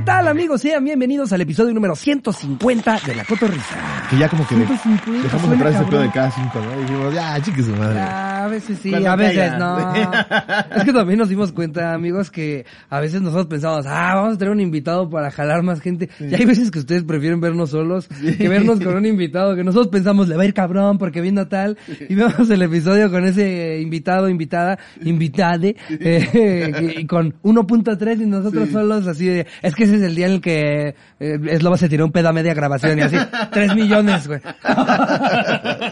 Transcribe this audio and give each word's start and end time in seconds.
¿Qué 0.00 0.06
tal 0.06 0.28
amigos? 0.28 0.62
Sean 0.62 0.82
bienvenidos 0.82 1.30
al 1.34 1.42
episodio 1.42 1.74
número 1.74 1.94
150 1.94 3.00
de 3.06 3.14
La 3.16 3.22
Cotorrisa. 3.22 3.76
Que 4.08 4.16
ya 4.16 4.30
como 4.30 4.48
que 4.48 4.54
150, 4.54 5.10
dejamos 5.10 5.40
suena 5.46 5.56
atrás 5.56 5.74
ese 5.74 5.84
pedo 5.90 6.00
de 6.00 6.10
cada 6.10 6.30
cinco, 6.30 6.58
¿no? 6.58 6.80
Dijimos, 6.80 7.14
ya, 7.14 7.42
chique 7.42 7.62
su 7.62 7.76
madre. 7.76 8.00
A 8.00 8.48
veces 8.48 8.78
sí, 8.82 8.88
Cuando 8.88 9.10
a 9.10 9.16
veces 9.16 9.36
caiga. 9.36 9.58
no. 9.58 9.94
Es 10.76 10.84
que 10.84 10.92
también 10.94 11.18
nos 11.18 11.28
dimos 11.28 11.52
cuenta, 11.52 11.92
amigos, 11.92 12.30
que 12.30 12.64
a 12.88 12.98
veces 12.98 13.20
nosotros 13.20 13.48
pensamos, 13.48 13.84
ah, 13.86 14.14
vamos 14.14 14.36
a 14.36 14.38
tener 14.38 14.54
un 14.54 14.60
invitado 14.60 15.10
para 15.10 15.30
jalar 15.30 15.62
más 15.62 15.82
gente. 15.82 16.08
Y 16.18 16.34
hay 16.34 16.46
veces 16.46 16.70
que 16.70 16.78
ustedes 16.78 17.04
prefieren 17.04 17.38
vernos 17.42 17.68
solos 17.68 18.08
que 18.08 18.48
vernos 18.48 18.80
con 18.80 18.96
un 18.96 19.04
invitado, 19.04 19.54
que 19.54 19.64
nosotros 19.64 19.88
pensamos, 19.88 20.28
le 20.28 20.36
va 20.36 20.44
a 20.44 20.46
ir 20.46 20.54
cabrón 20.54 20.96
porque 20.96 21.20
viendo 21.20 21.42
a 21.42 21.48
tal. 21.50 21.76
Y 22.08 22.14
vemos 22.14 22.48
el 22.48 22.62
episodio 22.62 23.10
con 23.10 23.26
ese 23.26 23.78
invitado, 23.82 24.30
invitada, 24.30 24.78
invitade, 25.02 25.76
eh, 25.90 26.94
y 26.96 27.06
con 27.06 27.34
1.3 27.42 28.22
y 28.22 28.24
nosotros 28.24 28.70
solos 28.70 29.06
así 29.06 29.26
de, 29.26 29.46
es 29.60 29.74
que 29.74 29.90
ese 29.90 29.99
es 30.00 30.06
el 30.08 30.14
día 30.14 30.26
en 30.26 30.32
el 30.32 30.40
que 30.40 30.94
eh, 31.20 31.38
Eslova 31.48 31.76
se 31.76 31.88
tiró 31.88 32.04
un 32.06 32.12
pedo 32.12 32.28
a 32.28 32.32
media 32.32 32.54
grabación 32.54 32.98
y 32.98 33.02
así, 33.02 33.16
3 33.52 33.74
millones, 33.74 34.26
güey. 34.26 34.40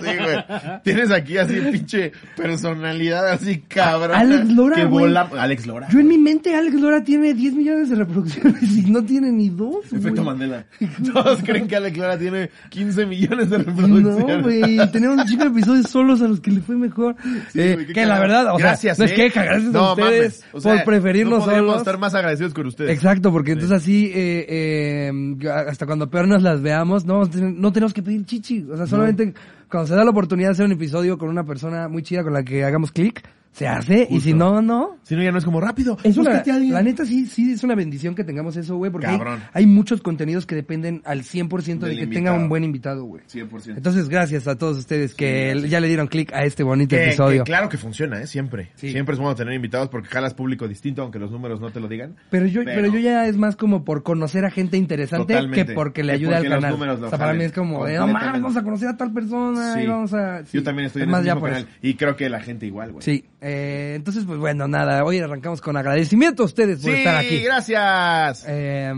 sí, 0.01 0.11
güey. 0.23 0.81
Tienes 0.85 1.11
aquí 1.11 1.39
así 1.39 1.55
pinche 1.73 2.13
personalidad 2.37 3.29
así 3.31 3.61
cabrón. 3.69 4.17
Alex 4.17 4.51
Lora, 4.53 4.77
Que 4.77 4.85
güey. 4.85 5.07
vola... 5.07 5.29
Alex 5.39 5.67
Lora. 5.67 5.89
Yo 5.91 6.01
en 6.01 6.09
mi 6.09 6.19
mente, 6.19 6.55
Alex 6.55 6.75
Lora 6.81 7.03
tiene 7.05 7.35
10 7.35 7.55
millones 7.55 7.91
de 7.91 7.97
reproducciones 7.97 8.63
y 8.77 8.91
no 8.91 9.03
tiene 9.05 9.31
ni 9.33 9.49
dos. 9.51 9.85
Efecto 9.87 10.23
güey. 10.23 10.25
Mandela. 10.25 10.65
Todos 11.13 11.43
creen 11.43 11.69
que 11.69 11.77
Alex 11.77 11.97
Lora 11.97 12.19
tiene 12.19 12.51
15 12.71 13.07
millones 13.07 13.51
de 13.51 13.59
No, 13.59 13.65
reproducciones. 13.65 14.43
güey, 14.43 14.91
tenemos 14.93 15.19
un 15.19 15.27
chico 15.27 15.45
de 15.45 15.51
episodios 15.51 15.89
solos 15.91 16.21
a 16.23 16.29
los 16.29 16.41
que 16.41 16.51
le 16.51 16.61
fue 16.61 16.77
mejor. 16.77 17.17
Sí, 17.53 17.61
Eh, 17.61 17.75
güey, 17.75 17.87
que 17.87 18.07
la 18.07 18.19
verdad, 18.19 18.55
o 18.55 18.57
gracias, 18.59 18.97
sea, 18.97 19.07
no 19.07 19.13
¿eh? 19.13 19.15
es 19.27 19.33
que 19.33 19.41
gracias 19.41 19.73
no, 19.73 19.79
a 19.81 19.93
ustedes 19.93 20.41
mames. 20.43 20.45
O 20.53 20.61
sea, 20.61 20.75
por 20.77 20.85
preferirnos 20.85 21.47
no 21.47 21.53
solos. 21.53 21.79
estar 21.79 21.99
más 21.99 22.15
agradecidos 22.15 22.55
con 22.55 22.67
ustedes. 22.67 22.91
Exacto, 22.91 23.33
porque 23.33 23.53
entonces 23.53 23.77
así, 23.77 23.88
eh, 24.15 24.47
eh, 24.49 25.49
hasta 25.51 25.87
cuando 25.87 26.11
peor 26.11 26.29
nos 26.29 26.43
las 26.43 26.61
veamos, 26.63 27.05
no, 27.05 27.25
no 27.25 27.73
tenemos 27.73 27.93
que 27.93 28.03
pedir 28.03 28.25
chichi. 28.25 28.67
O 28.71 28.77
sea, 28.77 28.87
solamente 28.87 29.35
cuando 29.71 29.87
se 29.89 29.95
da 29.95 30.05
la 30.05 30.11
oportunidad 30.11 30.49
de 30.49 30.53
hacer 30.53 30.67
un 30.67 30.73
episodio 30.73 31.19
con 31.19 31.29
una 31.29 31.45
persona 31.45 31.89
muy 31.89 32.03
chida 32.03 32.23
con 32.23 32.33
la 32.33 32.43
que 32.43 32.65
hagamos 32.65 32.93
clic, 32.93 33.23
se 33.59 33.67
hace. 33.67 34.07
Y 34.09 34.21
si 34.21 34.33
no, 34.35 34.63
no. 34.63 34.99
Si 35.03 35.17
no, 35.17 35.23
ya 35.23 35.33
no 35.33 35.39
es 35.39 35.45
como 35.45 35.61
rápido. 35.61 35.99
Es 36.05 36.17
una, 36.17 36.31
búscate 36.31 36.53
a 36.53 36.55
alguien. 36.55 36.75
la 36.75 36.83
neta 36.83 37.05
sí, 37.05 37.27
sí 37.27 37.51
es 37.53 37.65
una 37.65 37.75
bendición 37.75 38.15
que 38.15 38.23
tengamos 38.23 38.57
eso, 38.57 38.77
güey, 38.77 38.93
porque 38.93 39.09
hay, 39.53 39.67
muchos 39.67 40.01
contenidos 40.01 40.47
que 40.47 40.55
dependen 40.55 41.03
al 41.05 41.23
100% 41.23 41.79
de 41.81 41.89
Del 41.89 41.99
que 41.99 42.07
tenga 42.07 42.33
un 42.35 42.49
buen 42.49 42.63
invitado, 42.63 43.05
güey. 43.05 43.23
100%. 43.25 43.77
Entonces, 43.77 44.09
gracias 44.09 44.47
a 44.47 44.57
todos 44.57 44.79
ustedes 44.79 45.15
que 45.15 45.65
ya 45.69 45.81
le 45.81 45.89
dieron 45.89 46.07
clic 46.07 46.33
a 46.33 46.45
este 46.45 46.63
bonito 46.63 46.95
Que- 46.95 47.07
episodio. 47.09 47.43
que 47.43 47.49
claro 47.51 47.69
que 47.69 47.79
funciona, 47.79 48.21
¿eh? 48.21 48.27
Siempre. 48.27 48.71
Sí. 48.77 48.93
Siempre 48.93 49.15
es 49.15 49.19
bueno 49.19 49.35
tener 49.35 49.55
invitados 49.55 49.89
porque 49.89 50.09
jalas 50.09 50.35
público 50.35 50.69
distinto, 50.69 51.03
aunque 51.03 51.19
los 51.19 51.31
números 51.33 51.61
no 51.61 51.71
te 51.71 51.81
lo 51.81 51.89
digan. 51.89 52.15
Pero 52.31 52.47
yo, 52.47 52.63
pero, 52.65 52.83
Pero- 52.83 52.93
yo 52.95 53.01
ya 53.01 53.27
es 53.27 53.37
más 53.37 53.57
como 53.57 53.85
por 53.85 54.03
conocer 54.05 54.45
a 54.45 54.51
gente 54.51 54.77
interesante 54.77 55.35
Totalmente. 55.35 55.67
que 55.67 55.73
porque 55.75 56.05
le 56.05 56.13
Que 56.13 56.17
ayude 56.17 56.35
al 56.37 56.45
los 56.45 56.53
canal. 56.53 57.03
O 57.03 57.09
sea, 57.09 57.19
para 57.19 57.33
mí 57.35 57.45
es 57.45 57.53
como, 57.53 57.85
de, 57.87 57.97
no 57.97 58.07
mames, 58.07 58.41
vamos 58.43 58.57
a 58.57 58.63
conocer 58.63 58.89
a 58.89 58.97
tal 58.97 59.13
persona 59.13 59.75
Sí. 59.75 59.81
y 59.81 59.87
vamos 59.87 60.13
a... 60.15 60.43
Yo 60.45 60.63
también 60.63 60.87
estoy 60.87 61.03
Es 61.03 61.07
en 61.07 61.11
más 61.11 61.21
el 61.21 61.27
mismo 61.35 61.41
canal. 61.43 61.67
Y 61.83 61.95
creo 61.95 62.15
que 62.15 62.29
la 62.29 62.41
gente 62.41 62.67
igual, 62.67 62.93
güey. 62.93 63.03
Sí, 63.03 63.25
eh, 63.49 63.95
entonces 63.97 64.25
pues 64.25 64.39
bueno, 64.39 64.69
nada, 64.69 65.03
hoy 65.05 65.19
arrancamos 65.19 65.61
con 65.61 65.77
agradecimiento 65.77 66.43
a 66.43 66.47
ustedes 66.47 66.81
por 66.81 66.91
Sí, 66.93 66.99
estar 66.99 67.17
aquí. 67.17 67.41
gracias. 67.43 68.45
Eh, 68.49 68.93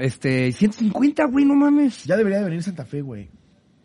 este, 0.00 0.52
150, 0.52 1.24
güey, 1.26 1.44
no 1.44 1.54
mames. 1.54 2.04
Ya 2.04 2.16
debería 2.16 2.38
de 2.38 2.44
venir 2.44 2.62
Santa 2.62 2.84
Fe, 2.84 3.02
güey. 3.02 3.28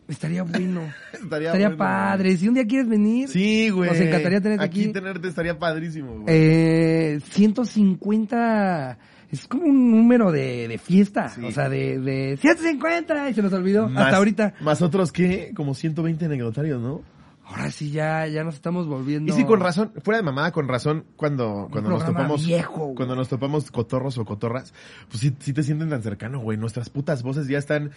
Estaría 0.08 0.42
bueno. 0.42 0.80
Estaría, 1.12 1.48
Estaría 1.48 1.68
bueno, 1.68 1.76
padre. 1.76 2.36
Si 2.38 2.48
un 2.48 2.54
día 2.54 2.66
quieres 2.66 2.88
venir. 2.88 3.28
Sí, 3.28 3.68
güey. 3.68 3.90
Nos 3.90 4.00
encantaría 4.00 4.40
tenerte 4.40 4.64
aquí. 4.64 4.80
aquí. 4.84 4.92
tenerte 4.92 5.28
estaría 5.28 5.58
padrísimo, 5.58 6.12
güey. 6.20 6.24
eh, 6.28 7.20
150 7.30 8.98
es 9.30 9.46
como 9.46 9.64
un 9.64 9.90
número 9.90 10.32
de, 10.32 10.66
de 10.68 10.78
fiesta. 10.78 11.28
Sí. 11.28 11.42
O 11.44 11.52
sea, 11.52 11.68
de, 11.68 11.98
de 12.00 12.36
150 12.38 13.28
y 13.30 13.34
se 13.34 13.42
nos 13.42 13.52
olvidó 13.52 13.88
Más- 13.88 14.06
hasta 14.06 14.16
ahorita. 14.16 14.54
Más 14.60 14.80
otros 14.80 15.12
que, 15.12 15.52
como 15.54 15.74
120 15.74 16.24
anecdotarios, 16.24 16.80
¿no? 16.80 17.02
Ahora 17.48 17.70
sí 17.70 17.90
ya, 17.90 18.26
ya 18.26 18.44
nos 18.44 18.56
estamos 18.56 18.86
volviendo. 18.86 19.32
Y 19.32 19.36
sí, 19.36 19.44
con 19.44 19.60
razón, 19.60 19.90
fuera 20.04 20.18
de 20.18 20.22
mamada, 20.22 20.52
con 20.52 20.68
razón, 20.68 21.04
cuando, 21.16 21.68
cuando 21.70 21.88
nos 21.88 22.04
topamos, 22.04 22.44
viejo, 22.46 22.92
cuando 22.94 23.16
nos 23.16 23.28
topamos 23.28 23.70
cotorros 23.70 24.18
o 24.18 24.26
cotorras, 24.26 24.74
pues 25.08 25.20
sí, 25.20 25.34
sí 25.38 25.54
te 25.54 25.62
sienten 25.62 25.88
tan 25.88 26.02
cercano, 26.02 26.40
güey. 26.40 26.58
Nuestras 26.58 26.90
putas 26.90 27.22
voces 27.22 27.48
ya 27.48 27.56
están 27.56 27.90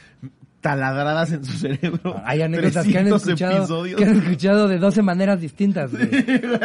taladradas 0.62 1.34
en 1.34 1.44
su 1.44 1.58
cerebro. 1.58 2.16
Hay 2.24 2.42
anécdotas 2.44 2.88
que 2.88 2.98
han 2.98 3.06
300 3.10 3.24
escuchado, 3.28 3.58
episodios. 3.58 3.98
que 4.00 4.06
han 4.06 4.16
escuchado 4.22 4.68
de 4.70 4.78
12 4.78 5.02
maneras 5.02 5.42
distintas, 5.42 5.92
güey. 5.92 6.10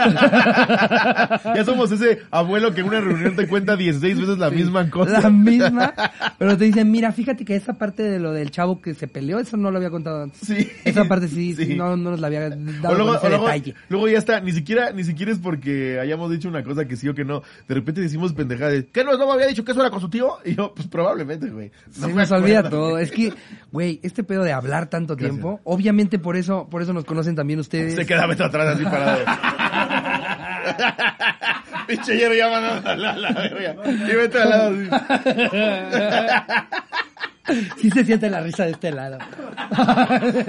ya 1.54 1.64
somos 1.64 1.90
ese 1.90 2.20
abuelo 2.30 2.74
que 2.74 2.80
en 2.82 2.88
una 2.88 3.00
reunión 3.00 3.36
te 3.36 3.46
cuenta 3.48 3.76
16 3.76 4.20
veces 4.20 4.38
la 4.38 4.50
misma 4.50 4.90
cosa. 4.90 5.20
La 5.22 5.30
misma, 5.30 5.94
pero 6.38 6.56
te 6.56 6.64
dicen, 6.64 6.90
mira, 6.90 7.12
fíjate 7.12 7.44
que 7.44 7.56
esa 7.56 7.74
parte 7.74 8.02
de 8.02 8.18
lo 8.18 8.32
del 8.32 8.50
chavo 8.50 8.80
que 8.80 8.94
se 8.94 9.08
peleó, 9.08 9.38
eso 9.38 9.56
no 9.56 9.70
lo 9.70 9.78
había 9.78 9.90
contado 9.90 10.22
antes. 10.22 10.40
Sí. 10.40 10.68
Esa 10.84 11.04
parte 11.04 11.28
sí, 11.28 11.54
Sí. 11.54 11.74
no, 11.74 11.96
no 11.96 12.10
nos 12.10 12.20
la 12.20 12.26
había 12.26 12.50
dado 12.80 12.94
O 12.94 12.98
luego, 12.98 13.10
con 13.12 13.18
ese 13.18 13.26
o 13.26 13.30
luego, 13.30 13.44
detalle. 13.46 13.74
luego 13.88 14.08
ya 14.08 14.18
está, 14.18 14.40
ni 14.40 14.52
siquiera, 14.52 14.92
ni 14.92 15.04
siquiera 15.04 15.32
es 15.32 15.38
porque 15.38 15.98
hayamos 16.00 16.30
dicho 16.30 16.48
una 16.48 16.62
cosa 16.62 16.84
que 16.86 16.96
sí 16.96 17.08
o 17.08 17.14
que 17.14 17.24
no. 17.24 17.42
De 17.68 17.74
repente 17.74 18.00
decimos 18.00 18.32
pendejadas. 18.32 18.84
¿Qué 18.92 19.04
no, 19.04 19.16
no 19.16 19.26
me 19.26 19.32
había 19.32 19.46
dicho 19.46 19.64
que 19.64 19.72
eso 19.72 19.80
era 19.80 19.90
con 19.90 20.00
su 20.00 20.08
tío? 20.08 20.34
Y 20.44 20.54
yo, 20.54 20.72
pues 20.74 20.88
probablemente, 20.88 21.48
güey. 21.50 21.70
No 21.98 22.06
Se 22.06 22.14
me 22.14 22.22
nos 22.22 22.30
olvida 22.30 22.68
todo. 22.68 22.98
Es 22.98 23.10
que, 23.10 23.32
güey, 23.72 24.00
este 24.02 24.24
pedo 24.24 24.42
de 24.44 24.52
hablar 24.52 24.88
tanto 24.88 25.14
Gracias. 25.16 25.32
tiempo, 25.32 25.60
obviamente 25.64 26.18
por 26.18 26.36
eso, 26.36 26.68
por 26.70 26.82
eso 26.82 26.92
nos 26.92 27.04
conocen 27.04 27.34
también 27.34 27.60
ustedes. 27.60 27.94
Se 27.94 28.06
queda 28.06 28.26
Beto 28.26 28.44
atrás 28.44 28.74
así 28.74 28.84
parado. 28.84 29.24
Pinche 31.86 32.16
hierro 32.16 32.34
ya 32.34 32.50
mandando 32.50 32.90
a 32.90 32.96
la, 32.96 33.16
la 33.16 33.30
verga. 33.32 33.76
Y 33.86 34.14
Beto 34.16 34.42
al 34.42 34.50
lado 34.50 34.74
así. 34.74 34.88
Sí 37.78 37.90
se 37.90 38.04
siente 38.04 38.28
la 38.30 38.40
risa 38.40 38.64
de 38.64 38.72
este 38.72 38.90
lado. 38.90 39.18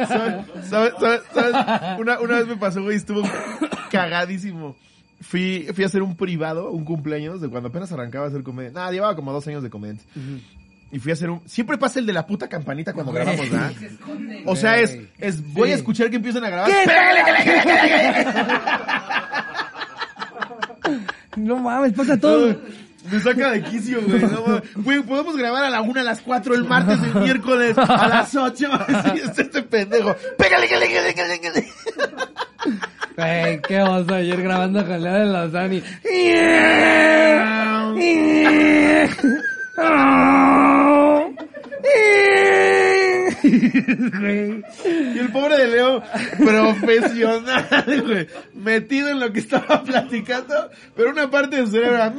¿Sabes? 0.07 0.45
¿Sabes? 0.69 1.21
Una, 1.99 2.19
una 2.19 2.37
vez 2.37 2.47
me 2.47 2.57
pasó, 2.57 2.81
güey, 2.83 2.97
estuvo 2.97 3.21
cagadísimo. 3.91 4.75
Fui, 5.21 5.67
fui 5.73 5.83
a 5.83 5.87
hacer 5.87 6.01
un 6.03 6.15
privado, 6.15 6.71
un 6.71 6.85
cumpleaños, 6.85 7.41
de 7.41 7.49
cuando 7.49 7.69
apenas 7.69 7.91
arrancaba 7.91 8.25
a 8.25 8.29
hacer 8.29 8.43
comedia. 8.43 8.71
Nada, 8.71 8.91
llevaba 8.91 9.15
como 9.15 9.31
dos 9.33 9.47
años 9.47 9.63
de 9.63 9.69
comedia. 9.69 9.99
Y 10.91 10.99
fui 10.99 11.11
a 11.11 11.13
hacer 11.13 11.29
un... 11.29 11.41
Siempre 11.47 11.77
pasa 11.77 11.99
el 11.99 12.05
de 12.05 12.13
la 12.13 12.25
puta 12.25 12.47
campanita 12.47 12.93
cuando 12.93 13.11
grabamos, 13.11 13.49
¿verdad? 13.49 13.71
O 14.45 14.55
sea, 14.55 14.79
es, 14.79 14.97
es 15.17 15.53
voy 15.53 15.71
a 15.71 15.75
escuchar 15.75 16.09
que 16.09 16.15
empiezan 16.17 16.43
a 16.45 16.49
grabar. 16.49 16.71
¿Qué? 16.71 16.77
¡Pégale, 16.85 17.23
que 17.25 17.31
le- 17.31 17.43
que 17.43 17.51
le- 17.51 17.61
que 17.61 17.67
le- 17.67 18.13
que 18.13 18.23
le- 21.39 21.47
No 21.47 21.57
mames, 21.59 21.93
pasa 21.93 22.17
todo. 22.17 22.55
Me 23.11 23.19
saca 23.19 23.51
de 23.51 23.63
quicio, 23.63 24.01
güey. 24.01 24.21
No, 24.21 24.41
mames. 24.45 24.63
Güey, 24.75 25.01
podemos 25.01 25.37
grabar 25.37 25.63
a 25.63 25.69
la 25.69 25.81
una, 25.81 26.01
a 26.01 26.03
las 26.03 26.21
cuatro, 26.21 26.53
el 26.55 26.63
martes, 26.65 26.99
el 27.01 27.21
miércoles, 27.21 27.77
a 27.77 28.07
las 28.07 28.35
ocho. 28.35 28.69
Así 28.87 29.19
es 29.23 29.39
este 29.39 29.63
pendejo. 29.63 30.15
Pégale, 30.37 30.67
que 30.67 30.77
le- 30.77 30.87
que 30.89 31.01
le- 31.01 31.13
que 31.13 31.27
le- 31.27 31.39
que 31.39 31.51
le- 31.51 31.67
Güey, 33.15 33.61
qué 33.61 33.81
oso 33.81 34.13
ayer 34.13 34.41
grabando 34.41 34.81
Leo 34.83 35.13
de 35.13 35.25
Lozani. 35.25 35.81
Güey. 44.19 44.63
Y 45.15 45.19
el 45.19 45.29
pobre 45.31 45.57
de 45.57 45.67
Leo, 45.67 46.03
profesional, 46.37 48.03
güey. 48.05 48.27
Metido 48.53 49.09
en 49.09 49.19
lo 49.19 49.31
que 49.31 49.39
estaba 49.39 49.83
platicando, 49.83 50.69
pero 50.95 51.11
una 51.11 51.29
parte 51.29 51.57
de 51.57 51.65
su 51.65 51.71
cerebro 51.71 51.95
era... 51.95 52.13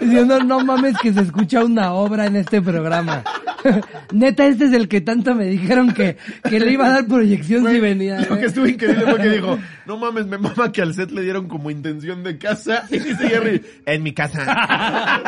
Diciendo, 0.00 0.42
no 0.42 0.60
mames 0.60 0.96
que 0.98 1.12
se 1.12 1.20
escucha 1.20 1.64
una 1.64 1.92
obra 1.92 2.26
en 2.26 2.36
este 2.36 2.60
programa. 2.60 3.22
Neta, 4.12 4.46
este 4.46 4.66
es 4.66 4.72
el 4.72 4.88
que 4.88 5.00
tanto 5.00 5.34
me 5.34 5.46
dijeron 5.46 5.92
que, 5.92 6.16
que 6.48 6.60
le 6.60 6.72
iba 6.72 6.86
a 6.86 6.90
dar 6.90 7.06
proyección 7.06 7.66
si 7.66 7.80
venía. 7.80 8.20
Lo 8.20 8.36
¿eh? 8.36 8.40
que 8.40 8.46
estuvo 8.46 8.66
increíble 8.66 9.04
fue 9.04 9.20
que 9.20 9.30
dijo, 9.30 9.58
no 9.86 9.96
mames, 9.96 10.26
me 10.26 10.38
mama 10.38 10.72
que 10.72 10.82
al 10.82 10.94
set 10.94 11.10
le 11.10 11.22
dieron 11.22 11.48
como 11.48 11.70
intención 11.70 12.22
de 12.22 12.38
casa. 12.38 12.84
Y 12.90 12.98
dice 12.98 13.28
Jerry, 13.28 13.62
en 13.86 14.02
mi 14.02 14.12
casa. 14.12 15.22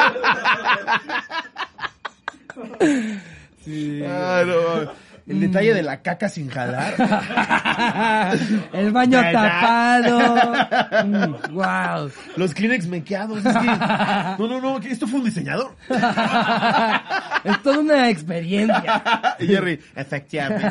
Sí. 3.67 4.03
Ah, 4.07 4.43
no, 4.47 4.91
el 5.27 5.41
detalle 5.41 5.75
de 5.75 5.83
la 5.83 6.03
caca 6.03 6.29
sin 6.29 6.49
jalar. 6.49 6.95
El 8.73 8.93
baño 8.93 9.21
tapado. 9.33 10.55
Mm, 11.07 11.53
wow. 11.53 12.11
Los 12.37 12.55
Kleenex 12.55 12.87
mequeados. 12.87 13.45
Es 13.45 13.57
que, 13.57 13.67
no, 14.39 14.47
no, 14.47 14.61
no, 14.61 14.79
esto 14.79 15.07
fue 15.07 15.19
un 15.21 15.27
diseñador. 15.27 15.75
Es 17.45 17.63
toda 17.63 17.79
una 17.81 18.09
experiencia. 18.09 19.03
Jerry, 19.39 19.81
efectivamente. 19.95 20.69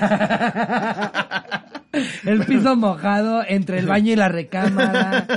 El 2.26 2.46
piso 2.46 2.76
mojado 2.76 3.44
entre 3.48 3.80
el 3.80 3.88
baño 3.88 4.14
y 4.14 4.16
la 4.16 4.30
recámara. 4.30 5.28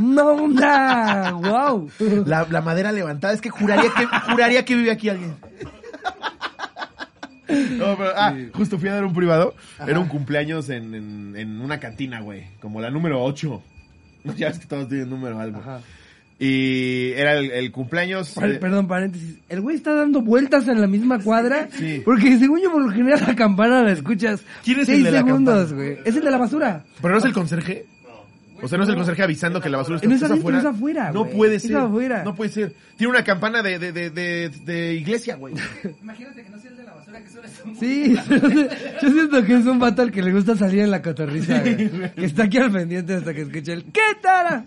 No, 0.00 0.34
una. 0.34 1.32
Wow. 1.32 1.90
La, 2.26 2.46
la 2.48 2.60
madera 2.60 2.92
levantada, 2.92 3.34
es 3.34 3.40
que 3.40 3.50
juraría 3.50 3.90
que, 3.96 4.06
juraría 4.06 4.64
que 4.64 4.74
vive 4.74 4.90
aquí 4.92 5.08
alguien. 5.08 5.36
No, 7.78 7.96
pero, 7.96 8.12
ah, 8.16 8.34
justo 8.54 8.78
fui 8.78 8.88
a 8.88 8.94
dar 8.94 9.04
un 9.04 9.14
privado. 9.14 9.54
Era 9.86 9.98
un 10.00 10.08
cumpleaños 10.08 10.68
en, 10.70 10.94
en, 10.94 11.36
en 11.36 11.60
una 11.60 11.78
cantina, 11.80 12.20
güey. 12.20 12.44
Como 12.60 12.80
la 12.80 12.90
número 12.90 13.22
8. 13.22 13.62
Ya 14.36 14.48
ves 14.48 14.58
que 14.58 14.66
todos 14.66 14.88
tienen 14.88 15.08
número 15.08 15.38
algo. 15.40 15.60
Ajá. 15.60 15.80
Y 16.38 17.12
era 17.12 17.36
el, 17.38 17.50
el 17.50 17.70
cumpleaños. 17.70 18.34
Perdón, 18.34 18.86
paréntesis. 18.88 19.38
El 19.48 19.60
güey 19.60 19.76
está 19.76 19.94
dando 19.94 20.22
vueltas 20.22 20.66
en 20.68 20.80
la 20.80 20.86
misma 20.86 21.18
cuadra. 21.18 21.68
Sí. 21.72 22.00
Porque 22.04 22.38
según 22.38 22.60
yo, 22.62 22.72
por 22.72 22.82
lo 22.82 22.90
general, 22.90 23.22
la 23.26 23.34
campana 23.36 23.82
la 23.82 23.92
escuchas. 23.92 24.42
¿Quién 24.64 24.80
es 24.80 24.88
el 24.88 24.94
seis 24.96 25.04
de 25.04 25.10
la 25.12 25.18
segundos, 25.18 25.72
güey. 25.74 25.98
Es 26.04 26.16
el 26.16 26.22
de 26.24 26.30
la 26.30 26.38
basura. 26.38 26.84
¿Pero 27.02 27.12
no 27.12 27.18
es 27.18 27.24
el 27.26 27.32
conserje? 27.34 27.84
O 28.62 28.68
sea, 28.68 28.76
no 28.76 28.84
es 28.84 28.90
el 28.90 28.96
conserje 28.96 29.22
avisando 29.22 29.60
que 29.60 29.70
la 29.70 29.78
basura 29.78 29.96
está 29.96 30.06
No 30.08 30.14
es 30.14 30.20
está 30.22 30.34
adentro, 30.34 30.58
es 30.58 30.64
afuera, 30.66 31.12
No 31.12 31.26
puede 31.26 31.54
Es 31.56 31.62
ser. 31.62 31.76
afuera. 31.76 32.24
No 32.24 32.34
puede 32.34 32.50
ser. 32.50 32.74
Tiene 32.96 33.10
una 33.10 33.24
campana 33.24 33.62
de, 33.62 33.78
de, 33.78 33.92
de, 33.92 34.10
de, 34.10 34.48
de 34.50 34.94
iglesia, 34.94 35.36
güey. 35.36 35.54
Imagínate 36.02 36.42
que 36.42 36.48
no 36.50 36.58
sea 36.58 36.70
el 36.70 36.76
de 36.76 36.79
la 36.79 36.79
basura, 37.10 37.20
que 37.22 37.30
solo 37.30 37.46
es 37.46 37.64
un... 37.64 37.76
Sí, 37.76 38.16
yo 39.02 39.10
siento 39.10 39.44
que 39.44 39.54
es 39.54 39.66
un 39.66 39.78
vato 39.78 40.02
al 40.02 40.10
que 40.10 40.22
le 40.22 40.32
gusta 40.32 40.56
salir 40.56 40.80
en 40.80 40.90
la 40.90 41.02
cotorriza, 41.02 41.60
güey. 41.60 42.10
Que 42.12 42.24
está 42.24 42.44
aquí 42.44 42.58
al 42.58 42.70
pendiente 42.70 43.14
hasta 43.14 43.34
que 43.34 43.42
escuche 43.42 43.72
el 43.72 43.84
¿Qué 43.84 44.00
tara? 44.22 44.64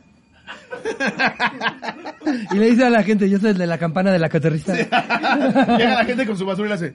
Y 2.52 2.56
le 2.56 2.72
dice 2.72 2.86
a 2.86 2.90
la 2.90 3.04
gente, 3.04 3.30
yo 3.30 3.40
soy 3.40 3.52
el 3.52 3.58
de 3.58 3.68
la 3.68 3.78
campana 3.78 4.12
de 4.12 4.20
la 4.20 4.30
cotorriza. 4.30 4.74
Llega 4.76 5.96
la 5.96 6.06
gente 6.06 6.26
con 6.26 6.38
su 6.38 6.46
basura 6.46 6.68
y 6.68 6.70
le 6.70 6.76
hace. 6.76 6.94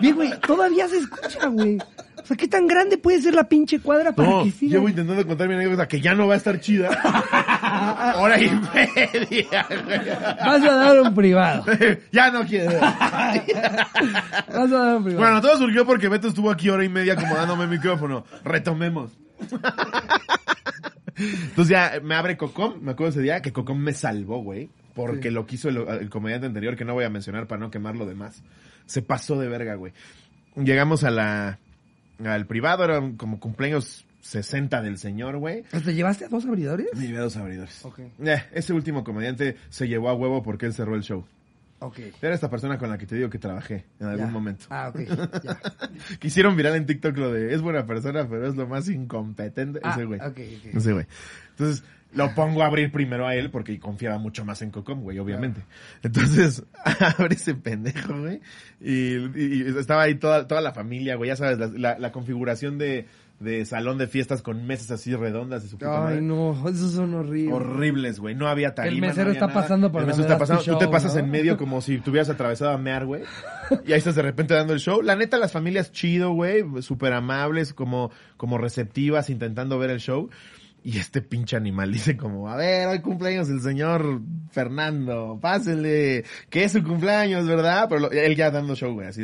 Bien, 0.00 0.14
güey, 0.14 0.30
todavía 0.40 0.88
se 0.88 0.98
escucha, 0.98 1.46
güey. 1.48 1.78
Sea, 2.32 2.36
¿qué 2.36 2.48
tan 2.48 2.66
grande 2.66 2.98
puede 2.98 3.20
ser 3.20 3.34
la 3.34 3.44
pinche 3.48 3.80
cuadra 3.80 4.12
para 4.12 4.28
No, 4.28 4.44
que 4.44 4.50
siga? 4.50 4.72
llevo 4.72 4.88
intentando 4.88 5.26
contar 5.26 5.48
mi 5.48 5.54
anécdota 5.54 5.86
que 5.86 6.00
ya 6.00 6.14
no 6.14 6.26
va 6.26 6.34
a 6.34 6.36
estar 6.38 6.60
chida. 6.60 6.88
Hora 8.16 8.40
y 8.40 8.50
media, 8.50 9.66
Vas 10.44 10.62
a 10.62 10.74
dar 10.74 11.00
un 11.00 11.14
privado. 11.14 11.64
Ya 12.12 12.30
no 12.30 12.44
quiero. 12.46 12.78
Vas 12.80 13.02
a 14.48 14.66
dar 14.66 14.96
un 14.96 15.04
privado. 15.04 15.18
Bueno, 15.24 15.40
todo 15.40 15.58
surgió 15.58 15.86
porque 15.86 16.08
Beto 16.08 16.28
estuvo 16.28 16.50
aquí 16.50 16.68
hora 16.70 16.84
y 16.84 16.88
media 16.88 17.14
acomodándome 17.14 17.64
el 17.64 17.70
micrófono. 17.70 18.24
Retomemos. 18.44 19.12
Entonces 21.16 21.68
ya 21.68 21.92
me 22.02 22.14
abre 22.14 22.36
Cocom, 22.36 22.80
me 22.80 22.92
acuerdo 22.92 23.10
ese 23.10 23.22
día 23.22 23.42
que 23.42 23.52
Cocom 23.52 23.78
me 23.78 23.92
salvó, 23.92 24.42
güey. 24.42 24.70
Porque 24.94 25.30
lo 25.30 25.46
quiso 25.46 25.68
el, 25.70 25.78
el 25.78 26.10
comediante 26.10 26.46
anterior, 26.46 26.76
que 26.76 26.84
no 26.84 26.92
voy 26.94 27.04
a 27.04 27.10
mencionar 27.10 27.46
para 27.46 27.60
no 27.60 27.70
quemar 27.70 27.96
lo 27.96 28.04
demás. 28.06 28.42
Se 28.86 29.00
pasó 29.00 29.38
de 29.38 29.48
verga, 29.48 29.74
güey. 29.74 29.92
Llegamos 30.56 31.02
a 31.02 31.10
la, 31.10 31.58
al 32.24 32.46
privado, 32.46 32.84
eran 32.84 33.16
como 33.16 33.40
cumpleaños 33.40 34.04
60 34.22 34.82
del 34.82 34.98
señor, 34.98 35.38
güey. 35.38 35.62
¿Te 35.62 35.94
llevaste 35.94 36.26
a 36.26 36.28
dos 36.28 36.44
abridores? 36.44 36.86
Me 36.94 37.06
llevé 37.06 37.18
a 37.18 37.22
dos 37.22 37.36
abridores. 37.36 37.84
Ok. 37.84 38.00
Eh, 38.24 38.42
ese 38.52 38.72
último 38.72 39.02
comediante 39.02 39.56
se 39.68 39.88
llevó 39.88 40.08
a 40.08 40.14
huevo 40.14 40.42
porque 40.42 40.66
él 40.66 40.74
cerró 40.74 40.94
el 40.94 41.02
show. 41.02 41.24
Ok. 41.80 41.98
Era 42.22 42.32
esta 42.32 42.48
persona 42.48 42.78
con 42.78 42.88
la 42.88 42.96
que 42.96 43.06
te 43.06 43.16
digo 43.16 43.28
que 43.28 43.38
trabajé 43.40 43.84
en 43.98 44.06
algún 44.06 44.26
Ya. 44.26 44.32
momento. 44.32 44.66
Ah, 44.70 44.92
ok. 44.94 45.00
Ya. 45.42 45.60
Quisieron 46.20 46.56
viral 46.56 46.76
en 46.76 46.86
TikTok 46.86 47.16
lo 47.16 47.32
de 47.32 47.52
es 47.52 47.60
buena 47.60 47.84
persona, 47.86 48.28
pero 48.28 48.46
es 48.46 48.54
lo 48.54 48.68
más 48.68 48.88
incompetente. 48.88 49.80
Ah, 49.82 49.92
ese 49.94 50.04
güey. 50.04 50.20
ok, 50.20 50.26
ok. 50.28 50.74
Ese 50.76 50.92
güey. 50.92 51.06
Entonces, 51.50 51.84
lo 52.14 52.34
pongo 52.34 52.62
a 52.62 52.66
abrir 52.66 52.92
primero 52.92 53.26
a 53.26 53.34
él 53.34 53.50
porque 53.50 53.78
confiaba 53.80 54.18
mucho 54.18 54.44
más 54.44 54.60
en 54.62 54.70
Cocom, 54.70 55.00
güey, 55.02 55.18
obviamente. 55.18 55.62
Entonces, 56.02 56.64
abre 57.18 57.34
ese 57.34 57.54
pendejo, 57.54 58.18
güey. 58.20 58.40
Y, 58.80 59.16
y- 59.16 59.62
y 59.66 59.78
estaba 59.78 60.02
ahí 60.02 60.16
toda, 60.16 60.46
toda 60.46 60.60
la 60.60 60.72
familia, 60.72 61.16
güey. 61.16 61.28
Ya 61.28 61.36
sabes, 61.36 61.58
la, 61.58 61.66
la- 61.68 61.98
la 61.98 62.12
configuración 62.12 62.78
de, 62.78 63.06
de 63.40 63.64
salón 63.64 63.98
de 63.98 64.06
fiestas 64.08 64.42
con 64.42 64.66
mesas 64.66 64.90
así 64.90 65.14
redondas 65.16 65.62
de 65.62 65.68
su 65.68 65.76
puta 65.78 66.00
madre. 66.00 66.16
Ay, 66.16 66.20
no, 66.22 66.68
esos 66.68 66.92
son 66.92 67.14
horribles. 67.14 67.54
Horribles, 67.54 68.20
güey. 68.20 68.34
No 68.34 68.46
había 68.48 68.74
tarima. 68.74 69.06
mesero 69.08 69.24
no 69.24 69.30
había 69.30 69.32
está 69.40 69.46
nada. 69.48 69.60
pasando 69.62 69.90
por 69.92 70.02
El 70.02 70.06
mesero 70.08 70.22
está 70.24 70.38
das 70.38 70.48
tu 70.48 70.54
pasando. 70.54 70.72
Tú 70.74 70.78
te 70.78 70.84
show, 70.84 70.92
pasas 70.92 71.14
¿no? 71.14 71.20
en 71.20 71.30
medio 71.30 71.56
como 71.56 71.80
si 71.80 71.98
tuvieras 71.98 72.28
atravesado 72.28 72.70
a 72.72 72.78
mear, 72.78 73.06
güey. 73.06 73.22
Y 73.86 73.92
ahí 73.92 73.98
estás 73.98 74.14
de 74.16 74.22
repente 74.22 74.54
dando 74.54 74.72
el 74.74 74.80
show. 74.80 75.00
La 75.02 75.16
neta, 75.16 75.38
las 75.38 75.52
familias 75.52 75.92
chido, 75.92 76.32
güey. 76.32 76.62
Súper 76.82 77.12
amables, 77.14 77.72
como, 77.72 78.10
como 78.36 78.58
receptivas, 78.58 79.30
intentando 79.30 79.78
ver 79.78 79.90
el 79.90 79.98
show. 80.00 80.28
Y 80.84 80.98
este 80.98 81.22
pinche 81.22 81.56
animal 81.56 81.92
dice 81.92 82.16
como, 82.16 82.48
a 82.48 82.56
ver, 82.56 82.88
hoy 82.88 83.00
cumpleaños 83.00 83.48
el 83.48 83.60
señor 83.60 84.20
Fernando, 84.50 85.38
pásenle, 85.40 86.24
que 86.50 86.64
es 86.64 86.72
su 86.72 86.82
cumpleaños, 86.82 87.46
¿verdad? 87.46 87.86
Pero 87.88 88.00
lo- 88.00 88.10
él 88.10 88.34
ya 88.34 88.50
dando 88.50 88.74
show, 88.74 88.92
güey, 88.92 89.06
así. 89.06 89.22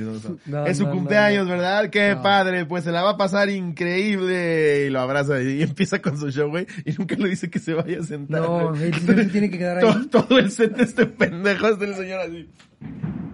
es 0.67 0.77
su 0.79 0.85
no, 0.85 0.91
cumpleaños, 0.93 1.47
no. 1.47 1.53
¿verdad? 1.53 1.91
Qué 1.91 2.17
padre, 2.23 2.65
pues 2.65 2.85
se 2.85 2.93
la 2.93 3.03
va 3.03 3.11
a 3.11 3.17
pasar 3.17 3.51
increíble. 3.51 4.87
Y 4.87 4.91
lo 4.91 5.01
abraza 5.01 5.43
y 5.43 5.63
empieza 5.63 6.01
con 6.01 6.17
su 6.17 6.31
show, 6.31 6.49
güey. 6.49 6.67
Y 6.85 6.93
nunca 6.93 7.17
le 7.17 7.29
dice 7.31 7.51
que 7.51 7.59
se 7.59 7.75
vaya 7.75 7.99
a 8.01 8.03
sentar. 8.05 8.41
No, 8.41 8.75
se 8.77 8.91
tiene 9.27 9.51
que 9.51 9.59
quedar 9.59 9.81
todo, 9.81 9.91
ahí. 9.99 10.07
todo 10.07 10.39
el 10.39 10.51
set 10.53 10.77
de 10.77 10.85
este 10.85 11.07
pendejo 11.07 11.69
es 11.69 11.79
del 11.81 11.95
señor 11.97 12.21
así. 12.21 12.49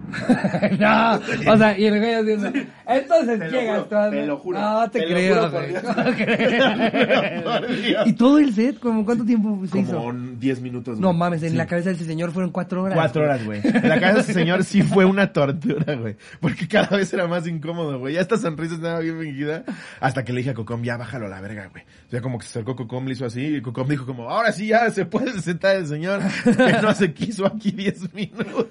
no, 0.79 1.51
o 1.53 1.57
sea, 1.57 1.77
y 1.77 1.85
el 1.85 1.99
güey 1.99 2.13
haciendo, 2.13 2.51
entonces 2.87 3.39
Te 3.39 3.49
llegas 3.49 3.77
juro, 3.83 3.89
todo. 3.89 4.09
te 4.09 4.25
lo 4.25 4.37
juro, 4.37 4.59
No 4.59 4.89
te, 4.91 4.99
te 4.99 5.05
creo, 5.05 5.35
juro 5.35 5.51
por 5.51 5.61
güey. 5.61 5.69
Dios. 5.71 5.83
No 5.95 6.15
creo. 6.15 8.05
Y 8.05 8.13
todo 8.13 8.39
el 8.39 8.53
set, 8.53 8.79
¿como 8.79 9.05
cuánto 9.05 9.25
tiempo 9.25 9.61
se 9.71 9.79
hizo? 9.79 9.97
Como 9.97 10.13
10 10.37 10.61
minutos. 10.61 10.99
No 10.99 11.13
mames, 11.13 11.43
en 11.43 11.51
Sí. 11.51 11.55
la 11.57 11.65
cabeza 11.65 11.89
de 11.89 11.95
ese 11.95 12.05
señor 12.05 12.31
fueron 12.31 12.51
cuatro 12.51 12.83
horas. 12.83 12.95
Cuatro 12.97 13.23
horas, 13.23 13.43
güey. 13.45 13.61
En 13.63 13.89
la 13.89 13.99
cabeza 13.99 14.15
de 14.15 14.21
ese 14.21 14.33
señor 14.33 14.63
sí 14.63 14.81
fue 14.83 15.05
una 15.05 15.31
tortura, 15.33 15.95
güey. 15.95 16.15
Porque 16.39 16.67
cada 16.67 16.97
vez 16.97 17.13
era 17.13 17.27
más 17.27 17.47
incómodo, 17.47 17.99
güey. 17.99 18.15
Ya 18.15 18.21
esta 18.21 18.37
sonrisa 18.37 18.75
estaba 18.75 18.99
bien 18.99 19.19
fingida. 19.19 19.63
Hasta 19.99 20.23
que 20.23 20.33
le 20.33 20.39
dije 20.39 20.51
a 20.51 20.53
Cocom, 20.53 20.83
ya 20.83 20.97
bájalo 20.97 21.25
a 21.25 21.29
la 21.29 21.41
verga, 21.41 21.67
güey. 21.67 21.83
O 22.07 22.09
sea, 22.11 22.21
como 22.21 22.37
que 22.37 22.45
se 22.45 22.51
acercó 22.51 22.75
Cocom, 22.75 23.05
le 23.05 23.13
hizo 23.13 23.25
así. 23.25 23.57
Y 23.57 23.61
Cocom 23.61 23.87
dijo 23.87 24.05
como, 24.05 24.29
ahora 24.29 24.51
sí 24.51 24.67
ya 24.67 24.89
se 24.91 25.05
puede 25.05 25.39
sentar 25.41 25.75
el 25.77 25.87
señor. 25.87 26.21
Que 26.43 26.81
no 26.81 26.93
se 26.93 27.13
quiso 27.13 27.45
aquí 27.45 27.71
10 27.71 28.13
minutos. 28.13 28.67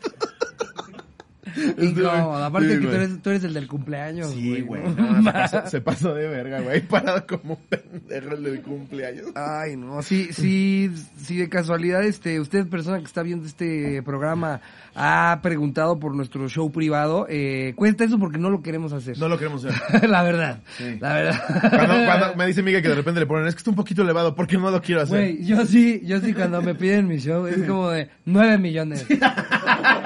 Incómodo. 1.78 2.44
Aparte 2.44 2.68
Sí, 2.74 2.80
que 2.80 2.86
tú 2.86 2.92
eres, 2.92 3.22
tú 3.22 3.30
eres 3.30 3.44
el 3.44 3.54
del 3.54 3.66
cumpleaños, 3.68 4.30
Sí, 4.32 4.60
güey. 4.62 4.82
se, 4.84 5.22
pasó, 5.32 5.66
se 5.70 5.80
pasó 5.80 6.14
de 6.14 6.28
verga, 6.28 6.60
güey. 6.60 6.80
Parado 6.82 7.26
como 7.26 7.54
un 7.54 7.60
pendejo 7.68 8.34
el 8.34 8.42
del 8.42 8.62
cumpleaños. 8.62 9.26
Ay, 9.34 9.76
no, 9.76 10.02
sí, 10.02 10.28
sí, 10.32 10.90
sí, 11.16 11.36
de 11.36 11.48
casualidad, 11.48 12.02
este, 12.04 12.40
usted, 12.40 12.66
persona 12.68 12.98
que 12.98 13.04
está 13.04 13.22
viendo 13.22 13.46
este 13.46 14.02
programa, 14.02 14.60
ha 14.94 15.40
preguntado 15.42 15.98
por 15.98 16.14
nuestro 16.14 16.48
show 16.48 16.70
privado, 16.70 17.26
eh, 17.28 17.72
cuenta 17.76 18.04
eso 18.04 18.18
porque 18.18 18.38
no 18.38 18.50
lo 18.50 18.62
queremos 18.62 18.92
hacer. 18.92 19.18
No 19.18 19.28
lo 19.28 19.38
queremos 19.38 19.64
hacer. 19.64 20.08
la 20.08 20.22
verdad, 20.22 20.60
Sí. 20.78 20.98
la 21.00 21.14
verdad. 21.14 21.42
Cuando, 21.70 21.94
cuando 22.06 22.36
me 22.36 22.46
dice 22.46 22.62
Miguel 22.62 22.82
que 22.82 22.88
de 22.88 22.94
repente 22.94 23.20
le 23.20 23.26
ponen, 23.26 23.46
es 23.46 23.54
que 23.54 23.58
está 23.58 23.70
un 23.70 23.76
poquito 23.76 24.02
elevado, 24.02 24.34
porque 24.34 24.56
no 24.56 24.70
lo 24.70 24.80
quiero 24.82 25.02
hacer. 25.02 25.18
Güey, 25.18 25.44
yo 25.44 25.64
sí, 25.66 26.00
yo 26.04 26.20
sí 26.20 26.32
cuando 26.32 26.62
me 26.62 26.74
piden 26.74 27.06
mi 27.06 27.18
show 27.18 27.46
es 27.46 27.62
como 27.64 27.90
de 27.90 28.08
nueve 28.24 28.58
millones. 28.58 29.06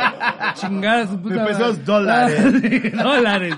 Chingar 0.54 1.00
a 1.00 1.06
su 1.06 1.20
puta 1.20 1.34
De 1.34 1.40
madre. 1.40 1.54
pesos 1.54 1.84
dólares. 1.84 2.92
Dólares. 3.02 3.54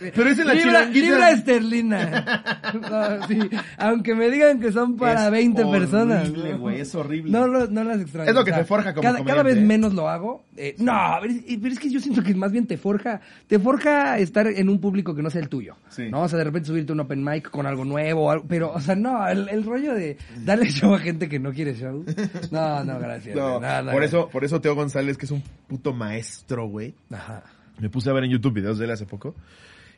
Pero 0.00 0.30
es 0.30 0.38
la 0.38 0.54
libra, 0.54 0.84
libra 0.86 1.30
esterlina. 1.30 2.46
No, 2.80 3.26
sí, 3.26 3.38
aunque 3.78 4.14
me 4.14 4.30
digan 4.30 4.60
que 4.60 4.72
son 4.72 4.96
para 4.96 5.26
Es 5.26 5.30
20 5.32 5.62
horrible, 5.64 5.78
personas. 5.80 6.58
güey, 6.58 6.80
es 6.80 6.94
horrible. 6.94 7.30
No, 7.32 7.46
lo- 7.46 7.66
no 7.66 7.84
las 7.84 8.00
extraño. 8.00 8.28
Es 8.30 8.34
lo 8.34 8.44
que 8.44 8.52
te 8.52 8.64
forja 8.64 8.94
como 8.94 9.02
cada, 9.02 9.24
cada 9.24 9.42
vez 9.42 9.56
¿eh? 9.56 9.60
menos 9.60 9.92
lo 9.94 10.08
hago. 10.08 10.44
Eh, 10.56 10.74
No, 10.78 10.92
pero 11.20 11.32
es, 11.34 11.40
pero 11.60 11.72
es 11.74 11.78
que 11.80 11.90
yo 11.90 12.00
siento 12.00 12.22
que 12.22 12.34
más 12.34 12.52
bien 12.52 12.66
te 12.66 12.76
forja, 12.78 13.20
te 13.46 13.58
forja 13.58 14.18
estar 14.18 14.46
en 14.46 14.68
un 14.68 14.80
público 14.80 15.14
que 15.14 15.22
no 15.22 15.30
sea 15.30 15.40
el 15.40 15.48
tuyo. 15.48 15.76
Sí. 15.88 16.08
¿no? 16.10 16.22
O 16.22 16.28
sea, 16.28 16.38
de 16.38 16.44
repente 16.44 16.68
subirte 16.68 16.92
a 16.92 16.94
un 16.94 17.00
open 17.00 17.24
mic 17.24 17.50
con 17.50 17.66
algo 17.66 17.84
nuevo, 17.84 18.26
o 18.26 18.30
algo- 18.30 18.44
pero, 18.48 18.72
o 18.72 18.80
sea, 18.80 18.94
no, 18.94 19.26
el, 19.28 19.48
el 19.48 19.64
rollo 19.64 19.94
de 19.94 20.16
darle 20.44 20.66
show 20.70 20.94
a 20.94 20.98
gente 21.00 21.28
que 21.28 21.38
no 21.38 21.52
quiere 21.52 21.74
show. 21.74 22.04
No, 22.50 22.84
no, 22.84 22.98
gracias. 22.98 23.36
No, 23.36 23.58
no, 23.60 23.82
no, 23.82 23.90
por 23.92 24.00
no. 24.00 24.06
eso, 24.06 24.28
por 24.28 24.44
eso 24.44 24.60
Teo 24.60 24.74
González, 24.74 25.16
que 25.18 25.26
es 25.26 25.32
un 25.32 25.42
puto 25.66 25.92
maestro, 25.92 26.66
güey. 26.68 26.94
Ajá. 27.10 27.42
Me 27.78 27.88
puse 27.88 28.10
a 28.10 28.12
ver 28.12 28.24
en 28.24 28.30
YouTube 28.30 28.54
videos 28.54 28.78
de 28.78 28.84
él 28.84 28.90
hace 28.90 29.06
poco. 29.06 29.34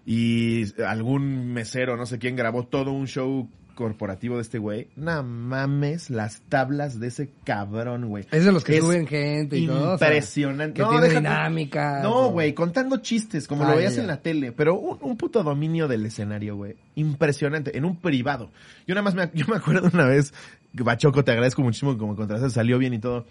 Y 0.04 0.64
algún 0.82 1.52
mesero, 1.52 1.96
no 1.96 2.06
sé 2.06 2.18
quién, 2.18 2.34
grabó 2.36 2.64
todo 2.66 2.92
un 2.92 3.06
show 3.06 3.48
corporativo 3.74 4.36
de 4.36 4.42
este 4.42 4.58
güey. 4.58 4.88
No 4.96 5.22
mames 5.22 6.10
las 6.10 6.42
tablas 6.42 7.00
de 7.00 7.06
ese 7.08 7.30
cabrón, 7.44 8.08
güey. 8.08 8.26
Es 8.30 8.44
de 8.44 8.52
los 8.52 8.64
que 8.64 8.76
Es 8.76 8.84
suben 8.84 9.06
gente 9.06 9.56
y 9.56 9.66
todo. 9.66 9.92
Impresionante. 9.94 10.74
que 10.74 10.82
No, 10.82 10.90
tiene 10.90 11.06
déjate- 11.08 11.20
dinámica. 11.20 12.00
No, 12.02 12.30
güey, 12.30 12.52
contando 12.52 12.98
chistes, 12.98 13.48
como 13.48 13.62
Ah, 13.62 13.68
lo 13.68 13.72
ya, 13.72 13.76
veías 13.78 13.94
ya. 13.96 14.02
en 14.02 14.08
la 14.08 14.20
tele, 14.20 14.52
pero 14.52 14.78
un, 14.78 14.98
un 15.00 15.16
puto 15.16 15.42
dominio 15.42 15.88
del 15.88 16.04
escenario, 16.04 16.56
güey. 16.56 16.74
Impresionante, 16.96 17.76
en 17.78 17.84
un 17.86 17.96
privado. 17.96 18.50
Yo 18.86 18.94
nada 18.94 19.02
más 19.04 19.14
me, 19.14 19.30
yo 19.34 19.46
me 19.48 19.56
acuerdo 19.56 19.88
una 19.92 20.04
vez, 20.06 20.34
Bachoco, 20.74 21.22
te 21.22 21.32
agradezco 21.32 21.60
muchísimo 21.62 21.98
como 21.98 22.16
contraste, 22.16 22.48
salió 22.50 22.78
bien 22.78 22.94
y 22.94 22.98
todo. 22.98 23.26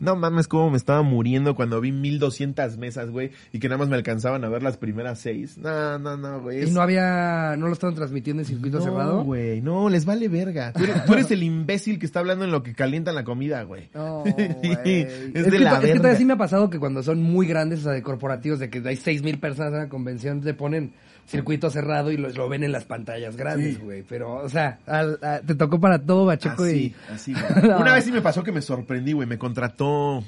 No 0.00 0.16
mames, 0.16 0.48
cómo 0.48 0.70
me 0.70 0.76
estaba 0.78 1.02
muriendo 1.02 1.54
cuando 1.54 1.80
vi 1.80 1.92
1200 1.92 2.78
mesas, 2.78 3.10
güey, 3.10 3.30
y 3.52 3.58
que 3.58 3.68
nada 3.68 3.78
más 3.78 3.88
me 3.88 3.96
alcanzaban 3.96 4.44
a 4.44 4.48
ver 4.48 4.62
las 4.62 4.76
primeras 4.78 5.18
seis. 5.18 5.58
No, 5.58 5.98
no, 5.98 6.16
no, 6.16 6.40
güey. 6.40 6.66
Y 6.68 6.70
no 6.70 6.80
había, 6.80 7.54
no 7.58 7.66
lo 7.66 7.72
estaban 7.74 7.94
transmitiendo 7.94 8.42
en 8.42 8.46
circuito 8.46 8.78
no, 8.78 8.84
cerrado. 8.84 9.24
güey, 9.24 9.60
no, 9.60 9.88
les 9.90 10.04
vale 10.06 10.28
verga. 10.28 10.72
Tú 10.72 10.84
eres, 10.84 11.04
tú 11.04 11.12
eres 11.12 11.30
el 11.30 11.42
imbécil 11.42 11.98
que 11.98 12.06
está 12.06 12.20
hablando 12.20 12.44
en 12.44 12.50
lo 12.50 12.62
que 12.62 12.74
calientan 12.74 13.14
la 13.14 13.24
comida, 13.24 13.62
güey. 13.64 13.88
No, 13.94 14.20
güey. 14.22 14.36
es 14.38 15.12
es, 15.34 15.44
de 15.44 15.50
que, 15.50 15.58
la 15.58 15.70
to- 15.70 15.76
es 15.76 15.80
que 15.80 15.86
verga. 15.88 15.96
todavía 15.98 16.18
sí 16.18 16.24
me 16.24 16.32
ha 16.32 16.38
pasado 16.38 16.70
que 16.70 16.78
cuando 16.78 17.02
son 17.02 17.22
muy 17.22 17.46
grandes, 17.46 17.80
o 17.80 17.82
sea, 17.82 17.92
de 17.92 18.02
corporativos, 18.02 18.58
de 18.58 18.70
que 18.70 18.82
hay 18.86 18.96
seis 18.96 19.22
mil 19.22 19.38
personas 19.38 19.72
en 19.74 19.78
la 19.80 19.88
convención, 19.88 20.40
te 20.40 20.54
ponen 20.54 20.92
circuito 21.26 21.70
cerrado 21.70 22.10
y 22.12 22.16
lo, 22.16 22.28
lo 22.30 22.48
ven 22.48 22.62
en 22.64 22.72
las 22.72 22.84
pantallas 22.84 23.36
grandes, 23.36 23.74
Sí. 23.76 23.80
güey. 23.82 24.02
Pero, 24.08 24.34
o 24.36 24.48
sea, 24.48 24.78
al- 24.86 25.18
a- 25.22 25.40
te 25.40 25.54
tocó 25.54 25.80
para 25.80 25.98
todo, 25.98 26.24
Bacheco, 26.26 26.64
Así, 26.64 26.94
y... 27.10 27.12
así. 27.12 27.34
Una 27.62 27.94
vez 27.94 28.04
sí 28.04 28.12
me 28.12 28.22
pasó 28.22 28.42
que 28.42 28.52
me 28.52 28.62
sorprendí, 28.62 29.12
güey. 29.12 29.26
Me 29.28 29.38
contrató 29.38 30.22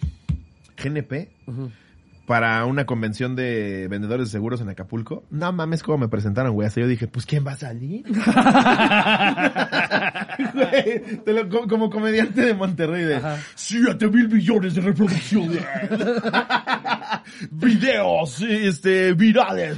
GNP 0.83 1.28
para 2.26 2.64
una 2.67 2.85
convención 2.85 3.35
de 3.37 3.88
vendedores 3.88 4.26
de 4.28 4.33
seguros 4.33 4.61
en 4.61 4.69
Acapulco. 4.69 5.25
No 5.31 5.50
mames 5.52 5.83
cómo 5.83 5.97
me 5.99 6.09
presentaron, 6.09 6.52
güey. 6.52 6.69
Así 6.69 6.78
yo 6.81 6.87
dije, 6.87 7.07
pues 7.07 7.25
¿quién 7.25 7.47
va 7.47 7.52
a 7.52 7.57
salir? 7.57 8.05
Güey, 10.55 11.17
te 11.25 11.33
lo- 11.33 11.49
como, 11.49 11.67
como 11.69 11.90
comediante 11.90 12.43
de 12.43 12.55
Monterrey 12.55 13.05
de. 13.05 13.21
7 13.55 14.09
mil 14.09 14.28
millones 14.28 14.75
de 14.75 14.81
reproducciones. 14.83 15.62
Videos, 17.50 18.41
este, 18.43 19.12
virales. 19.15 19.77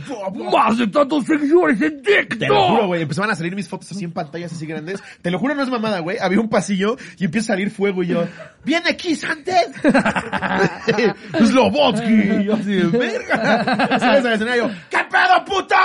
Más 0.52 0.78
de 0.78 0.86
tantos 0.88 1.24
seguidores 1.24 1.80
en 1.80 2.02
Te 2.02 2.48
lo 2.48 2.68
juro, 2.68 2.86
güey, 2.88 3.02
empezaban 3.02 3.30
a 3.30 3.34
salir 3.34 3.54
mis 3.54 3.68
fotos 3.68 3.90
así 3.92 4.04
en 4.04 4.12
pantallas 4.12 4.52
así 4.52 4.66
grandes. 4.66 5.02
Te 5.22 5.30
lo 5.30 5.38
juro, 5.38 5.54
no 5.54 5.62
es 5.62 5.70
mamada, 5.70 6.00
güey. 6.00 6.18
Había 6.18 6.40
un 6.40 6.48
pasillo 6.48 6.96
y 7.18 7.24
empieza 7.24 7.52
a 7.52 7.56
salir 7.56 7.70
fuego 7.70 8.02
y 8.02 8.08
yo, 8.08 8.26
¡viene 8.64 8.96
Kiss 8.96 9.24
antes! 9.24 9.68
¡Slobotsky! 11.48 12.40
Y 12.40 12.44
yo 12.44 12.54
así, 12.54 12.72
de, 12.72 12.86
¡verga! 12.86 13.98
Sales 13.98 14.24
al 14.24 14.32
escenario, 14.32 14.70
¿qué 14.90 14.98
pedo, 15.10 15.44
putas? 15.44 15.78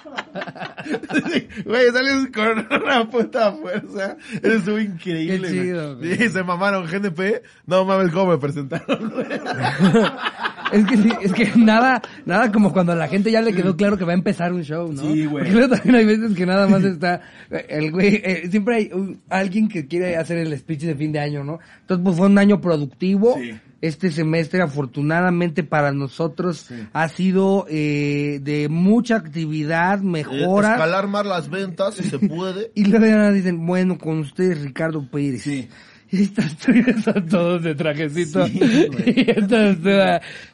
Sí, 1.32 1.48
Güey, 1.64 1.90
sales 1.92 2.28
con 2.34 2.82
una 2.82 3.08
puta 3.08 3.52
fuerza. 3.52 4.16
Eso 4.42 4.52
estuvo 4.52 4.78
increíble. 4.78 5.48
Qué 5.48 5.54
chido, 5.54 5.96
güey. 5.96 6.08
güey. 6.08 6.18
Sí, 6.18 6.28
se 6.30 6.42
mamaron 6.42 6.86
GNP. 6.86 7.42
No 7.66 7.84
mames, 7.84 8.10
cómo 8.12 8.32
me 8.32 8.38
Es 10.72 10.86
que 10.86 10.96
sí, 10.98 11.08
es 11.22 11.32
que 11.32 11.50
nada, 11.56 12.00
nada 12.26 12.52
como 12.52 12.72
cuando 12.72 12.92
a 12.92 12.94
la 12.94 13.08
gente 13.08 13.32
ya 13.32 13.42
le 13.42 13.52
quedó 13.52 13.76
claro 13.76 13.98
que 13.98 14.04
va 14.04 14.12
a 14.12 14.14
empezar 14.14 14.52
un 14.52 14.62
show, 14.62 14.92
¿no? 14.92 15.02
Sí, 15.02 15.24
güey. 15.26 15.42
Porque 15.44 15.50
luego 15.52 15.74
también 15.74 15.96
hay 15.96 16.04
veces 16.04 16.36
que 16.36 16.46
nada 16.46 16.68
más 16.68 16.84
está, 16.84 17.22
el 17.68 17.90
güey, 17.90 18.20
eh, 18.22 18.46
siempre 18.48 18.76
hay 18.76 18.90
un- 18.92 19.20
alguien 19.28 19.68
que 19.68 19.88
quiere 19.88 20.16
hacer 20.16 20.38
el 20.38 20.56
speech 20.56 20.82
de 20.82 20.94
fin 20.94 21.10
de 21.10 21.18
año, 21.18 21.42
¿no? 21.42 21.58
Entonces, 21.80 22.04
pues 22.04 22.16
fue 22.16 22.26
un 22.28 22.38
año 22.38 22.60
productivo. 22.60 23.34
Sí. 23.40 23.50
Este 23.82 24.10
semestre, 24.10 24.60
afortunadamente 24.60 25.64
para 25.64 25.90
nosotros, 25.90 26.68
ha 26.92 27.08
sido 27.08 27.64
eh, 27.70 28.38
de 28.42 28.68
mucha 28.68 29.16
actividad, 29.16 30.00
mejora. 30.00 30.72
Escalar 30.74 31.08
más 31.08 31.24
las 31.24 31.48
ventas, 31.48 31.94
si 31.94 32.02
se 32.04 32.18
puede. 32.18 32.70
Y 32.74 32.84
luego 32.84 33.06
ya 33.06 33.32
dicen, 33.32 33.66
bueno, 33.66 33.96
con 33.96 34.18
ustedes 34.18 34.60
Ricardo 34.62 35.02
Pérez. 35.10 35.42
Sí. 35.44 35.66
Y 36.12 36.26
tuyas 36.26 37.04
son 37.04 37.26
todos 37.28 37.62
de 37.62 37.74
trajecito. 37.74 38.44
Sí, 38.48 38.58
y 39.06 39.24
todas, 39.46 39.76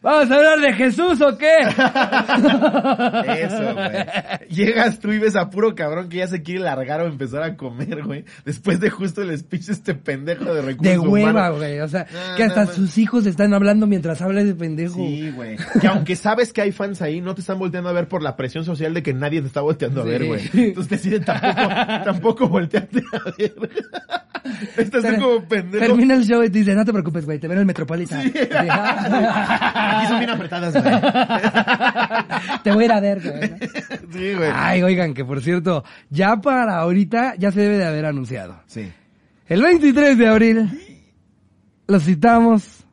¿Vamos 0.02 0.30
a 0.30 0.36
hablar 0.36 0.60
de 0.60 0.72
Jesús 0.74 1.18
o 1.22 1.38
qué? 1.38 1.54
Eso, 3.42 3.74
güey. 3.74 4.50
Llegas 4.50 4.98
tú 5.00 5.12
y 5.12 5.18
ves 5.18 5.34
a 5.34 5.48
puro 5.48 5.74
cabrón 5.74 6.10
que 6.10 6.18
ya 6.18 6.28
se 6.28 6.42
quiere 6.42 6.60
largar 6.60 7.00
o 7.00 7.06
empezar 7.06 7.42
a 7.42 7.56
comer, 7.56 8.04
güey. 8.04 8.24
Después 8.44 8.80
de 8.80 8.90
justo 8.90 9.22
el 9.22 9.36
speech 9.38 9.66
de 9.66 9.72
este 9.72 9.94
pendejo 9.94 10.44
de 10.44 10.60
recursos 10.60 10.92
De 10.92 10.98
hueva, 10.98 11.48
güey. 11.50 11.80
O 11.80 11.88
sea, 11.88 12.06
No, 12.12 12.36
que 12.36 12.42
hasta 12.44 12.66
no, 12.66 12.72
sus 12.72 12.98
hijos 12.98 13.24
están 13.24 13.54
hablando 13.54 13.86
mientras 13.86 14.20
habla 14.20 14.42
ese 14.42 14.54
pendejo. 14.54 14.96
Sí, 14.96 15.30
güey. 15.30 15.56
Que 15.80 15.86
aunque 15.86 16.16
sabes 16.16 16.52
que 16.52 16.60
hay 16.60 16.72
fans 16.72 17.00
ahí, 17.00 17.22
no 17.22 17.34
te 17.34 17.40
están 17.40 17.58
volteando 17.58 17.88
a 17.88 17.92
ver 17.94 18.08
por 18.08 18.22
la 18.22 18.36
presión 18.36 18.66
social 18.66 18.92
de 18.92 19.02
que 19.02 19.14
nadie 19.14 19.40
te 19.40 19.46
está 19.46 19.62
volteando 19.62 20.02
a 20.02 20.04
ver, 20.04 20.26
güey. 20.26 20.50
Entonces 20.52 20.90
deciden 20.90 21.24
tampoco, 21.24 21.68
tampoco 22.04 22.48
voltearte 22.48 23.02
a 23.12 23.30
ver. 23.38 23.54
Estás 24.76 25.02
tú 25.02 25.20
como 25.20 25.44
pendejo. 25.44 25.86
Termina 25.86 26.14
el 26.14 26.24
show 26.24 26.42
y 26.42 26.50
te 26.50 26.58
dice, 26.58 26.74
no 26.74 26.84
te 26.84 26.92
preocupes, 26.92 27.24
güey, 27.24 27.38
te 27.38 27.48
ven 27.48 27.56
en 27.56 27.60
el 27.60 27.66
Metropolitan. 27.66 28.22
Sí. 28.22 28.32
Aquí 28.50 30.06
son 30.06 30.18
bien 30.18 30.30
apretadas, 30.30 30.72
güey. 30.72 30.94
te 32.62 32.72
voy 32.72 32.82
a 32.82 32.86
ir 32.86 32.92
a 32.92 33.00
ver, 33.00 33.20
güey. 33.20 33.50
¿no? 33.50 33.56
Sí, 34.12 34.34
güey. 34.34 34.50
Ay, 34.54 34.82
oigan, 34.82 35.14
que 35.14 35.24
por 35.24 35.42
cierto, 35.42 35.84
ya 36.10 36.36
para 36.36 36.78
ahorita 36.78 37.34
ya 37.38 37.52
se 37.52 37.60
debe 37.60 37.78
de 37.78 37.86
haber 37.86 38.06
anunciado. 38.06 38.60
Sí. 38.66 38.90
El 39.46 39.62
23 39.62 40.18
de 40.18 40.26
abril 40.26 40.70
los 41.86 42.02
citamos 42.02 42.85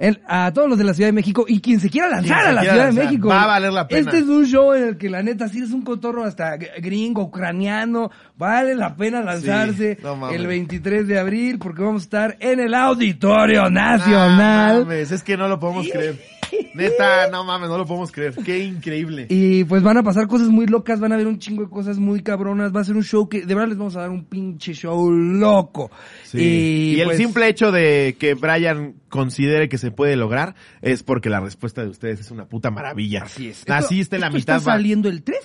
en- 0.00 0.18
a 0.26 0.50
todos 0.52 0.68
los 0.68 0.78
de 0.78 0.84
la 0.84 0.94
Ciudad 0.94 1.08
de 1.08 1.12
México 1.12 1.44
y 1.46 1.60
quien 1.60 1.78
se 1.78 1.88
quiera 1.90 2.08
lanzar 2.08 2.42
se 2.42 2.48
a 2.48 2.52
la 2.52 2.62
Ciudad 2.62 2.86
de 2.86 2.92
México. 2.92 3.28
va 3.28 3.42
a 3.42 3.46
valer 3.46 3.72
la 3.72 3.86
pena. 3.86 4.00
Este 4.00 4.18
es 4.18 4.24
un 4.24 4.46
show 4.46 4.72
en 4.72 4.82
el 4.88 4.96
que 4.98 5.08
la 5.10 5.22
neta 5.22 5.46
sí 5.48 5.60
es 5.62 5.70
un 5.70 5.82
cotorro 5.82 6.24
hasta 6.24 6.56
gringo, 6.56 7.22
ucraniano. 7.22 8.10
Vale 8.36 8.74
la 8.74 8.96
pena 8.96 9.20
lanzarse 9.22 9.98
no 10.02 10.30
el 10.30 10.46
23 10.46 11.06
de 11.06 11.18
abril 11.18 11.58
porque 11.58 11.82
vamos 11.82 12.02
a 12.02 12.04
estar 12.04 12.36
en 12.40 12.58
el 12.60 12.74
Auditorio 12.74 13.68
Nacional. 13.70 14.78
No 14.80 14.84
mames, 14.86 15.12
es 15.12 15.22
que 15.22 15.36
no 15.36 15.46
lo 15.48 15.60
podemos 15.60 15.86
creer. 15.92 16.39
Neta, 16.74 17.28
no 17.30 17.44
mames, 17.44 17.68
no 17.68 17.78
lo 17.78 17.84
podemos 17.86 18.12
creer. 18.12 18.34
Qué 18.44 18.60
increíble. 18.64 19.26
Y 19.28 19.64
pues 19.64 19.82
van 19.82 19.96
a 19.96 20.02
pasar 20.02 20.28
cosas 20.28 20.48
muy 20.48 20.66
locas, 20.66 21.00
van 21.00 21.10
a 21.12 21.16
haber 21.16 21.26
un 21.26 21.38
chingo 21.38 21.64
de 21.64 21.68
cosas 21.70 21.98
muy 21.98 22.22
cabronas, 22.22 22.74
va 22.74 22.80
a 22.80 22.84
ser 22.84 22.96
un 22.96 23.02
show 23.02 23.28
que 23.28 23.44
de 23.44 23.54
verdad 23.54 23.68
les 23.70 23.78
vamos 23.78 23.96
a 23.96 24.00
dar 24.02 24.10
un 24.10 24.24
pinche 24.24 24.72
show 24.72 25.10
loco. 25.10 25.90
Sí. 26.22 26.94
Y, 26.96 27.00
el 27.00 27.06
pues, 27.06 27.16
simple 27.18 27.48
hecho 27.48 27.72
de 27.72 28.16
que 28.18 28.34
Brian 28.34 28.94
considere 29.08 29.68
que 29.68 29.78
se 29.78 29.90
puede 29.90 30.14
lograr 30.16 30.54
es 30.80 31.02
porque 31.02 31.28
la 31.28 31.40
respuesta 31.40 31.82
de 31.82 31.88
ustedes 31.88 32.20
es 32.20 32.30
una 32.30 32.46
puta 32.46 32.70
maravilla. 32.70 33.22
Así 33.24 33.48
es. 33.48 33.64
Así 33.68 34.00
Esto- 34.00 34.02
está 34.02 34.16
en 34.16 34.22
la 34.22 34.30
mitad. 34.30 34.56
¿Está 34.58 34.72
saliendo 34.72 35.08
el 35.08 35.22
3? 35.22 35.38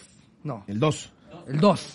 No, 0.44 0.64
El 0.68 0.80
2. 0.80 1.12
el 1.48 1.60
2. 1.60 1.94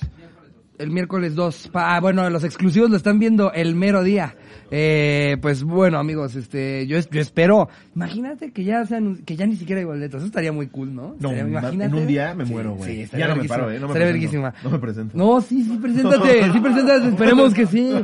El 0.79 0.91
miércoles 0.91 1.35
2. 1.35 1.69
Pa- 1.73 1.95
Ah, 1.95 2.01
bueno, 2.01 2.29
los 2.31 2.43
exclusivos 2.43 2.91
lo 2.91 2.97
están 2.97 3.19
viendo 3.19 3.53
el 3.53 3.75
mero 3.75 4.03
día. 4.03 4.35
Eh, 4.71 5.37
pues 5.43 5.63
bueno, 5.65 5.99
amigos, 5.99 6.37
este, 6.37 6.87
yo, 6.87 6.97
es- 6.99 7.09
yo 7.11 7.21
espero. 7.21 7.69
Imagínate 7.97 8.53
que 8.53 8.65
ya 8.65 8.85
sean, 8.87 9.17
que 9.25 9.37
ya 9.37 9.47
ni 9.47 9.57
siquiera 9.57 9.81
hay 9.81 9.85
boletos. 9.87 10.19
Eso 10.19 10.27
estaría 10.27 10.53
muy 10.53 10.69
cool, 10.69 10.95
¿no? 10.95 11.17
No, 11.19 11.31
Estaría- 11.33 11.61
ma- 11.61 11.85
en 11.85 11.95
un 11.95 12.07
día 12.07 12.35
me 12.35 12.45
muero, 12.45 12.75
güey. 12.75 12.95
Sí, 12.97 13.01
estaría 13.03 13.27
Ya 13.29 13.35
no 13.35 13.43
me 13.43 13.49
paro, 13.49 13.71
eh, 13.71 13.75
no 13.75 13.87
me 13.87 13.93
estaría 13.93 14.07
verguísima. 14.07 14.55
No 14.63 14.71
me 14.71 14.79
presento. 14.79 15.17
No, 15.17 15.41
sí, 15.41 15.63
sí, 15.65 15.79
preséntate. 15.81 16.53
Sí, 16.53 16.61
preséntate. 16.61 17.09
Esperemos 17.09 17.55
que 17.55 17.67
sí. 17.67 17.91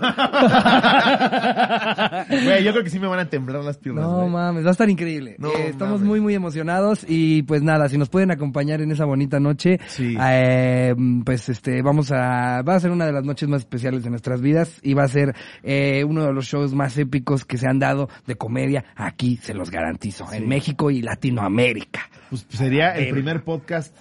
Güey, 2.28 2.64
yo 2.64 2.72
creo 2.72 2.84
que 2.84 2.90
sí 2.90 2.98
me 2.98 3.06
van 3.06 3.20
a 3.20 3.28
temblar 3.28 3.62
las 3.64 3.78
piernas. 3.78 4.04
No 4.04 4.28
mames, 4.28 4.64
va 4.64 4.68
a 4.68 4.72
estar 4.72 4.88
increíble. 4.90 5.36
No 5.38 5.48
Eh, 5.50 5.68
estamos 5.68 5.94
mames. 6.00 6.08
muy, 6.08 6.20
muy 6.20 6.34
emocionados 6.34 7.04
y 7.08 7.42
pues 7.44 7.62
nada, 7.62 7.88
si 7.88 7.98
nos 7.98 8.08
pueden 8.08 8.30
acompañar 8.30 8.80
en 8.80 8.90
esa 8.90 9.04
bonita 9.04 9.40
noche, 9.40 9.78
Sí. 9.88 10.16
eh, 10.20 10.94
pues 11.24 11.48
este, 11.48 11.82
vamos 11.82 12.10
a, 12.12 12.62
va 12.62 12.74
a 12.74 12.80
ser 12.80 12.90
una 12.90 13.06
de 13.06 13.12
las 13.12 13.24
noches 13.24 13.48
más 13.48 13.60
especiales 13.62 14.02
de 14.04 14.10
nuestras 14.10 14.40
vidas 14.40 14.78
y 14.82 14.94
va 14.94 15.04
a 15.04 15.08
ser 15.08 15.34
eh, 15.62 16.04
uno 16.04 16.24
de 16.24 16.32
los 16.36 16.46
shows 16.46 16.72
más 16.74 16.96
épicos 16.98 17.44
que 17.44 17.58
se 17.58 17.66
han 17.68 17.78
dado 17.80 18.08
de 18.26 18.36
comedia 18.36 18.84
aquí, 18.94 19.38
se 19.42 19.54
los 19.54 19.70
garantizo, 19.70 20.32
en 20.32 20.48
México 20.48 20.90
y 20.90 21.02
Latinoamérica. 21.02 22.08
Pues 22.30 22.46
sería 22.50 22.94
el 22.96 23.10
primer 23.10 23.42
podcast 23.42 23.96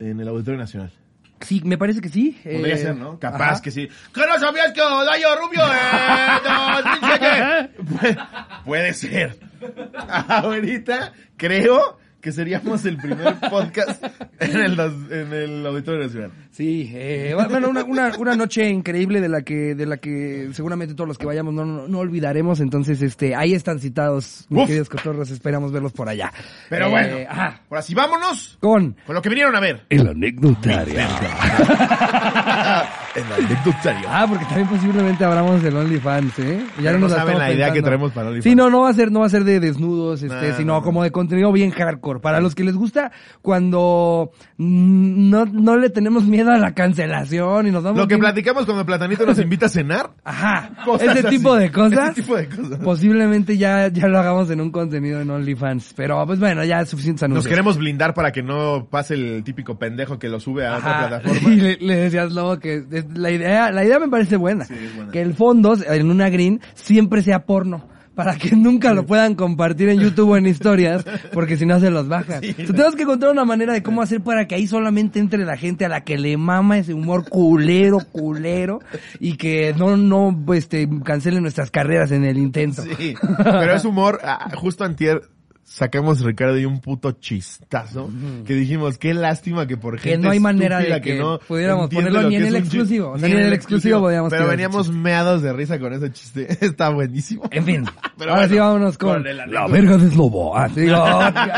en 0.00 0.18
el 0.18 0.26
Auditorio 0.28 0.58
Nacional. 0.58 0.92
Sí, 1.40 1.60
me 1.64 1.76
parece 1.76 2.00
que 2.00 2.08
sí. 2.08 2.40
Podría 2.42 2.74
eh, 2.74 2.78
ser, 2.78 2.96
¿no? 2.96 3.18
Capaz 3.18 3.50
ajá. 3.52 3.62
que 3.62 3.70
sí. 3.70 3.86
¿Qué 4.14 4.20
no 4.26 4.38
sabías 4.40 4.72
que 4.72 4.80
Odayo 4.80 5.28
Rubio 5.36 5.60
eh, 5.62 6.40
2007? 6.42 7.70
Pu- 8.16 8.62
Puede 8.64 8.94
ser. 8.94 9.38
Ahorita 10.28 11.12
creo 11.36 11.98
que 12.24 12.32
seríamos 12.32 12.86
el 12.86 12.96
primer 12.96 13.34
podcast 13.50 14.02
en 14.40 14.56
el, 14.56 14.80
en 14.80 15.32
el 15.34 15.66
Auditorio 15.66 16.04
Nacional. 16.04 16.30
Sí, 16.52 16.90
eh, 16.94 17.32
bueno, 17.34 17.68
una, 17.68 17.84
una, 17.84 18.16
una 18.16 18.34
noche 18.34 18.66
increíble 18.70 19.20
de 19.20 19.28
la 19.28 19.42
que, 19.42 19.74
de 19.74 19.84
la 19.84 19.98
que 19.98 20.48
seguramente 20.54 20.94
todos 20.94 21.06
los 21.06 21.18
que 21.18 21.26
vayamos 21.26 21.52
no, 21.52 21.66
no, 21.66 21.86
no 21.86 21.98
olvidaremos. 21.98 22.60
Entonces, 22.60 23.02
este, 23.02 23.34
ahí 23.34 23.52
están 23.52 23.78
citados, 23.78 24.46
mis 24.48 24.62
Uf. 24.62 24.66
queridos 24.68 24.88
cotorros, 24.88 25.30
esperamos 25.30 25.70
verlos 25.70 25.92
por 25.92 26.08
allá. 26.08 26.32
Pero 26.70 26.86
Eh, 26.86 26.90
bueno, 26.90 27.16
ajá, 27.28 27.60
ahora 27.68 27.82
sí, 27.82 27.94
vámonos 27.94 28.56
con 28.58 28.96
con 29.04 29.14
lo 29.14 29.20
que 29.20 29.28
vinieron 29.28 29.54
a 29.54 29.60
ver. 29.60 29.84
el 29.90 30.08
anecdotario. 30.08 30.94
en 33.14 33.26
el 33.26 33.44
anecdotario. 33.46 34.08
Ah, 34.10 34.26
porque 34.28 34.44
también 34.46 34.68
posiblemente 34.68 35.24
hablamos 35.24 35.62
del 35.62 35.76
OnlyFans, 35.76 36.38
¿eh? 36.40 36.64
Ya 36.82 36.92
nos 36.92 37.00
no 37.02 37.08
la 37.08 37.16
saben 37.16 37.38
la 37.38 37.52
idea 37.52 37.72
que 37.72 37.82
traemos 37.82 38.12
para 38.12 38.28
OnlyFans. 38.28 38.44
Sí, 38.44 38.54
no, 38.56 38.70
no 38.70 38.82
va 38.82 38.90
a 38.90 38.92
ser, 38.94 39.10
no 39.12 39.20
va 39.20 39.26
a 39.26 39.30
ser 39.30 39.44
de 39.44 39.60
desnudos, 39.60 40.22
este, 40.22 40.50
No, 40.50 40.56
sino 40.56 40.72
no, 40.74 40.78
no. 40.80 40.84
como 40.84 41.02
de 41.02 41.10
contenido 41.12 41.52
bien 41.52 41.70
hardcore. 41.70 42.20
Para 42.20 42.40
los 42.40 42.54
que 42.54 42.64
les 42.64 42.74
gusta, 42.74 43.12
cuando 43.42 44.30
no, 44.58 45.44
no 45.46 45.76
le 45.76 45.90
tenemos 45.90 46.24
miedo 46.24 46.50
a 46.50 46.58
la 46.58 46.74
cancelación 46.74 47.66
y 47.66 47.70
nos 47.70 47.82
vamos 47.82 47.98
Lo 47.98 48.08
que 48.08 48.14
bien- 48.14 48.20
platicamos 48.20 48.64
cuando 48.64 48.84
Platanito 48.84 49.24
nos 49.26 49.38
invita 49.38 49.66
a 49.66 49.68
cenar. 49.68 50.10
Ajá, 50.24 50.70
Cosas 50.84 51.16
ese 51.16 51.26
así. 51.28 51.36
tipo 51.38 51.54
de 51.56 51.70
cosas. 51.70 52.10
Ese 52.10 52.22
tipo 52.22 52.36
de 52.36 52.48
cosas. 52.48 52.78
Posiblemente 52.82 53.56
ya, 53.56 53.88
ya 53.88 54.08
lo 54.08 54.18
hagamos 54.18 54.50
en 54.50 54.60
un 54.60 54.70
contenido 54.70 55.20
en 55.20 55.30
OnlyFans. 55.30 55.92
Pero 55.96 56.24
pues 56.26 56.38
bueno, 56.40 56.64
ya 56.64 56.80
es 56.80 56.88
suficiente 56.88 57.20
Nos 57.22 57.30
anuncios. 57.30 57.48
queremos 57.48 57.78
blindar 57.78 58.14
para 58.14 58.32
que 58.32 58.42
no 58.42 58.86
pase 58.90 59.14
el 59.14 59.42
típico 59.44 59.78
pendejo 59.78 60.18
que 60.18 60.28
lo 60.28 60.40
sube 60.40 60.66
a 60.66 60.76
otra 60.78 61.08
plataforma. 61.08 61.40
Y 61.54 61.56
le, 61.60 61.76
le 61.76 61.96
decías 61.96 62.32
luego 62.32 62.58
que 62.58 62.84
es- 62.90 63.03
la 63.14 63.30
idea, 63.30 63.70
la 63.70 63.84
idea 63.84 63.98
me 63.98 64.08
parece 64.08 64.36
buena. 64.36 64.64
Sí. 64.64 64.74
Que 65.12 65.20
el 65.20 65.34
fondo 65.34 65.76
en 65.86 66.10
una 66.10 66.28
green 66.28 66.60
siempre 66.74 67.22
sea 67.22 67.44
porno. 67.44 67.88
Para 68.14 68.36
que 68.36 68.50
nunca 68.56 68.94
lo 68.94 69.06
puedan 69.06 69.34
compartir 69.34 69.88
en 69.88 69.98
YouTube 69.98 70.30
o 70.30 70.36
en 70.36 70.46
historias, 70.46 71.04
porque 71.32 71.56
si 71.56 71.66
no 71.66 71.80
se 71.80 71.90
los 71.90 72.08
bajan. 72.08 72.44
Entonces, 72.44 72.66
tenemos 72.68 72.94
que 72.94 73.02
encontrar 73.02 73.32
una 73.32 73.44
manera 73.44 73.72
de 73.72 73.82
cómo 73.82 74.02
hacer 74.02 74.20
para 74.20 74.46
que 74.46 74.54
ahí 74.54 74.66
solamente 74.66 75.18
entre 75.18 75.44
la 75.44 75.56
gente 75.56 75.84
a 75.84 75.88
la 75.88 76.02
que 76.02 76.16
le 76.16 76.36
mama 76.36 76.78
ese 76.78 76.94
humor 76.94 77.28
culero, 77.28 77.98
culero, 78.12 78.80
y 79.18 79.36
que 79.36 79.74
no, 79.76 79.96
no, 79.96 80.36
este, 80.54 80.88
cancelen 81.04 81.42
nuestras 81.42 81.70
carreras 81.70 82.12
en 82.12 82.24
el 82.24 82.38
intento. 82.38 82.82
Sí, 82.82 83.14
pero 83.38 83.74
es 83.74 83.84
humor, 83.84 84.20
ah, 84.22 84.48
justo 84.54 84.84
antier 84.84 85.22
sacamos 85.64 86.20
Ricardo 86.20 86.58
y 86.58 86.64
un 86.64 86.80
puto 86.80 87.12
chistazo 87.12 88.10
que 88.46 88.54
dijimos, 88.54 88.98
qué 88.98 89.14
lástima 89.14 89.66
que 89.66 89.76
por 89.76 89.96
Que 89.96 90.10
gente 90.10 90.26
no 90.26 90.30
hay 90.30 90.40
manera 90.40 90.78
de 90.78 91.00
que 91.00 91.16
no 91.16 91.38
pudiéramos 91.38 91.90
ponerlo 91.90 92.22
lo 92.22 92.28
ni 92.28 92.36
que 92.36 92.42
en 92.42 92.48
el 92.48 92.56
exclusivo. 92.56 93.10
O 93.10 93.18
sea, 93.18 93.28
ni 93.28 93.34
en 93.34 93.40
el 93.40 93.52
exclusivo 93.52 94.00
podíamos 94.00 94.30
Pero 94.30 94.46
veníamos 94.46 94.90
meados 94.90 95.42
de 95.42 95.52
risa 95.52 95.78
con 95.78 95.92
ese 95.92 96.12
chiste. 96.12 96.46
Está 96.64 96.90
buenísimo. 96.90 97.48
En 97.50 97.64
fin, 97.64 97.84
Pero 98.18 98.30
ahora 98.30 98.42
bueno, 98.42 98.54
sí 98.54 98.60
vámonos 98.60 98.98
con, 98.98 99.14
con 99.14 99.26
el 99.26 99.36
la 99.36 99.66
verga 99.66 99.96
de 99.96 100.10
Slobo. 100.10 100.56
Ah, 100.56 100.68
sí, 100.68 100.82
digo, 100.82 101.04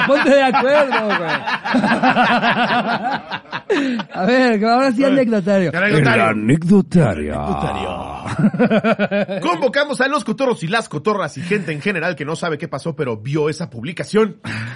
ponte 0.07 0.31
de 0.31 0.43
acuerdo, 0.43 1.07
güey. 1.07 1.31
A 4.13 4.25
ver, 4.27 4.65
ahora 4.65 4.93
sí 4.93 5.05
anecdotario. 5.05 5.71
Anecdotario. 5.75 6.15
El 6.15 6.21
anecdotario. 6.21 7.35
Convocamos 9.43 10.01
a 10.01 10.09
los 10.09 10.25
cotorros 10.25 10.63
y 10.63 10.69
las 10.69 10.89
cotorras 10.89 11.37
y 11.37 11.43
gente 11.43 11.73
en 11.73 11.81
general 11.81 12.17
que 12.17 12.25
no 12.25 12.37
sabe 12.37 12.59
qué 12.59 12.69
pasó, 12.69 12.95
pero 12.95 13.17
vio 13.17 13.49
esa 13.49 13.69
publicación, 13.69 13.96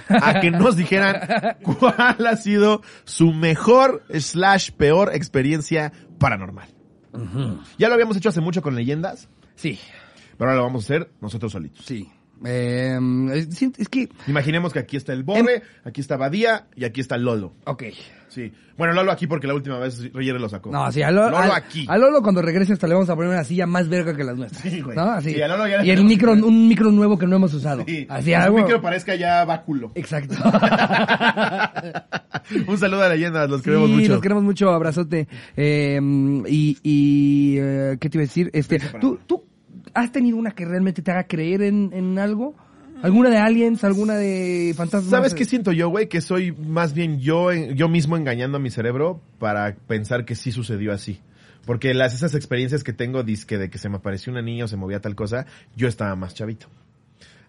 a 0.09 0.39
que 0.41 0.51
nos 0.51 0.75
dijeran 0.75 1.57
cuál 1.63 2.27
ha 2.27 2.35
sido 2.37 2.81
su 3.05 3.31
mejor 3.33 4.03
slash 4.19 4.71
peor 4.71 5.13
experiencia 5.15 5.91
paranormal. 6.19 6.67
Ya 7.77 7.87
lo 7.87 7.93
habíamos 7.93 8.15
hecho 8.17 8.29
hace 8.29 8.41
mucho 8.41 8.61
con 8.61 8.75
leyendas, 8.75 9.29
Sí, 9.55 9.77
pero 10.37 10.49
ahora 10.51 10.61
lo 10.61 10.65
vamos 10.67 10.83
a 10.83 10.85
hacer 10.85 11.11
nosotros 11.21 11.51
solitos. 11.51 11.85
sí. 11.85 12.09
Eh, 12.45 12.97
es, 13.33 13.55
sí, 13.55 13.71
es 13.77 13.89
que, 13.89 14.09
Imaginemos 14.27 14.71
que 14.73 14.79
aquí 14.79 14.97
está 14.97 15.13
el 15.13 15.23
Borre, 15.23 15.61
aquí 15.83 16.01
está 16.01 16.17
Badía 16.17 16.67
y 16.75 16.85
aquí 16.85 17.01
está 17.01 17.17
Lolo. 17.17 17.53
ok. 17.65 17.83
Sí. 18.29 18.49
Bueno, 18.77 18.93
Lolo 18.93 19.11
aquí 19.11 19.27
porque 19.27 19.45
la 19.45 19.53
última 19.53 19.77
vez 19.77 20.09
Roger 20.13 20.39
lo 20.39 20.47
sacó. 20.47 20.71
No, 20.71 20.89
sí, 20.89 21.01
a 21.03 21.11
Lolo, 21.11 21.31
Lolo 21.31 21.53
aquí. 21.53 21.85
a 21.89 21.97
Lolo 21.97 22.21
cuando 22.21 22.41
regrese 22.41 22.71
hasta 22.71 22.87
le 22.87 22.93
vamos 22.93 23.09
a 23.09 23.15
poner 23.15 23.29
una 23.29 23.43
silla 23.43 23.67
más 23.67 23.89
verga 23.89 24.15
que 24.15 24.23
las 24.23 24.37
nuestras. 24.37 24.63
Sí, 24.63 24.79
güey. 24.79 24.95
¿No? 24.95 25.03
Así. 25.11 25.33
Sí, 25.33 25.41
a 25.41 25.49
Lolo 25.49 25.67
ya- 25.67 25.83
y 25.83 25.91
el 25.91 26.05
micro, 26.05 26.31
un 26.31 26.69
micro 26.69 26.89
nuevo 26.91 27.17
que 27.19 27.27
no 27.27 27.35
hemos 27.35 27.53
usado. 27.53 27.83
Sí. 27.85 28.05
Así 28.09 28.33
algo. 28.33 28.57
micro 28.59 28.81
parezca 28.81 29.15
ya 29.15 29.43
báculo. 29.43 29.91
Exacto. 29.95 30.35
Un 32.67 32.77
saludo 32.77 33.03
a 33.03 33.09
leyendas, 33.09 33.49
los 33.49 33.61
queremos 33.61 33.89
sí, 33.89 33.95
mucho. 33.97 34.11
los 34.13 34.21
queremos 34.21 34.43
mucho, 34.43 34.69
abrazote. 34.69 35.27
Eh, 35.57 35.99
y, 36.47 36.77
y 36.83 37.57
eh, 37.59 37.97
¿qué 37.99 38.09
te 38.09 38.17
iba 38.17 38.23
a 38.23 38.27
decir? 38.27 38.49
Este, 38.53 38.79
¿tú, 38.99 39.19
¿Tú 39.27 39.43
has 39.93 40.11
tenido 40.11 40.37
una 40.37 40.51
que 40.51 40.65
realmente 40.65 41.01
te 41.01 41.11
haga 41.11 41.25
creer 41.25 41.61
en, 41.61 41.91
en 41.93 42.19
algo? 42.19 42.55
¿Alguna 43.01 43.29
de 43.29 43.37
aliens? 43.37 43.83
¿Alguna 43.83 44.15
de 44.15 44.73
fantasmas? 44.75 45.09
¿Sabes 45.09 45.33
qué 45.33 45.45
siento 45.45 45.71
yo, 45.71 45.89
güey? 45.89 46.07
Que 46.07 46.21
soy 46.21 46.51
más 46.51 46.93
bien 46.93 47.19
yo, 47.19 47.51
yo 47.51 47.89
mismo 47.89 48.15
engañando 48.15 48.57
a 48.57 48.59
mi 48.59 48.69
cerebro 48.69 49.21
para 49.39 49.75
pensar 49.75 50.23
que 50.23 50.35
sí 50.35 50.51
sucedió 50.51 50.93
así. 50.93 51.19
Porque 51.65 51.93
las, 51.93 52.13
esas 52.13 52.35
experiencias 52.35 52.83
que 52.83 52.93
tengo, 52.93 53.23
disque 53.23 53.57
de 53.57 53.69
que 53.69 53.77
se 53.77 53.89
me 53.89 53.97
apareció 53.97 54.31
una 54.31 54.41
niña 54.41 54.65
o 54.65 54.67
se 54.67 54.77
movía 54.77 54.99
tal 54.99 55.15
cosa, 55.15 55.45
yo 55.75 55.87
estaba 55.87 56.15
más 56.15 56.33
chavito. 56.35 56.67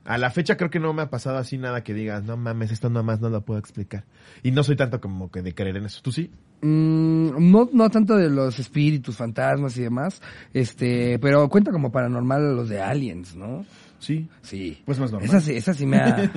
A 0.05 0.19
la 0.19 0.31
fecha 0.31 0.57
creo 0.57 0.71
que 0.71 0.81
no 0.81 0.93
me 0.93 1.03
ha 1.03 1.11
pasado 1.11 1.39
así 1.39 1.59
nada 1.59 1.85
que 1.85 1.95
digas, 1.95 2.25
no 2.25 2.37
mames, 2.37 2.73
esto 2.73 2.91
nomás 2.91 3.21
no 3.21 3.29
lo 3.29 3.43
puedo 3.43 3.61
explicar. 3.61 4.05
Y 4.43 4.51
no 4.51 4.65
soy 4.65 4.77
tanto 4.77 5.01
como 5.01 5.31
que 5.31 5.43
de 5.43 5.55
creer 5.55 5.77
en 5.77 5.87
eso. 5.87 6.01
¿Tú 6.03 6.11
sí? 6.11 6.31
Mm, 6.61 7.51
no, 7.51 7.69
no 7.73 7.91
tanto 7.91 8.17
de 8.17 8.29
los 8.29 8.59
espíritus, 8.59 9.17
fantasmas 9.17 9.77
y 9.77 9.83
demás, 9.83 10.21
este, 10.53 11.19
pero 11.19 11.49
cuenta 11.49 11.71
como 11.71 11.93
paranormal 11.93 12.57
los 12.57 12.69
de 12.69 12.81
aliens, 12.81 13.37
¿no? 13.37 13.65
Sí. 14.03 14.29
Sí. 14.43 14.83
Pues 14.85 14.99
más 14.99 15.13
normal. 15.13 15.29
Esas, 15.29 15.45
sí- 15.45 15.55
esas 15.57 15.77
sí 15.77 15.87
me 15.87 15.97
ha, 15.99 16.29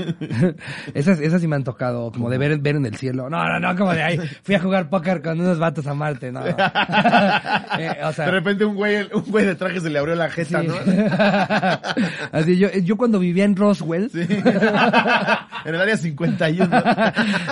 esas, 0.94 1.20
esas 1.20 1.42
sí 1.42 1.48
me 1.48 1.56
han 1.56 1.64
tocado, 1.64 2.12
como 2.12 2.30
de 2.30 2.38
ver, 2.38 2.60
ver 2.60 2.76
en 2.76 2.86
el 2.86 2.96
cielo. 2.96 3.28
No, 3.28 3.44
no, 3.44 3.60
no, 3.60 3.76
como 3.76 3.92
de 3.92 4.04
ahí, 4.04 4.20
fui 4.44 4.54
a 4.54 4.60
jugar 4.60 4.88
póker 4.88 5.24
con 5.24 5.40
unos 5.42 5.58
vatos 5.58 5.88
a 5.88 5.96
Marte, 5.96 6.32
no. 6.32 6.42
Eh, 7.78 7.98
o 8.04 8.14
sea, 8.14 8.26
de 8.26 8.32
repente 8.32 8.64
un 8.66 8.76
güey, 8.76 9.08
un 9.14 9.24
güey 9.30 9.46
de 9.46 9.56
traje 9.56 9.82
se 9.82 9.90
le 9.90 10.00
abrió 10.00 10.16
la 10.16 10.30
jeta, 10.30 10.62
sí. 10.62 10.68
¿no? 10.68 10.76
Así, 12.32 12.58
yo, 12.58 12.70
yo 12.72 12.96
cuando 12.98 13.20
vivía 13.20 13.44
en 13.46 13.56
Roswell, 13.56 14.10
Sí. 14.12 14.22
en 14.22 15.76
el 15.76 15.82
área 15.82 15.98
51. 15.98 16.70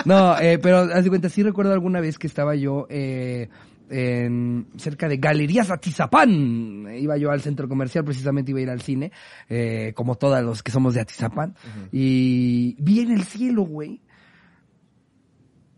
No, 0.05 0.39
eh, 0.39 0.59
pero 0.59 0.79
haz 0.79 1.03
de 1.03 1.09
cuenta, 1.09 1.29
sí 1.29 1.43
recuerdo 1.43 1.73
alguna 1.73 1.99
vez 1.99 2.17
que 2.19 2.27
estaba 2.27 2.55
yo 2.55 2.85
eh, 2.89 3.49
en 3.89 4.67
cerca 4.77 5.07
de 5.07 5.17
Galerías 5.17 5.69
Atizapán. 5.69 6.87
Iba 6.97 7.17
yo 7.17 7.31
al 7.31 7.41
centro 7.41 7.67
comercial, 7.67 8.03
precisamente 8.03 8.51
iba 8.51 8.59
a 8.59 8.63
ir 8.63 8.69
al 8.69 8.81
cine, 8.81 9.11
eh, 9.49 9.93
como 9.95 10.15
todos 10.15 10.43
los 10.43 10.63
que 10.63 10.71
somos 10.71 10.93
de 10.93 11.01
Atizapán. 11.01 11.55
Y 11.91 12.75
vi 12.79 13.01
en 13.01 13.11
el 13.11 13.23
cielo, 13.23 13.63
güey. 13.63 14.01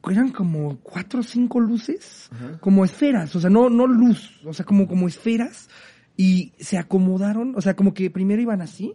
Eran 0.10 0.30
como 0.30 0.78
cuatro 0.82 1.22
o 1.22 1.24
cinco 1.24 1.60
luces, 1.60 2.30
como 2.60 2.86
esferas, 2.86 3.36
o 3.36 3.40
sea, 3.40 3.50
no, 3.50 3.72
no 3.72 3.88
luz, 3.88 4.40
o 4.46 4.54
sea, 4.54 4.64
como, 4.64 4.88
como 4.88 5.08
esferas, 5.08 5.68
y 6.16 6.54
se 6.60 6.78
acomodaron, 6.78 7.56
o 7.56 7.62
sea, 7.62 7.76
como 7.76 7.96
que 7.96 8.12
primero 8.12 8.40
iban 8.40 8.62
así, 8.62 8.94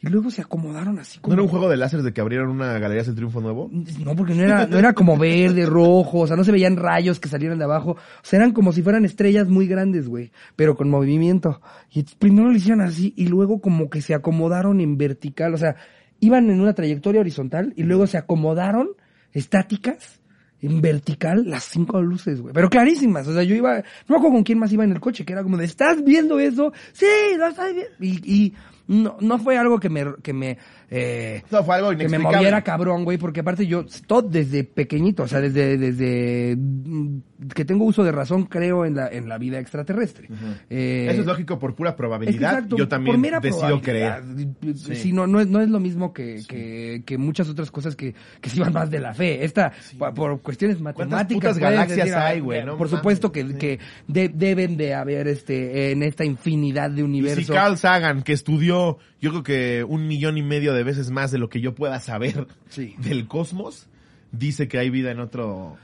y 0.00 0.08
luego 0.08 0.30
se 0.30 0.42
acomodaron 0.42 0.98
así 1.00 1.18
¿No 1.18 1.22
como... 1.22 1.34
era 1.34 1.42
un 1.42 1.48
juego 1.48 1.68
de 1.68 1.76
láseres 1.76 2.04
de 2.04 2.12
que 2.12 2.20
abrieron 2.20 2.50
una 2.50 2.78
galería 2.78 3.02
del 3.02 3.16
triunfo 3.16 3.40
nuevo? 3.40 3.68
No, 3.72 4.14
porque 4.14 4.34
no 4.34 4.44
era, 4.44 4.66
no 4.66 4.78
era 4.78 4.92
como 4.92 5.16
verde, 5.16 5.66
rojo, 5.66 6.20
o 6.20 6.26
sea, 6.26 6.36
no 6.36 6.44
se 6.44 6.52
veían 6.52 6.76
rayos 6.76 7.18
que 7.18 7.28
salieran 7.28 7.58
de 7.58 7.64
abajo. 7.64 7.92
O 7.92 8.22
sea, 8.22 8.38
eran 8.38 8.52
como 8.52 8.72
si 8.72 8.82
fueran 8.82 9.04
estrellas 9.04 9.48
muy 9.48 9.66
grandes, 9.66 10.08
güey, 10.08 10.30
pero 10.54 10.76
con 10.76 10.88
movimiento. 10.88 11.60
Y 11.92 12.04
primero 12.04 12.48
lo 12.48 12.56
hicieron 12.56 12.80
así 12.80 13.12
y 13.16 13.26
luego 13.26 13.60
como 13.60 13.90
que 13.90 14.00
se 14.00 14.14
acomodaron 14.14 14.80
en 14.80 14.96
vertical, 14.98 15.54
o 15.54 15.58
sea, 15.58 15.74
iban 16.20 16.48
en 16.50 16.60
una 16.60 16.74
trayectoria 16.74 17.20
horizontal 17.20 17.72
y 17.76 17.82
luego 17.82 18.06
se 18.06 18.18
acomodaron 18.18 18.90
estáticas 19.32 20.20
en 20.60 20.80
vertical 20.80 21.44
las 21.46 21.64
cinco 21.64 22.00
luces, 22.02 22.40
güey. 22.40 22.54
Pero 22.54 22.68
clarísimas, 22.68 23.26
o 23.26 23.32
sea, 23.32 23.42
yo 23.42 23.54
iba, 23.54 23.76
no 23.76 23.82
me 24.08 24.16
acuerdo 24.16 24.34
con 24.34 24.44
quién 24.44 24.58
más 24.58 24.72
iba 24.72 24.84
en 24.84 24.92
el 24.92 25.00
coche, 25.00 25.24
que 25.24 25.32
era 25.32 25.42
como 25.42 25.56
de, 25.56 25.64
¿estás 25.64 26.04
viendo 26.04 26.38
eso? 26.38 26.72
Sí, 26.92 27.06
lo 27.36 27.46
estoy 27.46 27.74
viendo. 27.74 27.94
Y, 28.00 28.32
y 28.32 28.54
no, 28.88 29.16
no 29.20 29.38
fue 29.38 29.56
algo 29.56 29.78
que 29.78 29.88
me, 29.88 30.04
que 30.22 30.32
me, 30.32 30.58
eh, 30.90 31.42
No, 31.50 31.62
fue 31.62 31.76
algo 31.76 31.96
que 31.96 32.08
me 32.08 32.18
moviera 32.18 32.62
cabrón, 32.62 33.04
güey, 33.04 33.18
porque 33.18 33.40
aparte 33.40 33.66
yo, 33.66 33.84
todo 34.06 34.22
desde 34.22 34.64
pequeñito, 34.64 35.22
o 35.22 35.28
sea, 35.28 35.40
desde, 35.40 35.76
desde 35.78 36.56
mm, 36.56 37.18
que 37.54 37.64
tengo 37.64 37.84
uso 37.84 38.02
de 38.02 38.10
razón, 38.12 38.44
creo 38.46 38.84
en 38.84 38.96
la, 38.96 39.08
en 39.08 39.28
la 39.28 39.38
vida 39.38 39.58
extraterrestre. 39.60 40.28
Eh, 40.70 41.08
Eso 41.10 41.20
es 41.20 41.26
lógico 41.26 41.58
por 41.58 41.74
pura 41.74 41.90
es 41.90 41.94
que 41.94 41.98
probabilidad. 41.98 42.54
exacto, 42.54 42.76
Yo 42.76 42.88
también 42.88 43.20
decido 43.40 43.80
creer. 43.80 44.22
Sí. 44.74 44.94
Sí, 44.96 45.12
no, 45.12 45.26
no 45.26 45.40
es, 45.40 45.46
no 45.48 45.60
es 45.60 45.68
lo 45.68 45.78
mismo 45.80 46.12
que, 46.12 46.42
que, 46.48 47.02
que 47.06 47.18
muchas 47.18 47.48
otras 47.48 47.70
cosas 47.70 47.94
que, 47.94 48.14
que 48.40 48.50
se 48.50 48.58
van 48.60 48.72
más 48.72 48.90
de 48.90 48.98
la 49.00 49.14
fe. 49.14 49.44
Esta, 49.44 49.72
por 50.14 50.40
cuestiones 50.40 50.80
matemáticas. 50.80 51.58
galaxias 51.58 51.98
decir, 51.98 52.14
ah, 52.14 52.26
hay, 52.26 52.40
güey? 52.40 52.60
No 52.64 52.76
por 52.76 52.86
mames. 52.88 52.98
supuesto 52.98 53.30
que, 53.30 53.56
que 53.56 53.78
de- 54.06 54.28
deben 54.30 54.76
de 54.76 54.94
haber 54.94 55.28
este, 55.28 55.92
en 55.92 56.02
esta 56.02 56.24
infinidad 56.24 56.90
de 56.90 57.00
Y 57.02 57.04
universos. 57.04 57.46
si 57.46 57.52
Carl 57.52 57.76
Sagan, 57.76 58.22
que 58.22 58.32
estudió, 58.32 58.77
yo 59.20 59.30
creo 59.30 59.42
que 59.42 59.84
un 59.84 60.06
millón 60.06 60.38
y 60.38 60.42
medio 60.42 60.72
de 60.74 60.82
veces 60.84 61.10
más 61.10 61.30
de 61.30 61.38
lo 61.38 61.48
que 61.48 61.60
yo 61.60 61.74
pueda 61.74 62.00
saber 62.00 62.46
Sí. 62.68 62.94
del 62.98 63.26
cosmos, 63.26 63.86
dice 64.32 64.68
que 64.68 64.78
hay 64.78 64.90
vida 64.90 65.10
en 65.10 65.20
otro 65.20 65.76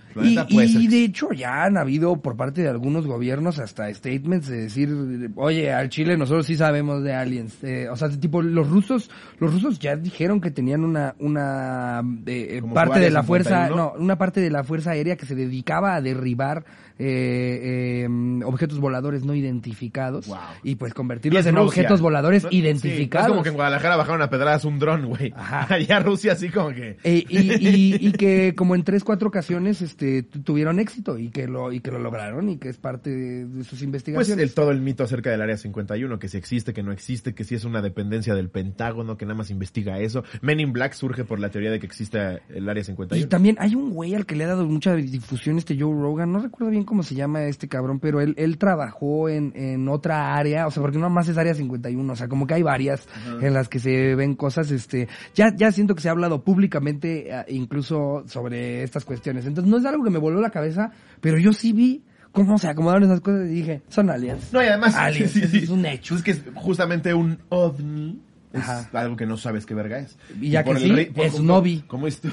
Y, 0.48 0.86
de 0.88 1.04
hecho 1.04 1.32
ya 1.32 1.64
han 1.64 1.76
habido 1.76 2.16
por 2.20 2.36
parte 2.36 2.62
de 2.62 2.68
algunos 2.68 3.06
gobiernos 3.06 3.58
hasta 3.58 3.92
statements 3.92 4.46
de 4.48 4.62
decir, 4.62 5.30
oye, 5.36 5.72
al 5.72 5.88
Chile 5.88 6.16
nosotros 6.16 6.46
sí 6.46 6.56
sabemos 6.56 7.02
de 7.02 7.14
aliens. 7.14 7.62
Eh, 7.64 7.88
o 7.90 7.96
sea, 7.96 8.08
tipo 8.10 8.42
los 8.42 8.68
rusos, 8.68 9.10
los 9.38 9.52
rusos 9.52 9.78
ya 9.78 9.96
dijeron 9.96 10.40
que 10.40 10.50
tenían 10.50 10.84
una 10.84 11.14
una 11.18 12.02
eh, 12.26 12.58
Como 12.60 12.74
parte 12.74 13.00
de 13.00 13.10
la 13.10 13.22
fuerza, 13.22 13.66
51. 13.66 13.76
no, 13.76 14.02
una 14.02 14.16
parte 14.18 14.40
de 14.40 14.50
la 14.50 14.64
fuerza 14.64 14.90
aérea 14.92 15.16
que 15.16 15.26
se 15.26 15.34
dedicaba 15.34 15.94
a 15.94 16.00
derribar 16.00 16.64
eh, 16.96 18.04
eh, 18.06 18.44
objetos 18.44 18.78
voladores 18.78 19.24
no 19.24 19.34
identificados 19.34 20.26
Wow. 20.28 20.38
y 20.62 20.76
pues 20.76 20.94
convertirlos 20.94 21.44
en 21.46 21.56
Rusia. 21.56 21.66
objetos 21.66 22.00
voladores 22.00 22.44
No- 22.44 22.50
sí, 22.50 22.56
identificados. 22.58 23.26
no 23.28 23.32
es 23.32 23.36
como 23.36 23.42
que 23.42 23.48
en 23.48 23.54
Guadalajara 23.56 23.96
bajaron 23.96 24.22
a 24.22 24.30
pedradas 24.30 24.64
un 24.64 24.78
dron, 24.78 25.06
güey. 25.06 25.32
Allá 25.68 25.98
Rusia 26.00 26.32
así 26.32 26.48
como 26.50 26.70
que... 26.70 26.96
Eh, 27.02 27.24
y, 27.28 27.38
y, 27.38 28.08
y 28.08 28.12
que 28.12 28.54
como 28.54 28.74
en 28.74 28.84
tres, 28.84 29.02
cuatro 29.04 29.28
ocasiones 29.28 29.82
este, 29.82 30.03
tu- 30.22 30.40
tuvieron 30.42 30.78
éxito 30.78 31.18
y 31.18 31.30
que 31.30 31.46
lo 31.48 31.72
y 31.72 31.80
que 31.80 31.90
lo 31.90 31.98
lograron 31.98 32.48
y 32.48 32.56
que 32.58 32.68
es 32.68 32.76
parte 32.78 33.10
de, 33.10 33.46
de 33.46 33.64
sus 33.64 33.70
Pues 33.70 33.82
investigaciones. 33.82 34.42
el, 34.42 34.54
todo 34.54 34.70
el 34.70 34.80
mito 34.80 35.04
acerca 35.04 35.30
del 35.30 35.40
Área 35.42 35.56
51, 35.56 36.18
que 36.18 36.28
si 36.28 36.36
existe, 36.36 36.72
que 36.72 36.82
no 36.82 36.92
existe, 36.92 37.34
que 37.34 37.44
si 37.44 37.54
es 37.54 37.64
una 37.64 37.82
dependencia 37.82 38.34
del 38.34 38.48
Pentágono, 38.50 39.16
que 39.16 39.24
nada 39.26 39.36
más 39.36 39.50
investiga 39.50 39.98
eso. 40.00 40.24
Men 40.42 40.60
in 40.60 40.72
Black 40.72 40.92
surge 40.94 41.24
por 41.24 41.40
la 41.40 41.50
teoría 41.50 41.70
de 41.70 41.78
que 41.80 41.86
existe 41.86 42.40
el 42.48 42.68
Área 42.68 42.80
y 42.82 42.84
51. 42.84 43.28
también 43.28 43.56
hay 43.58 43.74
un 43.74 43.90
güey 43.90 44.14
al 44.14 44.26
que 44.26 44.36
le 44.36 44.44
ha 44.44 44.48
dado 44.48 44.64
mucha 44.66 44.94
difusión 44.94 45.58
este 45.58 45.78
Joe 45.78 45.92
Rogan, 45.92 46.32
no 46.32 46.40
recuerdo 46.40 46.70
bien 46.70 46.84
cómo 46.84 47.02
se 47.02 47.14
llama 47.14 47.44
este 47.44 47.68
cabrón, 47.68 48.00
pero 48.00 48.20
él, 48.20 48.34
él 48.36 48.58
trabajó 48.58 49.28
en, 49.28 49.52
en 49.54 49.88
otra 49.88 50.36
área, 50.36 50.66
o 50.66 50.70
sea, 50.70 50.82
porque 50.82 50.98
no 50.98 51.08
más 51.10 51.28
es 51.28 51.36
área 51.38 51.54
51, 51.54 52.12
o 52.12 52.16
sea, 52.16 52.28
como 52.28 52.46
que 52.46 52.54
hay 52.54 52.62
varias 52.62 53.06
en 53.40 53.54
las 53.54 53.68
que 53.68 53.78
se 53.78 54.14
ven 54.14 54.34
cosas, 54.34 54.70
este, 54.70 55.08
ya, 55.34 55.54
ya 55.54 55.70
siento 55.72 55.94
que 55.94 56.00
se 56.02 56.08
ha 56.08 56.12
hablado 56.12 56.42
públicamente 56.42 57.30
eh, 57.30 57.44
incluso 57.48 58.24
sobre 58.26 58.82
estas 58.82 59.04
cuestiones. 59.04 59.46
Entonces 59.46 59.70
no 59.70 59.78
es 59.78 59.84
algo 59.84 59.93
que 60.02 60.10
me 60.10 60.18
voló 60.18 60.40
la 60.40 60.50
cabeza, 60.50 60.90
pero 61.20 61.38
yo 61.38 61.52
sí 61.52 61.72
vi 61.72 62.02
cómo 62.32 62.58
se 62.58 62.68
acomodaron 62.68 63.04
esas 63.04 63.20
cosas 63.20 63.46
y 63.46 63.54
dije, 63.54 63.82
son 63.88 64.10
aliens. 64.10 64.52
No, 64.52 64.62
y 64.62 64.66
además... 64.66 64.94
Aliens, 64.96 65.30
sí, 65.30 65.40
sí, 65.40 65.44
eso 65.46 65.56
sí. 65.58 65.64
es 65.64 65.70
un 65.70 65.86
hecho. 65.86 66.14
Es 66.16 66.22
que 66.22 66.32
es 66.32 66.42
justamente 66.54 67.14
un 67.14 67.38
ovni 67.50 68.20
es 68.52 68.60
Ajá. 68.62 68.88
algo 68.92 69.16
que 69.16 69.26
no 69.26 69.36
sabes 69.36 69.66
qué 69.66 69.74
verga 69.74 69.98
es. 69.98 70.16
Y 70.40 70.50
ya 70.50 70.62
que 70.64 70.76
sí, 70.76 70.88
rey- 70.90 71.06
por- 71.10 71.24
es 71.26 71.32
como- 71.32 71.44
un 71.44 71.50
ovi. 71.50 71.84
Como 71.88 72.06
esto. 72.06 72.28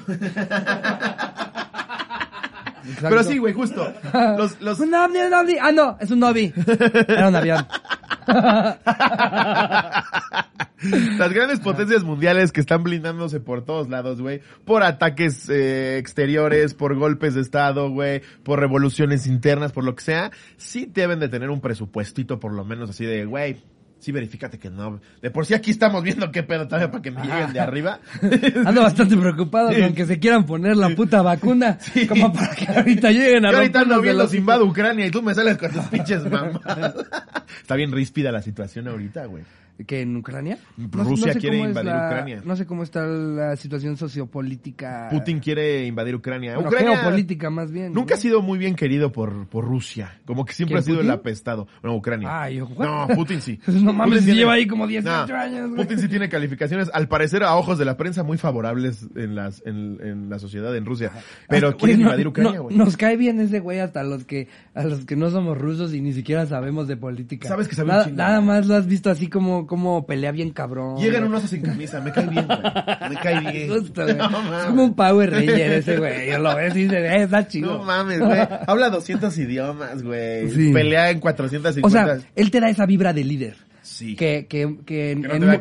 Exacto. 2.84 3.10
Pero 3.10 3.24
sí, 3.24 3.38
güey, 3.38 3.54
justo. 3.54 3.94
Los, 4.38 4.60
los, 4.62 4.80
Un 4.80 4.94
ovni, 4.94 5.20
un 5.20 5.34
ovni. 5.34 5.56
Ah, 5.62 5.72
no, 5.72 5.98
es 6.00 6.10
un 6.12 6.20
novi. 6.20 6.52
Era 7.08 7.28
un 7.30 7.36
avión. 7.36 7.66
Las 11.18 11.34
grandes 11.34 11.60
potencias 11.60 12.04
mundiales 12.04 12.52
que 12.52 12.62
están 12.62 12.84
blindándose 12.84 13.40
por 13.40 13.64
todos 13.64 13.90
lados, 13.90 14.22
güey. 14.22 14.42
Por 14.66 14.84
ataques 14.84 15.50
eh, 15.50 15.98
exteriores, 15.98 16.74
por 16.74 16.96
golpes 16.96 17.36
de 17.36 17.42
estado, 17.42 17.90
güey. 17.90 18.22
Por 18.44 18.60
revoluciones 18.60 19.28
internas, 19.28 19.72
por 19.72 19.84
lo 19.84 19.96
que 19.96 20.04
sea. 20.04 20.32
Sí 20.58 20.90
deben 20.92 21.20
de 21.20 21.30
tener 21.30 21.50
un 21.50 21.62
presupuestito 21.62 22.40
por 22.40 22.54
lo 22.54 22.66
menos 22.66 22.90
así 22.90 23.06
de, 23.06 23.26
güey. 23.26 23.58
Sí, 24.02 24.12
verifícate 24.12 24.58
que 24.58 24.72
no. 24.72 25.00
De 25.22 25.30
por 25.30 25.46
sí 25.46 25.54
aquí 25.54 25.70
estamos 25.70 26.02
viendo 26.02 26.32
qué 26.32 26.42
pedo 26.42 26.66
todavía 26.66 26.90
para 26.90 27.04
que 27.04 27.12
me 27.12 27.22
lleguen 27.22 27.54
de 27.54 27.60
arriba. 27.60 28.00
Ando 28.66 28.82
bastante 28.82 29.16
preocupado 29.16 29.70
con 29.80 29.94
que 29.94 30.08
se 30.08 30.18
quieran 30.18 30.44
poner 30.48 30.76
la 30.76 30.90
puta 30.90 31.22
vacuna. 31.22 31.78
Como 32.10 32.34
para 32.34 32.56
que 32.56 32.66
ahorita 32.66 33.12
lleguen 33.12 33.46
a 33.46 33.52
Yo 33.52 33.58
ahorita 33.58 33.82
ando 33.82 34.02
viendo 34.02 34.24
los 34.24 34.34
invado 34.34 34.66
Ucrania 34.66 35.06
y 35.06 35.12
tú 35.12 35.22
me 35.22 35.36
sales 35.36 35.56
con 35.60 35.72
tus 35.72 35.84
pinches 35.92 36.24
mamadas. 36.28 36.96
Está 37.62 37.76
bien 37.76 37.92
ríspida 37.92 38.32
la 38.32 38.42
situación 38.42 38.88
ahorita, 38.88 39.28
güey. 39.28 39.44
¿Que 39.86 40.02
en 40.02 40.16
Ucrania? 40.18 40.58
Rusia 40.92 41.34
quiere 41.36 41.58
invadir 41.60 41.92
la- 41.92 42.08
Ucrania. 42.08 42.42
No 42.46 42.56
sé 42.56 42.66
cómo 42.66 42.84
está 42.84 43.06
la 43.06 43.56
situación 43.56 43.98
sociopolítica. 43.98 45.08
Putin 45.12 45.40
quiere 45.40 45.86
invadir 45.86 46.16
Ucrania. 46.16 46.56
Bueno, 46.56 46.70
Ucrania 46.70 46.98
geopolítica 46.98 47.50
más 47.50 47.72
bien. 47.72 47.94
nunca 47.94 48.16
¿no? 48.16 48.18
ha 48.18 48.22
sido 48.22 48.42
muy 48.42 48.58
bien 48.60 48.76
querido 48.76 49.12
por, 49.12 49.48
por 49.48 49.66
Rusia. 49.66 50.20
Como 50.26 50.46
que 50.46 50.54
siempre 50.54 50.76
¿Quién, 50.76 50.80
ha 50.80 50.86
sido 50.86 51.02
el 51.02 51.12
apestado. 51.12 51.68
Bueno, 51.82 51.98
Ucrania. 51.98 52.30
Ay, 52.44 52.58
no, 52.60 53.08
Putin 53.16 53.42
sí. 53.42 53.60
No 53.68 53.94
mames, 53.94 54.14
Putin 54.20 54.26
tiene- 54.26 54.40
lleva 54.40 54.54
ahí 54.54 54.68
como 54.68 54.88
18 54.88 55.28
No, 55.28 55.36
años, 55.40 55.70
güey. 55.72 55.82
Putin 55.84 56.00
sí 56.00 56.08
tiene 56.08 56.30
calificaciones, 56.30 56.90
al 56.94 57.08
parecer 57.08 57.44
a 57.44 57.56
ojos 57.56 57.78
de 57.78 57.86
la 57.86 57.98
prensa, 57.98 58.24
muy 58.24 58.38
favorables 58.38 59.08
en, 59.16 59.36
las, 59.36 59.62
en, 59.66 59.98
en 60.02 60.30
la 60.30 60.40
sociedad 60.40 60.76
en 60.76 60.86
Rusia. 60.86 61.12
Pero 61.50 61.76
quieren 61.78 62.00
no- 62.00 62.06
invadir 62.08 62.28
Ucrania, 62.28 62.58
no- 62.58 62.64
güey. 62.64 62.78
nos 62.78 62.98
cae 62.98 63.18
bien 63.18 63.40
ese 63.40 63.60
güey 63.60 63.80
hasta 63.80 64.04
los 64.04 64.26
que, 64.26 64.48
a 64.74 64.84
los 64.84 65.06
que 65.06 65.16
no 65.16 65.30
somos 65.30 65.58
rusos 65.58 65.94
y 65.94 66.02
ni 66.02 66.14
siquiera 66.14 66.46
sabemos 66.46 66.88
de 66.88 66.98
política. 66.98 67.48
Sabes 67.48 67.68
que 67.68 67.76
sabe 67.76 67.90
un 67.92 67.96
nada, 67.98 68.08
nada 68.12 68.42
más 68.42 68.68
lo 68.68 68.76
has 68.76 68.88
visto 68.88 69.10
así 69.10 69.28
como, 69.28 69.68
como 69.72 70.06
pelea 70.06 70.34
bien 70.34 70.50
cabrón. 70.52 70.98
Llegan 70.98 71.24
unos 71.24 71.44
sin 71.44 71.62
camisa, 71.62 72.02
me 72.02 72.12
cae 72.12 72.28
bien, 72.28 72.46
güey. 72.46 72.60
Me 73.10 73.16
cae 73.16 73.40
bien. 73.52 73.70
Justo, 73.70 74.04
güey. 74.04 74.18
No 74.18 74.60
es 74.60 74.66
como 74.66 74.84
un 74.84 74.96
Power 74.96 75.32
Ranger 75.32 75.72
ese 75.72 75.96
güey. 75.96 76.30
Yo 76.30 76.40
lo 76.40 76.54
ves 76.58 76.76
y 76.76 76.84
dices, 76.84 76.98
eh, 76.98 77.24
está 77.24 77.48
chido. 77.48 77.78
No 77.78 77.84
mames, 77.86 78.20
güey. 78.20 78.42
Habla 78.68 78.90
200 78.90 79.38
idiomas, 79.38 80.04
güey. 80.04 80.50
Sí. 80.50 80.74
Pelea 80.74 81.12
en 81.12 81.22
450. 81.22 81.88
o 81.88 81.90
sea, 81.90 82.20
él 82.36 82.52
te 82.52 82.60
da 82.60 82.70
esa 82.70 82.86
vibra 82.86 83.14
de 83.14 83.24
líder. 83.24 83.56
Sí. 83.82 84.16
Que, 84.16 84.46
que, 84.48 84.78
que, 84.86 85.12
en, 85.12 85.22
no 85.22 85.34
en 85.54 85.60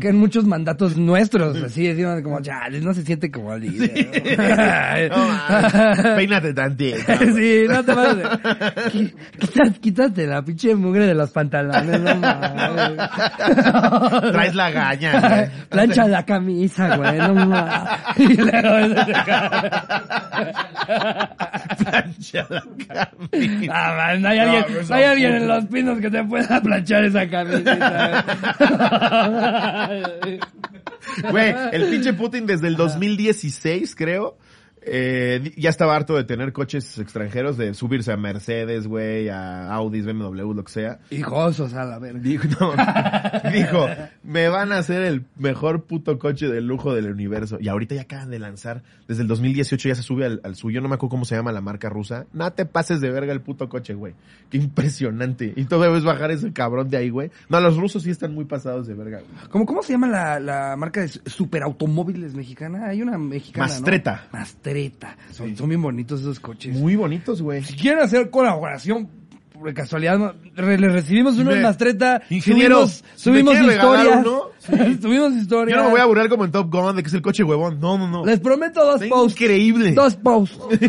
que 0.00 0.08
en- 0.08 0.16
muchos 0.16 0.44
mandatos 0.46 0.96
nuestros, 0.96 1.62
así 1.62 1.86
decimos 1.86 2.20
como, 2.22 2.40
ya, 2.40 2.68
no 2.80 2.92
se 2.94 3.02
siente 3.04 3.30
como 3.30 3.56
líder. 3.58 5.10
No 5.12 5.18
mames. 5.26 6.06
Peínate 6.16 6.54
tantito. 6.54 6.98
sí, 7.34 7.64
no 7.68 7.84
te 7.84 7.92
vas 7.94 8.16
a... 8.16 8.40
Quítate, 8.90 9.80
quítate 9.80 10.26
la 10.26 10.42
pinche 10.42 10.74
mugre 10.74 11.06
de 11.06 11.14
los 11.14 11.30
pantalones, 11.30 12.00
no 12.00 12.14
mames. 12.16 12.92
Traes 14.32 14.54
la 14.54 14.70
gaña, 14.70 15.20
güey. 15.20 15.48
Plancha 15.68 16.06
la 16.08 16.24
camisa, 16.24 16.96
güey, 16.96 17.18
no 17.18 17.34
mames. 17.34 17.90
Plancha 21.78 22.46
la 22.50 22.62
camisa. 22.78 23.10
Ah, 23.72 23.94
man, 23.96 24.22
no 24.22 24.28
hay 24.28 24.38
alguien, 24.38 24.62
No, 24.62 24.68
no 24.74 24.80
es 24.80 24.90
no 24.90 24.96
hay 24.96 25.04
alguien 25.04 25.32
en 25.34 25.48
los 25.48 25.64
pinos 25.66 26.00
que 26.00 26.10
te 26.10 26.24
pueda 26.24 26.60
planchar 26.60 27.04
esa 27.04 27.28
camiseta. 27.28 27.51
Güey, 31.30 31.54
el 31.72 31.90
pinche 31.90 32.12
Putin 32.12 32.46
desde 32.46 32.68
el 32.68 32.76
2016, 32.76 33.94
creo, 33.94 34.38
eh, 34.84 35.52
ya 35.56 35.70
estaba 35.70 35.94
harto 35.94 36.16
de 36.16 36.24
tener 36.24 36.52
coches 36.52 36.98
extranjeros, 36.98 37.56
de 37.56 37.74
subirse 37.74 38.12
a 38.12 38.16
Mercedes, 38.16 38.86
güey, 38.86 39.28
a 39.28 39.72
Audis, 39.72 40.04
BMW, 40.04 40.52
lo 40.52 40.64
que 40.64 40.72
sea. 40.72 40.98
Hijosos 41.10 41.74
a 41.74 41.84
la 41.84 41.98
verga. 41.98 42.20
Dijo, 42.20 42.48
no, 42.60 42.72
dijo, 43.52 43.86
me 44.22 44.48
van 44.48 44.72
a 44.72 44.78
hacer 44.78 45.02
el 45.02 45.24
mejor 45.36 45.84
puto 45.84 46.18
coche 46.18 46.48
de 46.48 46.60
lujo 46.60 46.94
del 46.94 47.10
universo. 47.10 47.58
Y 47.60 47.68
ahorita 47.68 47.94
ya 47.94 48.02
acaban 48.02 48.30
de 48.30 48.38
lanzar, 48.38 48.82
desde 49.08 49.22
el 49.22 49.28
2018 49.28 49.88
ya 49.88 49.94
se 49.94 50.02
sube 50.02 50.26
al, 50.26 50.40
al 50.44 50.56
suyo, 50.56 50.80
no 50.80 50.88
me 50.88 50.94
acuerdo 50.96 51.10
cómo 51.10 51.24
se 51.24 51.36
llama 51.36 51.52
la 51.52 51.60
marca 51.60 51.88
rusa. 51.88 52.26
No 52.32 52.52
te 52.52 52.66
pases 52.66 53.00
de 53.00 53.10
verga 53.10 53.32
el 53.32 53.40
puto 53.40 53.68
coche, 53.68 53.94
güey. 53.94 54.14
Qué 54.50 54.58
impresionante. 54.58 55.52
Y 55.56 55.64
todavía 55.64 55.94
ves 55.94 56.04
bajar 56.04 56.30
ese 56.30 56.52
cabrón 56.52 56.90
de 56.90 56.96
ahí, 56.96 57.10
güey. 57.10 57.30
No, 57.48 57.60
los 57.60 57.76
rusos 57.76 58.02
sí 58.02 58.10
están 58.10 58.34
muy 58.34 58.44
pasados 58.44 58.86
de 58.86 58.94
verga. 58.94 59.18
güey. 59.18 59.48
¿Cómo, 59.50 59.66
¿Cómo 59.66 59.82
se 59.82 59.92
llama 59.92 60.08
la, 60.08 60.40
la 60.40 60.76
marca 60.76 61.00
de 61.00 61.08
superautomóviles 61.08 62.34
mexicana? 62.34 62.86
Hay 62.88 63.02
una 63.02 63.18
mexicana, 63.18 63.66
¿no? 63.66 63.72
Mastreta. 63.74 64.28
Son, 65.32 65.56
son 65.56 65.68
bien 65.68 65.82
bonitos 65.82 66.20
esos 66.20 66.40
coches. 66.40 66.76
Muy 66.76 66.96
bonitos, 66.96 67.42
güey. 67.42 67.62
Si 67.62 67.74
quieren 67.74 68.02
hacer 68.02 68.30
colaboración, 68.30 69.08
por 69.52 69.72
casualidad, 69.74 70.34
re- 70.56 70.78
le 70.78 70.88
recibimos 70.88 71.38
unos 71.38 71.56
Mastreta. 71.60 72.22
Ingeniero, 72.30 72.88
subimos, 72.88 73.04
subimos 73.14 73.54
historias. 73.60 74.26
subimos 75.00 75.32
historias. 75.34 75.76
Yo 75.76 75.82
no 75.82 75.88
me 75.88 75.92
voy 75.92 76.00
a 76.00 76.04
burlar 76.06 76.28
como 76.28 76.44
en 76.44 76.50
Top 76.50 76.72
Gun 76.72 76.96
de 76.96 77.02
que 77.02 77.08
es 77.08 77.14
el 77.14 77.22
coche 77.22 77.44
huevón. 77.44 77.78
No, 77.78 77.96
no, 77.96 78.08
no. 78.08 78.24
Les 78.24 78.40
prometo 78.40 78.84
dos 78.84 79.02
posts. 79.08 79.40
increíble. 79.40 79.92
Dos 79.92 80.16
posts. 80.16 80.58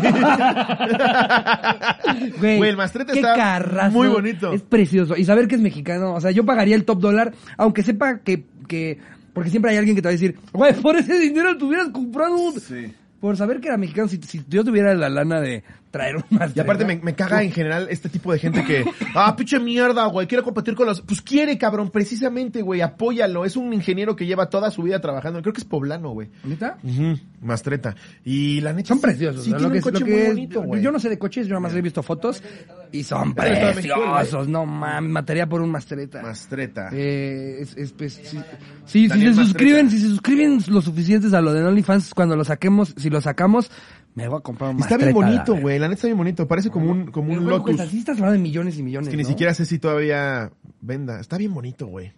Güey, 2.38 2.56
Güey, 2.58 2.70
el 2.70 2.76
Mastreta 2.76 3.12
qué 3.12 3.20
está 3.20 3.34
carrazo. 3.34 3.92
muy 3.92 4.08
bonito. 4.08 4.52
Es 4.52 4.62
precioso. 4.62 5.16
Y 5.16 5.24
saber 5.24 5.48
que 5.48 5.54
es 5.56 5.60
mexicano. 5.60 6.14
O 6.14 6.20
sea, 6.20 6.30
yo 6.30 6.44
pagaría 6.44 6.76
el 6.76 6.84
top 6.84 7.00
dólar, 7.00 7.32
aunque 7.56 7.82
sepa 7.82 8.18
que, 8.18 8.44
que, 8.68 8.98
porque 9.32 9.50
siempre 9.50 9.70
hay 9.72 9.78
alguien 9.78 9.96
que 9.96 10.02
te 10.02 10.08
va 10.08 10.10
a 10.10 10.12
decir, 10.12 10.36
güey, 10.52 10.72
por 10.74 10.96
ese 10.96 11.18
dinero 11.18 11.56
te 11.56 11.64
hubieras 11.64 11.88
comprado 11.90 12.36
un... 12.36 12.60
Sí. 12.60 12.92
Por 13.24 13.38
saber 13.38 13.58
que 13.58 13.68
era 13.68 13.78
mexicano, 13.78 14.06
si, 14.06 14.18
si 14.18 14.44
yo 14.50 14.62
tuviera 14.62 14.94
la 14.94 15.08
lana 15.08 15.40
de 15.40 15.64
traer 15.94 16.16
un. 16.16 16.24
Y 16.52 16.58
aparte 16.58 16.84
me, 16.84 16.96
me 16.96 17.14
caga 17.14 17.40
en 17.44 17.52
general 17.52 17.86
este 17.88 18.08
tipo 18.08 18.32
de 18.32 18.40
gente 18.40 18.64
que, 18.64 18.84
ah, 19.14 19.36
pinche 19.36 19.60
mierda, 19.60 20.04
güey, 20.06 20.26
quiere 20.26 20.42
competir 20.42 20.74
con 20.74 20.86
los... 20.86 21.00
Pues 21.02 21.22
quiere, 21.22 21.56
cabrón, 21.56 21.90
precisamente, 21.90 22.62
güey, 22.62 22.80
apóyalo. 22.80 23.44
Es 23.44 23.54
un 23.56 23.72
ingeniero 23.72 24.16
que 24.16 24.26
lleva 24.26 24.50
toda 24.50 24.72
su 24.72 24.82
vida 24.82 25.00
trabajando. 25.00 25.40
Creo 25.40 25.52
que 25.52 25.60
es 25.60 25.64
poblano, 25.64 26.10
güey. 26.10 26.30
¿Neta? 26.42 26.78
Ujú, 26.82 27.16
Mastreta. 27.42 27.94
Y 28.24 28.60
la 28.60 28.72
neta... 28.72 28.88
Son 28.88 28.98
sí- 28.98 29.02
preciosos. 29.02 29.44
Sí, 29.44 29.50
o 29.50 29.52
sea, 29.52 29.58
tiene 29.58 29.62
lo 29.62 29.68
un 29.68 29.92
que, 29.92 29.92
coche 29.92 30.04
muy 30.04 30.26
bonito, 30.26 30.62
güey. 30.62 30.82
Yo 30.82 30.90
no 30.90 30.98
sé 30.98 31.08
de 31.08 31.18
coches, 31.18 31.46
yo 31.46 31.50
nada 31.50 31.60
más 31.60 31.74
he 31.74 31.80
visto 31.80 32.02
fotos 32.02 32.42
y 32.90 33.04
son 33.04 33.32
preciosos. 33.32 34.48
No 34.48 34.66
mames, 34.66 35.10
mataría 35.12 35.46
por 35.48 35.60
un 35.60 35.70
Mastreta. 35.70 36.22
Mastreta. 36.22 36.88
Eh, 36.92 37.58
es, 37.60 37.76
es, 37.76 37.92
pues, 37.92 38.14
sí, 38.14 38.38
sí, 38.84 39.08
si 39.08 39.08
se 39.08 39.14
Mastreta. 39.16 39.42
suscriben, 39.44 39.90
si 39.90 39.98
se 39.98 40.08
suscriben 40.08 40.58
lo 40.68 40.82
suficientes 40.82 41.32
a 41.34 41.40
lo 41.40 41.52
de 41.52 41.62
OnlyFans, 41.64 42.14
cuando 42.14 42.34
lo 42.36 42.44
saquemos, 42.44 42.94
si 42.96 43.10
lo 43.10 43.20
sacamos, 43.20 43.70
me 44.14 44.28
voy 44.28 44.38
a 44.38 44.40
comprar 44.40 44.70
un 44.70 44.80
Está 44.80 44.96
bien 44.96 45.12
bonito, 45.12 45.56
güey. 45.56 45.78
La 45.78 45.88
neta 45.88 45.94
está 45.96 46.06
bien 46.06 46.18
bonito. 46.18 46.46
Parece 46.46 46.70
como 46.70 46.90
un, 46.90 47.10
como 47.10 47.28
un 47.28 47.36
¿cuánto 47.36 47.50
Lotus. 47.50 47.64
cuesta? 47.64 47.86
Sí 47.86 47.98
estás 47.98 48.16
hablando 48.16 48.34
de 48.34 48.42
millones 48.42 48.78
y 48.78 48.82
millones, 48.82 49.08
Es 49.08 49.10
que 49.10 49.16
ni 49.16 49.24
siquiera 49.24 49.52
sé 49.54 49.66
si 49.66 49.78
todavía 49.78 50.52
venda. 50.80 51.20
Está 51.20 51.36
bien 51.36 51.52
bonito, 51.52 51.86
güey. 51.86 52.12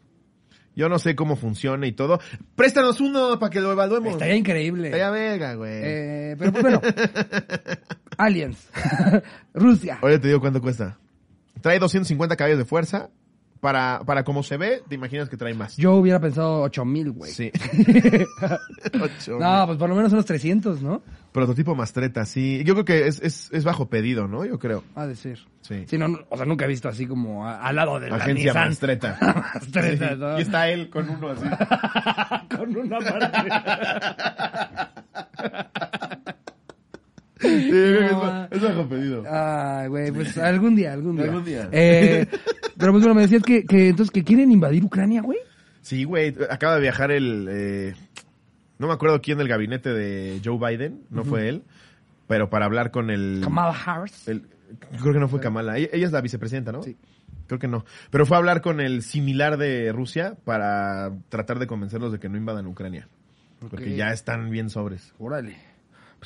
Yo 0.74 0.90
no 0.90 0.98
sé 0.98 1.16
cómo 1.16 1.36
funciona 1.36 1.86
y 1.86 1.92
todo. 1.92 2.20
Préstanos 2.54 3.00
uno 3.00 3.38
para 3.38 3.48
que 3.48 3.62
lo 3.62 3.72
evaluemos. 3.72 4.12
Estaría 4.12 4.36
increíble. 4.36 4.88
Estaría 4.88 5.08
verga, 5.08 5.54
güey. 5.54 5.72
Eh, 5.72 6.36
pero 6.38 6.52
pues 6.52 6.62
bueno. 6.62 6.82
Aliens. 8.18 8.68
Rusia. 9.54 9.98
Oye, 10.02 10.18
te 10.18 10.28
digo 10.28 10.40
cuánto 10.40 10.60
cuesta. 10.60 10.98
Trae 11.62 11.78
250 11.78 12.36
caballos 12.36 12.58
de 12.58 12.66
fuerza. 12.66 13.08
Para, 13.66 14.00
para 14.06 14.22
como 14.22 14.44
se 14.44 14.56
ve, 14.56 14.84
te 14.88 14.94
imaginas 14.94 15.28
que 15.28 15.36
trae 15.36 15.52
más. 15.52 15.76
Yo 15.76 15.94
hubiera 15.96 16.20
pensado 16.20 16.60
8000, 16.62 17.10
güey. 17.10 17.32
Sí. 17.32 17.50
Ocho, 19.02 19.38
No, 19.40 19.66
pues 19.66 19.76
por 19.76 19.88
lo 19.88 19.96
menos 19.96 20.12
unos 20.12 20.24
300, 20.24 20.82
¿no? 20.82 21.02
Prototipo 21.32 21.74
Mastreta, 21.74 22.24
sí. 22.26 22.62
Yo 22.64 22.74
creo 22.74 22.84
que 22.84 23.08
es, 23.08 23.20
es, 23.20 23.50
es 23.52 23.64
bajo 23.64 23.88
pedido, 23.90 24.28
¿no? 24.28 24.44
Yo 24.44 24.60
creo. 24.60 24.84
Ha 24.94 25.06
de 25.08 25.16
ser. 25.16 25.40
Sí. 25.62 25.84
Sí, 25.88 25.98
no, 25.98 26.06
no, 26.06 26.20
o 26.28 26.36
sea, 26.36 26.46
nunca 26.46 26.64
he 26.64 26.68
visto 26.68 26.88
así 26.88 27.06
como 27.08 27.44
a- 27.44 27.60
al 27.60 27.74
lado 27.74 27.98
de 27.98 28.08
la 28.08 28.16
Agencia 28.18 28.52
Nissan. 28.52 28.68
Mastreta. 28.68 29.18
Mastreta, 29.54 30.08
Sí. 30.10 30.14
¿no? 30.16 30.38
Y 30.38 30.42
está 30.42 30.68
él 30.68 30.88
con 30.88 31.10
uno 31.10 31.30
así. 31.30 31.44
Con 32.56 32.76
una 32.76 32.98
parte. 33.00 33.38
Sí, 37.38 37.48
que 37.70 38.04
es 38.06 38.12
No, 38.12 38.20
ba- 38.20 38.48
es 38.50 38.62
bajo 38.62 38.88
pedido. 38.88 39.24
Ay, 39.30 39.88
güey, 39.88 40.10
pues 40.12 40.36
algún 40.38 40.74
día, 40.76 40.92
algún 40.92 41.16
día. 41.16 41.24
Algún 41.26 41.44
día. 41.44 41.68
Eh, 41.72 42.26
pero 42.78 42.92
pues 42.92 43.02
bueno, 43.04 43.14
me 43.14 43.22
decías 43.22 43.42
que, 43.42 43.64
que 43.66 43.88
entonces 43.88 44.10
que 44.10 44.24
quieren 44.24 44.50
invadir 44.50 44.84
Ucrania, 44.84 45.20
güey. 45.22 45.38
Sí, 45.82 46.04
güey, 46.04 46.34
acaba 46.50 46.74
de 46.76 46.80
viajar 46.80 47.10
el... 47.10 47.46
eh, 47.50 47.94
no 48.78 48.86
me 48.88 48.92
acuerdo 48.94 49.20
quién 49.20 49.38
del 49.38 49.48
gabinete 49.48 49.90
de 49.92 50.40
Joe 50.44 50.58
Biden, 50.58 51.02
no 51.10 51.24
fue 51.24 51.48
él, 51.48 51.62
pero 52.26 52.50
para 52.50 52.64
hablar 52.66 52.90
con 52.90 53.10
el... 53.10 53.40
Kamala 53.42 53.70
Harris. 53.84 54.26
el- 54.28 54.42
creo 55.00 55.12
que 55.12 55.20
no 55.20 55.28
fue 55.28 55.40
Kamala, 55.40 55.78
ella, 55.78 55.88
ella 55.92 56.06
es 56.06 56.12
la 56.12 56.20
vicepresidenta, 56.20 56.72
¿no? 56.72 56.82
Sí. 56.82 56.96
Creo 57.46 57.60
que 57.60 57.68
no. 57.68 57.84
Pero 58.10 58.26
fue 58.26 58.36
a 58.36 58.38
hablar 58.38 58.60
con 58.62 58.80
el 58.80 59.02
similar 59.02 59.56
de 59.58 59.92
Rusia 59.92 60.34
para 60.44 61.12
tratar 61.28 61.58
de 61.60 61.66
convencerlos 61.68 62.10
de 62.10 62.18
que 62.18 62.28
no 62.28 62.36
invadan 62.36 62.66
Ucrania. 62.66 63.08
Porque 63.70 63.94
ya 63.94 64.08
están 64.12 64.50
bien 64.50 64.68
sobres. 64.68 65.12
Órale. 65.18 65.56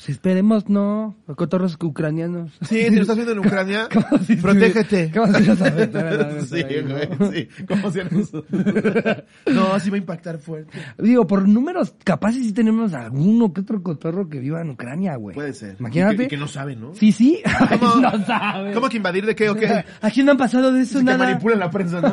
Pues 0.01 0.17
esperemos, 0.17 0.67
no. 0.67 1.15
Cotorros 1.35 1.77
ucranianos. 1.79 2.51
Sí, 2.63 2.85
si 2.85 2.95
lo 2.95 3.01
estás 3.01 3.15
viendo 3.17 3.33
en 3.33 3.39
Ucrania, 3.45 3.87
si 4.25 4.35
protégete. 4.35 5.11
¿Cómo 5.11 5.25
afectaran 5.25 6.41
Sí, 6.43 6.63
güey, 6.63 7.31
sí. 7.31 7.65
¿Cómo 7.67 7.91
se 7.91 8.01
eso? 8.01 8.43
No, 9.45 9.79
sí 9.79 9.91
va 9.91 9.97
a 9.97 9.99
impactar 9.99 10.39
fuerte. 10.39 10.75
Digo, 10.97 11.27
por 11.27 11.47
números, 11.47 11.93
capaz 12.03 12.31
y 12.31 12.45
sí 12.45 12.51
tenemos 12.51 12.93
alguno 12.93 13.53
que 13.53 13.61
otro 13.61 13.83
cotorro 13.83 14.27
que 14.27 14.39
viva 14.39 14.61
en 14.61 14.71
Ucrania, 14.71 15.17
güey. 15.17 15.35
Puede 15.35 15.53
ser. 15.53 15.75
Imagínate. 15.79 16.15
Y 16.15 16.17
que, 16.17 16.23
y 16.23 16.27
que 16.29 16.37
no 16.37 16.47
saben, 16.47 16.81
¿no? 16.81 16.95
Sí, 16.95 17.11
sí. 17.11 17.39
¿Cómo, 17.79 17.95
no 17.97 18.25
sabe. 18.25 18.73
¿Cómo 18.73 18.89
que 18.89 18.97
invadir 18.97 19.27
de 19.27 19.35
qué 19.35 19.51
o 19.51 19.55
qué? 19.55 19.85
Aquí 20.01 20.23
no 20.23 20.31
han 20.31 20.37
pasado 20.37 20.71
de 20.71 20.81
eso 20.81 20.97
Es 20.97 21.05
que 21.05 21.11
nada. 21.11 21.25
manipulan 21.25 21.59
la 21.59 21.69
prensa, 21.69 22.01
¿no? 22.01 22.11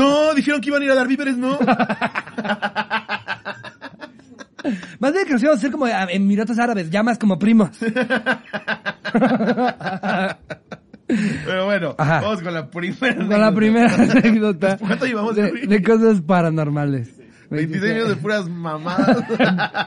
No, 0.00 0.34
dijeron 0.34 0.62
que 0.62 0.70
iban 0.70 0.80
a 0.80 0.84
ir 0.86 0.90
a 0.90 0.94
dar 0.94 1.06
víveres, 1.06 1.36
¿no. 1.36 1.58
Más 4.98 5.12
bien 5.12 5.26
que 5.26 5.32
nos 5.32 5.42
íbamos 5.42 5.58
a 5.58 5.60
hacer 5.60 5.70
como 5.70 5.86
Emiratos 5.86 6.58
Árabes, 6.58 6.90
llamas 6.90 7.18
como 7.18 7.38
primos. 7.38 7.70
Pero 11.06 11.66
bueno, 11.66 11.94
Ajá. 11.98 12.20
vamos 12.20 12.42
con 12.42 12.52
la 12.52 12.68
primera. 12.68 13.14
Con 13.14 13.28
la 13.28 13.46
anécdota. 13.46 13.54
primera 13.54 13.94
anécdota 13.94 14.76
¿Cuánto 14.80 15.06
llevamos 15.06 15.36
de, 15.36 15.82
cosas 15.82 16.20
paranormales. 16.20 17.12
26 17.48 17.92
años 17.92 18.08
de 18.08 18.16
puras 18.16 18.48
mamadas. 18.48 19.22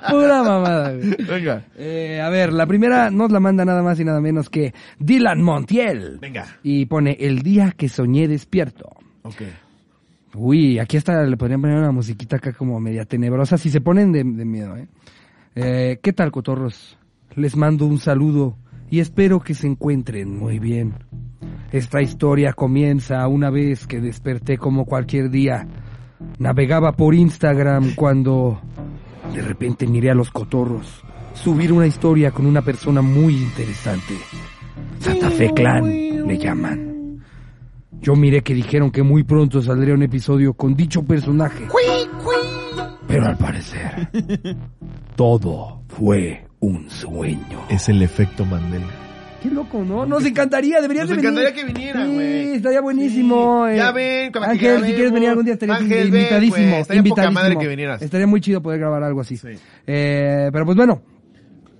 Pura 0.10 0.44
mamada, 0.44 0.94
güey. 0.94 1.18
Venga. 1.28 1.66
Eh, 1.76 2.22
a 2.22 2.30
ver, 2.30 2.54
la 2.54 2.66
primera 2.66 3.12
nos 3.12 3.32
la 3.34 3.42
manda 3.42 3.66
nada 3.66 3.84
más 3.84 4.00
y 4.00 4.06
nada 4.06 4.22
menos 4.22 4.50
que 4.50 4.74
Dylan 4.98 5.42
Montiel. 5.42 6.20
Venga. 6.22 6.46
Y 6.64 6.86
pone 6.86 7.18
el 7.20 7.42
día 7.42 7.74
que 7.76 7.90
soñé 7.90 8.30
despierto. 8.30 8.90
Ok. 9.24 9.42
Uy, 10.36 10.80
aquí 10.80 10.98
hasta 10.98 11.24
le 11.24 11.38
podrían 11.38 11.62
poner 11.62 11.78
una 11.78 11.92
musiquita 11.92 12.38
acá 12.38 12.54
como 12.54 12.80
media 12.80 13.06
tenebrosa 13.06 13.58
si 13.58 13.70
se 13.70 13.82
ponen 13.82 14.12
de, 14.12 14.24
de 14.24 14.46
miedo, 14.46 14.78
¿eh? 14.78 14.88
Eh, 15.56 16.00
¿Qué 16.02 16.14
tal, 16.14 16.32
cotorros? 16.32 16.98
Les 17.36 17.56
mando 17.56 17.86
un 17.86 18.00
saludo 18.00 18.58
y 18.90 19.00
espero 19.00 19.40
que 19.40 19.54
se 19.54 19.68
encuentren 19.68 20.38
muy 20.38 20.60
bien. 20.60 20.94
Esta 21.72 22.02
historia 22.02 22.54
comienza 22.54 23.28
una 23.28 23.50
vez 23.50 23.86
que 23.86 24.00
desperté 24.00 24.58
como 24.58 24.86
cualquier 24.86 25.30
día. 25.30 25.68
Navegaba 26.38 26.94
por 26.94 27.14
Instagram 27.14 27.96
cuando 27.96 28.62
de 29.34 29.42
repente 29.42 29.88
miré 29.88 30.12
a 30.12 30.16
los 30.16 30.32
cotorros 30.32 31.04
subir 31.34 31.72
una 31.72 31.88
historia 31.88 32.32
con 32.32 32.46
una 32.46 32.62
persona 32.62 33.02
muy 33.02 33.36
interesante. 33.36 34.16
Santa 35.00 35.30
Fe 35.30 35.54
Clan 35.54 36.28
le 36.28 36.38
llaman. 36.38 36.89
Yo 38.02 38.16
miré 38.16 38.42
que 38.42 38.54
dijeron 38.54 38.92
que 38.92 39.04
muy 39.04 39.24
pronto 39.24 39.62
saldría 39.62 39.94
un 39.94 40.04
episodio 40.04 40.54
con 40.54 40.76
dicho 40.76 41.04
personaje. 41.04 41.66
Pero 43.08 43.26
al 43.26 43.38
parecer, 43.38 44.10
todo 45.16 45.82
fue 45.88 46.46
un 46.60 46.90
sueño. 46.90 47.62
Es 47.70 47.90
el 47.90 48.02
efecto 48.02 48.46
Mandela. 48.46 48.86
Qué 49.42 49.50
loco, 49.50 49.84
¿no? 49.86 50.06
Nos 50.06 50.26
encantaría, 50.26 50.82
deberías 50.82 51.08
Nos 51.10 51.18
de 51.18 51.24
venir. 51.28 51.40
encantaría 51.40 51.54
que 51.66 51.74
viniera, 51.74 52.06
Sí, 52.06 52.14
güey. 52.14 52.52
estaría 52.56 52.82
buenísimo. 52.82 53.66
Sí. 53.68 53.74
eh. 53.74 53.78
Ya 53.78 53.92
ven, 53.94 54.32
como 54.34 54.46
que 54.46 54.52
Ángel, 54.52 54.60
si 54.60 54.66
grabemos. 54.68 54.96
quieres 54.96 55.12
venir 55.14 55.30
algún 55.30 55.46
día, 55.46 55.54
estaría 55.54 55.76
Ángel, 55.76 56.12
ven, 56.12 56.22
invitadísimo. 56.22 56.58
güey. 56.68 56.82
Estaría 56.82 56.86
poca 57.04 57.08
invitadísimo. 57.10 57.34
madre 57.42 57.58
que 57.58 57.68
vinieras. 57.68 58.02
Estaría 58.02 58.28
muy 58.28 58.42
chido 58.42 58.62
poder 58.62 58.80
grabar 58.80 59.02
algo 59.04 59.22
así. 59.22 59.38
Sí. 59.38 59.48
Eh, 59.88 60.50
pero 60.52 60.66
pues 60.66 60.76
bueno, 60.76 61.02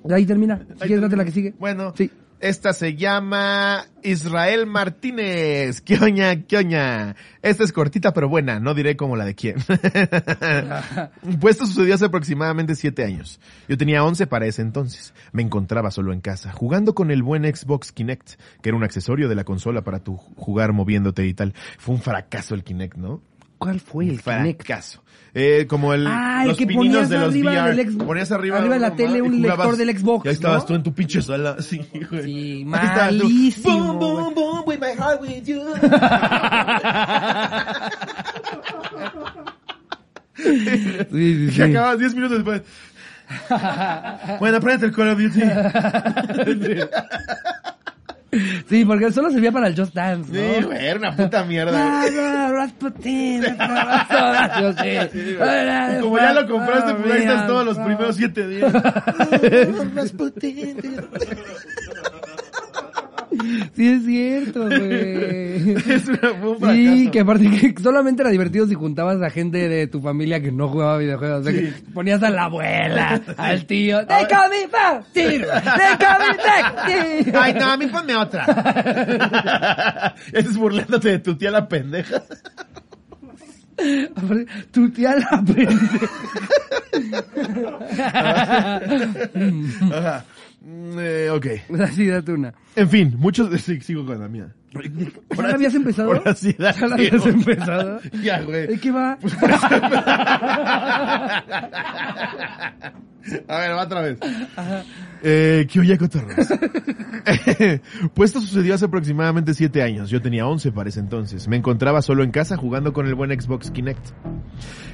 ahí 0.10 0.26
termina. 0.26 0.58
Si 0.58 0.72
Ahí 0.72 0.78
quieres, 0.88 1.02
date 1.02 1.18
la 1.18 1.26
que 1.26 1.32
sigue. 1.32 1.54
Bueno, 1.60 1.94
Sí. 1.98 2.10
Esta 2.40 2.74
se 2.74 2.96
llama 2.96 3.86
Israel 4.04 4.66
Martínez. 4.66 5.82
¿Qué 5.82 5.98
oña, 5.98 6.44
qué 6.44 6.58
oña? 6.58 7.16
Esta 7.42 7.64
es 7.64 7.74
cortita 7.74 8.14
pero 8.14 8.30
buena, 8.30 8.60
no 8.60 8.74
diré 8.74 8.96
como 8.96 9.16
la 9.16 9.26
de 9.26 9.36
quién. 9.36 9.58
pues 11.42 11.56
esto 11.56 11.66
sucedió 11.66 11.96
hace 11.96 12.06
aproximadamente 12.06 12.76
siete 12.76 13.04
años. 13.04 13.40
Yo 13.68 13.78
tenía 13.78 14.04
11 14.04 14.28
para 14.28 14.46
ese 14.46 14.62
entonces. 14.62 15.14
Me 15.32 15.42
encontraba 15.42 15.92
solo 15.92 16.14
en 16.14 16.22
casa, 16.22 16.52
jugando 16.54 16.96
con 16.96 17.12
el 17.12 17.24
buen 17.24 17.44
Xbox 17.44 17.92
Kinect, 17.92 18.40
que 18.62 18.70
era 18.70 18.78
un 18.78 18.84
accesorio 18.84 19.28
de 19.28 19.36
la 19.36 19.44
consola 19.44 19.84
para 19.84 20.00
tu 20.00 20.16
jugar 20.16 20.74
moviéndote 20.74 21.26
y 21.26 21.34
tal. 21.34 21.54
Fue 21.78 21.96
un 21.96 22.02
fracaso 22.02 22.56
el 22.56 22.64
Kinect, 22.64 22.96
¿no? 22.96 23.22
¿Cuál 23.58 23.82
fue 23.82 24.08
el 24.08 24.22
Kinect? 24.22 24.66
Eh, 25.34 25.68
como 25.70 25.94
el, 25.94 26.08
Ah, 26.08 26.40
el 26.42 26.48
los 26.50 26.58
que 26.58 26.66
pininos 26.66 26.88
ponías 26.88 27.10
de 27.10 27.18
los 27.20 27.28
arriba 27.30 27.52
VR. 27.52 27.76
del 27.76 27.92
Xbox. 27.92 28.06
Ponías 28.06 28.32
arriba, 28.32 28.58
Arriba 28.58 28.74
de 28.76 28.80
la 28.80 28.96
tele 28.96 29.18
y 29.20 29.22
un 29.22 29.42
lector 29.42 29.78
del 29.78 29.98
Xbox, 29.98 30.26
Y 30.26 30.28
ahí 30.30 30.34
estabas 30.34 30.62
¿no? 30.64 30.66
tú 30.68 30.76
en 30.76 30.84
tu 30.84 30.94
pinche 30.94 31.22
sala. 31.22 31.58
Sí, 31.62 31.82
güey. 32.10 32.24
Sí, 32.24 32.64
malísimo, 32.66 33.94
Boom, 33.94 34.00
boom, 34.00 34.34
boom, 34.34 34.64
with 34.66 34.80
my 34.80 34.94
heart 34.98 35.22
with 35.22 35.44
you. 35.46 35.62
Sí, 40.36 40.60
sí, 41.12 41.18
Y 41.18 41.52
sí. 41.52 41.62
acabas 41.62 42.00
10 42.00 42.16
minutos 42.16 42.38
después. 42.38 42.62
bueno, 44.40 44.60
prende 44.62 44.86
el 44.88 44.92
Call 44.94 45.10
of 45.10 45.20
Duty. 45.20 45.42
Sí, 48.70 48.86
porque 48.86 49.12
solo 49.12 49.32
servía 49.32 49.52
para 49.52 49.68
el 49.68 49.76
Just 49.76 49.94
Dance, 49.94 50.32
¿no? 50.32 50.56
Sí, 50.56 50.64
güey, 50.64 50.86
era 50.86 51.00
una 51.00 51.16
puta 51.16 51.44
mierda. 51.46 52.04
como 56.02 56.18
ya 56.18 56.34
lo 56.34 56.48
compraste, 56.48 56.94
pues 56.94 57.12
ahí 57.12 57.22
estás 57.22 57.48
todos 57.48 57.66
los 57.66 57.78
primeros 57.78 58.16
7 58.16 58.48
días. 58.48 58.74
Sí, 63.76 63.88
es 63.88 64.06
cierto, 64.06 64.66
güey. 64.66 65.72
Es 65.90 66.08
una 66.08 66.32
bomba. 66.42 66.74
Sí, 66.74 67.10
que 67.12 67.20
aparte 67.22 67.50
que 67.50 67.74
solamente 67.82 68.22
era 68.22 68.32
divertido 68.32 68.68
si 68.68 68.76
juntabas 68.76 69.22
a 69.22 69.30
gente 69.30 69.70
de 69.70 69.88
tu 69.88 70.02
familia 70.02 70.42
que 70.42 70.52
no 70.52 70.68
jugaba 70.68 70.98
videojuegos. 70.98 71.42
O 71.42 71.44
sea, 71.44 71.54
que 71.54 71.74
ponías 71.94 72.22
a 72.24 72.30
la 72.30 72.46
abuela, 72.46 73.22
al 73.38 73.66
tío. 73.66 74.06
¡They 74.06 74.26
call 74.28 74.50
me 74.50 74.68
Faustin! 74.68 75.42
¡They 75.42 75.98
call 75.98 76.20
me 76.20 76.36
Tecti! 76.38 77.32
Ay, 77.36 77.54
no, 77.54 77.66
a 77.66 77.78
mí 77.78 77.88
ponme 77.88 78.16
otra. 78.16 78.46
Estás 80.34 80.58
burlándote 80.58 81.10
de 81.10 81.20
tu 81.20 81.36
tía 81.36 81.52
la 81.52 81.68
pendeja. 81.68 82.24
Tu 84.72 84.90
tía 84.92 85.16
la 85.16 85.44
pendeja. 85.44 86.10
Ajá. 89.98 90.26
Eh, 91.00 91.30
ok. 91.32 91.48
Así, 91.82 92.08
date 92.08 92.32
una. 92.32 92.54
En 92.76 92.90
fin, 92.90 93.16
muchos... 93.18 93.50
Sí, 93.62 93.80
sigo 93.82 94.06
con 94.06 94.20
la 94.20 94.28
mía. 94.28 94.54
¿Ya 94.72 95.44
la 95.44 95.56
habías 95.56 95.74
empezado? 95.74 96.14
Ahora 96.14 96.36
sí, 96.36 96.56
¿Ya 96.58 96.88
la 96.88 96.96
habías 96.96 97.26
empezado? 97.26 98.00
Ya, 98.24 98.42
güey. 98.42 98.68
¿De 98.68 98.80
qué 98.80 98.92
va? 98.92 99.18
A 103.48 103.60
ver, 103.60 103.72
va 103.72 103.84
otra 103.84 104.02
vez. 104.02 104.18
Eh, 105.24 105.68
¿Qué 105.70 105.80
oye, 105.80 105.98
cotorros? 105.98 106.36
pues 108.14 108.30
esto 108.30 108.42
sucedió 108.42 108.74
hace 108.74 108.86
aproximadamente 108.86 109.54
siete 109.54 109.84
años. 109.84 110.10
Yo 110.10 110.22
tenía 110.22 110.48
11 110.48 110.72
para 110.72 110.90
ese 110.90 111.00
entonces. 111.00 111.48
Me 111.48 111.58
encontraba 111.58 112.02
solo 112.02 112.24
en 112.24 112.32
casa 112.32 112.58
jugando 112.58 112.94
con 112.94 113.08
el 113.08 113.16
buen 113.16 113.40
Xbox 113.40 113.72
Kinect. 113.72 114.10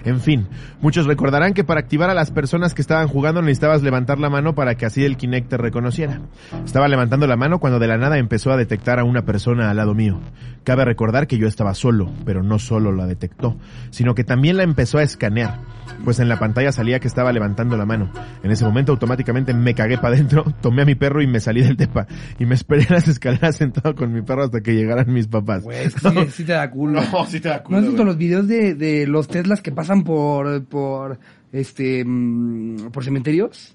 En 0.04 0.20
fin, 0.20 0.48
muchos 0.82 1.08
recordarán 1.08 1.54
que 1.54 1.64
para 1.64 1.80
activar 1.80 2.10
a 2.10 2.14
las 2.14 2.32
personas 2.32 2.74
que 2.74 2.82
estaban 2.82 3.08
jugando 3.08 3.42
necesitabas 3.42 3.82
levantar 3.82 4.20
la 4.20 4.30
mano 4.30 4.54
para 4.54 4.76
que 4.76 4.86
así 4.86 5.04
el 5.04 5.18
Kinect 5.18 5.50
te 5.50 5.58
reconociera. 5.58 6.22
Estaba 6.64 6.88
levantando 6.88 7.28
la 7.28 7.38
mano 7.38 7.60
cuando 7.60 7.80
de 7.80 7.88
la 7.88 7.98
nada 7.98 8.18
empezó 8.18 8.52
a 8.52 8.58
detectar 8.58 9.00
a 9.00 9.04
una 9.04 9.26
persona 9.26 9.65
al 9.66 9.78
lado 9.78 9.94
mío. 9.94 10.20
Cabe 10.64 10.84
recordar 10.84 11.28
que 11.28 11.38
yo 11.38 11.48
estaba 11.48 11.76
solo, 11.76 12.12
pero 12.26 12.42
no 12.42 12.58
solo 12.58 12.92
la 12.92 13.06
detectó, 13.06 13.56
sino 13.92 14.16
que 14.16 14.24
también 14.24 14.58
la 14.58 14.64
empezó 14.64 14.98
a 14.98 15.04
escanear, 15.04 15.60
pues 16.04 16.20
en 16.20 16.28
la 16.28 16.40
pantalla 16.40 16.72
salía 16.72 17.00
que 17.00 17.08
estaba 17.08 17.32
levantando 17.32 17.78
la 17.78 17.86
mano. 17.86 18.10
En 18.42 18.50
ese 18.50 18.66
momento 18.66 18.92
automáticamente 18.92 19.54
me 19.54 19.76
cagué 19.76 20.00
para 20.00 20.16
adentro, 20.16 20.44
tomé 20.62 20.82
a 20.82 20.86
mi 20.86 20.96
perro 20.96 21.22
y 21.22 21.28
me 21.28 21.40
salí 21.40 21.62
del 21.62 21.78
tepa 21.78 22.08
y 22.40 22.46
me 22.46 22.56
esperé 22.56 22.82
en 22.84 22.96
las 22.96 23.08
escaleras 23.08 23.58
sentado 23.58 23.94
con 23.94 24.12
mi 24.12 24.24
perro 24.24 24.46
hasta 24.46 24.62
que 24.62 24.74
llegaran 24.74 25.14
mis 25.14 25.28
papás. 25.28 25.64
Güey, 25.64 25.90
sí, 25.92 26.10
sí 26.32 26.44
te 26.44 26.54
da 26.54 26.72
culo. 26.72 27.00
No, 27.12 27.26
sí 27.28 27.40
te 27.40 27.50
da 27.50 27.58
¿No 27.58 27.64
culo, 27.64 27.78
has 27.78 27.86
visto 27.86 28.04
los 28.04 28.18
videos 28.18 28.48
de, 28.48 28.74
de 28.74 29.06
los 29.06 29.28
Teslas 29.28 29.62
que 29.62 29.72
pasan 29.72 30.04
por, 30.04 30.66
por, 30.66 31.20
este, 31.52 32.04
mm, 32.04 32.90
por 32.92 33.04
cementerios? 33.04 33.75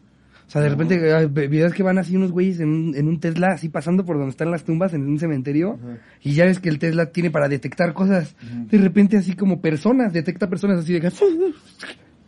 O 0.51 0.53
sea, 0.53 0.63
de 0.63 0.69
repente, 0.69 0.99
videos 1.47 1.73
que 1.75 1.85
van 1.85 1.99
así 1.99 2.17
unos 2.17 2.33
güeyes 2.33 2.59
en 2.59 2.71
un, 2.71 2.97
en 2.97 3.07
un 3.07 3.21
Tesla, 3.21 3.53
así 3.53 3.69
pasando 3.69 4.05
por 4.05 4.17
donde 4.17 4.31
están 4.31 4.51
las 4.51 4.65
tumbas 4.65 4.93
en 4.95 5.07
un 5.07 5.17
cementerio, 5.17 5.79
y 6.25 6.33
ya 6.33 6.45
ves 6.45 6.59
que 6.59 6.69
el 6.69 6.81
Tesla 6.81 7.13
tiene 7.13 7.31
para 7.31 7.49
detectar 7.49 7.95
cosas. 7.95 8.35
De 8.69 8.77
repente, 8.79 9.17
así 9.17 9.35
como 9.35 9.61
personas, 9.61 10.13
detecta 10.13 10.49
personas 10.49 10.81
así 10.81 10.93
de 10.93 11.13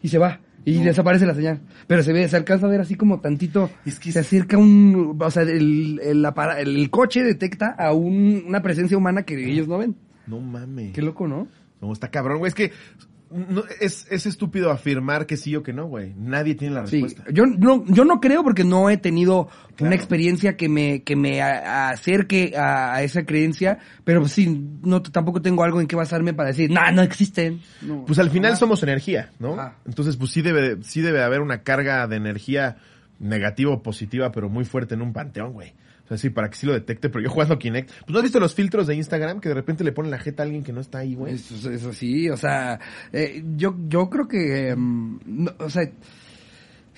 y 0.02 0.08
se 0.08 0.18
va. 0.18 0.38
Y 0.64 0.78
desaparece 0.85 1.26
la 1.26 1.35
señal. 1.35 1.58
Pero 1.88 2.04
se 2.04 2.12
ve, 2.12 2.28
se 2.28 2.37
alcanza 2.37 2.66
a 2.66 2.70
ver 2.70 2.80
así 2.82 2.94
como 2.94 3.18
tantito. 3.20 3.68
Es 3.85 3.98
que 3.98 4.12
se 4.12 4.20
acerca 4.20 4.56
un, 4.56 5.18
o 5.20 5.30
sea, 5.32 5.42
el, 5.42 5.98
el, 6.00 6.24
apara- 6.24 6.61
el 6.61 6.88
coche 6.90 7.24
detecta 7.24 7.74
a 7.76 7.92
un- 7.92 8.44
una 8.46 8.62
presencia 8.62 8.96
humana 8.96 9.24
que 9.24 9.35
ellos 9.50 9.66
no 9.66 9.78
ven. 9.78 9.96
No 10.28 10.38
mames. 10.38 10.92
Qué 10.92 11.02
loco, 11.02 11.26
¿no? 11.26 11.48
No, 11.80 11.92
está 11.92 12.08
cabrón, 12.12 12.38
güey. 12.38 12.50
Es 12.50 12.54
que 12.54 12.70
no, 13.33 13.62
es, 13.81 14.07
es 14.11 14.27
estúpido 14.27 14.71
afirmar 14.71 15.27
que 15.27 15.37
sí 15.37 15.57
o 15.57 15.62
que 15.62 15.73
no, 15.73 15.87
güey. 15.87 16.12
Nadie 16.16 16.55
tiene 16.55 16.75
la 16.75 16.87
Sí, 16.87 17.01
respuesta. 17.03 17.25
yo 17.33 17.47
no, 17.47 17.85
yo 17.87 18.05
no 18.05 18.21
creo 18.21 18.42
porque 18.42 18.64
no 18.64 18.90
he 18.90 18.97
tenido 18.97 19.49
Claro. 19.75 19.87
una 19.88 19.95
experiencia 19.97 20.57
que 20.57 20.68
me, 20.68 21.03
que 21.03 21.16
me 21.16 21.40
a- 21.40 21.88
acerque 21.90 22.53
a, 22.57 22.95
a 22.95 23.03
esa 23.03 23.25
creencia, 23.25 23.79
pero 24.05 24.29
sí, 24.29 24.62
no, 24.83 25.01
tampoco 25.03 25.40
tengo 25.40 25.64
algo 25.64 25.81
en 25.81 25.87
que 25.87 25.97
basarme 25.97 26.35
para 26.35 26.51
decir, 26.51 26.71
no, 26.71 26.81
no 26.92 27.03
existen. 27.03 27.61
No. 27.81 28.05
Pues 28.05 28.18
al 28.18 28.31
final 28.31 28.57
somos 28.57 28.83
energía, 28.83 29.31
¿no? 29.38 29.57
Entonces, 29.87 30.16
pues 30.16 30.31
sí 30.31 30.42
debe, 30.42 30.83
sí 30.83 31.01
debe 31.01 31.23
haber 31.23 31.40
una 31.40 31.62
carga 31.62 32.07
de 32.07 32.16
energía 32.16 32.77
negativa 33.18 33.73
o 33.73 33.83
positiva, 33.83 34.31
pero 34.33 34.49
muy 34.49 34.64
fuerte 34.64 34.95
en 34.95 35.03
un 35.03 35.12
panteón, 35.12 35.53
güey. 35.53 35.73
O 36.12 36.14
sea, 36.14 36.18
sí, 36.18 36.29
para 36.31 36.51
que 36.51 36.57
sí 36.57 36.66
lo 36.66 36.75
detecte, 36.75 37.09
pero 37.09 37.25
yo 37.25 37.31
jugando 37.31 37.59
Kinect. 37.59 37.88
Pues 38.01 38.11
no 38.11 38.18
has 38.18 38.22
visto 38.22 38.38
los 38.38 38.55
filtros 38.55 38.87
de 38.87 38.94
Instagram 38.96 39.40
que 39.40 39.48
de 39.48 39.55
repente 39.55 39.83
le 39.83 39.92
ponen 39.92 40.11
la 40.11 40.18
jeta 40.18 40.42
a 40.42 40.44
alguien 40.44 40.62
que 40.62 40.72
no 40.72 40.81
está 40.83 40.98
ahí, 40.98 41.14
güey. 41.14 41.35
Eso, 41.35 41.70
eso 41.70 41.92
sí, 41.92 42.29
o 42.29 42.37
sea, 42.37 42.79
eh, 43.12 43.42
yo, 43.57 43.75
yo 43.88 44.11
creo 44.11 44.29
que, 44.29 44.75
mm, 44.77 45.18
no, 45.27 45.53
o 45.59 45.70
sea, 45.70 45.88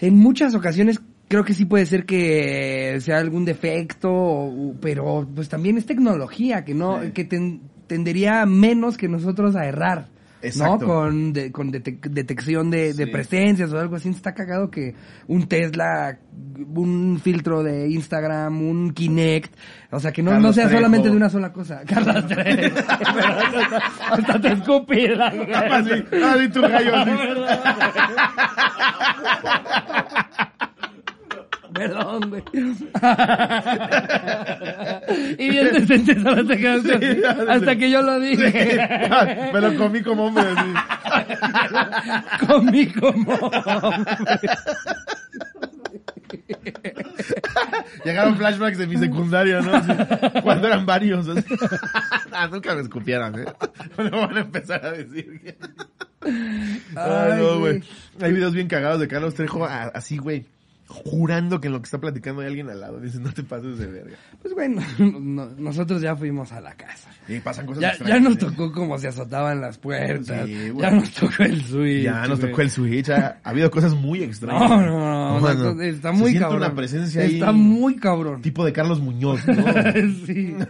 en 0.00 0.14
muchas 0.16 0.54
ocasiones 0.54 1.00
creo 1.28 1.44
que 1.44 1.54
sí 1.54 1.64
puede 1.64 1.86
ser 1.86 2.04
que 2.06 2.98
sea 3.00 3.18
algún 3.18 3.44
defecto, 3.44 4.74
pero 4.80 5.28
pues 5.34 5.48
también 5.48 5.78
es 5.78 5.86
tecnología 5.86 6.64
que 6.64 6.74
no, 6.74 7.02
Sí. 7.02 7.10
que 7.12 7.24
ten- 7.24 7.60
tendería 7.86 8.44
menos 8.46 8.96
que 8.96 9.08
nosotros 9.08 9.54
a 9.56 9.66
errar. 9.66 10.08
Exacto. 10.44 10.86
¿no? 10.86 10.92
Con, 10.92 11.32
de- 11.32 11.52
con 11.52 11.72
dete- 11.72 11.98
detección 12.00 12.70
de, 12.70 12.94
presencias 13.06 13.72
o 13.72 13.78
algo 13.78 13.96
así. 13.96 14.08
Está 14.08 14.34
cagado 14.34 14.70
que 14.70 14.94
un 15.28 15.46
Tesla, 15.48 16.18
un 16.74 17.20
filtro 17.22 17.62
de 17.62 17.88
Instagram, 17.88 18.60
un 18.62 18.92
Kinect, 18.92 19.54
o 19.90 20.00
sea, 20.00 20.12
que 20.12 20.22
no, 20.22 20.38
no 20.38 20.52
sea 20.52 20.64
Trejo. 20.64 20.78
solamente 20.78 21.10
de 21.10 21.16
una 21.16 21.28
sola 21.28 21.52
cosa. 21.52 21.82
Carlos 21.86 22.26
Trejo. 22.26 22.76
Hasta, 24.10 24.40
te 24.40 24.48
sí, 25.84 26.04
ah, 26.22 26.36
sí, 26.38 26.48
tu 26.48 26.62
gallo. 26.62 26.92
Perdón, 31.74 32.30
güey. 32.30 32.42
y 35.38 35.48
bien 35.50 35.72
decente 35.72 36.14
Sí, 36.14 37.22
hasta 37.48 37.72
sí. 37.72 37.78
que 37.78 37.90
yo 37.90 38.00
lo 38.00 38.20
dije. 38.20 38.78
Ah, 39.10 39.50
Me 39.52 39.60
lo 39.60 39.74
comí 39.76 40.00
como 40.02 40.26
hombre. 40.26 40.44
Comí 42.46 42.86
como... 42.92 43.50
Llegaron 48.04 48.36
flashbacks 48.36 48.78
de 48.78 48.86
mi 48.86 48.96
secundaria, 48.96 49.60
¿no? 49.60 49.74
Así, 49.74 49.92
cuando 50.42 50.68
eran 50.68 50.86
varios. 50.86 51.28
así. 51.28 51.44
Ah, 52.36 52.48
nunca 52.48 52.74
me 52.74 52.80
escupieran, 52.82 53.32
¿eh? 53.38 53.44
No 53.96 54.26
van 54.26 54.36
a 54.36 54.40
empezar 54.40 54.84
a 54.84 54.90
decir. 54.90 55.56
Ay, 56.20 56.80
Ay, 56.96 57.38
no, 57.38 57.60
güey. 57.60 57.80
Hay 58.20 58.32
videos 58.32 58.54
bien 58.54 58.66
cagados 58.66 58.98
de 58.98 59.06
Carlos 59.06 59.34
Trejo 59.34 59.64
así, 59.64 60.16
güey. 60.16 60.44
Jurando 60.86 61.60
que 61.60 61.68
en 61.68 61.72
lo 61.72 61.80
que 61.80 61.86
está 61.86 61.98
platicando 61.98 62.42
hay 62.42 62.48
alguien 62.48 62.68
al 62.68 62.78
lado. 62.80 63.00
Dice, 63.00 63.18
no 63.18 63.32
te 63.32 63.42
pases 63.42 63.78
de 63.78 63.86
verga. 63.86 64.16
Pues 64.42 64.52
bueno, 64.54 64.82
no- 64.98 65.46
nosotros 65.56 66.02
ya 66.02 66.14
fuimos 66.14 66.52
a 66.52 66.60
la 66.60 66.74
casa. 66.74 67.10
Y 67.26 67.38
pasan 67.40 67.64
cosas 67.64 67.80
Ya, 67.80 67.88
extrañas, 67.90 68.16
ya 68.18 68.22
nos 68.28 68.34
¿eh? 68.34 68.38
tocó 68.38 68.70
como 68.70 68.98
se 68.98 69.08
azotaban 69.08 69.60
las 69.62 69.78
puertas. 69.78 70.46
Sí, 70.46 70.72
ya 70.78 70.90
nos 70.90 71.10
tocó 71.12 71.42
el 71.42 71.62
switch. 71.64 72.02
Ya 72.04 72.26
nos 72.26 72.38
tocó 72.38 72.60
el 72.60 72.70
Switch. 72.70 73.08
Ha, 73.08 73.38
ha 73.42 73.48
habido 73.50 73.70
cosas 73.70 73.94
muy 73.94 74.22
extrañas. 74.22 74.68
No, 74.70 74.80
no, 74.82 75.40
no, 75.40 75.82
está 75.82 76.12
Se 76.12 76.18
muy 76.18 76.30
siente 76.32 76.40
cabrón. 76.48 76.62
una 76.64 76.74
presencia 76.74 77.22
ahí. 77.22 77.34
Está 77.34 77.52
muy 77.52 77.96
cabrón. 77.96 78.42
Tipo 78.42 78.62
de 78.64 78.72
Carlos 78.74 79.00
Muñoz, 79.00 79.40
¿no? 79.48 79.54
sí. 80.26 80.54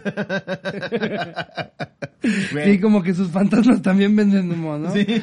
Sí, 2.25 2.79
como 2.79 3.03
que 3.03 3.13
sus 3.13 3.29
fantasmas 3.29 3.81
también 3.81 4.15
venden 4.15 4.51
humo, 4.51 4.77
¿no? 4.77 4.91
Sí. 4.91 4.99
es 5.07 5.21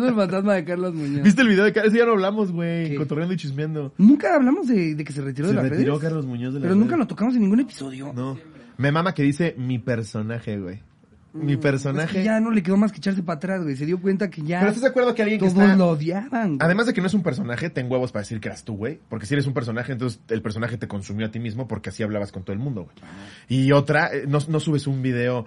el 0.00 0.14
fantasma 0.14 0.54
de 0.54 0.64
Carlos 0.64 0.94
Muñoz. 0.94 1.22
¿Viste 1.22 1.42
el 1.42 1.48
video 1.48 1.64
de 1.64 1.72
Carlos? 1.72 1.92
Ya 1.92 2.06
no 2.06 2.12
hablamos, 2.12 2.52
güey. 2.52 2.94
Cotorreando 2.96 3.34
y 3.34 3.36
chismeando. 3.36 3.92
Nunca 3.98 4.34
hablamos 4.34 4.66
de, 4.68 4.94
de 4.94 5.04
que 5.04 5.12
se 5.12 5.22
retiró 5.22 5.48
Se 5.48 5.54
de 5.54 5.62
la 5.62 5.68
retiró 5.68 5.92
redes. 5.94 6.02
Carlos 6.02 6.26
Muñoz 6.26 6.54
de 6.54 6.60
la 6.60 6.64
Pero 6.64 6.74
nunca 6.74 6.96
lo 6.96 7.06
tocamos 7.06 7.34
en 7.34 7.42
ningún 7.42 7.60
episodio. 7.60 8.12
No. 8.14 8.38
Me 8.76 8.90
mama 8.90 9.14
que 9.14 9.22
dice 9.22 9.54
mi 9.58 9.78
personaje, 9.78 10.58
güey. 10.58 10.80
Mi 11.34 11.54
Es 11.54 11.58
personaje. 11.58 12.18
que 12.18 12.24
ya 12.24 12.38
no 12.38 12.52
le 12.52 12.62
quedó 12.62 12.76
más 12.76 12.92
que 12.92 12.98
echarse 12.98 13.22
para 13.24 13.38
atrás, 13.38 13.62
güey. 13.64 13.74
Se 13.76 13.84
dio 13.84 14.00
cuenta 14.00 14.30
que 14.30 14.42
ya 14.42 14.60
Pero 14.60 14.70
estás 14.70 14.82
de 14.82 14.88
acuerdo 14.88 15.14
que 15.14 15.22
alguien 15.22 15.40
que 15.40 15.48
todos 15.50 15.60
está... 15.62 15.76
lo 15.76 15.88
odiaban. 15.88 16.48
güey. 16.50 16.58
Además 16.60 16.86
de 16.86 16.94
que 16.94 17.00
no 17.00 17.08
es 17.08 17.14
un 17.14 17.24
personaje, 17.24 17.70
ten 17.70 17.90
huevos 17.90 18.12
para 18.12 18.22
decir 18.22 18.38
que 18.40 18.48
eras 18.48 18.62
tú, 18.64 18.76
güey. 18.76 19.00
Porque 19.08 19.26
si 19.26 19.34
eres 19.34 19.46
un 19.46 19.52
personaje, 19.52 19.92
entonces 19.92 20.20
el 20.28 20.42
personaje 20.42 20.78
te 20.78 20.86
consumió 20.86 21.26
a 21.26 21.30
ti 21.30 21.40
mismo 21.40 21.66
porque 21.66 21.90
así 21.90 22.02
hablabas 22.04 22.30
con 22.30 22.44
todo 22.44 22.52
el 22.52 22.60
mundo, 22.60 22.84
güey. 22.84 22.94
Y 23.48 23.72
otra, 23.72 24.10
eh, 24.14 24.24
no, 24.28 24.38
no 24.48 24.60
subes 24.60 24.86
un 24.86 25.02
video 25.02 25.44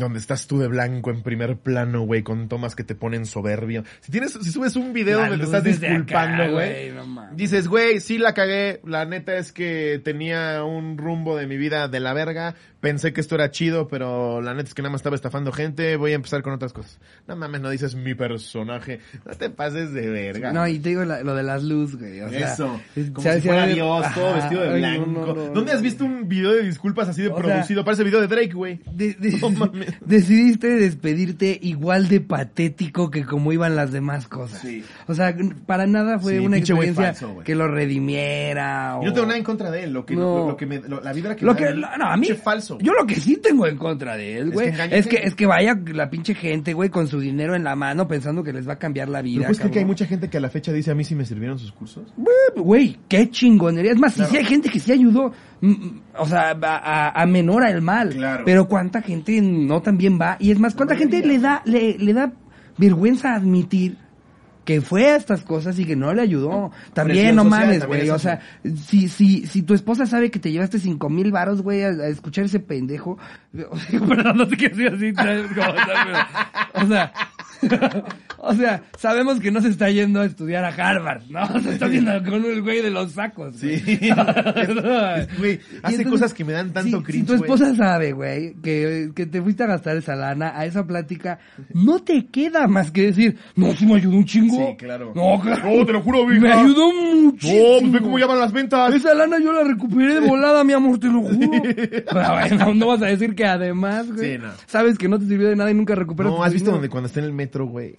donde 0.00 0.18
estás 0.18 0.46
tú 0.48 0.58
de 0.58 0.66
blanco 0.66 1.10
en 1.10 1.22
primer 1.22 1.56
plano, 1.58 2.02
güey, 2.02 2.22
con 2.22 2.48
tomas 2.48 2.74
que 2.74 2.82
te 2.84 2.94
ponen 2.94 3.26
soberbio. 3.26 3.84
Si 4.00 4.10
tienes, 4.10 4.32
si 4.32 4.50
subes 4.50 4.74
un 4.76 4.92
video 4.92 5.20
La 5.20 5.28
donde 5.28 5.38
te 5.38 5.44
estás 5.44 5.62
disculpando, 5.64 6.50
güey. 6.52 6.90
no. 6.90 7.28
Dices, 7.34 7.68
güey, 7.68 8.00
sí 8.00 8.18
la 8.18 8.34
cagué. 8.34 8.80
La 8.84 9.04
neta 9.04 9.36
es 9.36 9.52
que 9.52 10.00
tenía 10.04 10.64
un 10.64 10.98
rumbo 10.98 11.36
de 11.36 11.46
mi 11.46 11.56
vida 11.56 11.86
de 11.88 12.00
la 12.00 12.12
verga. 12.12 12.54
Pensé 12.80 13.12
que 13.12 13.20
esto 13.20 13.34
era 13.34 13.50
chido, 13.50 13.88
pero 13.88 14.40
la 14.40 14.54
neta 14.54 14.68
es 14.68 14.74
que 14.74 14.80
nada 14.82 14.90
más 14.92 15.00
estaba 15.00 15.14
estafando 15.14 15.52
gente. 15.52 15.96
Voy 15.96 16.12
a 16.12 16.14
empezar 16.14 16.42
con 16.42 16.54
otras 16.54 16.72
cosas. 16.72 16.98
No 17.28 17.36
mames, 17.36 17.60
no 17.60 17.68
dices 17.70 17.94
mi 17.94 18.14
personaje. 18.14 19.00
No 19.26 19.32
te 19.34 19.50
pases 19.50 19.92
de 19.92 20.08
verga. 20.08 20.50
No, 20.52 20.66
y 20.66 20.78
te 20.78 20.88
digo 20.90 21.04
la- 21.04 21.22
lo 21.22 21.34
de 21.34 21.42
las 21.42 21.62
luces, 21.62 21.98
güey. 21.98 22.20
O 22.22 22.30
sea, 22.30 22.52
Eso, 22.54 22.80
es- 22.96 23.10
como 23.10 23.30
si 23.32 23.40
fuera 23.42 23.66
Dios, 23.66 24.06
todo 24.14 24.34
vestido 24.34 24.62
de 24.62 24.78
blanco. 24.78 25.06
no, 25.06 25.26
no, 25.26 25.34
no, 25.34 25.48
¿Dónde 25.50 25.72
has 25.72 25.82
visto 25.82 26.04
un 26.06 26.26
video 26.26 26.52
de 26.54 26.62
disculpas 26.62 27.08
así 27.08 27.20
de 27.22 27.28
O 27.28 27.34
sea- 27.34 27.42
producido? 27.42 27.84
Parece 27.84 28.02
video 28.02 28.20
de 28.22 28.28
Drake, 28.28 28.52
güey. 28.54 28.80
No 29.40 29.50
mames. 29.50 29.89
Decidiste 30.04 30.68
despedirte 30.68 31.58
igual 31.62 32.08
de 32.08 32.20
patético 32.20 33.10
que 33.10 33.24
como 33.24 33.52
iban 33.52 33.76
las 33.76 33.92
demás 33.92 34.26
cosas. 34.28 34.60
Sí. 34.60 34.84
O 35.06 35.14
sea, 35.14 35.34
para 35.66 35.86
nada 35.86 36.18
fue 36.18 36.38
Sí, 36.38 36.38
una 36.38 36.58
experiencia 36.58 37.06
falso, 37.14 37.38
que 37.44 37.54
lo 37.54 37.68
redimiera. 37.68 38.98
Yo 39.00 39.06
no 39.06 39.10
o- 39.10 39.14
tengo 39.14 39.26
nada 39.26 39.38
en 39.38 39.44
contra 39.44 39.70
de 39.70 39.84
él. 39.84 39.92
Lo 39.92 40.04
que, 40.06 40.14
No. 40.14 40.38
lo, 40.38 40.48
lo 40.48 40.56
que 40.56 40.66
me, 40.66 40.78
lo- 40.80 41.00
la 41.00 41.12
vibra 41.12 41.36
que 41.36 41.44
Lo 41.44 41.52
me 41.54 41.58
que, 41.58 41.64
da 41.66 41.96
no, 41.98 42.06
a 42.06 42.16
mí, 42.16 42.28
falso. 42.42 42.78
yo 42.80 42.92
lo 42.92 43.06
que 43.06 43.14
sí 43.16 43.36
tengo 43.36 43.66
en 43.66 43.76
contra 43.76 44.16
de 44.16 44.38
él, 44.38 44.48
Es 44.48 44.54
güey, 44.54 44.72
que 44.72 44.96
es 44.98 45.06
que, 45.06 45.16
es 45.16 45.34
que 45.34 45.46
vaya 45.46 45.78
la 45.92 46.10
pinche 46.10 46.34
gente, 46.34 46.72
güey, 46.72 46.88
con 46.90 47.06
su 47.08 47.20
dinero 47.20 47.54
en 47.54 47.64
la 47.64 47.76
mano 47.76 48.06
pensando 48.08 48.42
que 48.42 48.52
les 48.52 48.68
va 48.68 48.74
a 48.74 48.78
cambiar 48.78 49.08
la 49.08 49.22
vida. 49.22 49.46
¿Pero 49.48 49.58
pues 49.58 49.70
que 49.70 49.78
hay 49.78 49.84
mucha 49.84 50.06
gente 50.06 50.28
que 50.28 50.38
a 50.38 50.40
la 50.40 50.50
fecha 50.50 50.72
dice 50.72 50.90
a 50.90 50.94
mí 50.94 51.04
si 51.04 51.14
me 51.14 51.24
sirvieron 51.24 51.58
sus 51.58 51.72
cursos? 51.72 52.12
Güey, 52.56 52.98
qué 53.08 53.30
chingonería. 53.30 53.92
Es 53.92 53.98
más, 53.98 54.14
Claro. 54.14 54.30
si 54.30 54.36
sí 54.36 54.38
hay 54.42 54.44
gente 54.46 54.68
que 54.68 54.80
sí 54.80 54.92
ayudó, 54.92 55.32
o 56.16 56.26
sea, 56.26 56.56
a, 56.62 57.22
a, 57.22 57.26
menora 57.26 57.70
el 57.70 57.82
mal. 57.82 58.10
Claro. 58.10 58.44
Pero 58.44 58.68
cuánta 58.68 59.02
gente 59.02 59.40
no 59.42 59.82
también 59.82 60.18
va. 60.20 60.36
Y 60.38 60.50
es 60.50 60.58
más, 60.58 60.74
cuánta 60.74 60.96
gente 60.96 61.24
le 61.24 61.38
da, 61.38 61.62
le, 61.64 61.98
le 61.98 62.12
da 62.12 62.32
vergüenza 62.78 63.34
admitir 63.34 63.96
que 64.64 64.80
fue 64.80 65.06
a 65.06 65.16
estas 65.16 65.42
cosas 65.42 65.78
y 65.78 65.84
que 65.84 65.96
no 65.96 66.12
le 66.14 66.22
ayudó. 66.22 66.70
También, 66.92 67.34
Presión 67.34 67.36
no 67.36 67.42
social, 67.44 67.60
mames, 67.60 67.86
güey. 67.86 68.10
O 68.10 68.18
sea, 68.18 68.40
si, 68.86 69.08
si, 69.08 69.46
si 69.46 69.62
tu 69.62 69.74
esposa 69.74 70.06
sabe 70.06 70.30
que 70.30 70.38
te 70.38 70.52
llevaste 70.52 70.78
cinco 70.78 71.08
mil 71.08 71.32
varos, 71.32 71.62
güey, 71.62 71.82
a, 71.82 71.88
a 71.88 72.08
escuchar 72.08 72.44
ese 72.44 72.60
pendejo. 72.60 73.18
o 73.70 73.76
sea, 73.76 74.00
Perdón, 74.08 74.36
no 74.36 74.46
sé 74.46 74.56
qué 74.56 74.66
así. 74.66 75.14
¿sabes 75.14 75.46
cómo 75.48 75.68
está? 75.68 76.04
Pero, 76.04 76.84
o 76.84 76.88
sea, 76.88 77.12
o 78.38 78.54
sea, 78.54 78.82
sabemos 78.98 79.40
que 79.40 79.50
no 79.50 79.60
se 79.60 79.68
está 79.68 79.90
yendo 79.90 80.20
a 80.20 80.26
estudiar 80.26 80.64
a 80.64 80.68
Harvard, 80.68 81.22
¿no? 81.28 81.46
Se 81.62 81.70
está 81.74 81.86
viendo 81.88 82.12
con 82.24 82.44
el 82.44 82.62
güey 82.62 82.82
de 82.82 82.90
los 82.90 83.12
sacos. 83.12 83.56
Sí. 83.56 83.80
güey. 83.86 84.10
Es- 84.10 85.38
güey, 85.38 85.60
hace 85.82 85.96
entonces, 85.96 86.06
cosas 86.06 86.34
que 86.34 86.44
me 86.44 86.52
dan 86.52 86.72
tanto 86.72 87.02
cringe, 87.02 87.20
Si 87.20 87.26
tu 87.26 87.36
güey. 87.38 87.50
esposa 87.50 87.74
sabe, 87.74 88.12
güey, 88.12 88.54
que, 88.62 89.10
que 89.14 89.26
te 89.26 89.42
fuiste 89.42 89.62
a 89.64 89.66
gastar 89.66 89.96
esa 89.96 90.14
lana 90.16 90.52
a 90.56 90.64
esa 90.64 90.86
plática, 90.86 91.38
no 91.74 92.00
te 92.00 92.26
queda 92.26 92.66
más 92.66 92.90
que 92.90 93.02
decir, 93.02 93.36
no, 93.56 93.72
sí 93.72 93.86
me 93.86 93.96
ayudó 93.96 94.16
un 94.16 94.24
chingo. 94.24 94.56
Sí, 94.70 94.76
claro. 94.78 95.12
No, 95.14 95.40
claro. 95.40 95.70
No, 95.76 95.86
te 95.86 95.92
lo 95.92 96.02
juro, 96.02 96.26
Me 96.26 96.38
vieja. 96.38 96.60
ayudó 96.60 96.92
muchísimo. 96.92 97.60
No, 97.74 97.80
pues 97.80 97.92
ve 97.92 98.00
cómo 98.00 98.18
llaman 98.18 98.38
las 98.40 98.52
ventas. 98.52 98.94
Esa 98.94 99.14
lana 99.14 99.38
yo 99.38 99.52
la 99.52 99.64
recuperé 99.64 100.14
de 100.14 100.20
volada, 100.20 100.64
mi 100.64 100.72
amor, 100.72 100.98
te 100.98 101.08
lo 101.08 101.20
juro. 101.22 101.62
Pero 101.62 102.32
bueno, 102.32 102.74
no 102.74 102.86
vas 102.88 103.02
a 103.02 103.06
decir 103.06 103.34
que 103.34 103.44
además, 103.46 104.10
güey, 104.12 104.32
Sí, 104.32 104.38
no. 104.38 104.48
sabes 104.66 104.96
que 104.98 105.08
no 105.08 105.18
te 105.18 105.26
sirvió 105.26 105.48
de 105.48 105.56
nada 105.56 105.70
y 105.70 105.74
nunca 105.74 105.94
recuperas 105.94 106.32
No, 106.32 106.42
¿has 106.44 106.52
visto 106.52 106.70
donde 106.70 106.88
cuando 106.88 107.06
está 107.08 107.20
en 107.20 107.26
el 107.26 107.32
metro, 107.32 107.49
güey? 107.58 107.96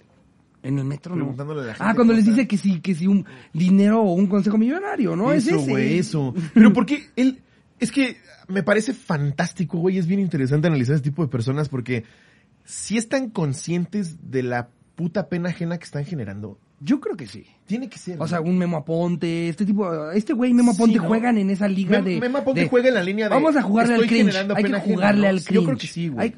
En 0.62 0.78
el 0.78 0.84
metro, 0.84 1.14
no. 1.16 1.22
Preguntándole 1.22 1.62
a 1.62 1.64
la 1.64 1.74
gente 1.74 1.84
Ah, 1.90 1.94
cuando 1.94 2.12
les 2.12 2.24
dice 2.24 2.46
que 2.46 2.56
sí, 2.56 2.80
que 2.80 2.94
sí, 2.94 3.06
un 3.08 3.26
dinero 3.52 4.00
o 4.02 4.12
un 4.14 4.28
consejo 4.28 4.58
millonario, 4.58 5.16
¿no? 5.16 5.32
es 5.32 5.46
eso, 5.46 5.56
ese. 5.56 5.70
güey, 5.70 5.98
eso. 5.98 6.34
Pero 6.54 6.72
porque 6.72 7.08
él, 7.16 7.42
es 7.80 7.90
que 7.90 8.16
me 8.48 8.62
parece 8.62 8.94
fantástico, 8.94 9.78
güey, 9.78 9.98
es 9.98 10.06
bien 10.06 10.20
interesante 10.20 10.68
analizar 10.68 10.94
ese 10.94 11.04
tipo 11.04 11.22
de 11.22 11.28
personas 11.28 11.68
porque 11.68 12.04
si 12.64 12.96
están 12.96 13.30
conscientes 13.30 14.30
de 14.30 14.44
la 14.44 14.68
puta 14.94 15.28
pena 15.28 15.48
ajena 15.48 15.78
que 15.78 15.84
están 15.84 16.04
generando, 16.04 16.58
Yo 16.84 16.98
creo 17.00 17.16
que 17.16 17.26
sí. 17.26 17.44
tiene 17.66 17.88
que 17.88 17.96
ser. 17.98 18.20
O 18.20 18.26
sea, 18.26 18.40
un 18.40 18.58
Memo 18.58 18.76
Aponte, 18.78 19.48
este 19.48 19.64
tipo, 19.64 20.10
este 20.10 20.32
güey 20.32 20.52
Memo 20.52 20.72
Aponte 20.72 20.94
Sí, 20.94 20.98
¿no? 20.98 21.06
juegan 21.06 21.38
en 21.38 21.50
esa 21.50 21.68
liga 21.68 22.00
Mem- 22.00 22.04
de... 22.04 22.20
Memo 22.20 22.38
Aponte 22.38 22.62
de- 22.62 22.68
juega 22.68 22.88
en 22.88 22.94
la 22.94 23.02
línea 23.04 23.28
de, 23.28 23.34
Vamos 23.34 23.54
a 23.56 23.62
jugarle 23.62 23.94
al 23.94 24.06
cringe, 24.06 24.34
hay 24.34 24.64
que 24.64 24.80
jugarle 24.80 25.28
al 25.28 25.38
Yo 25.38 25.44
cringe. 25.46 25.64
creo 25.66 25.78
que 25.78 25.86
sí, 25.86 26.08
güey. 26.08 26.26
Hay- 26.28 26.34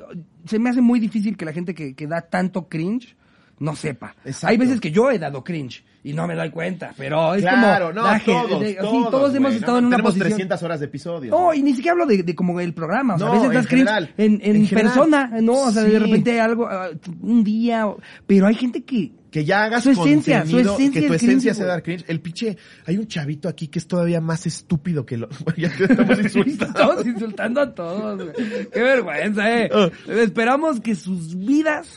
se 0.46 0.58
me 0.58 0.68
hace 0.70 0.80
muy 0.82 1.00
difícil 1.00 1.36
que 1.36 1.44
la 1.46 1.52
gente 1.52 1.74
que, 1.74 1.94
que 1.94 2.06
da 2.06 2.20
tanto 2.20 2.68
cringe 2.68 3.16
no 3.58 3.74
sepa. 3.76 4.14
Exacto. 4.24 4.48
Hay 4.48 4.56
veces 4.58 4.80
que 4.80 4.90
yo 4.90 5.10
he 5.10 5.18
dado 5.18 5.42
cringe 5.44 5.84
y 6.02 6.12
no 6.12 6.26
me 6.26 6.34
doy 6.34 6.50
cuenta, 6.50 6.92
pero 6.98 7.34
es 7.34 7.40
Claro, 7.42 7.94
como... 7.94 8.06
no, 8.06 8.20
todos, 8.26 8.60
de- 8.60 8.72
sí, 8.72 8.76
todos, 9.10 9.34
hemos 9.34 9.54
estado 9.54 9.72
no, 9.74 9.78
en 9.78 9.84
una 9.86 9.96
Tenemos 9.96 10.10
posición... 10.12 10.28
300 10.28 10.62
horas 10.64 10.80
de 10.80 10.86
episodio. 10.86 11.30
No, 11.30 11.54
y 11.54 11.62
ni 11.62 11.70
siquiera 11.72 11.92
hablo 11.92 12.04
de, 12.04 12.22
de 12.22 12.34
como 12.34 12.60
el 12.60 12.74
programa. 12.74 13.14
O 13.14 13.18
sea, 13.18 13.28
No, 13.28 13.32
a 13.32 13.36
veces 13.36 13.52
das 13.54 13.66
cringe 13.66 13.84
general. 13.86 14.12
en, 14.18 14.32
en, 14.42 14.56
En 14.56 14.66
general. 14.66 14.92
persona, 14.92 15.26
¿no? 15.40 15.52
O 15.54 15.70
sea, 15.70 15.84
Sí. 15.84 15.90
de 15.92 15.98
repente 16.00 16.38
algo, 16.40 16.66
ah, 16.68 16.88
un 17.22 17.42
día, 17.42 17.86
pero 18.26 18.46
hay 18.46 18.54
gente 18.56 18.82
que... 18.84 19.12
que 19.34 19.44
ya 19.44 19.64
hagas 19.64 19.82
Su 19.82 19.90
esencia, 19.90 20.46
su 20.46 20.60
esencia 20.60 20.92
que 20.92 21.08
tu 21.08 21.14
es 21.14 21.20
cringe, 21.20 21.30
esencia 21.32 21.54
sea 21.54 21.66
dar 21.66 21.82
cringe. 21.82 22.04
El 22.06 22.20
pinche, 22.20 22.56
hay 22.86 22.98
un 22.98 23.08
chavito 23.08 23.48
aquí 23.48 23.66
que 23.66 23.80
es 23.80 23.88
todavía 23.88 24.20
más 24.20 24.46
estúpido 24.46 25.04
que 25.04 25.16
lo... 25.16 25.28
ya 25.56 25.66
estamos 25.66 26.18
insultando. 26.22 26.66
Estamos 26.66 27.06
insultando 27.06 27.60
a 27.60 27.74
todos, 27.74 28.22
güey. 28.22 28.68
Qué 28.72 28.80
vergüenza, 28.80 29.58
eh. 29.58 29.68
Ah. 29.74 29.90
Esperamos 30.06 30.80
que 30.80 30.94
sus 30.94 31.36
vidas 31.36 31.96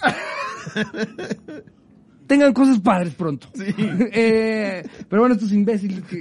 tengan 2.25 2.53
cosas 2.53 2.79
padres 2.79 3.13
pronto. 3.13 3.49
Sí. 3.53 3.65
Eh, 3.77 4.83
pero 5.07 5.21
bueno, 5.21 5.35
estos 5.35 5.51
imbéciles 5.51 6.03
que... 6.05 6.19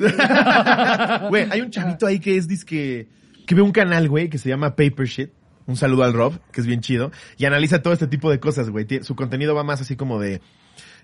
Güey, 1.31 1.47
hay 1.51 1.63
un 1.63 1.71
chavito 1.71 2.07
ahí 2.07 2.21
que 2.21 2.37
es 2.37 2.47
disque... 2.47 3.09
Que 3.47 3.55
ve 3.55 3.63
un 3.63 3.73
canal, 3.73 4.07
güey, 4.11 4.29
que 4.29 4.37
se 4.37 4.51
llama 4.51 4.77
Paper 4.77 5.07
Shit. 5.07 5.31
Un 5.67 5.77
saludo 5.77 6.05
al 6.05 6.13
Rob, 6.13 6.39
que 6.53 6.61
es 6.61 6.67
bien 6.67 6.83
chido. 6.83 7.11
Y 7.39 7.47
analiza 7.47 7.81
todo 7.81 7.95
este 7.95 8.07
tipo 8.07 8.31
de 8.31 8.39
cosas, 8.39 8.69
güey. 8.69 8.87
Su 9.01 9.17
contenido 9.17 9.55
va 9.55 9.65
más 9.65 9.81
así 9.81 9.97
como 9.97 10.21
de, 10.21 10.43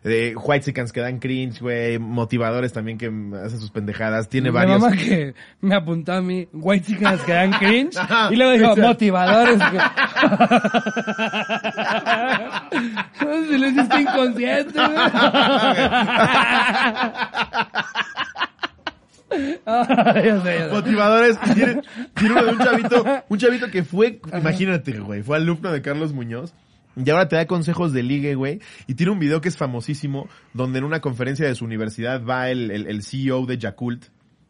de 0.03 0.35
whitesicans 0.37 0.93
que 0.93 1.01
dan 1.01 1.19
cringe, 1.21 1.61
güey. 1.61 1.99
Motivadores 1.99 2.73
también 2.73 2.99
que 2.99 3.07
hacen 3.45 3.61
sus 3.61 3.71
pendejadas. 3.71 4.29
Tiene 4.29 4.51
Mi 4.51 4.55
varios. 4.55 4.81
mamá 4.81 4.97
que 4.97 5.35
me 5.61 5.75
apuntó 5.77 6.13
a 6.15 6.21
mí, 6.23 6.49
white 6.53 6.87
chicas 6.87 7.21
que 7.23 7.33
dan 7.33 7.53
cringe, 7.53 7.97
y 8.31 8.37
luego 8.37 8.53
dijo, 8.53 8.77
motivadores. 8.89 9.59
que- 9.59 9.79
Se 13.49 13.59
les 13.59 13.77
está 13.77 14.01
inconsciente, 14.01 14.79
sé, 19.33 20.41
sé. 20.43 20.69
motivadores. 20.71 21.39
Tiene, 21.55 21.83
tiene 22.15 22.33
uno 22.35 22.45
de 22.45 22.51
un 22.53 22.59
chavito, 22.59 23.05
un 23.29 23.39
chavito 23.39 23.71
que 23.71 23.85
fue, 23.85 24.21
imagínate, 24.39 24.93
güey, 24.99 25.23
fue 25.23 25.37
alumno 25.37 25.71
de 25.73 25.83
Carlos 25.83 26.13
Muñoz. 26.13 26.53
Y 26.97 27.09
ahora 27.11 27.29
te 27.29 27.37
da 27.37 27.47
consejos 27.47 27.93
de 27.93 28.03
ligue, 28.03 28.35
güey. 28.35 28.61
Y 28.87 28.95
tiene 28.95 29.13
un 29.13 29.19
video 29.19 29.41
que 29.41 29.49
es 29.49 29.57
famosísimo, 29.57 30.29
donde 30.53 30.79
en 30.79 30.85
una 30.85 31.01
conferencia 31.01 31.47
de 31.47 31.55
su 31.55 31.65
universidad 31.65 32.25
va 32.25 32.51
el, 32.51 32.71
el, 32.71 32.87
el 32.87 33.03
CEO 33.03 33.47
de 33.47 33.59
Yakult 33.59 34.05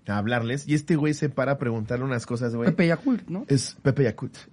a 0.08 0.18
hablarles. 0.18 0.66
Y 0.66 0.74
este 0.74 0.96
güey 0.96 1.14
se 1.14 1.28
para 1.28 1.52
a 1.52 1.58
preguntarle 1.58 2.04
unas 2.04 2.26
cosas, 2.26 2.54
güey. 2.56 2.70
Pepe 2.70 2.88
Yakult, 2.88 3.28
¿no? 3.28 3.44
Es 3.48 3.76
Pepe 3.82 4.04
Yakult. 4.04 4.36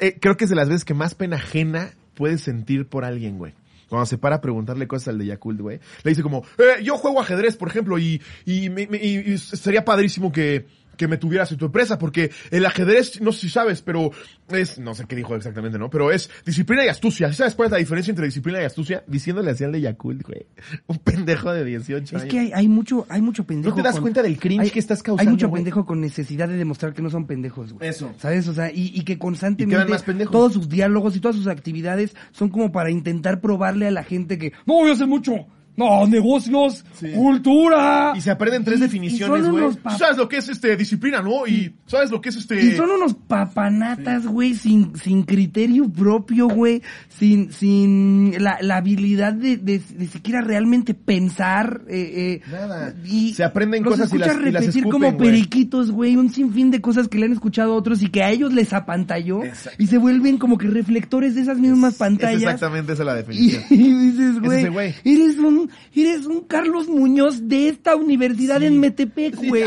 Eh, 0.00 0.18
Creo 0.20 0.36
que 0.36 0.44
es 0.44 0.50
de 0.50 0.56
las 0.56 0.68
veces 0.68 0.84
que 0.84 0.94
más 0.94 1.14
pena 1.14 1.36
ajena 1.36 1.90
puedes 2.14 2.40
sentir 2.40 2.86
por 2.86 3.04
alguien, 3.04 3.38
güey. 3.38 3.54
Cuando 3.88 4.06
se 4.06 4.18
para 4.18 4.36
a 4.36 4.40
preguntarle 4.40 4.86
cosas 4.86 5.08
al 5.08 5.18
de 5.18 5.26
Yakult, 5.26 5.60
güey. 5.60 5.80
Le 6.04 6.10
dice 6.10 6.22
como, 6.22 6.44
eh, 6.58 6.82
yo 6.82 6.96
juego 6.96 7.20
ajedrez, 7.20 7.56
por 7.56 7.68
ejemplo, 7.68 7.98
y, 7.98 8.20
y, 8.44 8.68
y- 8.68 9.32
y 9.32 9.38
sería 9.38 9.84
padrísimo 9.84 10.30
que, 10.30 10.66
que 11.00 11.08
me 11.08 11.16
tuvieras 11.16 11.50
en 11.50 11.56
tu 11.56 11.64
empresa, 11.64 11.98
porque 11.98 12.30
el 12.50 12.66
ajedrez, 12.66 13.22
no 13.22 13.32
sé 13.32 13.40
si 13.40 13.48
sabes, 13.48 13.80
pero 13.80 14.10
es, 14.50 14.78
no 14.78 14.94
sé 14.94 15.06
qué 15.08 15.16
dijo 15.16 15.34
exactamente, 15.34 15.78
¿no? 15.78 15.88
Pero 15.88 16.10
es 16.12 16.28
disciplina 16.44 16.84
y 16.84 16.88
astucia. 16.88 17.30
¿Sí 17.30 17.36
¿Sabes 17.38 17.54
cuál 17.54 17.68
es 17.68 17.72
la 17.72 17.78
diferencia 17.78 18.10
entre 18.10 18.26
disciplina 18.26 18.60
y 18.60 18.64
astucia? 18.66 19.02
Diciéndole 19.06 19.50
así 19.50 19.64
al 19.64 19.72
de 19.72 19.80
Yakult, 19.80 20.22
güey. 20.26 20.44
Un 20.88 20.98
pendejo 20.98 21.52
de 21.54 21.64
18 21.64 22.04
Es 22.16 22.22
años. 22.22 22.30
que 22.30 22.38
hay, 22.38 22.52
hay 22.52 22.68
mucho, 22.68 23.06
hay 23.08 23.22
mucho 23.22 23.44
pendejo. 23.44 23.70
¿No 23.74 23.82
te 23.82 23.88
das 23.88 23.94
con- 23.94 24.02
cuenta 24.02 24.22
del 24.22 24.38
cringe 24.38 24.64
hay- 24.64 24.70
que 24.70 24.78
estás 24.78 24.98
Hay 24.98 25.04
causando, 25.04 25.30
mucho 25.30 25.48
güey? 25.48 25.60
pendejo 25.60 25.86
con 25.86 26.02
necesidad 26.02 26.48
de 26.48 26.56
demostrar 26.56 26.92
que 26.92 27.00
no 27.00 27.08
son 27.08 27.26
pendejos, 27.26 27.72
güey. 27.72 27.88
Eso. 27.88 28.12
¿Sabes? 28.18 28.46
O 28.46 28.52
sea, 28.52 28.70
y, 28.70 28.92
y 28.94 29.02
que 29.04 29.14
Y 29.14 29.16
constantemente 29.16 29.74
quedan 29.86 29.88
más 29.90 30.30
todos 30.30 30.52
sus 30.52 30.68
diálogos 30.68 31.16
y 31.16 31.20
todas 31.20 31.36
sus 31.36 31.46
actividades 31.46 32.14
son 32.32 32.50
como 32.50 32.72
para 32.72 32.90
intentar 32.90 33.40
probarle 33.40 33.86
a 33.86 33.90
la 33.90 34.04
gente 34.04 34.36
que 34.36 34.52
no, 34.66 34.86
yo 34.86 34.94
sé 34.94 35.06
mucho. 35.06 35.46
No, 35.76 36.06
negocios, 36.06 36.84
Sí. 36.98 37.12
cultura. 37.14 38.12
Y 38.14 38.20
se 38.20 38.30
aprenden 38.30 38.64
tres 38.64 38.78
Y- 38.80 38.82
y 38.82 38.86
definiciones, 38.86 39.42
son 39.44 39.50
güey. 39.52 39.64
unos 39.64 39.76
pa- 39.78 39.96
¿Sabes 39.96 40.16
lo 40.18 40.28
que 40.28 40.36
es 40.38 40.48
este 40.48 40.76
disciplina, 40.76 41.22
no? 41.22 41.46
Y 41.46 41.74
¿sabes 41.86 42.10
lo 42.10 42.20
que 42.20 42.28
es 42.28 42.36
este 42.36 42.62
Y 42.62 42.72
son 42.72 42.90
unos 42.90 43.14
papanatas, 43.14 44.26
güey, 44.26 44.54
sin, 44.54 44.94
sin 44.96 45.22
criterio 45.22 45.88
propio, 45.90 46.48
güey, 46.48 46.82
sin, 47.08 47.52
sin 47.52 48.34
la, 48.42 48.58
la 48.60 48.76
habilidad 48.76 49.32
de, 49.32 49.56
de, 49.56 49.78
de 49.78 50.06
siquiera 50.08 50.40
realmente 50.40 50.94
pensar, 50.94 51.82
eh, 51.88 52.40
eh, 52.44 52.50
Nada. 52.50 52.94
Y 53.04 53.34
Se 53.34 53.44
aprenden 53.44 53.82
los 53.82 53.92
cosas 53.94 54.12
y 54.12 54.18
las- 54.18 54.28
escuchas 54.28 54.48
y 54.48 54.52
las 54.52 54.62
repetir 54.62 54.82
escupen, 54.82 54.90
como 54.90 55.12
güey. 55.16 55.30
periquitos, 55.30 55.90
güey, 55.90 56.16
un 56.16 56.30
sinfín 56.30 56.70
de 56.70 56.80
cosas 56.80 57.08
que 57.08 57.18
le 57.18 57.26
han 57.26 57.32
escuchado 57.32 57.72
a 57.72 57.76
otros 57.76 58.02
y 58.02 58.08
que 58.08 58.22
a 58.22 58.30
ellos 58.30 58.52
les 58.52 58.72
apantalló 58.72 59.44
Exacto. 59.44 59.82
y 59.82 59.86
se 59.86 59.98
vuelven 59.98 60.38
como 60.38 60.58
que 60.58 60.66
reflectores 60.68 61.34
de 61.34 61.42
esas 61.42 61.58
mismas 61.58 61.92
Es 61.94 61.98
pantallas. 61.98 62.42
exactamente 62.42 62.92
esa 62.92 63.04
la 63.04 63.14
definición. 63.14 63.62
y 63.70 63.76
dices, 63.76 64.30
ese 64.36 64.40
güey, 64.40 64.68
güey. 64.68 64.94
eres 65.04 65.38
un, 65.38 65.59
eres 65.94 66.26
un 66.26 66.42
Carlos 66.42 66.88
Muñoz 66.88 67.48
de 67.48 67.68
esta 67.68 67.96
universidad 67.96 68.62
en 68.62 68.78
Metepec, 68.80 69.36
güey. 69.36 69.64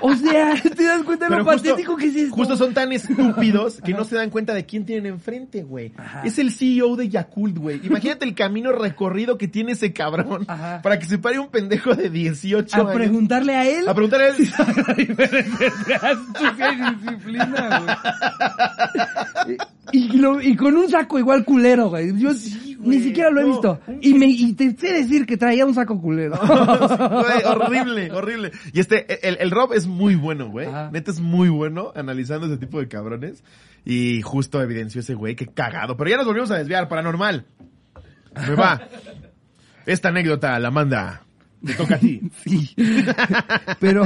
O 0.00 0.14
sea, 0.14 0.54
te 0.76 0.84
das 0.84 1.02
cuenta 1.02 1.28
de 1.28 1.36
lo 1.36 1.44
justo, 1.44 1.70
patético 1.70 1.96
que 1.96 2.06
es 2.06 2.16
esto. 2.16 2.34
justo 2.34 2.56
son 2.56 2.74
tan 2.74 2.92
estúpidos 2.92 3.80
que 3.84 3.92
no 3.92 4.04
se 4.04 4.16
dan 4.16 4.30
cuenta 4.30 4.54
de 4.54 4.64
quién 4.64 4.84
tienen 4.84 5.06
enfrente, 5.06 5.62
güey. 5.62 5.92
Es 6.24 6.38
el 6.38 6.50
CEO 6.52 6.96
de 6.96 7.08
Yakult, 7.08 7.58
güey. 7.58 7.80
Imagínate 7.84 8.24
el 8.24 8.34
camino 8.34 8.72
recorrido 8.72 9.38
que 9.38 9.48
tiene 9.48 9.72
ese 9.72 9.92
cabrón 9.92 10.44
Ajá. 10.48 10.80
para 10.82 10.98
que 10.98 11.06
se 11.06 11.18
pare 11.18 11.38
un 11.38 11.48
pendejo 11.48 11.94
de 11.94 12.10
18 12.10 12.74
a 12.74 12.80
años. 12.80 12.94
preguntarle 12.94 13.54
a 13.54 13.68
él. 13.68 13.88
A 13.88 13.94
preguntarle 13.94 14.26
a 14.26 14.28
él. 14.30 14.36
y 14.98 15.04
disciplina, 17.00 17.84
güey. 19.46 19.56
Y, 19.90 20.14
y 20.14 20.18
lo- 20.18 20.40
y 20.40 20.54
con 20.54 20.76
un 20.76 20.88
saco 20.88 21.18
igual 21.18 21.44
culero, 21.44 21.88
güey. 21.88 22.16
Yo 22.16 22.32
Sí, 22.34 22.76
güey. 22.76 22.98
ni 22.98 23.02
siquiera 23.04 23.30
lo 23.30 23.40
he 23.40 23.44
No, 23.44 23.48
visto. 23.50 23.80
Y, 24.00 24.14
me, 24.14 24.26
y 24.26 24.52
te 24.52 24.70
sé 24.76 24.92
decir 24.92 25.26
que 25.26 25.36
traía 25.36 25.66
un 25.66 25.74
saco 25.74 26.00
culero. 26.00 26.38
Güey, 26.38 27.44
horrible, 27.44 28.10
horrible. 28.12 28.52
Y 28.72 28.78
este, 28.80 29.26
el, 29.28 29.38
el 29.40 29.50
Rob 29.50 29.72
es 29.72 29.86
muy 29.88 30.14
bueno, 30.14 30.48
güey. 30.50 30.68
Ajá. 30.68 30.90
Neta 30.92 31.10
es 31.10 31.18
muy 31.20 31.48
bueno 31.48 31.92
analizando 31.96 32.46
ese 32.46 32.58
tipo 32.58 32.78
de 32.78 32.86
cabrones. 32.88 33.42
Y 33.84 34.22
justo 34.22 34.62
evidenció 34.62 35.00
ese 35.00 35.14
güey, 35.14 35.34
qué 35.34 35.48
cagado. 35.48 35.96
Pero 35.96 36.10
ya 36.10 36.16
nos 36.16 36.26
volvimos 36.26 36.50
a 36.52 36.58
desviar, 36.58 36.88
paranormal. 36.88 37.46
Me 38.48 38.54
va. 38.54 38.80
Esta 39.86 40.10
anécdota 40.10 40.56
la 40.60 40.70
manda. 40.70 41.22
Te 41.64 41.74
toca 41.74 41.94
a 41.94 41.98
ti. 41.98 42.20
Sí. 42.44 42.74
Pero, 43.80 44.04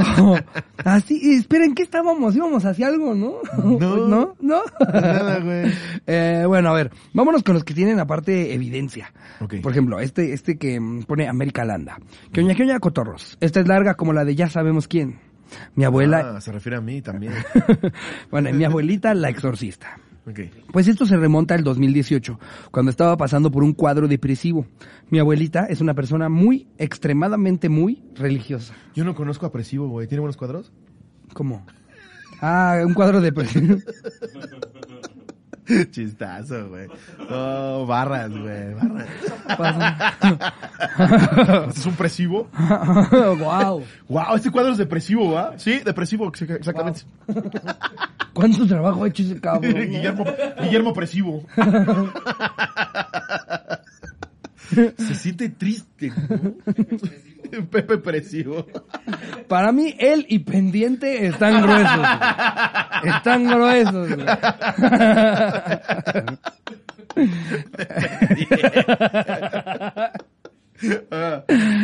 así, 0.83 1.35
espera, 1.35 1.65
¿en 1.65 1.73
qué 1.75 1.83
estábamos? 1.83 2.35
Íbamos 2.35 2.63
hacia 2.65 2.87
algo, 2.87 3.15
¿no? 3.15 3.35
No. 3.63 3.97
¿No? 4.07 4.35
¿No? 4.39 4.61
Nada, 4.93 5.39
güey. 5.39 5.71
Eh, 6.05 6.43
bueno, 6.47 6.69
a 6.69 6.73
ver, 6.73 6.91
vámonos 7.13 7.43
con 7.43 7.53
los 7.55 7.63
que 7.63 7.73
tienen 7.73 7.99
aparte 7.99 8.53
evidencia. 8.53 9.11
Ok. 9.39 9.55
Por 9.61 9.71
ejemplo, 9.71 9.99
este, 9.99 10.33
este 10.33 10.57
que 10.57 10.79
mm, 10.79 11.03
pone 11.03 11.27
América 11.27 11.65
Landa. 11.65 11.97
Que 12.31 12.41
oña, 12.41 12.55
que 12.55 12.63
oña, 12.63 12.79
cotorros. 12.79 13.37
Esta 13.41 13.59
es 13.59 13.67
larga 13.67 13.95
como 13.95 14.13
la 14.13 14.23
de 14.25 14.35
ya 14.35 14.49
sabemos 14.49 14.87
quién. 14.87 15.19
Mi 15.75 15.85
abuela, 15.85 16.33
Ah, 16.35 16.41
se 16.41 16.51
refiere 16.51 16.77
a 16.77 16.81
mí 16.81 17.01
también. 17.01 17.33
bueno, 18.29 18.51
mi 18.53 18.65
abuelita, 18.65 19.13
la 19.13 19.29
exorcista. 19.29 19.97
Ok. 20.27 20.39
Pues 20.73 20.87
esto 20.87 21.05
se 21.05 21.15
remonta 21.15 21.55
al 21.55 21.63
2018, 21.63 22.37
cuando 22.71 22.91
estaba 22.91 23.15
pasando 23.15 23.49
por 23.49 23.63
un 23.63 23.73
cuadro 23.73 24.09
depresivo. 24.09 24.65
Mi 25.09 25.19
abuelita 25.19 25.65
es 25.67 25.79
una 25.79 25.93
persona 25.93 26.27
muy, 26.27 26.67
extremadamente 26.77 27.69
muy 27.69 28.03
religiosa. 28.13 28.73
Yo 28.93 29.05
no 29.05 29.15
conozco 29.15 29.45
a 29.45 29.51
Presivo, 29.51 29.87
güey. 29.87 30.07
¿Tiene 30.07 30.19
buenos 30.19 30.35
cuadros? 30.35 30.73
¿Cómo? 31.33 31.65
Ah, 32.41 32.81
un 32.85 32.93
cuadro 32.93 33.21
depresivo. 33.21 33.77
Chistazo, 35.91 36.69
güey. 36.69 36.87
Oh, 37.29 37.85
barras, 37.85 38.29
güey. 38.31 38.73
Barras. 38.73 39.07
¿Este 41.67 41.79
es 41.79 41.85
un 41.85 41.93
Presivo? 41.95 42.47
wow. 43.39 43.83
Wow, 44.07 44.35
este 44.35 44.49
cuadro 44.51 44.71
es 44.71 44.77
depresivo, 44.77 45.31
¿va? 45.33 45.57
Sí, 45.57 45.79
depresivo, 45.83 46.27
ex- 46.29 46.41
exactamente. 46.43 47.01
¿Cuánto 48.33 48.65
trabajo 48.67 49.03
ha 49.03 49.07
hecho 49.07 49.23
ese 49.23 49.39
cabrón? 49.41 49.73
no? 49.73 49.79
Guillermo, 49.85 50.25
Guillermo 50.61 50.93
Presivo. 50.93 51.43
Se 54.97 55.15
siente 55.15 55.49
triste. 55.49 56.11
¿no? 56.29 56.53
Pepe 57.71 57.97
Presivo. 57.97 58.65
Para 59.47 59.71
mí, 59.71 59.95
él 59.99 60.25
y 60.29 60.39
pendiente 60.39 61.25
están 61.27 61.61
gruesos. 61.61 61.97
güey. 61.97 63.15
Están 63.15 63.45
gruesos. 63.45 64.09
güey. 64.15 64.27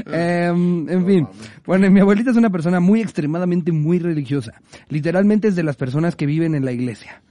Em, 0.05 0.87
en 0.89 1.05
fin, 1.05 1.27
bueno, 1.65 1.89
mi 1.89 1.99
abuelita 1.99 2.31
es 2.31 2.37
una 2.37 2.49
persona 2.51 2.79
muy 2.79 3.01
extremadamente 3.01 3.71
muy 3.71 3.99
religiosa. 3.99 4.61
Literalmente 4.89 5.47
es 5.47 5.55
de 5.55 5.63
las 5.63 5.75
personas 5.75 6.15
que 6.15 6.25
viven 6.25 6.53
en 6.55 6.65
la 6.65 6.71
iglesia. 6.71 7.23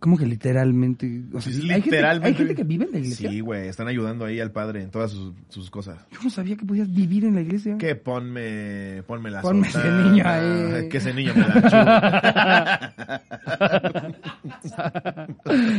¿Cómo 0.00 0.16
que 0.16 0.24
literalmente? 0.24 1.24
O 1.34 1.42
sea, 1.42 1.52
es 1.52 1.58
¿hay, 1.58 1.68
gente, 1.68 1.90
literalmente. 1.90 2.28
¿Hay 2.28 2.34
gente 2.34 2.54
que 2.54 2.64
vive 2.64 2.86
en 2.86 2.92
la 2.92 2.98
iglesia? 3.00 3.30
Sí, 3.30 3.40
güey, 3.40 3.68
están 3.68 3.86
ayudando 3.86 4.24
ahí 4.24 4.40
al 4.40 4.50
padre 4.50 4.82
en 4.82 4.90
todas 4.90 5.10
sus, 5.10 5.34
sus 5.50 5.70
cosas. 5.70 5.98
Yo 6.10 6.18
no 6.24 6.30
sabía 6.30 6.56
que 6.56 6.64
podías 6.64 6.90
vivir 6.90 7.26
en 7.26 7.34
la 7.34 7.42
iglesia. 7.42 7.76
Que 7.76 7.94
ponme, 7.96 9.02
ponme 9.06 9.30
la 9.30 9.42
Ponme 9.42 9.68
ese 9.68 9.90
niño 9.90 10.24
ahí. 10.26 10.88
Que 10.88 10.96
ese 10.96 11.12
niño 11.12 11.34
me 11.34 11.42
la. 11.42 12.92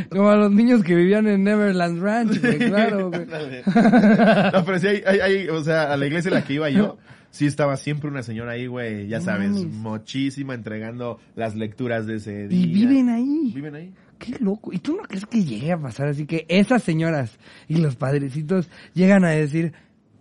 Como 0.10 0.30
a 0.30 0.36
los 0.36 0.52
niños 0.52 0.84
que 0.84 0.94
vivían 0.96 1.28
en 1.28 1.44
Neverland 1.44 2.02
Ranch, 2.02 2.40
güey, 2.42 2.60
claro, 2.60 3.10
güey. 3.12 3.26
No, 3.26 4.66
pero 4.66 4.80
sí 4.80 4.88
hay, 4.88 5.04
hay, 5.06 5.20
hay, 5.20 5.48
o 5.50 5.64
sea, 5.64 5.92
a 5.92 5.98
la 5.98 6.06
iglesia 6.06 6.30
en 6.30 6.36
la 6.36 6.44
que 6.44 6.54
iba 6.54 6.70
yo, 6.70 6.98
sí 7.32 7.46
estaba 7.46 7.76
siempre 7.78 8.10
una 8.10 8.24
señora 8.24 8.52
ahí, 8.54 8.68
güey, 8.68 9.08
ya 9.08 9.18
No 9.20 9.26
sabes, 9.26 9.50
mames. 9.52 9.66
muchísima 9.66 10.54
entregando 10.54 11.20
las 11.36 11.56
lecturas 11.56 12.06
de 12.06 12.18
ese 12.18 12.48
día. 12.48 12.60
Y 12.60 12.68
viven 12.72 13.10
ahí. 13.10 13.52
Viven 13.54 13.76
ahí. 13.76 13.94
Qué 14.24 14.36
loco. 14.40 14.72
¿Y 14.72 14.78
tú 14.78 14.96
no 14.96 15.04
crees 15.04 15.26
que 15.26 15.44
llegue 15.44 15.72
a 15.72 15.78
pasar 15.80 16.08
así 16.10 16.26
que 16.28 16.46
esas 16.48 16.84
señoras 16.84 17.32
y 17.68 17.78
los 17.78 17.96
padrecitos 17.96 18.70
llegan 18.94 19.26
a 19.26 19.30
decir, 19.32 19.74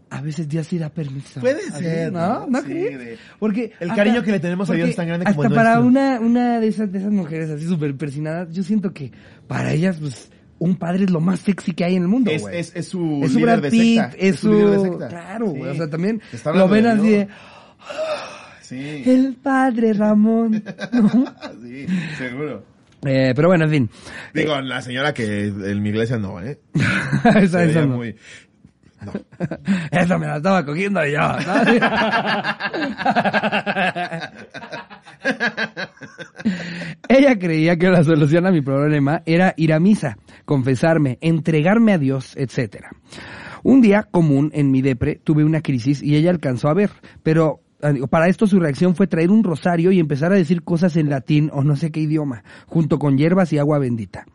a 0.09 0.22
veces 0.22 0.48
Dios 0.48 0.66
sí 0.68 0.78
da 0.78 0.88
permiso? 0.88 1.38
Puede 1.40 1.61
ser, 1.70 2.11
¿No? 2.11 2.40
¿no? 2.40 2.46
¿No 2.48 2.59
Sí, 2.62 2.66
crees? 2.68 3.18
Porque 3.38 3.72
El 3.78 3.92
cariño 3.94 4.22
que 4.22 4.32
le 4.32 4.40
tenemos 4.40 4.70
a 4.70 4.72
Dios 4.72 4.88
es 4.88 4.96
tan 4.96 5.07
grande 5.07 5.26
como 5.26 5.42
hasta 5.42 5.48
el 5.48 5.55
para 5.55 5.74
nuestro. 5.80 5.86
una, 5.88 6.20
una 6.20 6.61
de 6.61 6.68
esas, 6.68 6.90
de 6.90 6.98
esas 6.98 7.12
mujeres 7.12 7.51
así 7.51 7.66
súper 7.66 7.94
persinadas, 7.96 8.51
yo 8.55 8.62
siento 8.62 8.92
que 8.94 9.12
para 9.46 9.72
ellas, 9.72 9.98
pues, 10.01 10.32
un 10.59 10.76
padre 10.76 11.05
es 11.05 11.11
lo 11.11 11.20
más 11.20 11.40
sexy 11.40 11.72
que 11.72 11.84
hay 11.84 11.96
en 11.96 12.03
el 12.03 12.09
mundo, 12.09 12.30
Es, 12.30 12.40
güey. 12.42 12.59
es, 12.59 12.72
es 12.74 12.88
su 12.88 13.20
Es 13.22 13.32
su 13.32 13.38
líder 13.38 13.61
de 13.61 13.70
secta. 13.70 14.12
es 14.18 14.36
su... 14.40 14.51
líder 14.53 14.70
de 14.70 14.80
secta. 14.80 15.09
Claro, 15.09 15.46
güey. 15.51 15.62
Sí. 15.62 15.68
O 15.68 15.74
sea, 15.74 15.90
también 15.90 16.22
lo 16.55 16.68
ven 16.68 16.84
de 16.84 16.90
así 16.90 17.09
de. 17.11 17.28
Sí. 18.62 19.03
el 19.05 19.34
padre 19.42 19.92
Ramón, 19.92 20.62
¿no? 20.92 21.11
sí, 21.62 21.86
seguro. 22.18 22.62
Eh, 23.05 23.32
pero 23.34 23.48
bueno, 23.48 23.64
en 23.64 23.70
fin. 23.70 23.90
Digo, 24.34 24.61
la 24.61 24.82
señora 24.82 25.14
que 25.14 25.46
en 25.46 25.82
mi 25.82 25.88
iglesia 25.90 26.18
no, 26.18 26.40
¿eh? 26.40 26.59
Esa- 27.36 27.64
esa 27.64 27.86
no. 27.86 27.96
muy... 27.96 28.14
No. 29.05 29.12
Esa 29.90 30.18
me 30.18 30.26
la 30.26 30.36
estaba 30.36 30.64
cogiendo 30.66 31.01
yo. 31.07 31.20
Ella 37.09 37.38
creía 37.38 37.76
que 37.76 37.88
la 37.88 38.05
solución 38.05 38.46
a 38.46 38.51
mi 38.51 38.61
problema 38.62 39.22
era 39.26 39.55
ir 39.57 39.72
a 39.72 39.80
misa, 39.80 40.16
confesarme, 40.44 41.18
entregarme 41.20 41.92
a 41.92 41.98
Dios, 41.98 42.34
etcétera. 42.36 42.90
Un 43.62 43.80
día 43.82 44.05
común 44.11 44.51
en 44.55 44.70
mi 44.70 44.80
depre 44.80 45.20
tuve 45.22 45.44
una 45.44 45.61
crisis 45.61 46.03
y 46.03 46.16
ella 46.16 46.30
alcanzó 46.30 46.68
a 46.68 46.74
ver, 46.74 46.90
pero 47.22 47.61
para 48.09 48.28
esto 48.28 48.47
su 48.47 48.61
reacción 48.61 48.95
fue 48.95 49.07
traer 49.07 49.31
un 49.31 49.45
rosario 49.45 49.93
y 49.93 50.01
empezar 50.01 50.33
a 50.33 50.37
decir 50.37 50.62
cosas 50.62 50.97
en 50.97 51.11
latín 51.11 51.51
o 51.53 51.62
no 51.62 51.76
sé 51.76 51.91
qué 51.91 52.01
idioma, 52.01 52.45
junto 52.66 52.99
con 52.99 53.16
hierbas 53.16 53.53
y 53.53 53.59
agua 53.59 53.78
bendita. 53.78 54.26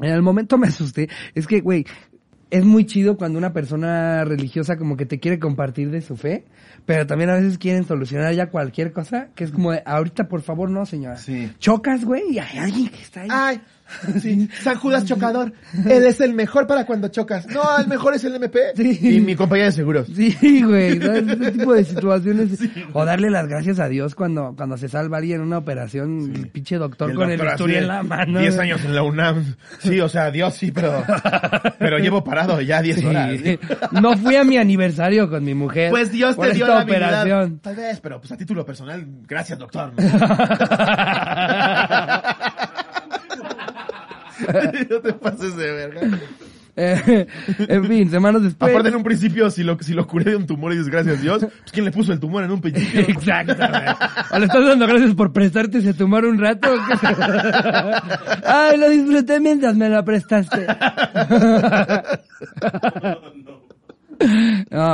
En 0.00 0.10
el 0.10 0.22
momento 0.22 0.58
me 0.58 0.68
asusté. 0.68 1.08
Es 1.34 1.46
que, 1.46 1.60
güey, 1.60 1.86
es 2.50 2.64
muy 2.64 2.84
chido 2.84 3.16
cuando 3.16 3.38
una 3.38 3.52
persona 3.52 4.24
religiosa 4.24 4.76
como 4.76 4.96
que 4.96 5.06
te 5.06 5.18
quiere 5.18 5.38
compartir 5.38 5.90
de 5.90 6.00
su 6.00 6.16
fe, 6.16 6.44
pero 6.86 7.06
también 7.06 7.30
a 7.30 7.34
veces 7.34 7.58
quieren 7.58 7.84
solucionar 7.84 8.32
ya 8.34 8.50
cualquier 8.50 8.92
cosa, 8.92 9.28
que 9.34 9.44
es 9.44 9.50
como 9.50 9.72
de, 9.72 9.82
ahorita 9.84 10.28
por 10.28 10.42
favor 10.42 10.70
no, 10.70 10.86
señora. 10.86 11.16
Sí. 11.16 11.50
Chocas, 11.58 12.04
güey, 12.04 12.22
y 12.30 12.38
hay 12.38 12.58
alguien 12.58 12.88
que 12.88 13.02
está 13.02 13.22
ahí. 13.22 13.28
Ay, 13.30 13.60
sí, 14.20 14.48
San 14.62 14.76
Judas 14.76 15.04
chocador. 15.04 15.52
Él 15.86 16.04
es 16.04 16.20
el 16.20 16.34
mejor 16.34 16.66
para 16.66 16.86
cuando 16.86 17.08
chocas. 17.08 17.46
No, 17.48 17.62
el 17.78 17.86
mejor 17.86 18.14
es 18.14 18.24
el 18.24 18.34
MP. 18.34 18.72
Sí. 18.76 19.16
Y 19.16 19.20
mi 19.20 19.34
compañía 19.34 19.66
de 19.66 19.72
seguros. 19.72 20.08
Sí, 20.14 20.62
güey, 20.62 21.00
¿sabes? 21.00 21.28
Ese 21.28 21.52
tipo 21.52 21.74
de 21.74 21.84
situaciones. 21.84 22.58
o 22.92 23.04
darle 23.04 23.30
las 23.30 23.48
gracias 23.48 23.78
a 23.78 23.88
Dios 23.88 24.14
cuando, 24.14 24.54
cuando 24.56 24.76
se 24.76 24.88
salva 24.88 25.18
alguien 25.18 25.40
en 25.40 25.46
una 25.46 25.58
operación, 25.58 26.32
el 26.34 26.48
pinche 26.48 26.76
doctor 26.76 27.10
El 27.10 27.16
con 27.16 27.30
el 27.30 27.40
bisturí 27.40 27.76
en 27.76 27.88
la 27.88 28.02
mano. 28.02 28.40
10 28.40 28.56
güey. 28.56 28.70
años 28.70 28.84
en 28.84 28.94
la 28.94 29.02
UNAM. 29.02 29.56
Sí, 29.78 30.00
o 30.00 30.08
sea, 30.08 30.30
Dios 30.30 30.54
sí, 30.54 30.70
pero, 30.70 31.02
pero 31.78 31.98
llevo 31.98 32.24
parado 32.24 32.60
ya 32.60 32.82
10 32.82 33.04
horas. 33.04 33.40
Sí. 33.42 33.58
No 33.92 34.16
fui 34.16 34.36
a 34.36 34.44
mi 34.44 34.56
aniversario 34.56 35.28
con 35.28 35.44
mi 35.44 35.54
mujer. 35.54 35.90
Pues 35.90 36.12
Dios 36.12 36.36
te 36.36 36.52
dio 36.52 36.66
la 36.66 36.82
operación. 36.82 37.58
Tal 37.60 37.76
vez, 37.76 38.00
pero 38.00 38.20
pues 38.20 38.32
a 38.32 38.36
título 38.36 38.64
personal, 38.64 39.04
gracias 39.26 39.58
doctor. 39.58 39.92
no 44.90 45.00
te 45.00 45.12
pases 45.14 45.56
de 45.56 45.72
verga. 45.72 46.00
Eh, 46.76 47.26
en 47.68 47.84
fin, 47.84 48.10
semanas 48.10 48.42
después. 48.42 48.70
Aparte 48.70 48.88
en 48.88 48.96
un 48.96 49.04
principio, 49.04 49.48
si 49.48 49.62
lo, 49.62 49.78
si 49.80 49.94
lo 49.94 50.06
curé 50.06 50.32
de 50.32 50.36
un 50.36 50.46
tumor 50.46 50.72
y 50.72 50.76
dices 50.76 50.90
gracias 50.90 51.22
Dios, 51.22 51.38
pues 51.40 51.72
¿quién 51.72 51.84
le 51.84 51.92
puso 51.92 52.12
el 52.12 52.18
tumor 52.18 52.42
en 52.42 52.50
un 52.50 52.60
principio? 52.60 53.00
Exacto. 53.08 53.54
O 54.32 54.38
le 54.38 54.46
estás 54.46 54.66
dando 54.66 54.86
gracias 54.86 55.14
por 55.14 55.32
prestarte 55.32 55.78
ese 55.78 55.94
tumor 55.94 56.24
un 56.24 56.38
rato. 56.38 56.68
Ay, 58.44 58.76
lo 58.76 58.90
disfruté 58.90 59.38
mientras 59.38 59.76
me 59.76 59.88
lo 59.88 60.04
prestaste. 60.04 60.66
No, 63.44 63.64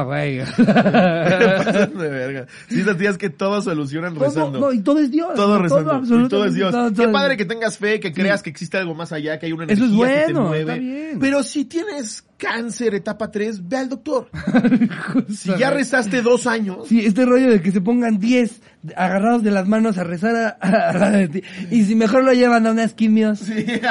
güey. 0.05 0.39
Te 0.57 0.65
pasas 0.65 1.95
de 1.95 2.09
verga. 2.11 2.47
Sí, 2.69 2.83
sentías 2.83 3.19
que 3.19 3.31
todo 3.31 3.61
solucionan 3.63 4.15
Todo, 4.15 4.25
rezando. 4.25 4.59
no, 4.61 4.73
y 4.73 4.81
todo 4.81 4.99
es 5.01 5.11
Dios. 5.11 5.35
Todo 5.35 5.59
rezando. 5.59 5.93
y 5.93 5.97
absolutamente 5.97 6.29
todo 6.31 6.45
es 6.45 6.55
Dios. 6.55 6.71
todo- 6.73 6.93
todo 6.93 7.07
Qué 7.07 7.13
padre 7.13 7.37
que 7.37 7.45
tengas 7.45 7.79
fe, 7.79 8.01
que 8.01 8.13
creas 8.13 8.43
que 8.43 8.51
existe 8.51 8.77
algo 8.79 8.95
más 8.95 9.13
allá, 9.13 9.39
que 9.39 9.47
hay 9.47 9.53
una 9.53 9.65
Eso 9.65 9.85
energía 9.85 10.07
es 10.07 10.21
que 10.21 10.27
te 10.27 10.33
bueno, 10.33 10.49
mueve. 10.49 10.61
está 10.61 10.75
bien. 10.75 11.19
Pero 11.21 11.43
si 11.43 11.65
tienes 11.65 12.25
cáncer 12.41 12.95
etapa 12.95 13.31
3, 13.31 13.69
ve 13.69 13.77
al 13.77 13.89
doctor. 13.89 14.29
Si 15.29 15.51
ya 15.59 15.71
rezaste 15.71 16.23
dos 16.23 16.47
años, 16.47 16.89
Sí, 16.89 17.05
este 17.05 17.25
rollo 17.25 17.51
de 17.51 17.61
que 17.61 17.71
se 17.73 17.81
pongan 17.81 18.19
10 18.19 18.61
agarrados 18.97 19.43
de 19.43 19.51
las 19.51 19.69
manos 19.69 19.99
a 19.99 20.05
rezar 20.05 20.57
a, 20.61 20.91
a 21.21 21.29
ti. 21.29 21.43
Y 21.71 21.85
si 21.85 21.95
mejor 21.95 22.25
lo 22.25 22.33
llevan 22.33 22.67
a 22.67 22.71
unas 22.73 22.95
quimios. 22.95 23.43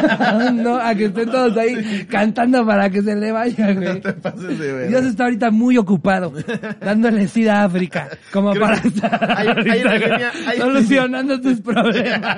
no, 0.53 0.77
a 0.77 0.95
que 0.95 1.05
estén 1.05 1.29
todos 1.29 1.55
ahí 1.57 2.05
cantando 2.09 2.65
para 2.65 2.89
que 2.89 3.01
se 3.03 3.15
le 3.15 3.31
vayan, 3.31 3.75
no 3.75 3.81
güey. 3.81 4.01
te 4.01 4.13
pases 4.13 4.57
de 4.59 4.73
verga. 4.73 4.87
Dios 4.89 5.05
está 5.05 5.25
ahorita 5.25 5.51
muy 5.51 5.77
ocupado, 5.77 6.33
dándole 6.81 7.27
sida 7.27 7.61
a 7.61 7.65
África, 7.65 8.09
como 8.33 8.51
Creo 8.51 8.63
para 8.63 8.77
estar 8.77 9.37
hay- 9.37 9.47
hay 9.47 9.81
una 9.81 9.91
ahorita 9.91 10.07
línea- 10.09 10.31
hay- 10.47 10.57
solucionando 10.57 11.39
tus 11.41 11.61
problemas. 11.61 12.37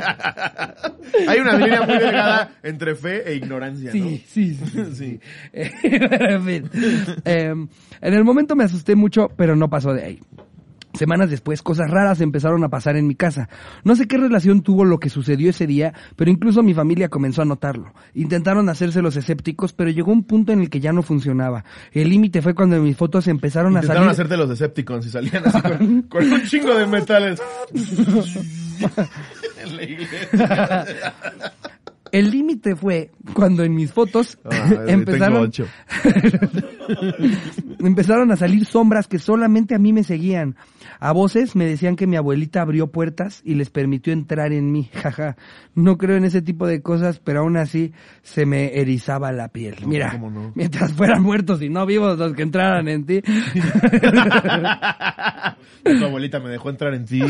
Hay 1.28 1.40
una 1.40 1.54
línea 1.58 1.82
muy 1.84 1.98
delgada 1.98 2.52
entre 2.64 2.96
fe 2.96 3.30
e 3.32 3.36
ignorancia, 3.36 3.92
¿no? 3.94 4.00
Sí, 4.06 4.26
sí, 4.28 4.60
sí. 4.94 5.20
En 6.32 6.44
fin. 6.44 6.70
Eh, 7.26 7.54
en 8.02 8.14
el 8.14 8.24
momento 8.24 8.56
me 8.56 8.64
asusté 8.64 8.96
mucho, 8.96 9.30
pero 9.36 9.56
no 9.56 9.70
pasó 9.70 9.94
de 9.94 10.04
ahí. 10.04 10.20
Semanas 10.94 11.30
después, 11.30 11.62
cosas 11.62 11.90
raras 11.90 12.20
empezaron 12.20 12.64
a 12.66 12.70
pasar 12.70 12.98
en 12.98 13.08
mi 13.08 13.16
casa. 13.16 13.48
No 13.84 13.96
sé 13.96 14.08
qué 14.08 14.18
relación 14.18 14.62
tuvo 14.62 14.84
lo 14.84 15.00
que 15.00 15.10
sucedió 15.10 15.50
ese 15.50 15.66
día, 15.66 15.94
pero 16.18 16.30
incluso 16.30 16.64
mi 16.64 16.74
familia 16.74 17.08
comenzó 17.08 17.42
a 17.42 17.46
notarlo. 17.46 17.94
Intentaron 18.14 18.68
hacerse 18.68 19.02
los 19.02 19.16
escépticos, 19.16 19.72
pero 19.72 19.90
llegó 19.90 20.12
un 20.12 20.24
punto 20.24 20.52
en 20.52 20.62
el 20.62 20.70
que 20.70 20.82
ya 20.82 20.92
no 20.92 21.02
funcionaba. 21.02 21.64
El 21.94 22.10
límite 22.10 22.42
fue 22.42 22.54
cuando 22.54 22.80
mis 22.82 22.98
fotos 22.98 23.28
empezaron 23.28 23.78
a 23.78 23.80
Intentaron 23.80 24.04
salir... 24.04 24.12
hacerte 24.12 24.38
los 24.38 24.50
Decepticons 24.50 25.06
y 25.06 25.10
salían 25.10 25.44
así 25.46 25.62
con, 25.62 26.02
con 26.04 26.32
un 26.32 26.44
chingo 26.44 26.76
de 26.76 26.86
metales. 26.86 27.42
en 29.64 29.78
la 29.78 29.84
iglesia. 29.84 31.16
El 32.12 32.30
límite 32.32 32.76
fue 32.76 33.12
cuando 33.34 33.64
en 33.64 33.74
mis 33.74 33.92
fotos 33.92 34.38
Ah, 34.46 34.66
tengo 34.70 34.88
empezaron 34.88 35.44
ocho. 35.44 35.68
empezaron 37.80 38.32
a 38.32 38.36
salir 38.36 38.66
sombras 38.66 39.08
que 39.08 39.20
solamente 39.20 39.76
a 39.76 39.80
mí 39.80 39.94
me 39.94 40.04
seguían. 40.04 40.56
A 41.00 41.12
voces 41.14 41.56
me 41.56 41.66
decían 41.66 41.96
que 41.96 42.08
mi 42.08 42.16
abuelita 42.16 42.62
abrió 42.62 42.88
puertas 42.92 43.42
y 43.44 43.56
les 43.56 43.70
permitió 43.70 44.14
entrar 44.14 44.54
en 44.54 44.72
mí. 44.72 44.90
Jaja. 44.94 45.36
No 45.74 45.98
creo 45.98 46.18
en 46.18 46.26
ese 46.26 46.42
tipo 46.42 46.68
de 46.68 46.82
cosas, 46.82 47.20
pero 47.20 47.40
aún 47.42 47.58
así 47.58 47.94
se 48.22 48.46
me 48.46 48.80
erizaba 48.80 49.32
la 49.32 49.48
piel. 49.50 49.76
No, 49.82 49.88
Mira, 49.88 50.20
mientras 50.56 50.94
fueran 50.94 51.24
muertos 51.24 51.62
y 51.62 51.70
no 51.70 51.86
vivos 51.86 52.18
los 52.18 52.34
que 52.34 52.44
entraran 52.44 52.88
en 52.88 53.06
ti. 53.06 53.22
Tu 55.84 56.06
abuelita 56.06 56.40
me 56.40 56.50
dejó 56.50 56.70
entrar 56.70 56.94
en 56.94 57.06
ti. 57.06 57.22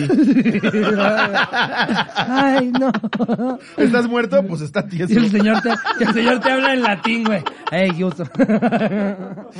Ay, 2.15 2.71
no. 2.71 2.91
¿Estás 3.77 4.07
muerto? 4.07 4.45
Pues 4.45 4.61
está 4.61 4.85
Y 4.91 4.97
tieso. 4.97 5.17
el 5.19 5.31
señor 5.31 5.61
te, 5.61 5.69
y 5.99 6.03
el 6.03 6.13
señor 6.13 6.39
te 6.41 6.51
habla 6.51 6.73
en 6.73 6.81
latín, 6.81 7.23
güey. 7.23 7.41
Hey, 7.71 7.91
Justo. 7.97 8.23
It 8.23 9.50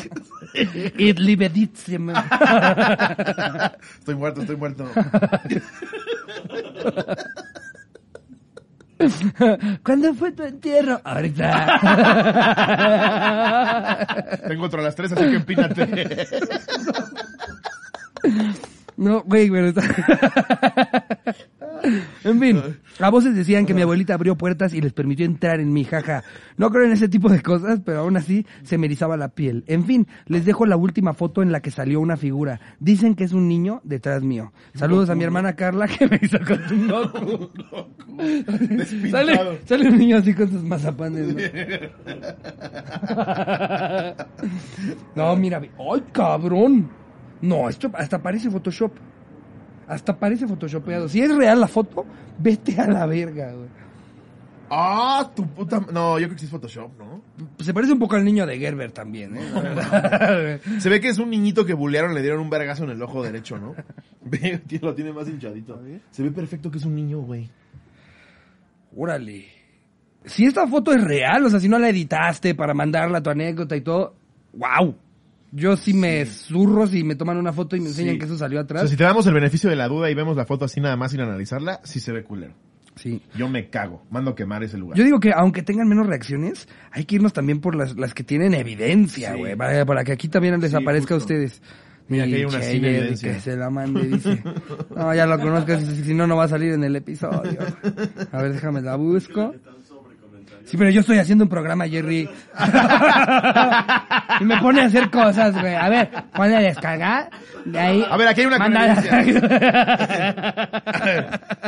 libeditium. 1.17 2.09
Estoy 3.99 4.15
muerto, 4.15 4.41
estoy 4.41 4.55
muerto. 4.55 4.89
¿Cuándo 9.83 10.13
fue 10.13 10.31
tu 10.31 10.43
entierro? 10.43 11.01
Ahorita. 11.03 11.79
Tengo 14.47 14.65
otro 14.65 14.81
a 14.81 14.83
las 14.83 14.95
tres, 14.95 15.11
así 15.11 15.23
que 15.23 15.35
empínate. 15.35 16.27
No, 18.97 19.23
güey, 19.23 19.49
pero 19.49 19.69
está... 19.69 19.81
En 22.23 22.39
fin, 22.39 22.61
a 22.99 23.09
voces 23.09 23.35
decían 23.35 23.65
que 23.65 23.73
mi 23.73 23.81
abuelita 23.81 24.13
abrió 24.13 24.37
puertas 24.37 24.73
y 24.73 24.81
les 24.81 24.93
permitió 24.93 25.25
entrar 25.25 25.59
en 25.59 25.73
mi 25.73 25.83
jaja. 25.83 26.23
No 26.57 26.69
creo 26.69 26.85
en 26.85 26.91
ese 26.91 27.09
tipo 27.09 27.29
de 27.29 27.41
cosas, 27.41 27.81
pero 27.83 27.99
aún 27.99 28.17
así 28.17 28.45
se 28.63 28.77
me 28.77 28.85
erizaba 28.87 29.17
la 29.17 29.29
piel. 29.29 29.63
En 29.67 29.85
fin, 29.85 30.07
les 30.27 30.45
dejo 30.45 30.65
la 30.65 30.77
última 30.77 31.13
foto 31.13 31.41
en 31.41 31.51
la 31.51 31.61
que 31.61 31.71
salió 31.71 31.99
una 31.99 32.17
figura. 32.17 32.59
Dicen 32.79 33.15
que 33.15 33.23
es 33.23 33.33
un 33.33 33.47
niño 33.47 33.81
detrás 33.83 34.23
mío. 34.23 34.51
Saludos 34.75 35.09
a 35.09 35.15
mi 35.15 35.23
hermana 35.23 35.55
Carla 35.55 35.87
que 35.87 36.07
me 36.07 36.19
hizo 36.21 36.37
con 36.39 36.61
un 36.71 36.87
Goku. 36.87 37.49
Sale, 39.09 39.59
sale 39.65 39.89
un 39.89 39.97
niño 39.97 40.17
así 40.17 40.33
con 40.33 40.49
sus 40.49 40.63
mazapanes. 40.63 41.35
No, 45.15 45.25
no 45.35 45.35
mira, 45.35 45.59
¡ay, 45.59 46.03
cabrón! 46.11 46.89
No, 47.41 47.67
esto 47.69 47.89
hasta 47.93 48.21
parece 48.21 48.49
Photoshop. 48.49 48.91
Hasta 49.91 50.17
parece 50.17 50.47
photoshopeado. 50.47 51.09
Si 51.09 51.21
es 51.21 51.35
real 51.35 51.59
la 51.59 51.67
foto, 51.67 52.05
vete 52.39 52.79
a 52.79 52.87
la 52.87 53.05
verga, 53.05 53.51
güey. 53.51 53.67
Ah, 54.69 55.29
tu 55.35 55.45
puta... 55.45 55.81
No, 55.91 56.17
yo 56.17 56.27
creo 56.27 56.35
que 56.35 56.39
sí 56.39 56.45
es 56.45 56.51
Photoshop, 56.51 56.91
¿no? 56.97 57.21
Se 57.59 57.73
parece 57.73 57.91
un 57.91 57.99
poco 57.99 58.15
al 58.15 58.23
niño 58.23 58.45
de 58.45 58.57
Gerber 58.57 58.93
también, 58.93 59.35
¿eh? 59.35 60.59
Se 60.79 60.87
ve 60.87 61.01
que 61.01 61.09
es 61.09 61.17
un 61.19 61.29
niñito 61.29 61.65
que 61.65 61.73
bulearon, 61.73 62.13
le 62.13 62.21
dieron 62.21 62.39
un 62.39 62.49
vergazo 62.49 62.85
en 62.85 62.91
el 62.91 63.01
ojo 63.01 63.21
derecho, 63.21 63.57
¿no? 63.57 63.75
Lo 64.81 64.95
tiene 64.95 65.11
más 65.11 65.27
hinchadito. 65.27 65.77
Se 66.09 66.23
ve 66.23 66.31
perfecto 66.31 66.71
que 66.71 66.77
es 66.77 66.85
un 66.85 66.95
niño, 66.95 67.19
güey. 67.19 67.49
Órale. 68.95 69.47
Si 70.23 70.45
esta 70.45 70.65
foto 70.67 70.93
es 70.93 71.03
real, 71.03 71.45
o 71.45 71.49
sea, 71.49 71.59
si 71.59 71.67
no 71.67 71.77
la 71.77 71.89
editaste 71.89 72.55
para 72.55 72.73
mandarla 72.73 73.17
a 73.17 73.23
tu 73.23 73.29
anécdota 73.29 73.75
y 73.75 73.81
todo, 73.81 74.15
wow. 74.53 74.95
Yo 75.51 75.75
sí 75.75 75.93
me 75.93 76.25
zurro 76.25 76.87
si 76.87 77.03
me 77.03 77.15
toman 77.15 77.37
una 77.37 77.51
foto 77.51 77.75
y 77.75 77.81
me 77.81 77.87
enseñan 77.89 78.13
Sí. 78.13 78.19
que 78.19 78.25
eso 78.25 78.37
salió 78.37 78.59
O 78.59 78.63
atrás. 78.63 78.81
sea, 78.83 78.89
si 78.89 78.95
te 78.95 79.03
damos 79.03 79.27
el 79.27 79.33
beneficio 79.33 79.69
de 79.69 79.75
la 79.75 79.87
duda 79.87 80.09
y 80.09 80.13
vemos 80.15 80.37
la 80.37 80.45
foto 80.45 80.65
así 80.65 80.79
nada 80.79 80.95
más 80.95 81.11
sin 81.11 81.19
analizarla, 81.21 81.81
sí 81.83 81.99
se 81.99 82.11
ve 82.13 82.23
culero. 82.23 82.53
Sí. 82.95 83.21
Yo 83.35 83.47
me 83.49 83.69
cago. 83.69 84.03
Mando 84.11 84.35
quemar 84.35 84.63
ese 84.63 84.77
lugar. 84.77 84.97
Yo 84.97 85.03
digo 85.03 85.19
que 85.19 85.31
aunque 85.33 85.61
tengan 85.63 85.87
menos 85.87 86.07
reacciones, 86.07 86.67
hay 86.91 87.05
que 87.05 87.15
irnos 87.15 87.33
también 87.33 87.59
por 87.61 87.75
las, 87.75 87.95
las 87.97 88.13
que 88.13 88.23
tienen 88.23 88.53
evidencia, 88.53 89.33
Sí. 89.33 89.39
güey, 89.39 89.55
para, 89.55 89.85
para 89.85 90.03
que 90.03 90.11
aquí 90.13 90.27
también 90.29 90.59
les 90.59 90.71
Sí, 90.71 90.77
aparezca 90.77 91.13
a 91.15 91.17
ustedes. 91.17 91.61
Mira, 92.07 92.25
aquí 92.25 92.35
hay 92.35 92.43
una 92.45 92.61
sin 92.61 92.83
evidencia. 92.83 93.33
Que 93.33 93.39
se 93.39 93.55
la 93.55 93.69
mande, 93.69 94.01
dice. 94.07 94.43
No, 94.93 95.15
ya 95.15 95.25
lo 95.25 95.39
conozco, 95.39 95.77
si, 95.79 96.03
si 96.03 96.13
no, 96.13 96.27
no 96.27 96.35
va 96.35 96.43
a 96.45 96.47
salir 96.49 96.73
en 96.73 96.83
el 96.83 96.93
episodio. 96.97 97.57
A 98.33 98.41
ver, 98.41 98.53
déjame 98.53 98.81
la 98.81 98.97
busco. 98.97 99.53
Sí, 100.65 100.77
pero 100.77 100.89
yo 100.89 101.01
estoy 101.01 101.17
haciendo 101.17 101.43
un 101.45 101.49
programa, 101.49 101.87
Jerry. 101.87 102.29
y 104.39 104.43
me 104.45 104.57
pone 104.61 104.81
a 104.81 104.85
hacer 104.85 105.09
cosas, 105.09 105.59
güey. 105.59 105.75
A 105.75 105.89
ver, 105.89 106.09
ponle 106.33 106.55
a 106.57 106.61
descargar. 106.61 107.29
De 107.65 107.79
ahí. 107.79 108.05
A 108.09 108.17
ver, 108.17 108.27
aquí 108.27 108.41
hay 108.41 108.47
una 108.47 108.57
Manda- 108.57 108.95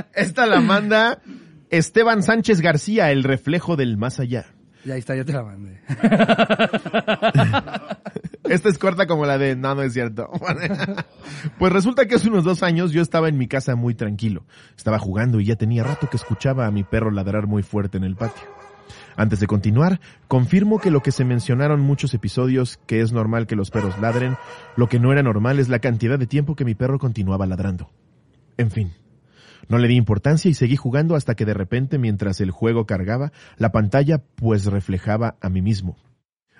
Esta 0.14 0.46
la 0.46 0.60
manda 0.62 1.20
Esteban 1.70 2.24
Sánchez 2.24 2.62
García, 2.62 3.12
el 3.12 3.24
reflejo 3.24 3.76
del 3.76 3.98
más 3.98 4.20
allá. 4.20 4.46
Y 4.86 4.92
ahí 4.92 5.00
está, 5.00 5.16
ya 5.16 5.24
te 5.24 5.32
la 5.32 5.44
mandé. 5.44 5.80
Esta 8.44 8.68
es 8.70 8.78
corta 8.78 9.08
como 9.08 9.26
la 9.26 9.38
de 9.38 9.56
no, 9.56 9.74
no 9.76 9.82
es 9.82 9.94
cierto. 9.94 10.30
pues 11.58 11.72
resulta 11.72 12.06
que 12.06 12.16
hace 12.16 12.28
unos 12.28 12.44
dos 12.44 12.62
años 12.64 12.92
yo 12.92 13.02
estaba 13.02 13.30
en 13.30 13.38
mi 13.38 13.48
casa 13.48 13.76
muy 13.76 13.96
tranquilo. 13.96 14.46
Estaba 14.76 15.00
jugando 15.00 15.40
y 15.40 15.46
ya 15.46 15.56
tenía 15.56 15.84
rato 15.84 16.10
que 16.10 16.18
escuchaba 16.18 16.66
a 16.68 16.72
mi 16.72 16.84
perro 16.84 17.12
ladrar 17.12 17.48
muy 17.48 17.64
fuerte 17.64 17.98
en 17.98 18.04
el 18.04 18.16
patio. 18.18 18.44
Antes 19.16 19.40
de 19.40 19.48
continuar, 19.48 20.00
confirmo 20.28 20.80
que 20.80 20.92
lo 20.92 21.02
que 21.02 21.12
se 21.12 21.26
mencionaron 21.26 21.82
muchos 21.82 22.14
episodios, 22.14 22.80
que 22.88 23.02
es 23.02 23.12
normal 23.12 23.48
que 23.48 23.56
los 23.56 23.72
perros 23.72 24.00
ladren, 24.00 24.38
lo 24.76 24.88
que 24.88 25.00
no 25.00 25.12
era 25.12 25.24
normal 25.24 25.60
es 25.60 25.70
la 25.70 25.80
cantidad 25.80 26.18
de 26.18 26.28
tiempo 26.28 26.56
que 26.56 26.66
mi 26.66 26.76
perro 26.76 27.00
continuaba 27.00 27.46
ladrando. 27.46 27.90
En 28.58 28.72
fin, 28.72 28.92
no 29.68 29.78
le 29.78 29.88
di 29.88 29.96
importancia 29.96 30.50
y 30.50 30.54
seguí 30.54 30.76
jugando 30.76 31.16
hasta 31.16 31.36
que 31.36 31.46
de 31.46 31.54
repente, 31.54 31.98
mientras 31.98 32.42
el 32.42 32.52
juego 32.52 32.86
cargaba, 32.86 33.32
la 33.58 33.72
pantalla 33.72 34.22
pues 34.36 34.66
reflejaba 34.66 35.36
a 35.42 35.50
mí 35.50 35.62
mismo, 35.62 35.98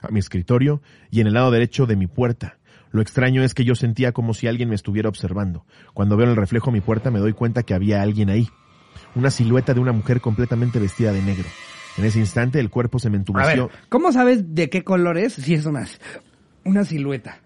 a 0.02 0.10
mi 0.10 0.20
escritorio 0.20 0.82
y 1.12 1.22
en 1.22 1.28
el 1.28 1.34
lado 1.34 1.52
derecho 1.52 1.86
de 1.86 1.96
mi 1.96 2.08
puerta. 2.08 2.60
Lo 2.92 3.02
extraño 3.02 3.44
es 3.44 3.56
que 3.56 3.66
yo 3.66 3.76
sentía 3.76 4.12
como 4.12 4.36
si 4.36 4.48
alguien 4.48 4.70
me 4.70 4.76
estuviera 4.76 5.10
observando. 5.10 5.66
Cuando 5.94 6.16
veo 6.16 6.30
el 6.30 6.36
reflejo 6.36 6.72
mi 6.72 6.80
puerta 6.80 7.10
me 7.10 7.20
doy 7.20 7.34
cuenta 7.34 7.64
que 7.64 7.74
había 7.74 8.02
alguien 8.02 8.30
ahí. 8.30 8.48
Una 9.16 9.32
silueta 9.32 9.74
de 9.74 9.80
una 9.80 9.92
mujer 9.92 10.22
completamente 10.22 10.80
vestida 10.80 11.12
de 11.12 11.22
negro. 11.22 11.48
En 11.98 12.06
ese 12.06 12.20
instante 12.20 12.60
el 12.60 12.70
cuerpo 12.70 13.00
se 13.00 13.10
me 13.10 13.18
A 13.18 13.20
entumeció. 13.20 13.68
ver, 13.68 13.76
¿cómo 13.90 14.12
sabes 14.12 14.56
de 14.56 14.70
qué 14.70 14.84
color 14.84 15.18
es? 15.18 15.34
Si 15.34 15.54
es 15.54 15.66
una, 15.66 15.88
una 16.66 16.84
silueta. 16.86 17.40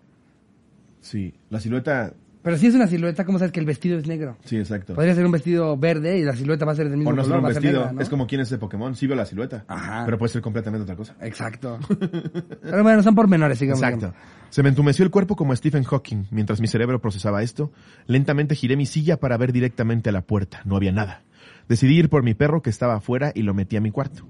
Sí, 1.02 1.34
la 1.50 1.60
silueta... 1.60 2.14
Pero 2.44 2.56
si 2.58 2.68
es 2.68 2.76
una 2.76 2.88
silueta, 2.88 3.26
¿cómo 3.26 3.40
sabes 3.40 3.52
que 3.52 3.60
el 3.60 3.66
vestido 3.66 3.98
es 3.98 4.08
negro? 4.08 4.38
Sí, 4.46 4.56
exacto. 4.58 4.96
Podría 4.96 5.14
ser 5.16 5.26
un 5.26 5.34
vestido 5.34 5.76
verde 5.76 6.18
y 6.18 6.24
la 6.24 6.34
silueta 6.34 6.64
va 6.64 6.72
a 6.72 6.76
ser 6.76 6.88
del 6.88 6.96
mismo 6.98 7.10
O 7.10 7.14
no 7.14 7.24
ser 7.24 7.32
color, 7.32 7.40
un 7.40 7.46
va 7.46 7.50
a 7.50 7.54
ser 7.54 7.62
vestido. 7.62 7.82
negra, 7.82 7.94
¿no? 7.94 8.02
Es 8.02 8.08
como 8.08 8.26
quién 8.26 8.40
es 8.40 8.48
ese 8.48 8.58
Pokémon. 8.58 8.96
Sí 8.96 9.06
veo 9.06 9.18
la 9.18 9.26
silueta. 9.26 9.66
Ajá. 9.68 10.04
Pero 10.06 10.18
puede 10.18 10.32
ser 10.32 10.42
completamente 10.42 10.84
otra 10.84 10.96
cosa. 10.96 11.16
Exacto. 11.20 11.78
Pero 12.62 12.84
bueno, 12.84 13.04
son 13.04 13.16
pormenores, 13.16 13.60
sigamos. 13.60 13.84
Exacto. 13.84 14.14
Se 14.50 14.64
me 14.64 14.70
entumeció 14.70 15.04
el 15.04 15.12
cuerpo 15.12 15.36
como 15.36 15.54
Stephen 15.58 15.84
Hawking. 15.84 16.28
Mientras 16.32 16.62
mi 16.62 16.68
cerebro 16.68 17.02
procesaba 17.02 17.44
esto, 17.44 17.74
lentamente 18.06 18.56
giré 18.56 18.78
mi 18.78 18.86
silla 18.86 19.18
para 19.18 19.36
ver 19.36 19.52
directamente 19.52 20.08
a 20.08 20.14
la 20.14 20.22
puerta. 20.22 20.62
No 20.64 20.78
había 20.78 20.94
nada. 20.94 21.24
Decidí 21.68 21.98
ir 21.98 22.08
por 22.08 22.24
mi 22.24 22.34
perro 22.34 22.62
que 22.62 22.70
estaba 22.70 22.96
afuera 22.96 23.34
y 23.36 23.42
lo 23.42 23.54
metí 23.54 23.76
a 23.76 23.82
mi 23.82 23.92
cuarto. 23.92 24.26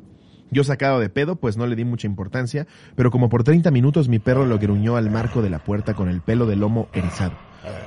Yo 0.51 0.63
sacado 0.63 0.99
de 0.99 1.09
pedo, 1.09 1.35
pues 1.35 1.57
no 1.57 1.65
le 1.67 1.75
di 1.75 1.83
mucha 1.85 2.07
importancia, 2.07 2.67
pero 2.95 3.11
como 3.11 3.29
por 3.29 3.43
30 3.43 3.69
minutos 3.71 4.07
mi 4.07 4.19
perro 4.19 4.45
lo 4.45 4.57
gruñó 4.59 4.95
al 4.95 5.09
marco 5.09 5.41
de 5.41 5.49
la 5.49 5.59
puerta 5.59 5.93
con 5.93 6.09
el 6.09 6.21
pelo 6.21 6.45
del 6.45 6.59
lomo 6.59 6.87
erizado. 6.93 7.33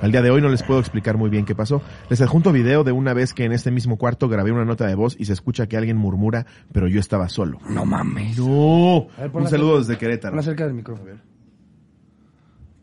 Al 0.01 0.11
día 0.11 0.21
de 0.21 0.29
hoy 0.29 0.41
no 0.43 0.49
les 0.49 0.61
puedo 0.61 0.79
explicar 0.79 1.17
muy 1.17 1.31
bien 1.31 1.43
qué 1.43 1.55
pasó. 1.55 1.81
Les 2.09 2.21
adjunto 2.21 2.51
video 2.51 2.83
de 2.83 2.91
una 2.91 3.13
vez 3.15 3.33
que 3.33 3.45
en 3.45 3.51
este 3.51 3.71
mismo 3.71 3.97
cuarto 3.97 4.29
grabé 4.29 4.51
una 4.51 4.63
nota 4.65 4.85
de 4.85 4.93
voz 4.93 5.15
y 5.19 5.25
se 5.25 5.33
escucha 5.33 5.65
que 5.67 5.75
alguien 5.75 5.97
murmura, 5.97 6.45
pero 6.71 6.87
yo 6.87 6.99
estaba 6.99 7.29
solo. 7.29 7.57
No 7.67 7.83
mames. 7.83 8.37
No. 8.37 9.07
Ver, 9.17 9.31
Un 9.33 9.47
saludo 9.47 9.77
cerca. 9.77 9.79
desde 9.79 9.97
Querétaro. 9.97 10.31
Ponla 10.33 10.43
cerca 10.43 10.65
del 10.65 10.75
micrófono. 10.75 11.09
A 11.09 11.13
ver. 11.13 11.21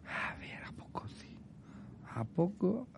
A 0.07 0.37
ver, 0.41 0.65
¿a 0.67 0.73
poco 0.73 1.07
sí? 1.09 1.37
¿A 2.17 2.25
poco? 2.25 2.89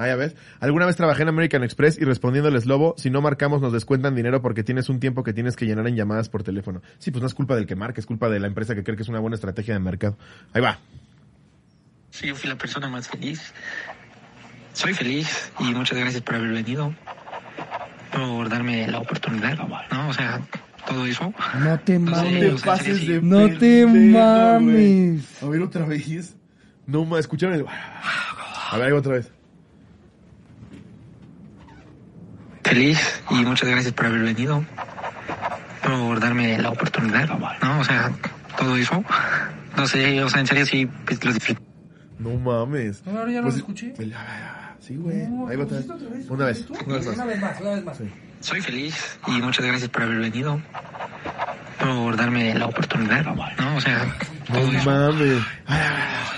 Ah, 0.00 0.06
ya 0.06 0.16
ves. 0.16 0.34
Alguna 0.60 0.86
vez 0.86 0.96
trabajé 0.96 1.24
en 1.24 1.28
American 1.28 1.62
Express 1.62 1.98
y 1.98 2.06
respondiéndoles 2.06 2.64
lobo, 2.64 2.94
si 2.96 3.10
no 3.10 3.20
marcamos 3.20 3.60
nos 3.60 3.70
descuentan 3.70 4.14
dinero 4.14 4.40
porque 4.40 4.62
tienes 4.62 4.88
un 4.88 4.98
tiempo 4.98 5.22
que 5.22 5.34
tienes 5.34 5.56
que 5.56 5.66
llenar 5.66 5.86
en 5.88 5.94
llamadas 5.94 6.30
por 6.30 6.42
teléfono. 6.42 6.80
Sí, 6.98 7.10
pues 7.10 7.20
no 7.20 7.26
es 7.26 7.34
culpa 7.34 7.54
del 7.54 7.66
que 7.66 7.76
marque, 7.76 8.00
es 8.00 8.06
culpa 8.06 8.30
de 8.30 8.40
la 8.40 8.46
empresa 8.46 8.74
que 8.74 8.82
cree 8.82 8.96
que 8.96 9.02
es 9.02 9.10
una 9.10 9.20
buena 9.20 9.34
estrategia 9.34 9.74
de 9.74 9.80
mercado. 9.80 10.16
Ahí 10.54 10.62
va. 10.62 10.78
Sí, 12.08 12.28
yo 12.28 12.34
fui 12.34 12.48
la 12.48 12.56
persona 12.56 12.88
más 12.88 13.08
feliz. 13.08 13.52
Soy 14.72 14.94
feliz 14.94 15.52
y 15.58 15.64
muchas 15.74 15.98
gracias 15.98 16.22
por 16.22 16.36
haber 16.36 16.52
venido. 16.52 16.94
Por 18.10 18.48
darme 18.48 18.86
la 18.88 19.00
oportunidad, 19.00 19.58
¿no? 19.58 20.08
O 20.08 20.14
sea, 20.14 20.40
todo 20.88 21.04
eso. 21.04 21.34
No 21.58 21.78
te 21.78 21.98
mames. 21.98 22.54
o 22.54 22.58
sea, 22.58 22.74
en 22.76 22.84
serio, 22.96 23.20
sí. 23.20 23.26
No 23.26 23.50
te 23.58 23.84
mames. 23.84 25.42
A 25.42 25.46
ver 25.46 25.60
otra 25.60 25.84
vez. 25.84 26.36
No 26.86 27.04
más, 27.04 27.20
escucharon 27.20 27.54
el... 27.56 27.66
A 27.68 28.78
ver, 28.78 28.94
otra 28.94 29.12
vez. 29.12 29.30
Feliz 32.70 33.22
y 33.30 33.34
muchas 33.44 33.68
gracias 33.68 33.92
por 33.92 34.06
haber 34.06 34.20
venido. 34.22 34.64
Por 35.82 36.20
darme 36.20 36.56
la 36.56 36.70
oportunidad, 36.70 37.28
¿no? 37.60 37.80
O 37.80 37.84
sea, 37.84 38.12
todo 38.56 38.76
eso. 38.76 39.04
No 39.76 39.86
sé, 39.88 40.22
o 40.22 40.28
sea, 40.30 40.40
en 40.40 40.46
serio 40.46 40.64
sí, 40.66 40.86
pues, 41.04 41.24
lo 41.24 41.32
disfruté. 41.32 41.60
No 42.20 42.30
mames. 42.38 43.04
No, 43.04 43.18
ahora 43.18 43.32
ya 43.32 43.38
no 43.38 43.42
Pues, 43.44 43.54
lo 43.56 43.58
escuché. 43.60 43.94
el- 43.98 44.14
Sí, 44.78 44.94
güey. 44.96 45.22
Ahí 45.48 45.56
va 45.56 45.64
otra 45.64 45.78
vez. 45.78 45.86
Una 46.28 46.44
vez. 46.46 46.64
Una 46.86 46.94
vez 46.96 47.06
más. 47.06 47.16
Una 47.16 47.24
vez 47.26 47.40
más, 47.40 47.60
una 47.60 47.70
vez 47.70 47.84
más. 47.84 47.98
Soy 48.40 48.60
feliz 48.60 49.18
y 49.26 49.32
muchas 49.42 49.66
gracias 49.66 49.90
por 49.90 50.02
haber 50.04 50.18
venido. 50.18 50.60
Por 51.80 52.16
darme 52.16 52.54
la 52.54 52.66
oportunidad, 52.66 53.24
¿no? 53.24 53.76
O 53.76 53.80
sea, 53.80 54.14
todo 54.46 54.58
No 54.70 54.78
eso. 54.78 54.90
mames. 54.90 55.42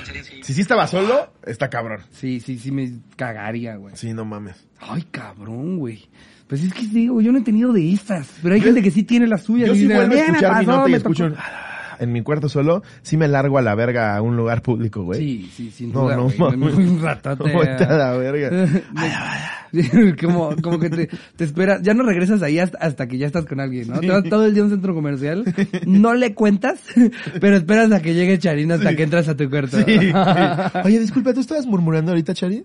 Serio 0.05 0.25
sí. 0.25 0.41
Si 0.43 0.55
sí 0.55 0.61
estaba 0.61 0.87
solo, 0.87 1.33
está 1.45 1.69
cabrón. 1.69 2.01
Sí, 2.13 2.41
sí, 2.41 2.59
sí 2.59 2.71
me 2.71 2.93
cagaría, 3.17 3.77
güey. 3.77 3.97
Sí, 3.97 4.13
no 4.13 4.25
mames. 4.25 4.57
Ay, 4.81 5.03
cabrón, 5.11 5.79
güey. 5.79 6.09
Pues 6.49 6.63
es 6.63 6.73
que 6.75 6.87
digo, 6.87 7.21
yo 7.21 7.33
no 7.33 7.39
he 7.39 7.43
tenido 7.43 7.73
de 7.73 7.93
estas. 7.93 8.29
Pero 8.43 8.55
hay 8.55 8.61
gente 8.61 8.83
que 8.83 8.91
sí 8.91 9.03
tiene 9.05 9.27
las 9.27 9.43
suyas. 9.43 9.69
Yo 9.69 9.75
y 9.75 9.79
sí 9.79 9.87
vuelvo 9.87 10.03
a 10.03 10.07
"Mira, 10.09 10.23
me 10.27 10.29
escuchar 10.33 10.61
mi 10.61 10.67
nota 10.67 10.89
y 10.89 10.91
me 10.93 10.97
escucho 10.99 11.29
tocó". 11.31 11.41
un- 11.41 11.73
en 11.99 12.13
mi 12.13 12.23
cuarto 12.23 12.49
solo, 12.49 12.83
sí 13.03 13.17
me 13.17 13.29
largo 13.29 13.59
a 13.59 13.63
la 13.63 13.75
verga 13.77 14.17
a 14.17 14.23
un 14.23 14.37
lugar 14.37 14.61
público, 14.63 15.03
güey. 15.05 15.21
Sí, 15.21 15.51
sí, 15.55 15.71
sin 15.71 15.93
No, 15.93 16.03
duda, 16.03 16.17
no 16.17 16.23
güey. 16.25 16.39
mames. 16.39 16.75
Un 16.75 17.01
ratote. 17.01 17.45
Vete 17.57 17.85
a 17.85 17.93
la 17.97 18.11
verga. 18.13 18.51
Como, 20.21 20.55
como 20.63 20.79
que 20.79 20.91
te, 20.91 21.09
te 21.37 21.45
esperas, 21.45 21.81
ya 21.83 21.95
no 21.95 22.03
regresas 22.03 22.43
ahí 22.43 22.59
hasta, 22.59 22.79
hasta 22.79 23.09
que 23.09 23.17
ya 23.17 23.27
estás 23.27 23.47
con 23.47 23.59
alguien, 23.61 23.89
¿no? 23.89 24.01
Te 24.01 24.09
vas 24.09 24.25
todo 24.25 24.45
el 24.45 24.53
día 24.53 24.63
a 24.63 24.67
un 24.67 24.71
centro 24.71 24.95
comercial, 24.95 25.45
no 25.87 26.15
le 26.15 26.35
cuentas, 26.35 26.81
pero 27.41 27.57
esperas 27.57 27.91
a 27.93 28.03
que 28.03 28.15
llegue 28.15 28.39
Charín 28.39 28.71
hasta 28.73 28.95
que 28.95 29.03
entras 29.03 29.29
a 29.29 29.37
tu 29.37 29.49
cuarto. 29.49 29.79
Sí. 29.79 30.13
Oye, 30.85 31.01
disculpa, 31.01 31.33
¿tú 31.33 31.41
estabas 31.41 31.67
murmurando 31.67 32.13
ahorita, 32.13 32.35
Chari? 32.35 32.65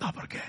no, 0.00 0.12
¿por 0.12 0.28
qué? 0.28 0.40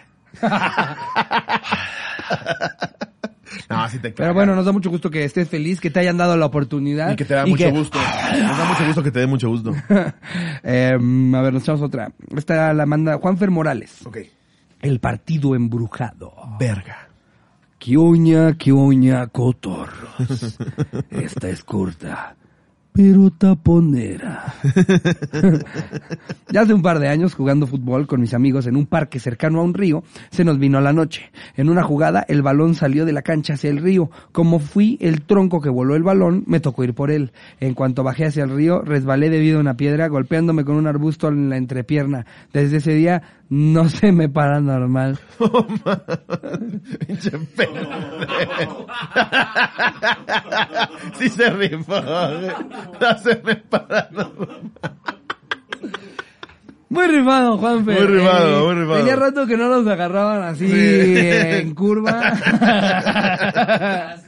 No, 3.69 3.89
sí 3.89 3.99
te 3.99 4.11
Pero 4.11 4.33
bueno, 4.33 4.55
nos 4.55 4.65
da 4.65 4.71
mucho 4.71 4.89
gusto 4.89 5.09
que 5.09 5.23
estés 5.23 5.49
feliz, 5.49 5.79
que 5.79 5.89
te 5.89 5.99
hayan 5.99 6.17
dado 6.17 6.37
la 6.37 6.45
oportunidad. 6.45 7.11
Y 7.11 7.15
que 7.15 7.25
te 7.25 7.33
da 7.33 7.45
mucho 7.45 7.69
gusto. 7.71 7.99
Nos 8.41 8.57
da 8.57 8.65
mucho 8.65 8.85
gusto 8.85 9.03
que 9.03 9.11
te 9.11 9.19
dé 9.19 9.27
mucho 9.27 9.49
gusto. 9.49 9.73
Eh, 10.65 10.93
a 10.93 11.41
ver, 11.41 11.53
nos 11.53 11.63
echamos 11.63 11.81
otra. 11.81 12.11
Esta 12.35 12.73
la 12.73 12.85
manda 12.85 13.17
Juanfer 13.17 13.51
Morales. 13.51 14.05
Ok. 14.05 14.17
El 14.81 14.99
partido 14.99 15.55
embrujado. 15.55 16.33
Verga. 16.57 17.09
Quioña, 17.77 18.53
quioña, 18.53 19.27
cotorros. 19.27 20.57
Esta 21.09 21.49
es 21.49 21.63
corta, 21.63 22.35
pero 22.93 23.31
taponera. 23.31 24.53
ya 26.51 26.61
hace 26.61 26.73
un 26.73 26.83
par 26.83 26.99
de 26.99 27.09
años, 27.09 27.33
jugando 27.33 27.65
fútbol 27.65 28.05
con 28.05 28.21
mis 28.21 28.35
amigos 28.35 28.67
en 28.67 28.75
un 28.75 28.85
parque 28.85 29.19
cercano 29.19 29.59
a 29.59 29.63
un 29.63 29.73
río, 29.73 30.03
se 30.29 30.43
nos 30.43 30.59
vino 30.59 30.79
la 30.79 30.93
noche. 30.93 31.31
En 31.57 31.69
una 31.69 31.83
jugada, 31.83 32.23
el 32.27 32.43
balón 32.43 32.75
salió 32.75 33.05
de 33.05 33.11
la 33.11 33.23
cancha 33.23 33.55
hacia 33.55 33.71
el 33.71 33.79
río. 33.79 34.11
Como 34.31 34.59
fui 34.59 34.99
el 35.01 35.23
tronco 35.23 35.59
que 35.59 35.69
voló 35.69 35.95
el 35.95 36.03
balón, 36.03 36.43
me 36.45 36.59
tocó 36.59 36.83
ir 36.83 36.93
por 36.93 37.09
él. 37.09 37.31
En 37.59 37.73
cuanto 37.73 38.03
bajé 38.03 38.25
hacia 38.25 38.43
el 38.43 38.51
río, 38.51 38.81
resbalé 38.81 39.31
debido 39.31 39.57
a 39.57 39.61
una 39.61 39.75
piedra, 39.75 40.07
golpeándome 40.07 40.63
con 40.63 40.75
un 40.75 40.85
arbusto 40.85 41.29
en 41.29 41.49
la 41.49 41.57
entrepierna. 41.57 42.27
Desde 42.53 42.77
ese 42.77 42.93
día, 42.93 43.23
no 43.55 43.87
se 43.87 44.11
me 44.11 44.29
para 44.29 44.59
normal. 44.59 45.19
Pinche 47.07 47.29
pendejo. 47.55 48.87
sí 51.19 51.29
se 51.29 51.49
rifó. 51.51 52.01
No 52.01 53.17
se 53.21 53.39
me 53.43 53.55
para. 53.57 54.09
no. 54.11 54.31
Muy 56.89 57.07
rifado, 57.07 57.57
Juanfe. 57.59 57.91
Muy 57.91 58.05
rifado, 58.07 58.65
muy 58.65 58.75
rifado. 58.81 58.97
Tenía 58.99 59.15
rato 59.15 59.45
que 59.47 59.55
no 59.57 59.67
los 59.67 59.85
agarraban 59.87 60.43
así 60.43 60.67
Sí. 60.67 60.75
en 61.15 61.75
curva. 61.75 62.33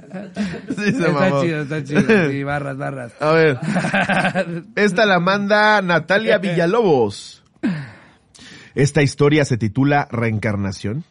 Sí 0.69 0.75
se 0.75 0.89
está 0.91 1.09
mamó. 1.11 1.41
chido, 1.41 1.61
está 1.63 1.83
chido. 1.83 2.29
Sí, 2.29 2.43
barras, 2.45 2.77
barras. 2.77 3.11
A 3.19 3.31
ver. 3.31 3.59
Esta 4.75 5.05
la 5.05 5.19
manda 5.19 5.81
Natalia 5.81 6.37
Villalobos. 6.37 7.43
Esta 8.75 9.01
historia 9.01 9.45
se 9.45 9.57
titula 9.57 10.05
Reencarnación. 10.11 11.05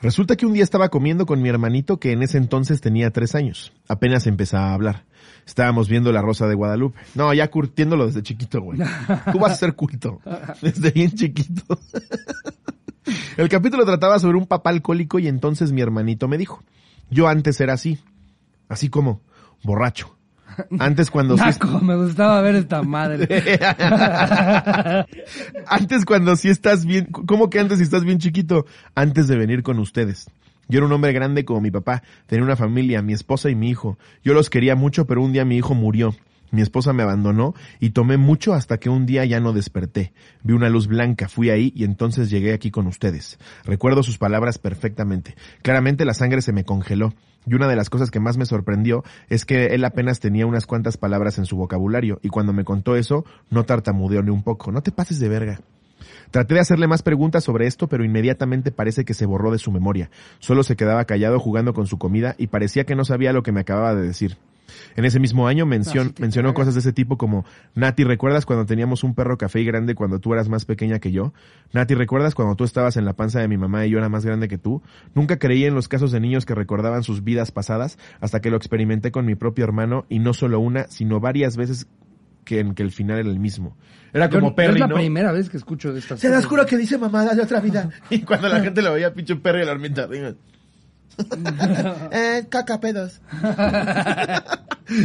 Resulta 0.00 0.36
que 0.36 0.46
un 0.46 0.52
día 0.52 0.62
estaba 0.62 0.90
comiendo 0.90 1.26
con 1.26 1.42
mi 1.42 1.48
hermanito 1.48 1.98
que 1.98 2.12
en 2.12 2.22
ese 2.22 2.38
entonces 2.38 2.80
tenía 2.80 3.10
tres 3.10 3.34
años. 3.34 3.72
Apenas 3.88 4.28
empezaba 4.28 4.70
a 4.70 4.74
hablar. 4.74 5.04
Estábamos 5.44 5.88
viendo 5.88 6.12
La 6.12 6.22
Rosa 6.22 6.46
de 6.46 6.54
Guadalupe. 6.54 7.00
No, 7.16 7.34
ya 7.34 7.50
curtiéndolo 7.50 8.06
desde 8.06 8.22
chiquito, 8.22 8.60
güey. 8.60 8.78
Tú 9.32 9.40
vas 9.40 9.52
a 9.52 9.56
ser 9.56 9.74
culto. 9.74 10.20
Desde 10.62 10.92
bien 10.92 11.10
chiquito. 11.10 11.62
El 13.36 13.48
capítulo 13.48 13.84
trataba 13.84 14.20
sobre 14.20 14.38
un 14.38 14.46
papá 14.46 14.70
alcohólico 14.70 15.18
y 15.18 15.26
entonces 15.26 15.72
mi 15.72 15.80
hermanito 15.80 16.28
me 16.28 16.38
dijo, 16.38 16.62
yo 17.10 17.26
antes 17.26 17.60
era 17.60 17.72
así. 17.72 17.98
Así 18.68 18.88
como, 18.88 19.22
borracho. 19.64 20.17
Antes 20.78 21.10
cuando 21.10 21.36
sí 21.36 21.44
Naco, 21.44 21.80
me 21.80 21.96
gustaba 21.96 22.40
ver 22.40 22.56
esta 22.56 22.82
madre. 22.82 23.26
antes 25.66 26.04
cuando 26.04 26.36
sí 26.36 26.48
estás 26.48 26.84
bien, 26.84 27.06
¿cómo 27.06 27.50
que 27.50 27.58
antes 27.60 27.78
si 27.78 27.84
estás 27.84 28.04
bien 28.04 28.18
chiquito? 28.18 28.66
Antes 28.94 29.28
de 29.28 29.36
venir 29.36 29.62
con 29.62 29.78
ustedes. 29.78 30.28
Yo 30.68 30.78
era 30.78 30.86
un 30.86 30.92
hombre 30.92 31.12
grande 31.12 31.44
como 31.44 31.60
mi 31.60 31.70
papá, 31.70 32.02
tenía 32.26 32.44
una 32.44 32.56
familia, 32.56 33.00
mi 33.00 33.14
esposa 33.14 33.48
y 33.48 33.54
mi 33.54 33.70
hijo. 33.70 33.98
Yo 34.22 34.34
los 34.34 34.50
quería 34.50 34.74
mucho, 34.76 35.06
pero 35.06 35.22
un 35.22 35.32
día 35.32 35.44
mi 35.44 35.56
hijo 35.56 35.74
murió. 35.74 36.14
Mi 36.50 36.62
esposa 36.62 36.92
me 36.92 37.02
abandonó 37.02 37.54
y 37.78 37.90
tomé 37.90 38.16
mucho 38.16 38.54
hasta 38.54 38.78
que 38.78 38.88
un 38.88 39.04
día 39.04 39.24
ya 39.24 39.40
no 39.40 39.52
desperté. 39.52 40.12
Vi 40.42 40.54
una 40.54 40.70
luz 40.70 40.86
blanca, 40.86 41.28
fui 41.28 41.50
ahí 41.50 41.72
y 41.74 41.84
entonces 41.84 42.30
llegué 42.30 42.54
aquí 42.54 42.70
con 42.70 42.86
ustedes. 42.86 43.38
Recuerdo 43.64 44.02
sus 44.02 44.18
palabras 44.18 44.58
perfectamente. 44.58 45.34
Claramente 45.62 46.06
la 46.06 46.14
sangre 46.14 46.40
se 46.40 46.52
me 46.52 46.64
congeló. 46.64 47.12
Y 47.48 47.54
una 47.54 47.68
de 47.68 47.76
las 47.76 47.88
cosas 47.90 48.10
que 48.10 48.20
más 48.20 48.36
me 48.36 48.44
sorprendió 48.44 49.04
es 49.28 49.44
que 49.44 49.66
él 49.66 49.84
apenas 49.84 50.20
tenía 50.20 50.46
unas 50.46 50.66
cuantas 50.66 50.96
palabras 50.96 51.38
en 51.38 51.46
su 51.46 51.56
vocabulario 51.56 52.20
y 52.22 52.28
cuando 52.28 52.52
me 52.52 52.64
contó 52.64 52.96
eso 52.96 53.24
no 53.50 53.64
tartamudeó 53.64 54.22
ni 54.22 54.30
un 54.30 54.42
poco. 54.42 54.70
No 54.70 54.82
te 54.82 54.92
pases 54.92 55.18
de 55.18 55.28
verga. 55.28 55.60
Traté 56.30 56.54
de 56.54 56.60
hacerle 56.60 56.86
más 56.86 57.02
preguntas 57.02 57.44
sobre 57.44 57.66
esto, 57.66 57.88
pero 57.88 58.04
inmediatamente 58.04 58.70
parece 58.70 59.04
que 59.04 59.14
se 59.14 59.26
borró 59.26 59.50
de 59.50 59.58
su 59.58 59.72
memoria. 59.72 60.10
Solo 60.40 60.62
se 60.62 60.76
quedaba 60.76 61.04
callado 61.06 61.40
jugando 61.40 61.72
con 61.72 61.86
su 61.86 61.98
comida 61.98 62.34
y 62.38 62.48
parecía 62.48 62.84
que 62.84 62.94
no 62.94 63.04
sabía 63.04 63.32
lo 63.32 63.42
que 63.42 63.52
me 63.52 63.60
acababa 63.60 63.94
de 63.94 64.06
decir. 64.06 64.36
En 64.96 65.04
ese 65.04 65.20
mismo 65.20 65.46
año 65.48 65.66
mencion- 65.66 66.00
Ah, 66.00 66.08
sí 66.08 66.12
te 66.14 66.22
mencionó 66.22 66.54
cosas 66.54 66.74
de 66.74 66.80
ese 66.80 66.92
tipo 66.92 67.16
como, 67.18 67.44
Nati, 67.74 68.04
¿recuerdas 68.04 68.46
cuando 68.46 68.66
teníamos 68.66 69.04
un 69.04 69.14
perro 69.14 69.38
café 69.38 69.60
y 69.60 69.64
grande 69.64 69.94
cuando 69.94 70.18
tú 70.20 70.32
eras 70.32 70.48
más 70.48 70.64
pequeña 70.64 70.98
que 70.98 71.12
yo? 71.12 71.32
Nati, 71.72 71.94
¿recuerdas 71.94 72.34
cuando 72.34 72.54
tú 72.56 72.64
estabas 72.64 72.96
en 72.96 73.04
la 73.04 73.14
panza 73.14 73.40
de 73.40 73.48
mi 73.48 73.56
mamá 73.56 73.86
y 73.86 73.90
yo 73.90 73.98
era 73.98 74.08
más 74.08 74.24
grande 74.24 74.48
que 74.48 74.58
tú? 74.58 74.82
Nunca 75.14 75.38
creí 75.38 75.64
en 75.64 75.74
los 75.74 75.88
casos 75.88 76.12
de 76.12 76.20
niños 76.20 76.46
que 76.46 76.54
recordaban 76.54 77.02
sus 77.02 77.24
vidas 77.24 77.50
pasadas 77.52 77.98
hasta 78.20 78.40
que 78.40 78.50
lo 78.50 78.56
experimenté 78.56 79.10
con 79.10 79.26
mi 79.26 79.34
propio 79.34 79.64
hermano 79.64 80.04
y 80.08 80.18
no 80.18 80.32
solo 80.34 80.60
una, 80.60 80.86
sino 80.88 81.20
varias 81.20 81.56
veces 81.56 81.86
que 82.44 82.60
en 82.60 82.74
que 82.74 82.82
el 82.82 82.90
final 82.92 83.18
era 83.18 83.28
el 83.28 83.38
mismo. 83.38 83.76
Era 84.14 84.30
como 84.30 84.48
Yo- 84.48 84.54
Perry, 84.54 84.74
Es 84.74 84.80
la 84.80 84.86
¿no? 84.86 84.94
primera 84.94 85.32
vez 85.32 85.50
que 85.50 85.58
escucho 85.58 85.92
de 85.92 85.98
estas 85.98 86.18
Se 86.20 86.30
las 86.30 86.46
juro 86.46 86.64
que 86.64 86.78
dice 86.78 86.96
mamada 86.96 87.34
de 87.34 87.42
otra 87.42 87.60
vida. 87.60 87.90
Y 88.10 88.20
cuando 88.22 88.48
la 88.48 88.60
gente 88.60 88.80
lo 88.80 88.94
veía, 88.94 89.12
pinche 89.12 89.36
Perry 89.36 89.62
y 89.62 89.66
la 89.66 89.72
hormita. 89.72 90.08
eh, 92.12 92.46
caca 92.48 92.80
pedos. 92.80 93.20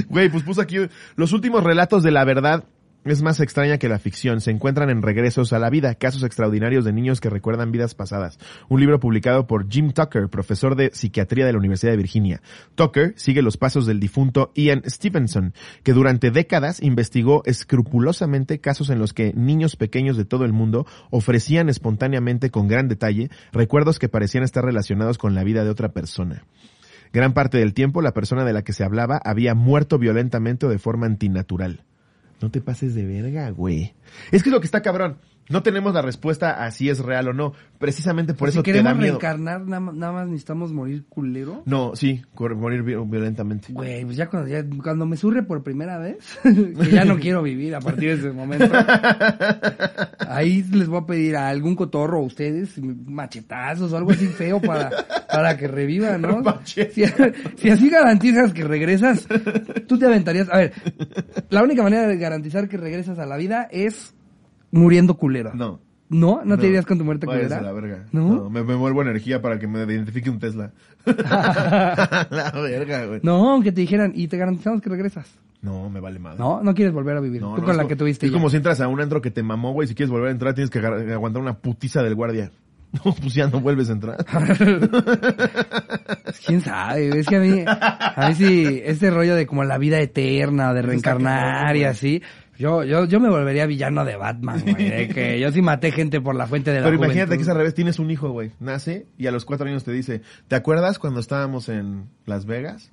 Güey, 0.08 0.30
pues 0.30 0.44
puso 0.44 0.62
aquí 0.62 0.78
los 1.18 1.34
últimos 1.34 1.62
relatos 1.62 2.04
de 2.04 2.12
la 2.12 2.24
verdad. 2.24 2.64
Es 3.06 3.22
más 3.22 3.42
extraña 3.42 3.80
que 3.80 3.90
la 3.90 4.00
ficción. 4.00 4.40
Se 4.40 4.50
encuentran 4.50 4.90
en 4.90 5.02
Regresos 5.02 5.52
a 5.52 5.60
la 5.60 5.70
Vida, 5.70 5.94
casos 5.96 6.24
extraordinarios 6.24 6.86
de 6.86 6.94
niños 6.94 7.20
que 7.20 7.30
recuerdan 7.30 7.70
vidas 7.70 7.96
pasadas. 7.96 8.40
Un 8.70 8.80
libro 8.80 9.02
publicado 9.02 9.46
por 9.46 9.70
Jim 9.70 9.92
Tucker, 9.92 10.30
profesor 10.30 10.78
de 10.78 10.90
psiquiatría 10.94 11.46
de 11.46 11.52
la 11.52 11.58
Universidad 11.58 11.92
de 11.92 11.98
Virginia. 11.98 12.42
Tucker 12.76 13.14
sigue 13.18 13.42
los 13.42 13.58
pasos 13.58 13.86
del 13.86 14.00
difunto 14.00 14.54
Ian 14.56 14.84
Stevenson, 14.86 15.54
que 15.84 15.92
durante 15.92 16.32
décadas 16.32 16.82
investigó 16.82 17.44
escrupulosamente 17.46 18.62
casos 18.62 18.90
en 18.90 19.00
los 19.00 19.12
que 19.12 19.34
niños 19.34 19.76
pequeños 19.76 20.16
de 20.16 20.24
todo 20.24 20.46
el 20.46 20.54
mundo 20.54 20.88
ofrecían 21.10 21.68
espontáneamente 21.68 22.52
con 22.52 22.70
gran 22.70 22.88
detalle 22.88 23.30
recuerdos 23.52 24.00
que 24.00 24.08
parecían 24.08 24.46
estar 24.46 24.64
relacionados 24.64 25.18
con 25.18 25.36
la 25.36 25.44
vida 25.44 25.66
de 25.66 25.70
otra 25.70 25.92
persona. 25.92 26.46
Gran 27.12 27.34
parte 27.34 27.58
del 27.58 27.74
tiempo 27.74 28.02
la 28.02 28.14
persona 28.14 28.46
de 28.46 28.54
la 28.54 28.64
que 28.64 28.72
se 28.72 28.86
hablaba 28.86 29.20
había 29.26 29.56
muerto 29.56 30.00
violentamente 30.00 30.68
o 30.68 30.70
de 30.70 30.80
forma 30.80 31.06
antinatural. 31.06 31.84
No 32.44 32.52
te 32.52 32.60
pases 32.60 32.94
de 32.94 33.06
verga, 33.06 33.50
güey. 33.52 33.94
Es 34.34 34.44
que 34.44 34.50
es 34.50 34.54
lo 34.54 34.60
que 34.60 34.66
está 34.66 34.82
cabrón. 34.82 35.18
No 35.50 35.62
tenemos 35.62 35.94
la 35.94 36.02
respuesta 36.02 36.64
a 36.64 36.72
si 36.72 36.90
es 36.90 37.00
real 37.00 37.28
o 37.28 37.34
no. 37.34 37.54
Precisamente 37.78 38.34
por 38.34 38.48
si 38.50 38.54
eso 38.56 38.64
te 38.64 38.72
da 38.72 38.78
queremos 38.78 38.98
miedo. 38.98 39.20
reencarnar, 39.20 39.62
nada, 39.66 39.80
más- 39.82 39.96
nada 39.96 40.14
más 40.14 40.28
necesitamos 40.28 40.72
morir 40.72 41.04
culero. 41.10 41.64
No, 41.66 41.96
sí, 41.96 42.22
morir 42.56 42.82
vi- 42.84 42.96
violentamente. 42.96 43.74
Güey, 43.74 44.06
pues 44.06 44.16
ya 44.16 44.30
cuando, 44.30 44.48
ya 44.50 44.64
cuando 44.82 45.06
me 45.06 45.18
surre 45.18 45.44
por 45.44 45.62
primera 45.64 45.98
vez, 45.98 46.18
que 46.44 46.92
ya 46.92 47.04
no 47.04 47.18
quiero 47.20 47.44
vivir 47.44 47.76
a 47.76 47.82
partir 47.82 48.10
de 48.10 48.14
ese 48.16 48.32
momento, 48.32 48.72
ahí 50.28 50.64
les 50.72 50.88
voy 50.88 51.00
a 51.02 51.06
pedir 51.06 51.36
a 51.36 51.50
algún 51.50 51.76
cotorro 51.76 52.20
a 52.20 52.24
ustedes 52.24 52.80
machetazos 52.82 53.92
o 53.94 53.98
algo 53.98 54.12
así 54.12 54.28
feo 54.28 54.62
para, 54.62 54.90
para 55.32 55.58
que 55.58 55.68
revivan, 55.68 56.22
¿no? 56.22 56.42
Si, 56.66 56.84
si 57.58 57.70
así 57.70 57.90
garantizas 57.90 58.54
que 58.54 58.64
regresas, 58.64 59.28
tú 59.88 59.98
te 60.00 60.06
aventarías. 60.06 60.50
A 60.50 60.58
ver, 60.58 60.74
la 61.50 61.64
única 61.64 61.84
manera 61.84 62.08
de 62.08 62.18
garantizar 62.18 62.68
que 62.70 62.78
regresas 62.78 63.20
a 63.20 63.26
la 63.26 63.38
vida 63.38 63.68
es 63.72 64.14
muriendo 64.74 65.16
culero. 65.16 65.52
No. 65.54 65.80
¿No? 66.10 66.42
¿No, 66.46 66.58
te 66.60 66.68
irías 66.68 66.86
con 66.86 66.98
tu 67.00 67.06
muerte 67.06 67.26
Váyase 67.26 67.46
culera? 67.48 67.62
la 67.64 67.72
verga. 67.72 68.06
¿No? 68.12 68.50
me, 68.50 68.64
me 68.64 68.76
vuelvo 68.76 69.02
energía 69.02 69.42
para 69.42 69.58
que 69.58 69.66
me 69.68 69.82
identifique 69.84 70.30
un 70.30 70.38
Tesla. 70.38 70.72
la 71.06 72.52
verga, 72.54 73.06
güey. 73.06 73.20
No, 73.24 73.52
aunque 73.52 73.72
te 73.72 73.82
dijeran, 73.82 74.12
y 74.14 74.28
te 74.28 74.38
garantizamos 74.38 74.82
que 74.82 74.90
regresas. 74.90 75.28
No, 75.62 75.90
me 75.90 76.00
vale 76.02 76.20
madre. 76.20 76.38
No, 76.40 76.62
no 76.62 76.74
quieres 76.76 76.94
volver 76.94 77.16
a 77.18 77.22
vivir. 77.22 77.42
No, 77.42 77.56
Tú 77.56 77.62
no, 77.62 77.68
con 77.68 77.78
la 77.78 77.84
como- 77.84 77.90
que 77.90 77.96
tuviste 77.96 78.26
Es 78.26 78.32
ya. 78.32 78.38
como 78.38 78.50
si 78.50 78.58
entras 78.58 78.82
a 78.82 78.88
un 78.90 79.00
antro 79.02 79.22
que 79.22 79.32
te 79.32 79.42
mamó, 79.42 79.72
güey. 79.72 79.88
Si 79.88 79.96
quieres 79.96 80.12
volver 80.12 80.28
a 80.28 80.32
entrar, 80.32 80.54
tienes 80.54 80.70
que 80.70 80.80
aguantar 80.80 81.42
una 81.42 81.54
putiza 81.58 82.04
del 82.04 82.16
guardia. 82.16 82.52
No, 83.04 83.12
pues 83.12 83.34
ya 83.34 83.48
no 83.48 83.60
vuelves 83.60 83.90
a 83.90 83.94
entrar. 83.94 84.18
¿Quién 86.46 86.62
sabe? 86.62 87.20
Es 87.20 87.26
que 87.28 87.36
a 87.38 87.40
mí, 87.40 87.64
a 87.68 88.26
mí 88.30 88.36
sí, 88.36 88.82
este 88.86 89.10
rollo 89.10 89.36
de 89.36 89.48
como 89.48 89.64
la 89.64 89.80
vida 89.80 90.00
eterna, 90.00 90.74
de 90.76 90.84
reencarnar 90.84 91.76
y 91.76 91.86
así, 91.86 92.22
yo, 92.58 92.84
yo, 92.84 93.06
yo 93.06 93.20
me 93.20 93.30
volvería 93.30 93.66
villano 93.66 94.06
de 94.06 94.16
Batman, 94.16 94.62
güey, 94.62 94.90
de 94.90 95.08
que 95.10 95.40
yo 95.42 95.52
sí 95.52 95.62
maté 95.62 95.92
gente 95.92 96.22
por 96.22 96.36
la 96.36 96.48
fuente 96.48 96.72
de 96.72 96.80
la 96.80 96.86
Pero 96.86 96.98
imagínate 96.98 97.36
que 97.36 97.44
es 97.44 97.50
al 97.50 97.58
revés. 97.58 97.74
Tienes 97.74 98.00
un 98.00 98.12
hijo, 98.12 98.30
güey. 98.32 98.52
Nace 98.60 99.08
y 99.18 99.28
a 99.28 99.32
los 99.32 99.46
cuatro 99.46 99.68
años 99.68 99.84
te 99.84 99.92
dice, 99.92 100.22
¿te 100.48 100.56
acuerdas 100.56 101.00
cuando 101.00 101.20
estábamos 101.20 101.70
en 101.70 102.06
Las 102.26 102.46
Vegas? 102.46 102.92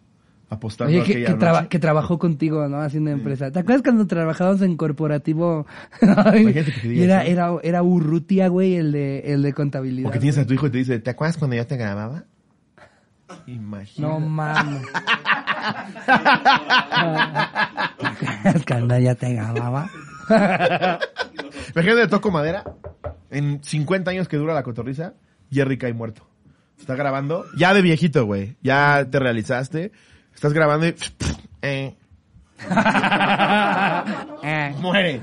Apostando 0.49 0.93
Oye, 0.93 1.05
que, 1.05 1.25
que, 1.25 1.35
traba- 1.35 1.59
noche? 1.59 1.69
que 1.69 1.79
trabajó 1.79 2.19
contigo, 2.19 2.67
¿no? 2.69 2.81
Haciendo 2.81 3.13
empresa. 3.13 3.53
¿Te 3.53 3.61
acuerdas 3.61 3.83
cuando 3.83 4.09
trabajabas 4.09 4.61
en 4.63 4.77
corporativo? 4.77 5.65
Y 6.83 7.03
era, 7.03 7.25
era, 7.25 7.53
era 7.63 7.83
Urrutia, 7.85 8.49
güey, 8.49 8.75
el 8.75 8.91
de, 8.91 9.21
el 9.33 9.43
de 9.43 9.53
contabilidad. 9.53 10.09
O 10.09 10.13
que 10.13 10.19
tienes 10.19 10.39
a 10.39 10.47
tu 10.47 10.55
hijo 10.55 10.67
y 10.67 10.71
te 10.71 10.79
dice, 10.79 10.99
¿te 10.99 11.11
acuerdas 11.11 11.37
cuando 11.37 11.55
yo 11.57 11.65
te 11.67 11.77
grababa? 11.77 12.25
Imagínate. 13.47 14.01
No 14.01 14.21
mames. 14.21 14.83
cuando 18.67 18.99
ya 18.99 19.15
te 19.15 19.35
grababa. 19.35 19.89
Imagínate, 21.75 22.07
toco 22.09 22.31
madera. 22.31 22.65
En 23.31 23.63
50 23.63 24.11
años 24.11 24.29
que 24.29 24.37
dura 24.37 24.55
la 24.55 24.63
cotorriza, 24.63 25.15
Jerry 25.51 25.79
cae 25.79 25.93
muerto. 25.93 26.27
Está 26.79 26.95
grabando, 26.97 27.45
ya 27.57 27.75
de 27.75 27.83
viejito, 27.83 28.25
güey. 28.25 28.57
Ya 28.63 29.07
te 29.11 29.19
realizaste. 29.19 29.93
Estás 30.35 30.53
grabando 30.53 30.87
y... 30.87 30.95
eh, 31.63 31.97
Eh. 34.43 34.75
muere. 34.81 35.21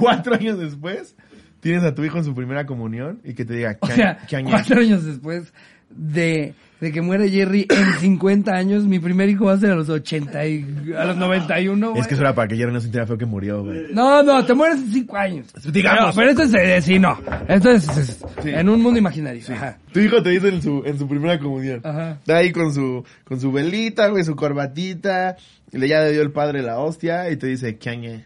Cuatro 0.00 0.34
años 0.34 0.58
después, 0.58 1.16
tienes 1.60 1.84
a 1.84 1.94
tu 1.94 2.04
hijo 2.04 2.18
en 2.18 2.24
su 2.24 2.34
primera 2.34 2.66
comunión 2.66 3.20
y 3.24 3.34
que 3.34 3.44
te 3.44 3.54
diga, 3.54 3.76
O 3.80 3.86
¿qué, 3.86 3.92
sea, 3.94 4.18
qué 4.28 4.36
año? 4.36 4.50
cuatro 4.50 4.80
años 4.80 5.04
después 5.04 5.52
de, 5.90 6.54
de 6.80 6.92
que 6.92 7.00
muere 7.02 7.28
Jerry 7.30 7.66
en 7.70 8.00
50 8.00 8.52
años, 8.52 8.84
mi 8.84 8.98
primer 8.98 9.28
hijo 9.28 9.46
va 9.46 9.52
a 9.52 9.58
ser 9.58 9.70
a 9.72 9.74
los 9.76 9.88
80 9.88 10.46
y 10.46 10.92
a 10.96 11.04
los 11.04 11.16
91, 11.16 11.90
güey. 11.90 12.00
Es 12.00 12.06
que 12.08 12.14
eso 12.14 12.22
era 12.22 12.34
para 12.34 12.48
que 12.48 12.56
Jerry 12.56 12.72
no 12.72 12.80
sintiera 12.80 13.06
feo 13.06 13.16
que 13.18 13.26
murió, 13.26 13.62
güey. 13.62 13.92
No, 13.92 14.22
no, 14.22 14.44
te 14.44 14.54
mueres 14.54 14.78
en 14.78 14.92
5 14.92 15.16
años. 15.16 15.46
Digamos. 15.72 16.14
Pero, 16.14 16.34
pero 16.34 16.44
esto 16.44 16.58
es, 16.58 16.62
eh, 16.68 16.82
sí, 16.82 16.98
no. 16.98 17.18
Esto 17.48 17.70
es, 17.70 17.88
es 17.96 18.24
Sí. 18.42 18.50
en 18.50 18.68
un 18.68 18.82
mundo 18.82 18.98
imaginario. 18.98 19.42
Ajá. 19.52 19.78
Tu 19.92 20.00
hijo 20.00 20.22
te 20.22 20.30
dice 20.30 20.48
en 20.48 20.60
su, 20.62 20.82
en 20.84 20.98
su 20.98 21.08
primera 21.08 21.38
comunión. 21.38 21.80
Ajá. 21.84 22.12
Está 22.12 22.38
ahí 22.38 22.52
con 22.52 22.74
su, 22.74 23.04
con 23.24 23.40
su 23.40 23.52
velita, 23.52 24.08
güey, 24.08 24.24
su 24.24 24.34
corbatita. 24.36 25.36
Y 25.72 25.78
le 25.78 25.88
ya 25.88 26.00
le 26.00 26.12
dio 26.12 26.22
el 26.22 26.30
padre 26.32 26.62
la 26.62 26.78
hostia 26.78 27.30
y 27.30 27.36
te 27.36 27.46
dice, 27.46 27.76
¿qué 27.78 27.90
año? 27.90 28.22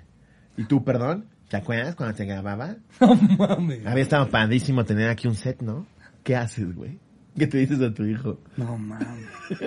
¿Y 0.56 0.64
tú, 0.64 0.82
perdón? 0.84 1.26
¿Te 1.48 1.56
acuerdas 1.56 1.94
cuando 1.94 2.14
te 2.16 2.24
grababa? 2.26 2.76
No 3.00 3.16
mames. 3.38 3.86
Había 3.86 4.02
estado 4.02 4.28
padrísimo 4.28 4.84
tener 4.84 5.08
aquí 5.08 5.28
un 5.28 5.34
set, 5.34 5.62
¿no? 5.62 5.86
¿Qué 6.24 6.36
haces, 6.36 6.74
güey? 6.74 6.98
¿Qué 7.38 7.46
te 7.46 7.58
dices 7.58 7.80
a 7.80 7.92
tu 7.94 8.04
hijo? 8.04 8.38
No 8.56 8.76
mames. 8.76 9.08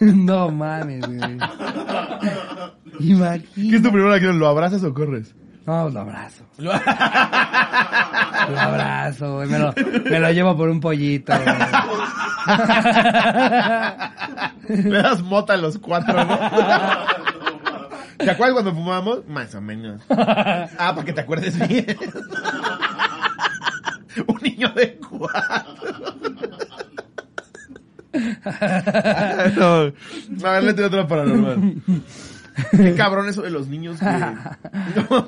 No 0.00 0.50
mames, 0.50 1.04
güey. 1.06 1.36
¿Qué 1.38 3.04
es 3.04 3.10
Imagínate. 3.10 3.80
tu 3.82 3.92
primera 3.92 4.14
acción? 4.14 4.38
¿Lo 4.38 4.48
abrazas 4.48 4.82
o 4.82 4.94
corres? 4.94 5.34
No, 5.66 5.90
lo 5.90 6.00
abrazo. 6.00 6.42
Lo 6.58 6.72
abrazo, 8.58 9.34
güey. 9.36 9.48
Me 9.48 9.58
lo, 9.58 9.74
me 10.10 10.18
lo 10.20 10.30
llevo 10.32 10.56
por 10.56 10.70
un 10.70 10.80
pollito, 10.80 11.34
güey. 11.34 11.56
Le 14.90 15.02
das 15.02 15.20
mota 15.22 15.52
a 15.52 15.56
los 15.58 15.76
cuatro, 15.78 16.14
¿no? 16.24 16.38
¿Te 18.16 18.30
acuerdas 18.30 18.54
cuando 18.54 18.72
fumábamos? 18.74 19.26
Más 19.28 19.54
o 19.54 19.60
menos. 19.60 20.00
Ah, 20.08 20.92
para 20.94 21.04
que 21.04 21.12
te 21.12 21.20
acuerdes 21.20 21.68
bien. 21.68 21.84
un 24.26 24.40
niño 24.42 24.68
de 24.74 24.98
cuatro. 24.98 26.14
no, 29.56 29.86
no, 29.86 29.92
ah, 30.44 30.60
le 30.60 30.84
otro 30.84 31.06
paranormal. 31.06 31.80
Qué 32.72 32.94
cabrón 32.94 33.28
eso 33.28 33.42
de 33.42 33.50
los 33.50 33.68
niños. 33.68 34.00
Que... 34.00 34.06
No, 35.08 35.26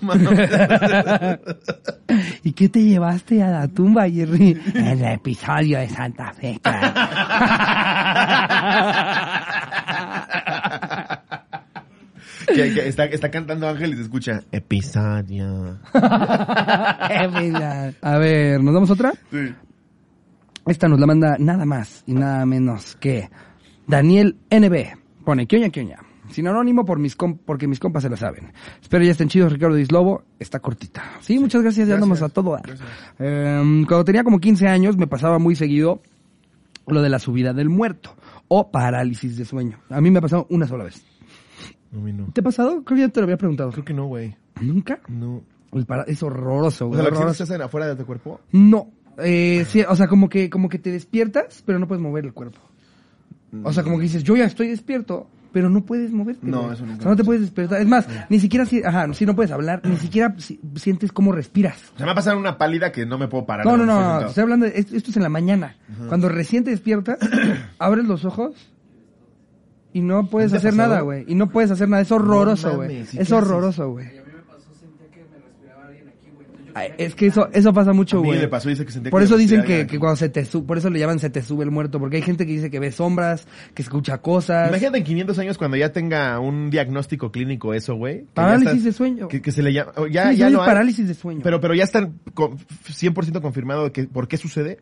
¿Y 2.42 2.52
qué 2.52 2.68
te 2.68 2.82
llevaste 2.82 3.40
a 3.42 3.50
la 3.50 3.68
tumba, 3.68 4.10
Jerry? 4.10 4.60
El 4.74 5.04
episodio 5.04 5.78
de 5.78 5.88
Santa 5.88 6.32
Feca 6.32 6.80
que, 12.54 12.74
que 12.74 12.88
está, 12.88 13.04
está 13.06 13.30
cantando 13.30 13.68
Ángel 13.68 13.92
y 13.92 13.96
se 13.96 14.02
escucha 14.02 14.42
episodio. 14.52 15.78
a 18.02 18.18
ver, 18.18 18.62
¿nos 18.62 18.74
damos 18.74 18.90
otra? 18.90 19.12
Sí. 19.30 19.54
Esta 20.66 20.88
nos 20.88 21.00
la 21.00 21.06
manda 21.06 21.36
nada 21.38 21.64
más 21.64 22.04
y 22.06 22.12
nada 22.14 22.46
menos 22.46 22.96
que 22.96 23.28
Daniel 23.86 24.36
NB. 24.50 25.24
Pone, 25.24 25.46
¿qué 25.46 25.56
oña, 25.56 25.70
qué 25.70 25.80
oña? 25.80 25.96
Sin 26.30 26.46
anónimo 26.48 26.84
por 26.84 26.98
mis 26.98 27.18
comp- 27.18 27.40
porque 27.44 27.66
mis 27.66 27.78
compas 27.80 28.02
se 28.04 28.08
la 28.10 28.16
saben. 28.16 28.52
Espero 28.80 29.04
ya 29.04 29.10
estén 29.10 29.28
chidos, 29.28 29.52
Ricardo 29.52 29.74
Dislobo. 29.76 30.22
Está 30.38 30.60
cortita. 30.60 31.02
Sí, 31.20 31.38
muchas 31.38 31.62
gracias, 31.62 31.88
ya 31.88 31.94
andamos 31.94 32.22
a 32.22 32.28
todo. 32.28 32.52
dar. 32.52 32.62
Em, 33.18 33.84
cuando 33.84 34.04
tenía 34.04 34.24
como 34.24 34.38
15 34.40 34.68
años 34.68 34.96
me 34.96 35.06
pasaba 35.06 35.38
muy 35.38 35.56
seguido 35.56 36.00
lo 36.86 37.02
de 37.02 37.08
la 37.08 37.18
subida 37.18 37.52
del 37.52 37.68
muerto 37.68 38.16
o 38.48 38.70
parálisis 38.70 39.36
de 39.36 39.44
sueño. 39.44 39.78
A 39.90 40.00
mí 40.00 40.10
me 40.10 40.18
ha 40.18 40.22
pasado 40.22 40.46
una 40.50 40.66
sola 40.66 40.84
vez. 40.84 41.04
A 41.92 41.96
mí 41.96 42.12
no. 42.12 42.26
¿Te 42.32 42.40
ha 42.40 42.44
pasado? 42.44 42.82
Creo 42.84 42.96
que 42.96 43.02
ya 43.02 43.08
te 43.08 43.20
lo 43.20 43.24
había 43.24 43.36
preguntado. 43.36 43.70
Creo 43.70 43.84
que 43.84 43.94
no, 43.94 44.06
güey. 44.06 44.34
¿Nunca? 44.60 45.00
No. 45.08 45.42
El 45.72 45.86
para- 45.86 46.02
Es 46.04 46.22
horroroso, 46.22 46.86
O 46.86 46.88
güey. 46.88 46.98
sea, 46.98 47.04
¿la 47.04 47.10
que 47.10 47.16
horroroso. 47.16 47.36
se 47.38 47.42
hacen 47.44 47.62
afuera 47.62 47.86
de 47.86 47.96
tu 47.96 48.04
cuerpo? 48.06 48.40
No. 48.52 48.88
Eh, 49.18 49.64
sí, 49.68 49.82
o 49.86 49.94
sea, 49.96 50.06
como 50.08 50.28
que, 50.28 50.48
como 50.50 50.68
que 50.68 50.78
te 50.78 50.90
despiertas, 50.90 51.62
pero 51.66 51.78
no 51.78 51.86
puedes 51.86 52.02
mover 52.02 52.24
el 52.24 52.32
cuerpo. 52.32 52.60
O 53.64 53.72
sea, 53.72 53.82
como 53.82 53.96
que 53.98 54.04
dices, 54.04 54.24
yo 54.24 54.34
ya 54.34 54.44
estoy 54.46 54.68
despierto, 54.68 55.28
pero 55.52 55.68
no 55.68 55.84
puedes 55.84 56.10
moverte. 56.10 56.46
No, 56.46 56.62
güey. 56.62 56.72
eso 56.74 56.86
nunca 56.86 57.00
O 57.00 57.02
sea, 57.02 57.10
no 57.10 57.16
te 57.16 57.24
puedes 57.24 57.42
despertar. 57.42 57.82
Es 57.82 57.86
más, 57.86 58.08
ni 58.30 58.38
siquiera, 58.40 58.64
si, 58.64 58.82
ajá, 58.82 59.12
si 59.12 59.26
no 59.26 59.36
puedes 59.36 59.52
hablar, 59.52 59.82
ni 59.84 59.96
siquiera 59.96 60.34
si- 60.38 60.58
sientes 60.76 61.12
cómo 61.12 61.32
respiras. 61.32 61.76
O 61.94 61.98
sea, 61.98 62.00
me 62.00 62.06
va 62.06 62.12
a 62.12 62.14
pasar 62.14 62.36
una 62.38 62.56
pálida 62.56 62.90
que 62.92 63.04
no 63.04 63.18
me 63.18 63.28
puedo 63.28 63.44
parar. 63.44 63.66
No, 63.66 63.76
no, 63.76 63.84
no, 63.84 64.20
no, 64.22 64.26
estoy 64.28 64.42
hablando 64.42 64.64
de, 64.64 64.72
esto, 64.78 64.96
esto 64.96 65.10
es 65.10 65.16
en 65.18 65.22
la 65.22 65.28
mañana. 65.28 65.76
Cuando 66.08 66.30
recién 66.30 66.64
te 66.64 66.70
despiertas, 66.70 67.18
abres 67.78 68.06
los 68.06 68.24
ojos 68.24 68.54
y 69.92 70.00
no 70.00 70.26
puedes 70.28 70.52
¿No 70.52 70.58
te 70.60 70.66
ha 70.66 70.68
hacer 70.70 70.78
nada, 70.78 71.00
güey. 71.00 71.24
Y 71.28 71.34
no 71.34 71.48
puedes 71.50 71.70
hacer 71.70 71.88
nada, 71.88 72.02
es 72.02 72.10
horroroso, 72.12 72.76
güey. 72.76 72.88
mames, 72.88 73.14
¿y 73.14 73.18
es 73.18 73.30
horroroso, 73.32 73.90
güey. 73.90 74.06
Es 76.96 77.14
que 77.14 77.26
eso, 77.26 77.50
eso 77.52 77.74
pasa 77.74 77.92
mucho, 77.92 78.16
A 78.16 78.20
mí 78.22 78.28
güey. 78.28 78.40
le 78.40 78.48
pasó, 78.48 78.70
dice 78.70 78.86
que 78.86 78.92
sentía 78.92 79.10
Por 79.10 79.20
que 79.20 79.26
eso 79.26 79.36
dicen 79.36 79.62
que, 79.62 79.86
que 79.86 79.98
cuando 79.98 80.16
se 80.16 80.30
te 80.30 80.46
sube, 80.46 80.66
por 80.66 80.78
eso 80.78 80.88
le 80.88 80.98
llaman 80.98 81.18
se 81.18 81.28
te 81.28 81.42
sube 81.42 81.64
el 81.64 81.70
muerto, 81.70 81.98
porque 81.98 82.16
hay 82.16 82.22
gente 82.22 82.46
que 82.46 82.52
dice 82.52 82.70
que 82.70 82.78
ve 82.80 82.90
sombras, 82.92 83.46
que 83.74 83.82
escucha 83.82 84.22
cosas. 84.22 84.70
Imagínate 84.70 84.96
en 84.96 85.04
500 85.04 85.38
años 85.38 85.58
cuando 85.58 85.76
ya 85.76 85.92
tenga 85.92 86.40
un 86.40 86.70
diagnóstico 86.70 87.30
clínico 87.30 87.74
eso, 87.74 87.94
güey. 87.96 88.24
Parálisis 88.32 88.68
estás- 88.70 88.84
de 88.84 88.92
sueño. 88.92 89.28
Que, 89.28 89.42
que 89.42 89.52
se 89.52 89.62
le 89.62 89.74
llama... 89.74 89.92
Ya, 90.10 90.30
Sí, 90.30 90.38
ya 90.38 90.46
hay, 90.46 90.56
parálisis 90.56 91.06
de 91.06 91.12
sueño. 91.12 91.40
Pero, 91.44 91.60
pero 91.60 91.74
ya 91.74 91.84
están 91.84 92.14
con- 92.32 92.56
100% 92.56 93.42
confirmado 93.42 93.84
de 93.84 93.92
que 93.92 94.04
por 94.04 94.26
qué 94.26 94.38
sucede. 94.38 94.78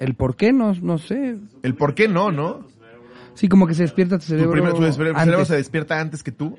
el 0.00 0.16
por 0.16 0.34
qué 0.34 0.52
no, 0.52 0.74
no 0.74 0.98
sé. 0.98 1.36
El 1.62 1.76
por 1.76 1.94
qué 1.94 2.08
no, 2.08 2.32
¿no? 2.32 2.66
Sí, 3.34 3.48
como 3.48 3.66
que 3.66 3.74
se 3.74 3.82
despierta 3.82 4.16
tu 4.18 4.22
Tu, 4.24 4.28
cerebro. 4.28 4.52
primer- 4.52 4.72
tu 4.74 4.92
cerebro, 4.92 5.44
se 5.44 5.56
despierta 5.56 6.00
antes 6.00 6.22
que 6.22 6.32
tú. 6.32 6.56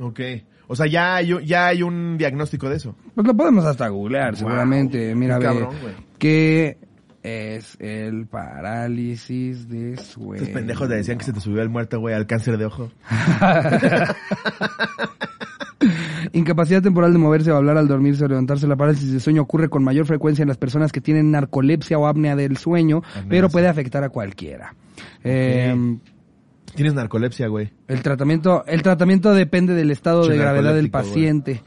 Ok. 0.00 0.20
O 0.66 0.76
sea, 0.76 0.86
ya 0.86 1.16
hay, 1.16 1.32
un- 1.32 1.42
ya 1.42 1.68
hay 1.68 1.82
un 1.82 2.18
diagnóstico 2.18 2.68
de 2.68 2.76
eso. 2.76 2.94
Pues 3.14 3.26
lo 3.26 3.34
podemos 3.34 3.64
hasta 3.64 3.88
googlear, 3.88 4.32
Wow, 4.32 4.38
seguramente. 4.38 5.14
Mira, 5.14 5.38
ve. 5.38 5.44
cabrón, 5.44 5.74
güey. 5.80 5.94
¿Qué 6.18 6.76
es 7.22 7.76
el 7.80 8.26
parálisis 8.26 9.68
de 9.68 9.96
sueño? 9.96 10.34
Estos 10.42 10.50
pendejos 10.50 10.88
le 10.88 10.96
decían 10.96 11.16
que 11.18 11.24
se 11.24 11.32
te 11.32 11.40
subió 11.40 11.62
el 11.62 11.68
muerto, 11.70 11.98
güey, 12.00 12.14
al 12.14 12.26
cáncer 12.26 12.58
de 12.58 12.66
ojo. 12.66 12.90
Incapacidad 16.32 16.82
temporal 16.82 17.12
de 17.12 17.18
moverse 17.18 17.50
o 17.50 17.56
hablar 17.56 17.76
al 17.76 17.88
dormirse 17.88 18.24
o 18.24 18.28
levantarse. 18.28 18.66
La 18.66 18.76
parálisis 18.76 19.12
de 19.12 19.20
sueño 19.20 19.42
ocurre 19.42 19.68
con 19.68 19.82
mayor 19.84 20.06
frecuencia 20.06 20.42
en 20.42 20.48
las 20.48 20.56
personas 20.56 20.92
que 20.92 21.00
tienen 21.00 21.30
narcolepsia 21.30 21.98
o 21.98 22.06
apnea 22.06 22.36
del 22.36 22.56
sueño, 22.56 23.02
pero 23.28 23.48
puede 23.48 23.68
afectar 23.68 24.04
a 24.04 24.08
cualquiera. 24.08 24.74
Eh, 25.24 25.98
Tienes 26.78 26.94
narcolepsia, 26.94 27.48
güey. 27.48 27.70
el 27.88 28.02
tratamiento, 28.02 28.64
el 28.68 28.82
tratamiento 28.84 29.34
depende 29.34 29.74
del 29.74 29.90
estado 29.90 30.28
de 30.28 30.38
gravedad 30.38 30.76
del 30.76 30.92
paciente. 30.92 31.60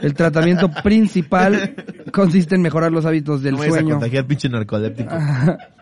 El 0.00 0.14
tratamiento 0.14 0.70
principal 0.84 1.74
consiste 2.12 2.54
en 2.54 2.62
mejorar 2.62 2.92
los 2.92 3.04
hábitos 3.04 3.42
del 3.42 3.54
no 3.54 3.58
vayas 3.58 3.74
a 3.74 3.78
sueño. 3.78 3.94
contagiar 3.96 4.24
pinche 4.24 4.48
narcoléptico. 4.48 5.10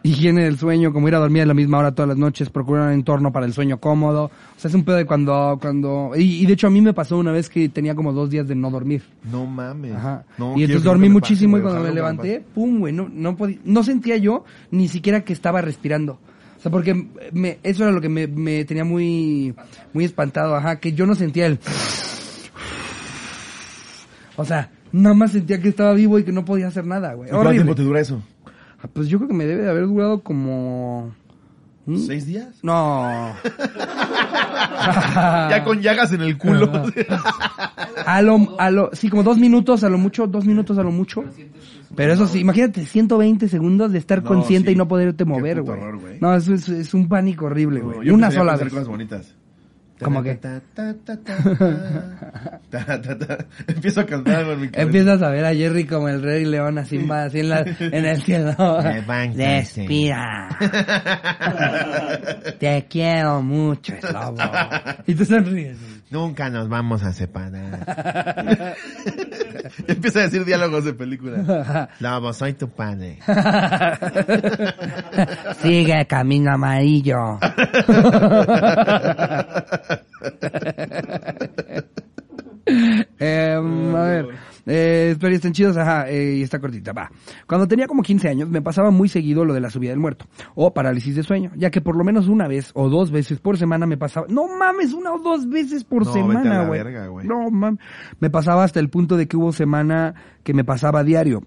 Higiene 0.05 0.45
del 0.45 0.57
sueño, 0.57 0.91
como 0.91 1.07
ir 1.09 1.15
a 1.17 1.19
dormir 1.19 1.43
a 1.43 1.45
la 1.45 1.53
misma 1.53 1.77
hora 1.77 1.93
todas 1.93 2.09
las 2.09 2.17
noches, 2.17 2.49
procurar 2.49 2.87
un 2.89 2.95
entorno 2.95 3.31
para 3.31 3.45
el 3.45 3.53
sueño 3.53 3.79
cómodo. 3.79 4.25
O 4.25 4.31
sea, 4.59 4.71
es 4.71 4.75
un 4.75 4.85
pedo 4.85 4.97
de 4.97 5.05
cuando, 5.05 5.59
cuando, 5.61 6.13
y, 6.17 6.43
y 6.43 6.47
de 6.47 6.55
hecho 6.55 6.69
a 6.69 6.71
mí 6.71 6.81
me 6.81 6.95
pasó 6.95 7.19
una 7.19 7.31
vez 7.31 7.51
que 7.51 7.69
tenía 7.69 7.95
como 7.95 8.15
dos 8.15 8.31
días 8.31 8.49
de 8.49 8.55
no 8.55 8.71
dormir. 8.71 9.03
No 9.31 9.45
mames. 9.45 9.93
Ajá. 9.93 10.25
No, 10.39 10.57
y 10.57 10.63
entonces 10.63 10.83
dormí 10.83 11.11
muchísimo 11.11 11.59
y 11.59 11.61
cuando 11.61 11.81
me 11.81 11.91
Ojalá 11.91 12.01
nunca 12.01 12.23
levanté, 12.23 12.43
pum, 12.55 12.79
güey, 12.79 12.95
no, 12.95 13.11
no 13.13 13.37
podía, 13.37 13.59
no 13.67 13.83
sentía 13.83 14.17
yo 14.17 14.47
ni 14.71 14.89
siquiera 14.89 15.25
que 15.25 15.35
estaba 15.35 15.61
respirando. 15.61 16.21
O 16.65 16.67
sea, 16.67 16.73
porque 16.73 16.95
me, 17.33 17.59
eso 17.63 17.83
era 17.83 17.93
lo 17.93 18.01
que 18.01 18.09
me, 18.09 18.27
me 18.27 18.65
tenía 18.65 18.85
muy, 18.87 19.55
muy 19.93 20.07
espantado, 20.07 20.57
ajá, 20.57 20.81
que 20.81 20.95
yo 20.95 21.05
no 21.05 21.15
sentía 21.15 21.45
el... 21.45 21.59
O 24.37 24.47
sea, 24.47 24.71
nada 24.91 25.15
más 25.15 25.33
sentía 25.33 25.61
que 25.61 25.69
estaba 25.69 25.93
vivo 25.93 26.19
y 26.19 26.25
que 26.25 26.33
no 26.33 26.47
podía 26.47 26.69
hacer 26.69 26.87
nada, 26.87 27.13
güey. 27.13 27.29
¿Y 27.29 27.33
¿Cuánto 27.33 27.51
tiempo 27.51 27.75
te 27.75 27.83
dura 27.83 28.01
eso? 28.01 28.23
Ah, 28.83 28.89
Pues 28.91 29.09
yo 29.09 29.19
creo 29.19 29.29
que 29.29 29.35
me 29.35 29.45
debe 29.45 29.65
de 29.65 29.71
haber 29.71 29.87
durado 29.87 30.23
como... 30.23 31.15
¿Mm? 31.87 31.99
¿Seis 31.99 32.27
días? 32.27 32.49
No. 32.63 33.35
Ya 35.51 35.63
con 35.65 35.81
llagas 35.81 36.13
en 36.13 36.21
el 36.21 36.37
culo. 36.37 36.71
A 38.07 38.21
lo, 38.21 38.55
a 38.59 38.71
lo, 38.71 38.91
sí, 38.93 39.09
como 39.09 39.23
dos 39.23 39.39
minutos, 39.39 39.83
a 39.83 39.89
lo 39.89 39.97
mucho, 39.97 40.27
dos 40.27 40.45
minutos 40.45 40.77
a 40.79 40.83
lo 40.83 40.91
mucho. 40.91 41.25
Pero 41.97 42.13
eso 42.13 42.27
sí, 42.27 42.41
imagínate 42.41 42.85
120 42.85 43.49
segundos 43.49 43.93
de 43.93 43.99
estar 43.99 44.23
No, 44.23 44.29
consciente 44.29 44.69
sí. 44.71 44.75
y 44.75 44.77
no 44.77 44.87
poderte 44.87 45.25
mover, 45.25 45.63
güey. 45.63 45.81
No, 46.21 46.35
eso 46.35 46.53
es, 46.53 46.69
es 46.69 46.93
un 46.93 47.09
pánico 47.09 47.47
horrible, 47.47 47.81
güey. 47.81 48.11
Una 48.11 48.31
sola 48.31 48.55
hacer 48.55 48.67
vez. 48.67 48.75
cosas 48.75 48.89
bonitas. 48.89 49.35
¿Cómo 50.05 50.23
ta. 50.23 50.61
Empiezo 53.67 54.01
a 54.01 54.07
cantar 54.07 54.45
con 54.45 54.61
mi 54.61 54.69
cabeza. 54.69 54.83
Empiezas 54.83 55.23
a 55.23 55.31
ver 55.31 55.45
a 55.45 55.55
Jerry 55.55 55.87
como 55.87 56.09
el 56.09 56.23
rey 56.23 56.45
león 56.45 56.79
así, 56.79 56.97
en, 56.97 57.09
la, 57.49 57.61
en 57.63 58.05
el 58.05 58.23
cielo. 58.23 58.81
Respira. 59.35 60.49
Te 62.59 62.87
quiero 62.89 63.43
mucho, 63.43 63.95
lobo. 64.13 64.37
Y 65.07 65.15
tú 65.15 65.25
sonríes. 65.25 65.79
Nunca 66.11 66.51
nos 66.51 66.69
vamos 66.69 67.03
a 67.03 67.13
separar. 67.13 68.77
Empieza 69.87 70.21
a 70.21 70.23
decir 70.23 70.45
diálogos 70.45 70.85
de 70.85 70.95
película. 70.95 71.89
Lobo, 72.01 72.33
soy 72.33 72.55
tu 72.55 72.69
padre. 72.69 73.19
Sigue 75.63 76.01
el 76.01 76.07
camino 76.07 76.53
amarillo. 76.53 77.39
Em, 83.19 83.95
a 83.97 84.03
ver, 84.03 84.27
eh, 84.67 85.11
espero 85.13 85.33
y 85.33 85.37
estén 85.37 85.53
chidos, 85.53 85.77
ajá, 85.77 86.09
eh, 86.09 86.37
y 86.37 86.43
está 86.43 86.59
cortita, 86.59 86.93
va. 86.93 87.11
Cuando 87.47 87.69
tenía 87.69 87.87
como 87.87 88.03
15 88.03 88.29
años 88.29 88.49
me 88.49 88.63
pasaba 88.63 88.91
muy 88.91 89.09
seguido 89.09 89.45
lo 89.45 89.55
de 89.55 89.61
la 89.61 89.71
subida 89.71 89.91
del 89.91 90.01
muerto, 90.01 90.27
o 90.55 90.73
parálisis 90.73 91.17
de 91.17 91.23
sueño, 91.23 91.51
ya 91.57 91.71
que 91.71 91.81
por 91.81 91.97
lo 91.97 92.05
menos 92.05 92.29
una 92.29 92.49
vez 92.49 92.71
o 92.75 92.89
dos 92.89 93.11
veces 93.11 93.41
por 93.41 93.59
semana 93.59 93.87
me 93.87 93.97
pasaba, 93.97 94.27
no 94.29 94.47
mames, 94.49 94.93
una 94.93 95.13
o 95.13 95.19
dos 95.19 95.49
veces 95.49 95.85
por 95.85 96.07
No, 96.07 96.13
semana, 96.13 96.65
güey. 96.65 97.27
No 97.27 97.51
mames, 97.51 97.81
me 98.21 98.31
pasaba 98.31 98.65
hasta 98.65 98.81
el 98.81 98.89
punto 98.89 99.17
de 99.17 99.29
que 99.29 99.37
hubo 99.37 99.53
semana 99.53 100.15
que 100.43 100.55
me 100.55 100.65
pasaba 100.65 101.01
a 101.01 101.05
diario. 101.05 101.43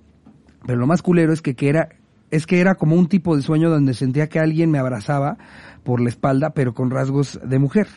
Pero 0.66 0.80
lo 0.80 0.88
más 0.88 1.02
culero 1.02 1.34
es 1.34 1.42
que, 1.42 1.56
que 1.56 1.70
era, 1.70 1.90
es 2.30 2.46
que 2.46 2.60
era 2.60 2.76
como 2.76 2.96
un 2.96 3.08
tipo 3.08 3.36
de 3.36 3.42
sueño 3.42 3.70
donde 3.70 3.94
sentía 3.94 4.28
que 4.28 4.40
alguien 4.40 4.72
me 4.72 4.80
abrazaba 4.80 5.38
por 5.84 6.02
la 6.02 6.10
espalda, 6.10 6.50
pero 6.52 6.74
con 6.74 6.92
rasgos 6.92 7.40
de 7.44 7.60
mujer. 7.60 7.88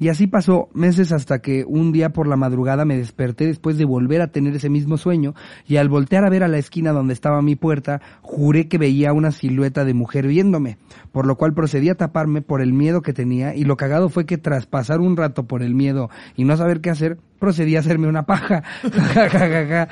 Y 0.00 0.08
así 0.08 0.26
pasó 0.26 0.68
meses 0.74 1.10
hasta 1.10 1.40
que 1.40 1.64
un 1.66 1.90
día 1.92 2.10
por 2.10 2.28
la 2.28 2.36
madrugada 2.36 2.84
me 2.84 2.96
desperté 2.96 3.46
después 3.46 3.78
de 3.78 3.84
volver 3.84 4.22
a 4.22 4.28
tener 4.28 4.54
ese 4.54 4.70
mismo 4.70 4.96
sueño 4.96 5.34
y 5.66 5.76
al 5.76 5.88
voltear 5.88 6.24
a 6.24 6.30
ver 6.30 6.44
a 6.44 6.48
la 6.48 6.58
esquina 6.58 6.92
donde 6.92 7.14
estaba 7.14 7.42
mi 7.42 7.56
puerta, 7.56 8.00
juré 8.22 8.68
que 8.68 8.78
veía 8.78 9.12
una 9.12 9.32
silueta 9.32 9.84
de 9.84 9.94
mujer 9.94 10.28
viéndome, 10.28 10.78
por 11.10 11.26
lo 11.26 11.36
cual 11.36 11.52
procedí 11.52 11.88
a 11.88 11.96
taparme 11.96 12.42
por 12.42 12.60
el 12.60 12.72
miedo 12.72 13.02
que 13.02 13.12
tenía 13.12 13.54
y 13.56 13.64
lo 13.64 13.76
cagado 13.76 14.08
fue 14.08 14.24
que 14.24 14.38
tras 14.38 14.66
pasar 14.66 15.00
un 15.00 15.16
rato 15.16 15.44
por 15.44 15.62
el 15.62 15.74
miedo 15.74 16.10
y 16.36 16.44
no 16.44 16.56
saber 16.56 16.80
qué 16.80 16.90
hacer, 16.90 17.18
procedí 17.38 17.76
a 17.76 17.80
hacerme 17.80 18.08
una 18.08 18.24
paja, 18.24 18.62
Ja, 19.14 19.28
ja, 19.28 19.38
ja, 19.38 19.66
ja, 19.66 19.88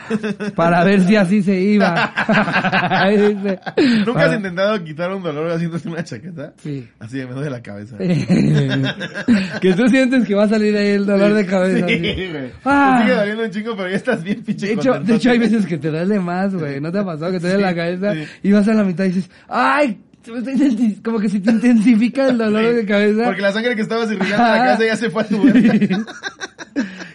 para 0.54 0.84
ver 0.84 1.00
si 1.02 1.16
así 1.16 1.42
se 1.42 1.58
iba. 1.60 2.12
Ahí 2.90 3.34
dice. 3.34 3.60
¿Nunca 4.04 4.26
has 4.26 4.36
intentado 4.36 4.82
quitar 4.84 5.12
un 5.12 5.22
dolor 5.22 5.50
haciéndote 5.50 5.88
una 5.88 6.02
chaqueta? 6.04 6.52
Sí. 6.62 6.88
Así 6.98 7.18
de 7.18 7.26
me 7.26 7.34
duele 7.34 7.50
la 7.50 7.62
cabeza. 7.62 7.96
que 9.60 9.74
tú 9.74 9.88
sientes 9.88 10.26
que 10.26 10.34
va 10.34 10.44
a 10.44 10.48
salir 10.48 10.76
ahí 10.76 10.88
el 10.88 11.06
dolor 11.06 11.34
de 11.34 11.46
cabeza. 11.46 11.86
Sí, 11.86 11.98
güey. 12.30 12.50
Ah. 12.64 12.96
Te 12.98 13.04
sigue 13.04 13.16
doliendo 13.16 13.44
un 13.44 13.50
chingo, 13.50 13.76
pero 13.76 13.88
ya 13.88 13.96
estás 13.96 14.22
bien 14.22 14.42
pinche 14.42 14.66
De 14.66 14.72
hecho, 14.74 15.00
de 15.00 15.14
hecho 15.14 15.30
hay 15.30 15.38
veces 15.38 15.66
que 15.66 15.78
te 15.78 15.90
duele 15.90 16.18
más, 16.18 16.54
güey. 16.54 16.80
¿No 16.80 16.90
te 16.90 16.98
ha 16.98 17.04
pasado 17.04 17.32
que 17.32 17.40
te 17.40 17.48
duele 17.48 17.62
la 17.62 17.74
cabeza 17.74 18.14
Sí. 18.14 18.24
y 18.42 18.52
vas 18.52 18.66
a 18.68 18.74
la 18.74 18.84
mitad 18.84 19.04
y 19.04 19.08
dices, 19.08 19.30
¡ay! 19.48 19.98
como 21.04 21.18
que 21.18 21.28
se 21.28 21.40
te 21.40 21.50
intensifica 21.50 22.28
el 22.28 22.38
dolor 22.38 22.74
de 22.74 22.86
cabeza. 22.86 23.24
Porque 23.24 23.42
la 23.42 23.52
sangre 23.52 23.76
que 23.76 23.82
estabas 23.82 24.10
irrigando 24.10 24.46
en 24.46 24.52
la 24.52 24.64
casa 24.64 24.84
ya 24.84 24.96
se 24.96 25.10
fue 25.10 25.22
a 25.22 25.26
tu 25.26 25.42
huerta. 25.42 26.04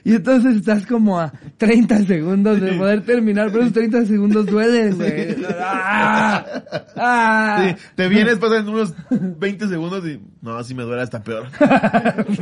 Y 0.04 0.16
entonces 0.16 0.56
estás 0.56 0.86
como 0.88 1.20
a 1.20 1.32
30 1.58 2.06
segundos 2.06 2.60
de 2.60 2.74
poder 2.74 3.02
terminar, 3.02 3.50
pero 3.52 3.62
esos 3.62 3.74
30 3.74 4.06
segundos 4.06 4.48
duelen, 4.48 4.96
güey. 4.96 5.36
¡Ah! 5.60 6.64
¡Ah! 6.96 7.66
Sí, 7.68 7.76
te 7.96 8.08
vienes, 8.08 8.40
pasan 8.40 8.68
unos 8.68 8.94
20 9.12 9.68
segundos 9.68 10.04
y... 10.08 10.20
No, 10.42 10.56
así 10.56 10.74
me 10.74 10.84
duele 10.84 11.04
hasta 11.04 11.22
peor. 11.22 11.48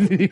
Sí. 0.08 0.30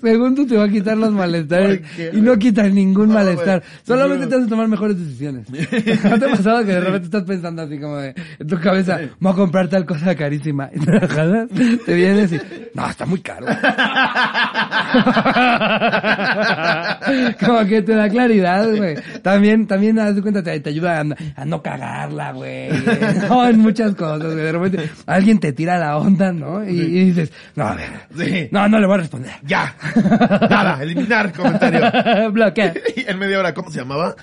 Según 0.00 0.34
tú 0.34 0.46
te 0.46 0.56
va 0.56 0.64
a 0.64 0.68
quitar 0.68 0.98
los 0.98 1.12
malestares 1.12 1.78
¿Por 1.78 1.90
qué, 1.90 2.10
y 2.12 2.20
no 2.20 2.36
quita 2.38 2.68
ningún 2.68 3.08
No, 3.08 3.14
malestar. 3.14 3.62
Solamente 3.84 4.26
te 4.26 4.34
hace 4.34 4.48
tomar 4.48 4.66
mejores 4.66 4.98
decisiones. 4.98 5.48
¿No 6.04 6.18
te 6.18 6.24
ha 6.24 6.30
pasado 6.30 6.64
que 6.64 6.72
de 6.72 6.80
repente 6.80 7.04
estás 7.04 7.22
pensando 7.22 7.62
así 7.62 7.78
como 7.78 7.96
de, 7.98 8.14
en 8.38 8.46
tu 8.46 8.58
cabeza, 8.58 8.79
voy 9.18 9.32
a 9.32 9.34
comprar 9.34 9.68
tal 9.68 9.86
cosa 9.86 10.14
carísima? 10.14 10.70
Y 10.72 11.76
te 11.78 11.94
vienes 11.94 12.32
y, 12.32 12.40
no, 12.74 12.88
está 12.88 13.06
muy 13.06 13.20
caro. 13.20 13.46
como 17.40 17.64
que 17.66 17.82
te 17.82 17.94
da 17.94 18.08
claridad, 18.08 18.68
güey. 18.74 18.96
También, 19.22 19.66
también, 19.66 19.98
haz 19.98 20.16
de 20.16 20.22
cuenta, 20.22 20.42
te, 20.42 20.58
te 20.60 20.70
ayuda 20.70 21.00
a, 21.00 21.04
a 21.36 21.44
no 21.44 21.62
cagarla, 21.62 22.32
güey. 22.32 22.70
No, 23.28 23.46
en 23.46 23.58
muchas 23.58 23.94
cosas, 23.94 24.32
güey. 24.32 24.36
De 24.36 24.52
repente, 24.52 24.90
alguien 25.06 25.38
te 25.38 25.52
tira 25.52 25.78
la 25.78 25.98
onda, 25.98 26.32
¿no? 26.32 26.64
Y, 26.64 26.80
y 26.80 27.04
dices, 27.06 27.32
no, 27.54 27.66
a 27.66 27.74
ver. 27.74 27.90
Sí. 28.16 28.48
No, 28.50 28.68
no 28.68 28.78
le 28.78 28.86
voy 28.86 28.94
a 28.94 28.98
responder. 28.98 29.32
Ya. 29.44 29.74
Nada, 30.48 30.82
eliminar 30.82 31.32
comentario. 31.32 32.30
Bloquea. 32.32 32.74
Y 32.96 33.04
en 33.08 33.18
media 33.18 33.38
hora, 33.38 33.54
¿cómo 33.54 33.70
se 33.70 33.78
llamaba? 33.78 34.14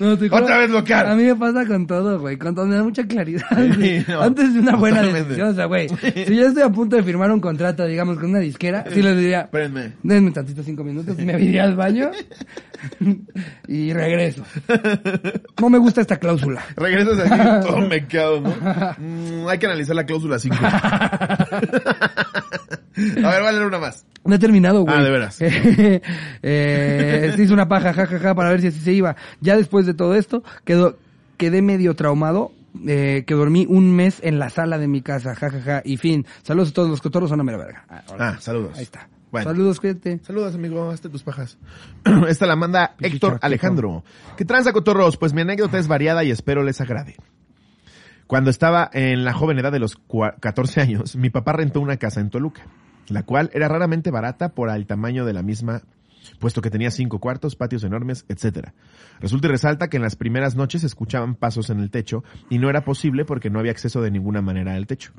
No, 0.00 0.18
te 0.18 0.26
Otra 0.26 0.58
vez 0.58 0.70
bloquear. 0.70 1.06
A 1.06 1.14
mí 1.14 1.22
me 1.24 1.34
pasa 1.36 1.64
con 1.66 1.86
todo, 1.86 2.18
güey. 2.20 2.36
Con 2.36 2.54
todo 2.54 2.66
me 2.66 2.76
da 2.76 2.82
mucha 2.82 3.06
claridad. 3.06 3.46
Sí, 3.80 4.04
no, 4.08 4.22
Antes 4.22 4.54
de 4.54 4.60
una 4.60 4.76
buena 4.76 4.96
totalmente. 4.98 5.28
decisión, 5.28 5.48
o 5.50 5.54
sea, 5.54 5.64
güey. 5.66 5.88
Si 5.88 6.36
yo 6.36 6.46
estoy 6.46 6.62
a 6.62 6.70
punto 6.70 6.96
de 6.96 7.02
firmar 7.02 7.30
un 7.30 7.40
contrato, 7.40 7.84
digamos, 7.86 8.18
con 8.18 8.30
una 8.30 8.38
disquera, 8.40 8.84
sí 8.92 9.02
les 9.02 9.16
diría, 9.16 9.42
Espérenme. 9.42 9.92
denme 10.02 10.30
tantito 10.30 10.62
cinco 10.62 10.84
minutos, 10.84 11.16
me 11.18 11.32
iría 11.42 11.64
al 11.64 11.76
baño 11.76 12.10
y 13.68 13.92
regreso. 13.92 14.42
No 15.60 15.70
me 15.70 15.78
gusta 15.78 16.00
esta 16.00 16.16
cláusula. 16.18 16.62
Regresas 16.76 17.18
aquí 17.30 17.40
todo 17.66 17.80
mequeado, 17.80 18.40
¿no? 18.40 18.54
Mm, 18.98 19.48
hay 19.48 19.58
que 19.58 19.66
analizar 19.66 19.94
la 19.96 20.04
cláusula 20.04 20.38
5. 20.38 20.54
A 20.56 21.48
ver, 23.30 23.42
leer 23.52 23.66
una 23.66 23.78
más. 23.78 24.04
No 24.24 24.34
he 24.34 24.38
terminado, 24.38 24.82
güey. 24.82 24.94
Ah, 24.96 25.02
de 25.02 25.10
veras. 25.10 25.36
eh, 26.42 27.32
se 27.36 27.42
hizo 27.42 27.52
una 27.54 27.68
paja, 27.68 27.92
jajaja, 27.92 28.34
para 28.34 28.50
ver 28.50 28.60
si 28.60 28.68
así 28.68 28.80
se 28.80 28.92
iba. 28.92 29.16
Ya 29.40 29.56
después 29.56 29.86
de 29.86 29.94
todo 29.94 30.14
esto, 30.14 30.42
quedó, 30.64 30.96
quedé 31.36 31.62
medio 31.62 31.94
traumado, 31.94 32.52
eh, 32.86 33.24
que 33.26 33.34
dormí 33.34 33.66
un 33.68 33.94
mes 33.94 34.20
en 34.22 34.38
la 34.38 34.50
sala 34.50 34.78
de 34.78 34.88
mi 34.88 35.02
casa, 35.02 35.34
jajaja, 35.34 35.82
y 35.84 35.96
fin. 35.96 36.26
Saludos 36.42 36.70
a 36.70 36.72
todos 36.72 36.90
los 36.90 37.00
cotorros, 37.00 37.30
son 37.30 37.40
a 37.40 37.44
mera 37.44 37.58
verga. 37.58 37.84
Ah. 37.88 38.02
Ah, 38.18 38.36
saludos. 38.40 38.76
Ahí 38.76 38.84
está. 38.84 39.08
Bueno. 39.30 39.50
Saludos, 39.50 39.80
cuídate. 39.80 40.20
Saludos, 40.22 40.54
amigo. 40.54 40.90
Hazte 40.90 41.08
tus 41.08 41.24
pajas. 41.24 41.58
Esta 42.28 42.46
la 42.46 42.54
manda 42.54 42.94
Héctor. 43.00 43.38
Alejandro. 43.42 44.04
¿Qué 44.36 44.44
tranza, 44.44 44.72
cotorros? 44.72 45.16
Pues 45.16 45.32
mi 45.34 45.40
anécdota 45.40 45.76
es 45.78 45.88
variada 45.88 46.22
y 46.22 46.30
espero 46.30 46.62
les 46.62 46.80
agrade. 46.80 47.16
Cuando 48.28 48.48
estaba 48.50 48.88
en 48.92 49.24
la 49.24 49.32
joven 49.32 49.58
edad 49.58 49.72
de 49.72 49.80
los 49.80 49.98
cua- 50.06 50.34
14 50.38 50.80
años, 50.80 51.16
mi 51.16 51.30
papá 51.30 51.52
rentó 51.52 51.80
una 51.80 51.96
casa 51.96 52.20
en 52.20 52.30
Toluca, 52.30 52.62
la 53.08 53.24
cual 53.24 53.50
era 53.52 53.68
raramente 53.68 54.10
barata 54.10 54.50
por 54.50 54.70
el 54.70 54.86
tamaño 54.86 55.24
de 55.24 55.32
la 55.32 55.42
misma, 55.42 55.82
puesto 56.38 56.62
que 56.62 56.70
tenía 56.70 56.90
cinco 56.90 57.18
cuartos, 57.18 57.56
patios 57.56 57.84
enormes, 57.84 58.24
etc. 58.28 58.68
Resulta 59.20 59.48
y 59.48 59.50
resalta 59.50 59.88
que 59.88 59.96
en 59.96 60.02
las 60.02 60.16
primeras 60.16 60.56
noches 60.56 60.84
escuchaban 60.84 61.34
pasos 61.34 61.70
en 61.70 61.80
el 61.80 61.90
techo 61.90 62.24
y 62.50 62.58
no 62.58 62.70
era 62.70 62.84
posible 62.84 63.24
porque 63.24 63.50
no 63.50 63.58
había 63.58 63.72
acceso 63.72 64.02
de 64.02 64.10
ninguna 64.10 64.42
manera 64.42 64.74
al 64.74 64.86
techo. 64.86 65.12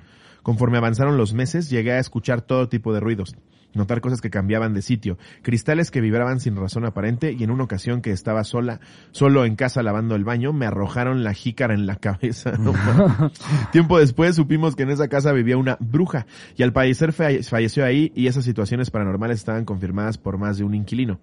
Conforme 0.45 0.77
avanzaron 0.77 1.17
los 1.17 1.33
meses, 1.33 1.71
llegué 1.71 1.93
a 1.93 1.99
escuchar 1.99 2.41
todo 2.41 2.69
tipo 2.69 2.93
de 2.93 2.99
ruidos, 2.99 3.35
notar 3.73 3.99
cosas 3.99 4.21
que 4.21 4.29
cambiaban 4.29 4.75
de 4.75 4.83
sitio, 4.83 5.17
cristales 5.41 5.89
que 5.89 6.01
vibraban 6.01 6.39
sin 6.39 6.55
razón 6.55 6.85
aparente 6.85 7.31
y 7.31 7.43
en 7.43 7.49
una 7.49 7.63
ocasión 7.63 8.03
que 8.03 8.11
estaba 8.11 8.43
sola, 8.43 8.79
solo 9.09 9.43
en 9.45 9.55
casa 9.55 9.81
lavando 9.81 10.13
el 10.13 10.23
baño, 10.23 10.53
me 10.53 10.67
arrojaron 10.67 11.23
la 11.23 11.33
jícara 11.33 11.73
en 11.73 11.87
la 11.87 11.95
cabeza. 11.95 12.51
No. 12.59 12.73
Tiempo 13.71 13.97
después 13.97 14.35
supimos 14.35 14.75
que 14.75 14.83
en 14.83 14.91
esa 14.91 15.07
casa 15.07 15.31
vivía 15.31 15.57
una 15.57 15.77
bruja 15.79 16.27
y 16.55 16.61
al 16.61 16.73
parecer 16.73 17.11
falle- 17.11 17.41
falleció 17.43 17.83
ahí 17.83 18.11
y 18.15 18.27
esas 18.27 18.45
situaciones 18.45 18.91
paranormales 18.91 19.39
estaban 19.39 19.65
confirmadas 19.65 20.19
por 20.19 20.37
más 20.37 20.59
de 20.59 20.63
un 20.63 20.75
inquilino. 20.75 21.19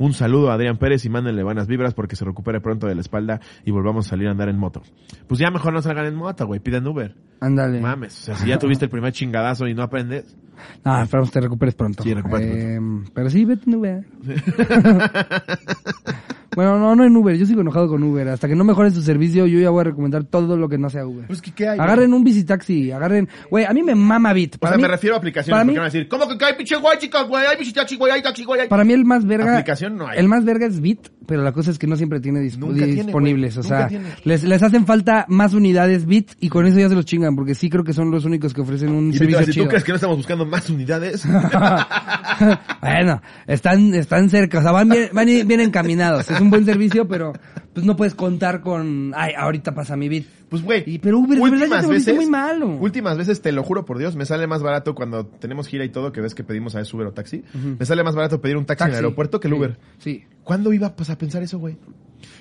Un 0.00 0.14
saludo 0.14 0.50
a 0.50 0.54
Adrián 0.54 0.78
Pérez 0.78 1.04
y 1.04 1.10
mándenle 1.10 1.42
buenas 1.42 1.66
vibras 1.66 1.92
porque 1.92 2.16
se 2.16 2.24
recupere 2.24 2.62
pronto 2.62 2.86
de 2.86 2.94
la 2.94 3.02
espalda 3.02 3.38
y 3.66 3.70
volvamos 3.70 4.06
a 4.06 4.08
salir 4.08 4.28
a 4.28 4.30
andar 4.30 4.48
en 4.48 4.56
moto. 4.56 4.80
Pues 5.26 5.38
ya 5.38 5.50
mejor 5.50 5.74
no 5.74 5.82
salgan 5.82 6.06
en 6.06 6.14
moto, 6.14 6.46
güey, 6.46 6.58
piden 6.58 6.86
Uber. 6.86 7.14
Ándale. 7.38 7.82
Mames, 7.82 8.18
o 8.22 8.24
sea, 8.24 8.34
si 8.36 8.48
ya 8.48 8.58
tuviste 8.58 8.86
el 8.86 8.90
primer 8.90 9.12
chingadazo 9.12 9.68
y 9.68 9.74
no 9.74 9.82
aprendes. 9.82 10.34
Ah, 10.84 11.00
esperamos 11.04 11.30
te 11.30 11.40
recuperes 11.40 11.74
pronto. 11.74 12.02
Sí, 12.02 12.12
recuperes 12.12 12.54
Eh, 12.54 12.78
Pero 13.14 13.30
sí, 13.30 13.46
vete 13.46 13.62
en 13.70 13.76
Uber. 13.76 14.04
bueno, 16.54 16.78
no, 16.78 16.96
no 16.96 17.04
en 17.04 17.16
Uber. 17.16 17.36
Yo 17.36 17.46
sigo 17.46 17.60
enojado 17.60 17.88
con 17.88 18.02
Uber. 18.02 18.28
Hasta 18.28 18.48
que 18.48 18.54
no 18.56 18.64
mejoren 18.64 18.92
su 18.92 19.02
servicio, 19.02 19.46
yo 19.46 19.60
ya 19.60 19.70
voy 19.70 19.80
a 19.82 19.84
recomendar 19.84 20.24
todo 20.24 20.56
lo 20.56 20.68
que 20.68 20.78
no 20.78 20.90
sea 20.90 21.06
Uber. 21.06 21.26
Pues 21.26 21.40
que 21.40 21.52
qué 21.52 21.68
hay. 21.68 21.78
Agarren 21.78 22.12
un 22.12 22.24
visitaxi, 22.24 22.90
agarren... 22.92 23.28
Güey, 23.50 23.64
a 23.64 23.72
mí 23.72 23.82
me 23.82 23.94
mama 23.94 24.32
Bit. 24.32 24.56
O 24.56 24.58
Para 24.58 24.72
sea, 24.72 24.76
mí, 24.76 24.82
me 24.82 24.88
refiero 24.88 25.14
a 25.14 25.18
aplicaciones 25.18 25.52
para 25.54 25.62
porque 25.64 25.72
mí- 25.72 25.78
van 25.78 25.84
a 25.86 25.90
decir, 25.90 26.08
¿cómo 26.08 26.26
que 26.38 26.44
hay 26.44 26.54
pinche 26.54 26.76
guay, 26.76 26.98
chicas, 26.98 27.26
güey? 27.28 27.46
Hay 27.46 27.56
visitaxi, 27.56 27.96
güey, 27.96 28.12
hay 28.12 28.22
taxi, 28.22 28.44
güey, 28.44 28.60
hay... 28.62 28.68
Para 28.68 28.84
mí 28.84 28.92
el 28.92 29.04
más 29.04 29.24
verga... 29.24 29.52
Aplicación 29.52 29.96
no 29.96 30.06
hay. 30.08 30.18
El 30.18 30.28
más 30.28 30.44
verga 30.44 30.66
es 30.66 30.80
Bit, 30.80 31.08
pero 31.30 31.44
la 31.44 31.52
cosa 31.52 31.70
es 31.70 31.78
que 31.78 31.86
no 31.86 31.94
siempre 31.94 32.18
tiene 32.18 32.40
disp- 32.40 32.58
Nunca 32.58 32.84
disponibles. 32.84 33.56
o 33.56 33.62
Nunca 33.62 33.78
sea, 33.78 33.86
tiene. 33.86 34.06
les, 34.24 34.42
les 34.42 34.60
hacen 34.64 34.84
falta 34.84 35.26
más 35.28 35.54
unidades 35.54 36.04
Bit 36.06 36.32
y 36.40 36.48
con 36.48 36.66
eso 36.66 36.76
ya 36.80 36.88
se 36.88 36.96
los 36.96 37.04
chingan, 37.04 37.36
porque 37.36 37.54
sí 37.54 37.70
creo 37.70 37.84
que 37.84 37.92
son 37.92 38.10
los 38.10 38.24
únicos 38.24 38.52
que 38.52 38.62
ofrecen 38.62 38.90
un 38.90 39.10
Y 39.10 39.16
servicio 39.16 39.44
si 39.46 39.52
chido. 39.52 39.64
tú 39.66 39.68
crees 39.68 39.84
que 39.84 39.92
no 39.92 39.94
estamos 39.96 40.16
buscando 40.16 40.44
más 40.44 40.68
unidades, 40.68 41.24
bueno, 42.82 43.22
están, 43.46 43.94
están 43.94 44.28
cerca, 44.30 44.58
o 44.58 44.62
sea, 44.62 44.72
van 44.72 44.88
bien, 44.88 45.08
van 45.12 45.26
bien 45.26 45.60
encaminados. 45.60 46.30
Es 46.30 46.40
un 46.40 46.50
buen 46.50 46.64
servicio, 46.64 47.06
pero 47.06 47.32
pues 47.72 47.86
no 47.86 47.96
puedes 47.96 48.14
contar 48.14 48.60
con, 48.60 49.12
ay, 49.14 49.32
ahorita 49.36 49.74
pasa 49.74 49.96
mi 49.96 50.08
bit. 50.08 50.26
pues 50.48 50.62
güey. 50.62 50.98
Pero 50.98 51.18
Uber, 51.20 51.38
de 51.38 51.50
verdad, 51.50 51.82
ya 51.82 51.88
veces, 51.88 52.14
muy 52.16 52.26
malo. 52.26 52.66
Últimas 52.68 53.16
veces, 53.16 53.40
te 53.40 53.52
lo 53.52 53.62
juro 53.62 53.84
por 53.84 53.98
Dios, 53.98 54.16
me 54.16 54.24
sale 54.26 54.46
más 54.48 54.62
barato 54.62 54.94
cuando 54.96 55.24
tenemos 55.26 55.68
gira 55.68 55.84
y 55.84 55.88
todo, 55.90 56.10
que 56.12 56.20
ves 56.20 56.34
que 56.34 56.42
pedimos 56.44 56.74
a 56.74 56.78
veces 56.78 56.92
Uber 56.92 57.06
o 57.06 57.12
taxi. 57.12 57.44
Me 57.78 57.84
sale 57.86 58.02
más 58.02 58.14
barato 58.16 58.40
pedir 58.40 58.56
un 58.56 58.64
taxi, 58.66 58.82
en 58.82 58.88
el 58.88 58.92
Taxi. 58.94 59.04
aeropuerto 59.04 59.38
que 59.40 59.48
el 59.48 59.54
Sí, 59.54 59.58
Uber. 59.58 59.78
Sí. 59.98 60.24
¿Cuándo 60.42 60.72
iba 60.72 60.94
pues, 60.96 61.10
a 61.10 61.16
pensar 61.18 61.42
eso, 61.42 61.58
güey? 61.58 61.76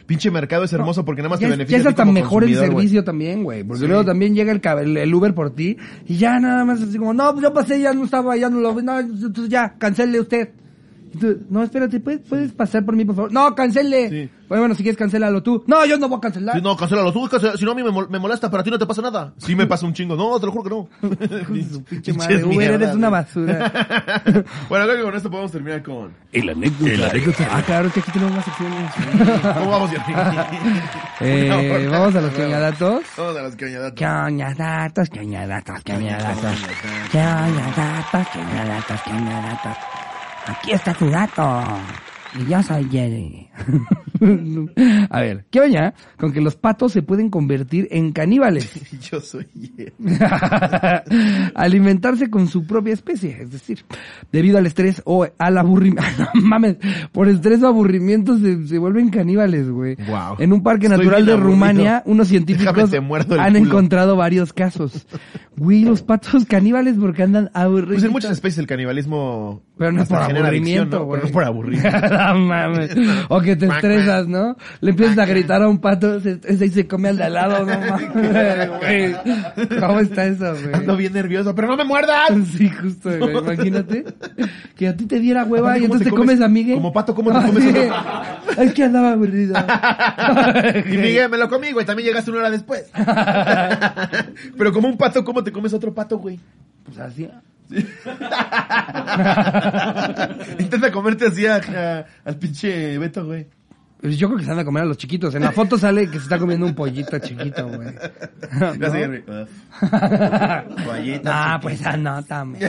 Pinche 0.07 0.31
mercado 0.31 0.63
es 0.63 0.73
hermoso 0.73 1.05
porque 1.05 1.21
nada 1.21 1.29
más 1.29 1.39
Ya, 1.39 1.47
te 1.47 1.51
beneficia. 1.51 1.77
ya 1.83 1.89
es 1.91 1.99
a 1.99 2.03
ti 2.03 2.11
mejor 2.11 2.43
el 2.43 2.55
servicio 2.55 3.03
también, 3.03 3.43
güey. 3.43 3.63
Porque 3.63 3.81
Sí. 3.81 3.87
luego 3.87 4.03
también 4.03 4.33
llega 4.33 4.51
el, 4.51 4.97
el 4.97 5.13
Uber 5.13 5.33
por 5.35 5.51
ti 5.51 5.77
y 6.07 6.17
ya 6.17 6.39
nada 6.39 6.65
más 6.65 6.81
así 6.81 6.97
como, 6.97 7.13
no, 7.13 7.31
pues 7.31 7.43
yo 7.43 7.53
pasé, 7.53 7.79
ya 7.79 7.93
no 7.93 8.03
estaba, 8.05 8.35
ya 8.35 8.49
no 8.49 8.59
lo 8.59 8.73
vi, 8.73 8.83
no, 8.83 8.99
entonces 8.99 9.49
ya, 9.49 9.75
cancele 9.77 10.19
usted. 10.19 10.49
Tú, 11.19 11.37
no, 11.49 11.63
espérate, 11.63 11.99
¿puedes, 11.99 12.21
¿puedes 12.27 12.51
pasar 12.51 12.83
por 12.85 12.95
mí, 12.95 13.05
por 13.05 13.15
favor? 13.15 13.31
No, 13.31 13.55
cancele. 13.55 14.09
Sí. 14.09 14.29
Bueno, 14.49 14.63
bueno, 14.63 14.75
si 14.75 14.81
quieres, 14.81 14.97
cancélalo 14.97 15.43
tú. 15.43 15.63
No, 15.67 15.85
yo 15.85 15.97
no 15.99 16.09
voy 16.09 16.17
a 16.17 16.21
cancelar. 16.21 16.55
Sí, 16.55 16.61
no, 16.63 16.75
cancélalo 16.75 17.13
tú, 17.13 17.29
si 17.55 17.65
no 17.65 17.71
a 17.71 17.75
mí 17.75 17.83
me, 17.83 17.91
mol- 17.91 18.09
me 18.09 18.17
molesta, 18.17 18.49
pero 18.49 18.61
a 18.61 18.63
ti 18.63 18.71
no 18.71 18.79
te 18.79 18.87
pasa 18.87 19.01
nada. 19.03 19.31
Sí 19.37 19.55
me 19.55 19.67
pasa 19.67 19.85
un 19.85 19.93
chingo. 19.93 20.15
No, 20.15 20.39
te 20.39 20.47
lo 20.47 20.51
juro 20.51 20.63
que 20.63 21.07
no. 21.07 21.13
Pinche 21.89 22.13
madre, 22.17 22.43
Uber, 22.43 22.71
eres 22.71 22.95
una 22.95 23.09
basura. 23.09 23.71
bueno, 24.69 24.85
creo 24.85 24.97
que 24.97 25.03
con 25.03 25.15
esto 25.15 25.29
podemos 25.29 25.51
terminar 25.51 25.83
con... 25.83 26.11
El 26.31 26.49
anécdota. 26.49 27.47
Ah, 27.51 27.61
claro, 27.63 27.91
que 27.93 27.99
aquí 27.99 28.11
tenemos 28.11 28.35
más 28.35 28.45
secciones. 28.45 28.91
¿Cómo 29.59 29.69
vamos, 29.71 29.91
eh, 31.21 31.87
vamos 31.91 32.15
a 32.15 32.21
los 32.21 32.33
queñadatos. 32.33 33.03
Vamos 33.17 33.37
a 33.37 33.41
las 33.43 33.55
cañadatas. 33.55 33.93
Queñadatos, 33.93 35.09
queñadatos, 35.09 35.83
queñadatos. 35.83 36.55
Queñadatos, 37.11 38.27
queñadatos, 38.33 39.01
queñadatos. 39.03 39.77
Aquí 40.49 40.71
está 40.71 40.93
tu 40.93 41.09
dato. 41.09 41.63
Y 42.37 42.49
yo 42.49 42.61
soy 42.61 42.87
Jerry. 42.91 43.47
a 45.09 45.19
ver, 45.19 45.45
¿qué 45.49 45.61
oña 45.61 45.93
con 46.17 46.31
que 46.31 46.41
los 46.41 46.55
patos 46.55 46.91
se 46.91 47.01
pueden 47.01 47.29
convertir 47.29 47.87
en 47.91 48.11
caníbales? 48.11 48.71
Yo 49.09 49.19
soy 49.19 49.47
Jerry. 49.75 49.93
alimentarse 51.55 52.29
con 52.29 52.47
su 52.47 52.65
propia 52.65 52.93
especie, 52.93 53.41
es 53.41 53.51
decir, 53.51 53.83
debido 54.31 54.57
al 54.57 54.65
estrés 54.67 55.01
o 55.05 55.27
al 55.37 55.57
aburrimiento, 55.57 56.03
no 56.35 56.41
mames, 56.41 56.77
por 57.11 57.27
estrés 57.27 57.63
o 57.63 57.67
aburrimiento 57.67 58.37
se, 58.37 58.67
se 58.67 58.77
vuelven 58.77 59.09
caníbales, 59.09 59.69
güey. 59.69 59.95
Guau. 59.95 60.35
En 60.39 60.53
un 60.53 60.61
parque 60.61 60.85
Estoy 60.85 60.99
natural 60.99 61.25
de 61.25 61.31
aburrido. 61.33 61.51
Rumania, 61.51 62.03
unos 62.05 62.27
científicos 62.27 62.93
han 62.93 63.07
culo. 63.07 63.57
encontrado 63.57 64.15
varios 64.15 64.53
casos. 64.53 65.07
Güey, 65.57 65.83
los 65.83 66.03
patos 66.03 66.45
caníbales 66.45 66.95
porque 66.99 67.23
andan 67.23 67.49
aburridos. 67.53 67.95
Pues 67.95 68.03
en 68.03 68.11
muchas 68.11 68.31
especies 68.31 68.59
el 68.59 68.67
canibalismo 68.67 69.63
Pero 69.79 69.91
no 69.93 70.03
es 70.03 70.09
por 70.09 70.17
aburrimiento, 70.21 70.99
¿no? 70.99 71.05
güey. 71.05 71.21
Pero 71.21 71.27
no 71.29 71.33
por 71.33 71.43
aburrimiento. 71.45 72.09
no 72.09 72.35
mames. 72.39 72.91
O 73.29 73.39
que 73.41 73.55
te 73.55 73.65
estresas, 73.65 74.27
¿no? 74.27 74.55
Le 74.81 74.91
empiezas 74.91 75.17
a 75.17 75.25
gritar 75.25 75.61
a 75.63 75.67
un 75.69 75.79
pato, 75.79 76.19
se, 76.19 76.39
ese 76.43 76.69
se 76.69 76.85
come 76.85 77.09
al 77.09 77.17
de 77.17 77.23
al 77.23 77.33
lado, 77.33 77.65
no 77.65 77.79
mames. 77.79 78.69
güey. 78.77 79.15
¿Cómo 79.79 79.99
está 80.01 80.25
eso, 80.25 80.47
Ando 80.73 80.83
güey? 80.93 80.97
bien 80.97 81.13
nervioso, 81.13 81.55
pero 81.55 81.69
no 81.69 81.77
me 81.77 81.85
muerdan. 81.85 82.45
Sí, 82.45 82.69
justo, 82.69 83.09
güey. 83.17 83.37
Imagínate 83.37 84.03
que 84.75 84.87
a 84.89 84.95
ti 84.97 85.05
te 85.05 85.19
diera 85.19 85.45
hueva 85.45 85.77
y 85.77 85.81
¿cómo 85.81 85.93
entonces 85.95 86.05
te 86.07 86.11
comes 86.11 86.35
comes- 86.35 86.45
a 86.45 86.49
Miguel. 86.49 86.75
como 86.75 86.91
pato, 86.93 87.15
¿cómo 87.15 87.31
te 87.31 87.37
Ah, 87.37 87.43
comes 87.47 87.63
sí. 87.63 87.69
otro? 87.69 88.61
Es 88.63 88.73
que 88.73 88.83
andaba 88.83 89.13
aburrido. 89.13 89.55
Y 90.91 90.97
Miguel, 90.97 91.29
me 91.29 91.37
lo 91.37 91.47
comí, 91.47 91.71
güey. 91.71 91.85
También 91.85 92.07
llegaste 92.09 92.31
una 92.31 92.41
hora 92.41 92.49
después. 92.49 92.91
Pero 94.57 94.73
como 94.73 94.89
un 94.89 94.97
pato, 94.97 95.23
¿cómo 95.23 95.43
te 95.43 95.51
comes 95.53 95.73
otro 95.73 95.93
pato, 95.93 96.17
güey? 96.17 96.39
Pues 96.83 96.97
así. 96.99 97.29
Intenta 100.59 100.91
comerte 100.91 101.27
así 101.27 101.45
a- 101.45 101.57
a- 101.57 102.05
al 102.25 102.35
pinche 102.37 102.97
Beto, 102.97 103.25
güey. 103.25 103.45
Pues 104.01 104.17
yo 104.17 104.27
creo 104.29 104.37
que 104.39 104.45
se 104.45 104.49
van 104.51 104.59
a 104.59 104.63
comer 104.63 104.83
a 104.83 104.85
los 104.85 104.95
chiquitos. 104.97 105.35
En 105.35 105.43
la 105.43 105.51
foto 105.51 105.77
sale 105.77 106.05
que 106.07 106.19
se 106.19 106.23
está 106.23 106.39
comiendo 106.39 106.65
un 106.65 106.73
pollito 106.73 107.19
chiquito, 107.19 107.67
güey. 107.67 107.89
¿No? 108.53 108.71
Ah, 111.25 111.59
pues 111.61 111.85
anótame. 111.85 112.59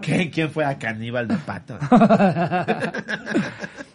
¿Qué- 0.00 0.30
¿Quién 0.32 0.50
fue 0.50 0.64
a 0.64 0.76
caníbal 0.78 1.28
de 1.28 1.36
pato? 1.36 1.78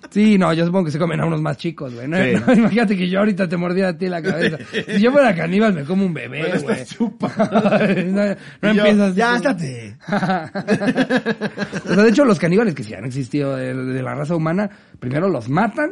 Sí, 0.10 0.38
no, 0.38 0.54
yo 0.54 0.66
supongo 0.66 0.86
que 0.86 0.92
se 0.92 1.00
comen 1.00 1.20
a 1.22 1.26
unos 1.26 1.42
más 1.42 1.58
chicos, 1.58 1.94
güey. 1.94 2.08
No, 2.08 2.18
Sí. 2.18 2.34
no, 2.46 2.54
imagínate 2.62 2.96
que 2.98 3.10
yo 3.10 3.20
ahorita 3.20 3.48
te 3.48 3.58
mordiera 3.58 3.90
a 3.90 3.98
ti 3.98 4.08
la 4.08 4.22
cabeza. 4.22 4.58
Si 4.88 5.02
yo 5.02 5.12
fuera 5.12 5.36
caníbal, 5.36 5.74
me 5.74 5.84
como 5.84 6.06
un 6.06 6.14
bebé, 6.14 6.54
lo 6.54 6.62
güey. 6.62 6.78
no 8.12 8.26
no 8.62 8.74
yo, 8.74 8.86
empiezas. 8.86 9.16
Ya, 9.16 9.36
estate. 9.36 9.98
o 10.08 11.94
sea, 11.94 12.04
de 12.04 12.10
hecho, 12.10 12.26
los 12.26 12.40
caníbales 12.40 12.74
que 12.76 12.84
sí 12.84 12.94
han 12.94 13.06
existido 13.06 13.56
de, 13.56 13.74
de 13.74 14.02
la 14.04 14.16
raza 14.16 14.36
humana, 14.36 14.70
primero 15.00 15.30
los 15.30 15.50
matan, 15.50 15.92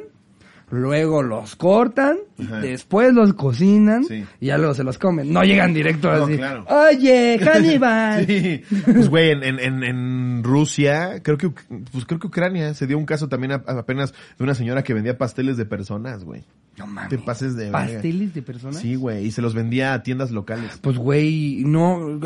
luego 0.71 1.21
los 1.23 1.55
cortan, 1.55 2.17
Ajá. 2.39 2.59
después 2.59 3.13
los 3.13 3.33
cocinan 3.33 4.03
Sí. 4.03 4.25
y 4.39 4.47
ya 4.47 4.57
luego 4.57 4.73
se 4.73 4.83
los 4.83 4.97
comen. 4.97 5.31
No 5.31 5.43
llegan 5.43 5.73
directo 5.73 6.11
No, 6.11 6.25
así. 6.25 6.37
claro. 6.37 6.65
Oye, 6.67 7.39
caníbal. 7.43 8.25
Sí. 8.25 8.61
Pues, 8.85 9.09
güey, 9.09 9.31
en, 9.31 9.43
en, 9.43 9.83
en, 9.83 10.43
Rusia, 10.43 11.21
creo 11.23 11.37
que, 11.37 11.49
pues 11.91 12.05
creo 12.05 12.19
que 12.19 12.27
Ucrania, 12.27 12.73
se 12.73 12.87
dio 12.87 12.97
un 12.97 13.05
caso 13.05 13.27
también 13.29 13.51
a- 13.53 13.63
apenas 13.67 14.13
de 14.37 14.43
una 14.43 14.53
señora 14.55 14.83
que 14.83 14.93
vendía 14.93 15.17
pasteles 15.17 15.57
de 15.57 15.65
personas, 15.65 16.23
güey. 16.23 16.43
No 16.77 16.87
mames. 16.87 17.09
Te 17.09 17.17
pases 17.19 17.55
de. 17.55 17.69
¿Pasteles 17.71 18.33
de 18.33 18.41
personas? 18.41 18.77
Sí, 18.81 18.95
güey, 18.95 19.25
y 19.27 19.31
se 19.31 19.41
los 19.41 19.53
vendía 19.53 19.93
a 19.93 20.03
tiendas 20.03 20.31
locales. 20.31 20.77
Pues, 20.81 20.97
güey, 20.97 21.63
no, 21.65 22.19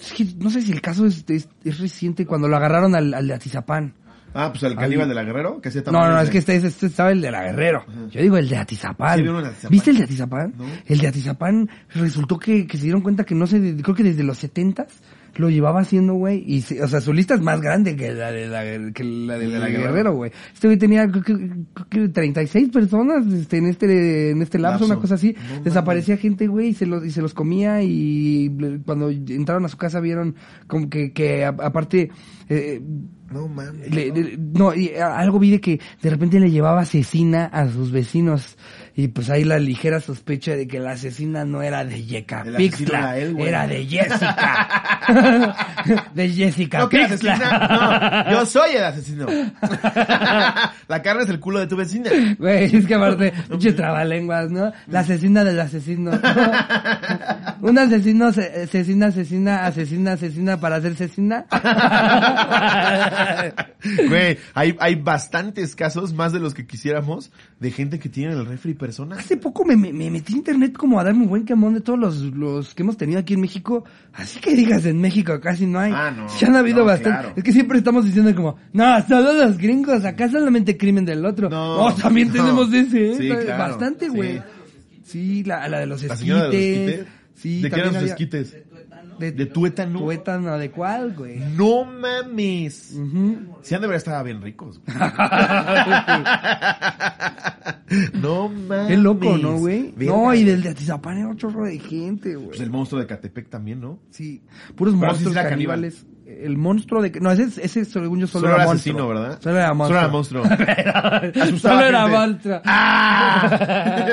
es 0.00 0.12
que 0.12 0.26
no 0.38 0.50
sé 0.50 0.60
si 0.62 0.72
el 0.72 0.80
caso 0.80 1.06
es, 1.06 1.24
es, 1.28 1.48
es 1.64 1.78
reciente 1.78 2.26
cuando 2.26 2.48
lo 2.48 2.56
agarraron 2.56 2.96
al, 2.96 3.14
al 3.14 3.28
de 3.28 3.34
Atizapán. 3.34 3.94
Ah, 4.34 4.50
pues 4.50 4.62
el 4.62 4.74
caníbal 4.76 5.08
de 5.08 5.14
la 5.14 5.24
Guerrero, 5.24 5.60
que 5.60 5.68
hacía 5.68 5.82
No, 5.90 6.08
no, 6.08 6.20
es 6.20 6.28
que 6.30 6.40
de- 6.40 6.56
este, 6.56 6.66
este 6.68 6.86
estaba 6.86 7.10
el 7.12 7.20
de 7.20 7.30
la 7.30 7.42
Guerrero. 7.44 7.84
Yo 8.10 8.20
digo 8.22 8.36
el 8.36 8.48
de 8.48 8.56
Atizapán. 8.56 9.16
Sí, 9.18 9.22
vi 9.22 9.28
uno 9.28 9.42
de 9.42 9.48
Atizapán. 9.48 9.70
¿Viste 9.70 9.90
el 9.90 9.96
de 9.98 10.04
Atizapán? 10.04 10.54
No. 10.56 10.64
El 10.86 10.98
de 10.98 11.08
Atizapán 11.08 11.68
resultó 11.94 12.38
que, 12.38 12.66
que 12.66 12.76
se 12.78 12.84
dieron 12.84 13.02
cuenta 13.02 13.24
que 13.24 13.34
no 13.34 13.46
sé, 13.46 13.76
creo 13.82 13.94
que 13.94 14.02
desde 14.04 14.22
los 14.22 14.38
setentas 14.38 14.88
lo 15.36 15.48
llevaba 15.48 15.80
haciendo, 15.80 16.12
güey. 16.12 16.44
Y, 16.46 16.62
o 16.82 16.88
sea, 16.88 17.00
su 17.00 17.12
lista 17.14 17.34
es 17.34 17.40
más 17.40 17.58
grande 17.62 17.96
que 17.96 18.12
la 18.12 18.30
de 18.30 18.48
la, 18.48 18.92
que 18.92 19.02
la 19.02 19.38
de 19.38 19.46
De 19.46 19.52
la 19.54 19.58
la 19.60 19.68
Guerrero, 19.70 20.12
güey. 20.14 20.30
Este 20.52 20.68
güey 20.68 20.78
tenía, 20.78 21.08
creo 21.10 21.22
que, 21.22 21.34
creo 21.88 22.06
que 22.06 22.08
36 22.10 22.68
personas, 22.68 23.26
este, 23.32 23.56
en 23.56 23.66
este, 23.66 24.30
en 24.30 24.42
este 24.42 24.58
lapso, 24.58 24.80
Lapso. 24.80 24.92
una 24.92 25.00
cosa 25.00 25.14
así. 25.14 25.34
No. 25.56 25.62
Desaparecía 25.62 26.18
gente, 26.18 26.48
güey, 26.48 26.68
y 26.68 26.74
se 26.74 26.84
los, 26.84 27.02
y 27.06 27.10
se 27.10 27.22
los 27.22 27.32
comía 27.32 27.82
y 27.82 28.54
cuando 28.84 29.08
entraron 29.08 29.64
a 29.64 29.68
su 29.68 29.78
casa 29.78 30.00
vieron 30.00 30.36
como 30.66 30.90
que, 30.90 31.12
que 31.12 31.46
aparte, 31.46 32.10
eh, 32.50 32.82
No 33.32 33.48
mames. 33.48 33.90
le- 33.94 34.10
le- 34.12 34.36
no, 34.38 34.74
y 34.74 34.90
algo 34.94 35.38
vi 35.38 35.50
de 35.50 35.60
que 35.60 35.80
de 36.02 36.10
repente 36.10 36.38
le 36.40 36.50
llevaba 36.50 36.80
asesina 36.82 37.46
a 37.46 37.68
sus 37.68 37.90
vecinos. 37.90 38.56
Y 38.94 39.08
pues 39.08 39.30
ahí 39.30 39.44
la 39.44 39.58
ligera 39.58 40.00
sospecha 40.00 40.54
de 40.54 40.66
que 40.68 40.78
la 40.78 40.92
asesina 40.92 41.44
no 41.46 41.62
era 41.62 41.82
de 41.84 42.04
Yeka 42.04 42.44
Pixla, 42.56 43.16
era 43.16 43.40
era 43.42 43.66
de 43.66 43.86
Jessica. 43.86 45.56
de 46.14 46.28
Jessica 46.28 46.78
No, 46.80 46.88
Pixla. 46.90 48.24
No, 48.26 48.32
yo 48.32 48.46
soy 48.46 48.76
el 48.76 48.84
asesino. 48.84 49.26
la 50.88 51.02
carne 51.02 51.22
es 51.22 51.30
el 51.30 51.40
culo 51.40 51.60
de 51.60 51.66
tu 51.68 51.76
vecina. 51.76 52.10
Güey, 52.38 52.76
es 52.76 52.86
que 52.86 52.94
aparte, 52.94 53.32
pinche 53.50 53.72
trabalenguas, 53.72 54.50
¿no? 54.50 54.70
La 54.88 55.00
asesina 55.00 55.42
del 55.42 55.58
asesino. 55.60 56.10
Un 57.62 57.78
asesino, 57.78 58.30
se- 58.32 58.62
asesina, 58.64 59.06
asesina, 59.06 59.64
asesina, 59.66 60.12
asesina 60.12 60.60
para 60.60 60.80
ser 60.82 60.92
asesina. 60.92 61.46
Güey, 64.08 64.38
hay, 64.54 64.76
hay 64.78 64.94
bastantes 64.96 65.74
casos, 65.74 66.12
más 66.12 66.32
de 66.32 66.40
los 66.40 66.54
que 66.54 66.66
quisiéramos, 66.66 67.32
de 67.58 67.70
gente 67.70 67.98
que 67.98 68.08
tiene 68.08 68.32
en 68.34 68.38
el 68.40 68.46
refri 68.46 68.74
personas. 68.82 69.18
Hace 69.20 69.36
poco 69.36 69.64
me, 69.64 69.76
me, 69.76 69.92
me 69.92 70.10
metí 70.10 70.34
a 70.34 70.36
internet 70.36 70.76
como 70.76 70.98
a 71.00 71.04
darme 71.04 71.22
un 71.22 71.28
buen 71.28 71.44
quemón 71.44 71.74
de 71.74 71.80
todos 71.80 71.98
los, 71.98 72.16
los 72.34 72.74
que 72.74 72.82
hemos 72.82 72.96
tenido 72.96 73.20
aquí 73.20 73.34
en 73.34 73.40
México. 73.40 73.84
Así 74.12 74.40
que 74.40 74.54
digas, 74.56 74.84
en 74.84 75.00
México 75.00 75.40
casi 75.40 75.66
no 75.66 75.78
hay. 75.78 75.92
Ah, 75.94 76.10
no. 76.10 76.26
Ya 76.38 76.48
han 76.48 76.56
habido 76.56 76.80
No, 76.80 76.84
bastante. 76.86 77.20
claro. 77.20 77.32
Es 77.36 77.44
que 77.44 77.52
siempre 77.52 77.78
estamos 77.78 78.04
diciendo 78.04 78.34
como, 78.34 78.56
no, 78.72 79.06
solo 79.06 79.32
los 79.32 79.56
gringos, 79.56 80.04
acá 80.04 80.28
solamente 80.28 80.76
crimen 80.76 81.04
del 81.04 81.24
otro. 81.24 81.48
No, 81.48 81.88
No, 81.88 81.94
también 81.94 82.28
no. 82.28 82.34
tenemos 82.34 82.72
ese, 82.74 83.12
¿eh? 83.12 83.16
Sí, 83.16 83.28
claro, 83.28 83.70
Bastante, 83.72 84.08
güey. 84.08 84.42
Sí, 85.04 85.44
la, 85.44 85.68
la 85.68 85.78
de 85.80 85.86
los 85.86 86.02
esquites. 86.02 86.26
de 86.28 86.34
los 86.34 86.54
esquites. 86.54 87.06
Sí, 87.34 87.62
¿De 87.62 87.70
qué 87.70 87.80
eran 87.80 87.96
había- 87.96 88.08
esquites? 88.08 88.56
De, 89.18 89.30
¿De 89.30 89.46
tuétano? 89.46 90.00
Tuétano, 90.00 90.58
¿de 90.58 90.70
cuál, 90.70 91.14
güey? 91.14 91.38
No 91.56 91.84
mames. 91.84 92.92
Ujú. 92.96 93.36
Sí 93.62 93.74
han 93.74 93.80
de 93.82 93.86
haber 93.86 93.98
estado 93.98 94.24
bien 94.24 94.42
ricos. 94.42 94.80
no 98.14 98.48
mames. 98.48 98.88
Qué 98.88 98.96
loco, 98.96 99.38
¿no, 99.38 99.58
güey? 99.58 99.94
No, 99.96 100.34
y 100.34 100.44
del 100.44 100.62
de 100.62 100.70
Atizapán 100.70 101.18
era 101.18 101.28
un 101.28 101.36
chorro 101.36 101.64
de 101.64 101.78
gente, 101.78 102.34
güey. 102.34 102.48
Pues 102.48 102.60
el 102.60 102.70
monstruo 102.70 103.00
de 103.00 103.06
Catepec 103.06 103.48
también, 103.48 103.80
¿no? 103.80 104.00
Sí, 104.10 104.42
puros 104.76 104.94
Pero 104.94 105.06
monstruos 105.06 105.34
sí 105.34 105.40
caníbales. 105.40 106.06
El 106.40 106.56
monstruo 106.56 107.02
de... 107.02 107.10
No, 107.20 107.30
ese, 107.30 107.64
ese 107.64 107.84
según 107.84 108.20
yo 108.20 108.26
solo, 108.26 108.46
Solo 108.46 108.54
era 108.54 108.62
era 108.62 108.72
monstruo. 108.72 108.72
asesino, 108.72 109.08
¿verdad? 109.08 109.40
Solo 109.40 109.58
era 109.58 109.74
monstruo. 109.74 109.98
Solo 109.98 109.98
era 109.98 110.08
monstruo. 110.08 110.44
Asustaba 111.42 111.74
solo 111.74 111.86
era 111.86 112.06
monstruo. 112.06 112.60
¡Ah! 112.64 114.08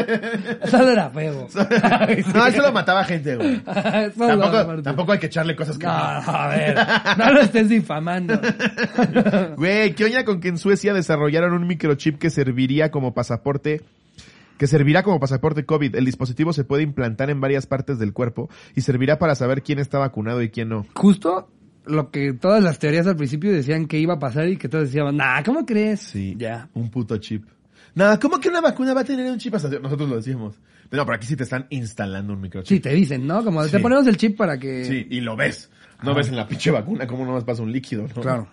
solo 0.69 0.89
era 0.89 1.09
feo. 1.09 1.47
no, 2.33 2.45
él 2.47 2.53
solo 2.53 2.71
mataba 2.71 3.03
gente, 3.03 3.35
güey. 3.35 3.61
Tampoco 4.83 5.11
hay 5.13 5.19
que 5.19 5.27
echarle 5.27 5.55
cosas 5.55 5.77
que 5.77 5.85
No, 5.85 5.91
a 5.91 6.47
ver, 6.49 6.77
no 7.17 7.33
lo 7.33 7.41
estés 7.41 7.69
difamando. 7.69 8.39
Güey, 9.57 9.93
¿qué 9.95 10.05
oña 10.05 10.25
con 10.25 10.39
que 10.39 10.49
en 10.49 10.57
Suecia 10.57 10.93
desarrollaron 10.93 11.53
un 11.53 11.67
microchip 11.67 12.19
que 12.19 12.29
serviría 12.29 12.91
como 12.91 13.13
pasaporte 13.13 13.81
que 14.59 14.67
servirá 14.67 15.03
como 15.03 15.21
pasaporte 15.21 15.65
COVID. 15.65 15.95
El 15.95 16.05
dispositivo 16.05 16.51
se 16.51 16.65
puede 16.65 16.83
implantar 16.83 17.29
en 17.29 17.39
varias 17.39 17.65
partes 17.65 17.97
del 17.97 18.11
cuerpo 18.11 18.49
y 18.75 18.81
servirá 18.81 19.17
para 19.17 19.33
saber 19.33 19.63
quién 19.63 19.79
está 19.79 19.97
vacunado 19.99 20.41
y 20.41 20.49
quién 20.49 20.67
no. 20.67 20.85
Justo 20.93 21.47
lo 21.85 22.11
que 22.11 22.33
todas 22.33 22.63
las 22.63 22.79
teorías 22.79 23.07
al 23.07 23.15
principio 23.15 23.51
decían 23.51 23.87
que 23.87 23.97
iba 23.99 24.15
a 24.15 24.19
pasar 24.19 24.47
y 24.47 24.57
que 24.57 24.69
todos 24.69 24.85
decían, 24.91 25.15
nah, 25.17 25.41
¿cómo 25.43 25.65
crees? 25.65 26.01
Sí. 26.01 26.35
Ya. 26.37 26.69
Un 26.73 26.89
puto 26.89 27.17
chip. 27.17 27.45
Nada, 27.95 28.19
¿cómo 28.19 28.39
que 28.39 28.49
una 28.49 28.61
vacuna 28.61 28.93
va 28.93 29.01
a 29.01 29.03
tener 29.05 29.29
un 29.31 29.37
chip? 29.39 29.55
Hasta 29.55 29.69
nosotros 29.79 30.07
lo 30.09 30.17
decíamos. 30.17 30.55
Pero 30.89 31.01
no, 31.01 31.05
pero 31.05 31.15
aquí 31.17 31.27
sí 31.27 31.35
te 31.35 31.43
están 31.43 31.65
instalando 31.69 32.33
un 32.33 32.41
microchip. 32.41 32.67
Sí, 32.77 32.79
te 32.79 32.93
dicen, 32.93 33.25
¿no? 33.27 33.43
Como 33.43 33.63
te 33.63 33.69
Sí. 33.77 33.79
ponemos 33.79 34.05
el 34.07 34.17
chip 34.17 34.37
para 34.37 34.57
que... 34.57 34.85
Sí, 34.85 35.07
y 35.09 35.21
lo 35.21 35.35
ves. 35.35 35.69
No 36.03 36.13
ves 36.15 36.29
en 36.29 36.35
la 36.35 36.47
pinche 36.47 36.71
vacuna 36.71 37.05
cómo 37.07 37.25
nomás 37.25 37.43
pasa 37.43 37.61
un 37.61 37.71
líquido, 37.71 38.03
¿no? 38.15 38.21
Claro. 38.21 38.47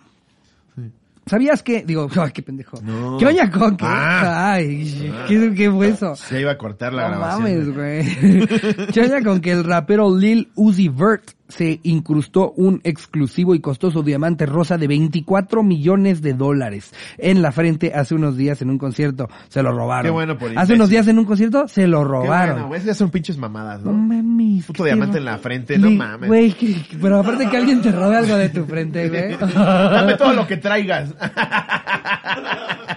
¿Sabías 1.28 1.62
que? 1.62 1.82
Digo, 1.84 2.08
ay, 2.20 2.30
qué 2.32 2.42
pendejo. 2.42 2.80
No. 2.82 3.16
¿Qué 3.18 3.26
oña 3.26 3.50
con 3.50 3.76
qué? 3.76 3.84
Ah. 3.86 4.52
Ay, 4.52 5.12
¿qué, 5.26 5.52
qué 5.54 5.70
fue 5.70 5.88
eso? 5.88 6.14
Se 6.14 6.40
iba 6.40 6.52
a 6.52 6.58
cortar 6.58 6.92
la 6.92 7.08
no 7.08 7.18
grabación. 7.18 7.42
mames, 7.42 7.74
güey. 7.74 8.86
¿Qué 8.92 9.00
oña 9.00 9.22
con 9.22 9.40
que 9.40 9.50
el 9.52 9.64
rapero 9.64 10.16
Lil 10.16 10.48
Uzi 10.54 10.88
Vert 10.88 11.32
se 11.48 11.80
incrustó 11.82 12.52
un 12.52 12.80
exclusivo 12.84 13.54
y 13.54 13.60
costoso 13.60 14.02
diamante 14.02 14.46
rosa 14.46 14.78
de 14.78 14.86
24 14.88 15.62
millones 15.62 16.22
de 16.22 16.34
dólares 16.34 16.92
en 17.18 17.42
la 17.42 17.52
frente 17.52 17.92
hace 17.94 18.14
unos 18.14 18.36
días 18.36 18.62
en 18.62 18.70
un 18.70 18.78
concierto? 18.78 19.28
Se 19.48 19.62
lo 19.62 19.72
robaron. 19.72 20.04
Qué 20.04 20.10
bueno 20.10 20.36
por 20.38 20.56
Hace 20.58 20.74
unos 20.74 20.88
días 20.88 21.06
en 21.08 21.18
un 21.18 21.24
concierto 21.24 21.68
se 21.68 21.86
lo 21.86 22.00
Qué 22.00 22.04
robaron. 22.08 22.54
bueno, 22.54 22.68
güey. 22.68 22.78
Esas 22.78 22.86
ya 22.86 22.94
son 22.94 23.10
pinches 23.10 23.38
mamadas, 23.38 23.82
No 23.82 23.92
¿no? 23.92 23.98
mames. 23.98 24.66
Puto 24.66 24.82
qué 24.84 24.90
diamante 24.90 25.18
en 25.18 25.24
la 25.24 25.38
frente, 25.38 25.78
no 25.78 25.90
mames. 25.90 26.28
Güey, 26.28 26.54
pero 27.00 27.20
aparte 27.20 27.48
que 27.48 27.56
alguien 27.56 27.80
te 27.82 27.92
robe 27.92 28.16
algo 28.16 28.36
de 28.36 28.48
tu 28.48 28.64
frente, 28.64 29.08
güey. 29.08 29.36
Dame 29.54 30.14
todo 30.16 30.32
lo 30.32 30.46
que 30.46 30.56
traigas. 30.56 31.14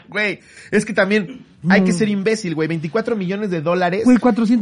Güey, 0.07 0.39
es 0.71 0.85
que 0.85 0.93
también 0.93 1.45
hay 1.67 1.83
que 1.83 1.91
ser 1.91 2.07
imbécil, 2.09 2.55
güey. 2.55 2.67
24 2.67 3.15
millones 3.15 3.49
de 3.49 3.61
dólares. 3.61 4.05
Güey, 4.05 4.17
Cualquiera 4.17 4.59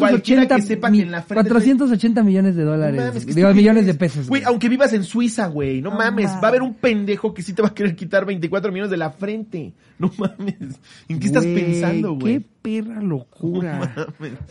480, 0.48 0.56
que 0.56 0.62
sepa 0.64 0.90
mi- 0.90 0.98
que 1.00 1.04
en 1.04 1.12
la 1.12 1.22
frente... 1.22 1.50
480 1.50 2.24
millones 2.24 2.56
de 2.56 2.64
dólares. 2.64 3.00
Mames, 3.06 3.36
Digo, 3.36 3.54
millones 3.54 3.86
de 3.86 3.94
pesos. 3.94 4.28
Güey, 4.28 4.44
aunque 4.44 4.70
vivas 4.70 4.94
en 4.94 5.04
Suiza, 5.04 5.48
güey. 5.48 5.82
No, 5.82 5.92
No 5.92 5.98
mames. 5.98 6.26
mames. 6.26 6.42
Va 6.44 6.48
a 6.48 6.50
haber 6.50 6.62
un 6.62 6.74
pendejo 6.74 7.34
que 7.34 7.42
sí 7.44 7.54
te 7.54 7.62
va 7.62 7.68
a 7.68 7.74
querer 7.74 7.96
quitar 7.96 8.26
24 8.26 8.72
millones 8.72 8.92
de 8.92 8.98
la 8.98 9.12
frente. 9.12 9.74
No 10.00 10.12
mames. 10.18 10.80
¿En 11.10 11.20
qué 11.20 11.28
estás 11.28 11.46
pensando, 11.46 12.14
güey? 12.16 12.40
Qué 12.40 12.46
perra 12.68 13.02
locura. 13.02 13.96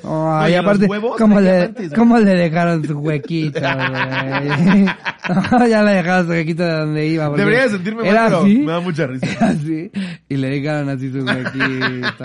No. 0.02 0.38
Ay, 0.38 0.55
aparte, 0.55 0.86
huevos 0.86 1.18
¿cómo 1.18 1.38
le. 1.40 1.72
¿cómo 1.94 2.18
le 2.18 2.34
dejaron 2.34 2.84
su 2.84 2.98
huequito, 2.98 3.60
güey? 3.60 4.86
ya 5.70 5.82
la 5.82 5.90
dejaste 5.93 6.40
aquí 6.40 6.55
de 6.55 6.66
donde 6.66 7.06
iba. 7.06 7.28
Debería 7.30 7.64
de 7.64 7.70
sentirme 7.70 8.02
mal, 8.02 8.10
era 8.10 8.24
pero 8.26 8.38
así, 8.40 8.59
me 8.59 8.72
da 8.72 8.80
mucha 8.80 9.06
risa. 9.06 9.26
Era 9.26 9.48
así. 9.48 9.90
Y 10.28 10.36
le 10.36 10.48
dejaron 10.48 10.88
así 10.88 11.12
su 11.12 11.18
huequito. 11.24 12.24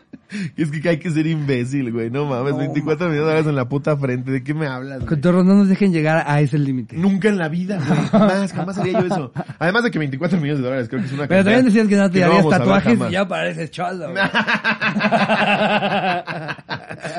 Es 0.56 0.70
que 0.70 0.88
hay 0.88 0.98
que 0.98 1.10
ser 1.10 1.26
imbécil, 1.26 1.92
güey. 1.92 2.10
No 2.10 2.24
mames, 2.26 2.56
24 2.56 3.08
millones 3.08 3.12
de 3.14 3.18
dólares 3.20 3.46
en 3.46 3.56
la 3.56 3.68
puta 3.68 3.96
frente. 3.96 4.30
¿De 4.30 4.42
qué 4.42 4.54
me 4.54 4.66
hablas, 4.66 4.98
güey? 4.98 5.08
Cotorros, 5.08 5.44
no 5.44 5.54
nos 5.54 5.68
dejen 5.68 5.92
llegar 5.92 6.24
a 6.26 6.40
ese 6.40 6.58
límite. 6.58 6.96
Nunca 6.96 7.28
en 7.28 7.38
la 7.38 7.48
vida, 7.48 7.78
güey. 7.86 7.98
Jamás, 8.10 8.52
jamás 8.52 8.78
haría 8.78 9.00
yo 9.00 9.06
eso. 9.06 9.32
Además 9.58 9.84
de 9.84 9.90
que 9.90 9.98
24 9.98 10.38
millones 10.40 10.58
de 10.62 10.64
dólares 10.64 10.88
creo 10.88 11.00
que 11.00 11.06
es 11.06 11.12
una 11.12 11.26
Pero 11.26 11.44
también 11.44 11.64
decías 11.66 11.86
que 11.88 11.96
no 11.96 12.10
te 12.10 12.20
no 12.20 12.26
harías 12.26 12.48
tatuajes 12.48 12.98
y 13.08 13.12
ya 13.12 13.26
pareces 13.28 13.70
cholo. 13.70 14.10
güey. 14.10 14.22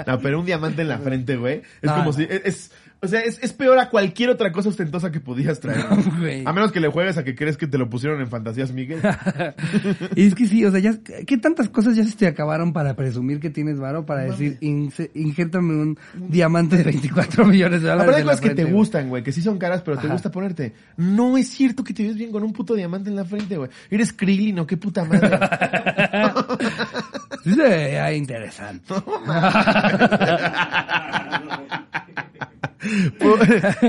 No, 0.08 0.20
pero 0.20 0.40
un 0.40 0.46
diamante 0.46 0.82
en 0.82 0.88
la 0.90 0.98
frente, 0.98 1.36
güey. 1.38 1.58
Es 1.82 1.90
No, 1.90 1.94
como 1.94 2.06
no. 2.06 2.14
si... 2.14 2.24
Es, 2.24 2.42
es- 2.46 2.72
o 3.04 3.08
sea, 3.08 3.20
es, 3.22 3.38
es 3.44 3.54
peor 3.54 3.78
a 3.78 3.90
cualquier 3.90 4.30
otra 4.30 4.52
cosa 4.52 4.70
ostentosa 4.70 5.12
que 5.12 5.20
podías 5.20 5.60
traer. 5.60 5.84
Güey. 6.20 6.44
A 6.46 6.54
menos 6.54 6.72
que 6.72 6.80
le 6.80 6.88
juegues 6.88 7.18
a 7.18 7.24
que 7.24 7.36
crees 7.36 7.58
que 7.58 7.68
te 7.68 7.78
lo 7.78 7.90
pusieron 7.90 8.22
en 8.22 8.28
Fantasías 8.30 8.72
Miguel. 8.72 9.02
Y 10.16 10.28
es 10.28 10.36
que 10.36 10.46
sí, 10.48 10.64
o 10.66 10.72
sea, 10.72 10.80
ya, 10.80 10.94
¿qué 11.28 11.38
tantas 11.38 11.70
cosas 11.70 11.96
ya 11.96 12.04
se 12.06 12.16
te 12.16 12.28
acabaron 12.28 12.72
para 12.74 12.96
presumir 12.96 13.40
que 13.40 13.50
tienes 13.50 13.80
varo? 13.80 14.06
Para 14.06 14.24
decir, 14.24 14.58
"Inse- 14.62 15.10
injértame 15.14 15.74
un 15.74 15.98
diamante 16.30 16.78
de 16.78 16.84
24 16.84 17.46
millones 17.46 17.82
de 17.82 17.90
dólares. 17.90 18.16
La 18.18 18.24
cosas 18.24 18.42
que 18.42 18.50
te 18.50 18.56
frente, 18.56 18.64
güey". 18.64 18.74
gustan, 18.76 19.10
güey, 19.10 19.24
que 19.24 19.32
sí 19.32 19.42
son 19.42 19.58
caras, 19.58 19.82
pero 19.82 19.98
te 19.98 20.08
gusta 20.08 20.32
ponerte. 20.32 20.74
No 20.98 21.38
es 21.38 21.50
cierto 21.50 21.84
que 21.84 21.94
te 21.94 22.04
ves 22.04 22.16
bien 22.16 22.32
con 22.32 22.44
un 22.44 22.54
puto 22.54 22.74
diamante 22.76 23.10
en 23.10 23.16
la 23.16 23.26
frente, 23.26 23.58
güey. 23.58 23.70
Eres 23.90 24.14
Krillin, 24.14 24.60
¿o 24.60 24.68
qué 24.68 24.78
puta 24.78 25.04
madre? 25.04 25.40
Sí 27.44 27.54
se 27.56 27.62
veía 27.62 28.14
interesante. 28.14 28.94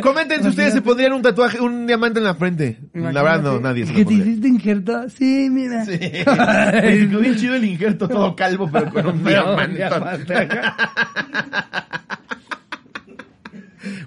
Comenten 0.03 0.43
si 0.43 0.49
ustedes 0.49 0.73
se 0.75 0.83
pondrían 0.83 1.13
un 1.13 1.23
tatuaje, 1.23 1.61
un 1.61 1.87
diamante 1.87 2.19
en 2.21 2.25
la 2.25 2.35
frente. 2.35 2.79
La 2.93 3.23
verdad 3.23 3.43
no, 3.43 3.61
nadie 3.61 3.87
se 3.87 3.93
¿Que 3.93 4.01
lo 4.01 4.05
te 4.09 4.15
pondría. 4.15 4.31
hiciste 4.33 4.49
injerto? 4.49 5.09
Sí, 5.11 5.49
mira. 5.51 5.85
Sí. 5.85 5.93
Me 6.01 7.09
quedó 7.09 7.21
bien 7.21 7.37
chido 7.37 7.55
el 7.55 7.65
injerto, 7.65 8.09
todo 8.09 8.35
calvo, 8.37 8.69
pero 8.73 8.91
con 8.91 9.07
un 9.07 9.25
diamante. 9.25 9.77
diamante. 9.77 10.49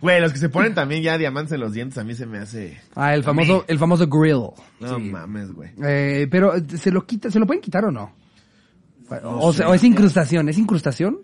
Güey, 0.01 0.21
los 0.21 0.31
que 0.33 0.39
se 0.39 0.49
ponen 0.49 0.73
también 0.73 1.03
ya 1.03 1.17
diamantes 1.19 1.51
en 1.53 1.59
los 1.59 1.71
dientes, 1.73 1.97
a 1.99 2.03
mí 2.03 2.15
se 2.15 2.25
me 2.25 2.39
hace... 2.39 2.79
Ah, 2.95 3.13
el 3.13 3.23
famoso, 3.23 3.63
el 3.67 3.77
famoso 3.77 4.07
grill. 4.07 4.49
No 4.79 4.95
Sí. 4.97 5.03
mames, 5.03 5.51
güey. 5.51 5.69
Eh, 5.83 6.27
pero, 6.31 6.53
¿se 6.75 6.89
lo 6.91 7.05
quita, 7.05 7.29
se 7.29 7.37
lo 7.39 7.45
pueden 7.45 7.61
quitar 7.61 7.85
o 7.85 7.91
no? 7.91 8.11
o, 9.23 9.53
sea, 9.53 9.69
o 9.69 9.73
es 9.75 9.83
incrustación, 9.83 10.49
¿es 10.49 10.57
incrustación? 10.57 11.17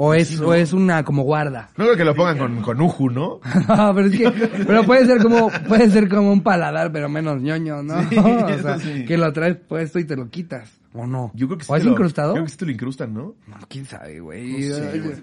O 0.00 0.14
es, 0.14 0.38
o 0.40 0.54
es 0.54 0.72
una 0.72 1.02
como 1.02 1.24
guarda. 1.24 1.70
No 1.76 1.84
creo 1.86 1.96
que 1.96 2.04
lo 2.04 2.14
pongan 2.14 2.38
con, 2.38 2.62
con 2.62 2.80
uju, 2.80 3.10
¿no? 3.10 3.40
No, 3.68 3.92
pero 3.96 4.06
es 4.06 4.16
que, 4.16 4.30
pero 4.64 4.84
puede 4.84 5.04
ser 5.06 5.20
como, 5.20 5.50
puede 5.66 5.90
ser 5.90 6.08
como 6.08 6.30
un 6.32 6.40
paladar, 6.42 6.92
pero 6.92 7.08
menos 7.08 7.42
ñoño, 7.42 7.82
¿no? 7.82 8.08
Sí, 8.08 8.16
o 8.18 8.58
sea, 8.62 8.78
sí. 8.78 9.04
que 9.04 9.18
lo 9.18 9.32
traes 9.32 9.56
puesto 9.56 9.98
y 9.98 10.04
te 10.04 10.14
lo 10.14 10.28
quitas. 10.30 10.70
¿O 10.94 11.04
no? 11.04 11.32
Yo 11.34 11.48
creo 11.48 11.58
que 11.58 11.64
sí 11.64 11.72
¿O 11.72 11.76
es 11.76 11.84
lo- 11.84 11.90
incrustado? 11.90 12.32
Creo 12.34 12.44
que 12.44 12.50
sí 12.52 12.56
te 12.56 12.64
lo 12.66 12.70
incrustan, 12.70 13.12
¿no? 13.12 13.34
No, 13.48 13.56
quién 13.68 13.86
sabe, 13.86 14.20
güey. 14.20 14.68
No 14.68 14.76
sé. 14.76 15.20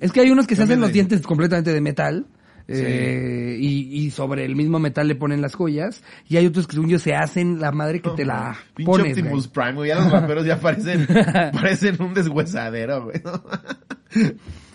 Es 0.00 0.12
que 0.12 0.20
hay 0.20 0.30
unos 0.30 0.46
que 0.46 0.54
se 0.54 0.62
hacen 0.62 0.80
los 0.80 0.92
dientes 0.92 1.20
completamente 1.22 1.72
de 1.72 1.80
metal. 1.80 2.26
Eh, 2.68 3.56
y, 3.60 4.04
y 4.06 4.10
sobre 4.10 4.44
el 4.44 4.56
mismo 4.56 4.78
metal 4.78 5.06
le 5.08 5.14
ponen 5.14 5.40
las 5.40 5.54
joyas. 5.54 6.02
Y 6.28 6.36
hay 6.36 6.46
otros 6.46 6.66
que 6.66 6.74
según 6.74 6.88
yo 6.90 6.98
se 6.98 7.14
hacen 7.14 7.60
la 7.60 7.72
madre 7.72 8.00
que 8.00 8.10
te 8.10 8.24
la 8.24 8.56
Pinche 8.74 8.90
pones, 8.90 9.16
Optimus 9.18 9.52
güey. 9.52 9.66
Prime, 9.66 9.72
güey. 9.74 9.88
Ya 9.88 9.96
los 10.00 10.10
raperos 10.12 10.44
ya 10.46 10.58
parecen, 10.60 11.06
parecen 11.52 12.00
un 12.02 12.14
deshuesadero, 12.14 13.04
güey. 13.04 13.20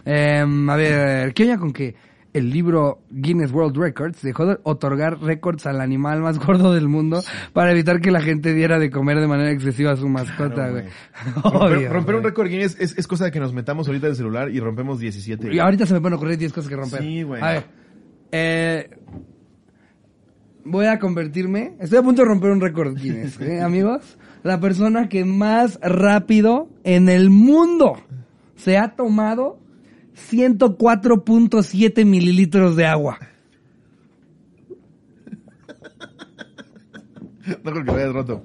Em, 0.06 0.70
a 0.70 0.76
ver, 0.76 1.34
¿qué 1.34 1.44
oña 1.44 1.58
con 1.58 1.72
que 1.74 1.96
el 2.34 2.50
libro 2.50 3.02
Guinness 3.10 3.52
World 3.52 3.78
Records 3.78 4.22
dejó 4.22 4.46
de 4.46 4.58
otorgar 4.64 5.20
récords 5.22 5.66
al 5.66 5.82
animal 5.82 6.22
más 6.22 6.40
gordo 6.40 6.74
del 6.74 6.88
mundo 6.88 7.22
para 7.52 7.72
evitar 7.72 8.00
que 8.00 8.10
la 8.10 8.22
gente 8.22 8.54
diera 8.54 8.80
de 8.80 8.90
comer 8.90 9.20
de 9.20 9.28
manera 9.28 9.52
excesiva 9.52 9.92
a 9.92 9.98
su 9.98 10.08
mascota, 10.08 10.70
Claro, 10.70 10.72
güey? 11.70 11.88
romper, 11.88 12.16
un 12.16 12.24
récord 12.24 12.48
Guinness 12.48 12.78
es, 12.80 12.98
es 12.98 13.06
cosa 13.06 13.26
de 13.26 13.32
que 13.32 13.40
nos 13.42 13.54
metamos 13.54 13.88
ahorita 13.88 14.08
en 14.08 14.12
el 14.12 14.16
celular 14.18 14.50
y 14.50 14.60
rompemos 14.62 15.00
17. 15.00 15.54
Y 15.54 15.60
ahorita 15.60 15.86
se 15.86 15.94
me 15.94 16.00
pueden 16.02 16.16
ocurrir 16.16 16.38
10 16.38 16.54
cosas 16.54 16.70
que 16.70 16.76
romper. 16.78 17.02
Sí, 17.02 17.24
güey. 17.24 17.42
A 17.42 17.52
ver, 17.52 17.64
eh, 18.32 18.90
voy 20.64 20.86
a 20.86 21.00
convertirme, 21.00 21.76
estoy 21.80 22.00
a 22.00 22.04
punto 22.04 22.22
de 22.22 22.28
romper 22.28 22.52
un 22.52 22.62
récord 22.62 22.96
Guinness, 22.96 23.40
¿eh, 23.42 23.62
amigos? 23.64 24.18
La 24.44 24.60
persona 24.60 25.10
que 25.10 25.26
más 25.26 25.80
rápido 25.82 26.70
en 26.84 27.10
el 27.10 27.30
mundo 27.30 27.98
se 28.56 28.78
ha 28.78 28.96
tomado 28.96 29.60
104.7 30.32 32.06
mililitros 32.06 32.76
de 32.76 32.86
agua. 32.86 33.20
No 37.64 37.72
creo 37.72 37.86
que 37.86 37.92
lo 37.92 37.98
hayas 37.98 38.14
roto. 38.14 38.44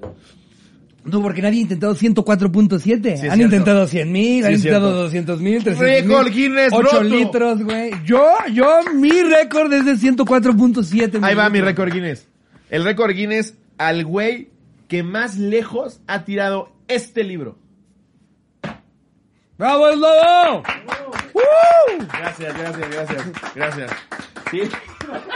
No, 1.07 1.21
porque 1.21 1.41
nadie 1.41 1.59
ha 1.59 1.61
intentado 1.61 1.95
104.7. 1.95 2.79
Sí, 2.81 2.89
es 2.91 2.99
han 3.07 3.19
cierto. 3.19 3.41
intentado 3.43 3.87
100 3.87 4.11
mil, 4.11 4.41
Sí, 4.41 4.47
han 4.47 4.53
es 4.53 4.59
intentado 4.59 4.87
cierto. 4.87 5.03
200 5.03 5.41
mil, 5.41 5.63
300 5.63 5.79
Récord 5.79 6.23
mil. 6.25 6.33
Guinness 6.33 6.73
8 6.73 6.81
roto. 6.81 7.03
litros, 7.03 7.63
güey. 7.63 7.91
Yo, 8.05 8.29
yo, 8.53 8.79
mi 8.95 9.11
récord 9.23 9.71
es 9.73 9.85
de 9.85 9.93
104.7 9.93 11.23
Ahí 11.23 11.35
va 11.35 11.49
mi 11.49 11.61
récord 11.61 11.91
Guinness. 11.91 12.27
El 12.69 12.83
récord 12.83 13.11
Guinness 13.13 13.55
al 13.77 14.03
güey 14.05 14.49
que 14.87 15.03
más 15.03 15.37
lejos 15.37 16.01
ha 16.07 16.23
tirado 16.25 16.71
este 16.87 17.23
libro. 17.23 17.57
¡Bravo, 19.57 19.89
el 19.89 19.99
lobo! 19.99 20.63
¡Uh! 21.33 22.03
Gracias, 22.19 22.57
gracias, 22.57 22.89
gracias. 22.91 23.25
Gracias. 23.55 23.91
Sí. 24.51 24.61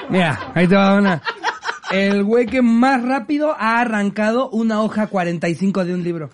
Mira, 0.10 0.52
ahí 0.54 0.68
te 0.68 0.76
va 0.76 0.96
una. 0.96 1.22
El 1.92 2.24
güey 2.24 2.46
que 2.46 2.62
más 2.62 3.04
rápido 3.04 3.54
ha 3.58 3.82
arrancado 3.82 4.50
una 4.50 4.82
hoja 4.82 5.08
45 5.08 5.84
de 5.84 5.94
un 5.94 6.04
libro. 6.04 6.30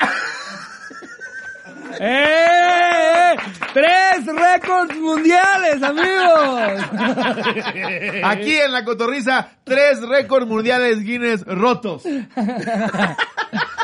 ¡Eh! 2.00 3.36
¡Tres 3.72 4.26
récords 4.26 4.96
mundiales, 4.98 5.82
amigos! 5.82 6.84
Aquí 8.24 8.56
en 8.56 8.72
la 8.72 8.84
cotorriza, 8.84 9.48
tres 9.62 10.00
récords 10.02 10.46
mundiales 10.46 11.02
Guinness 11.02 11.44
rotos. 11.44 12.02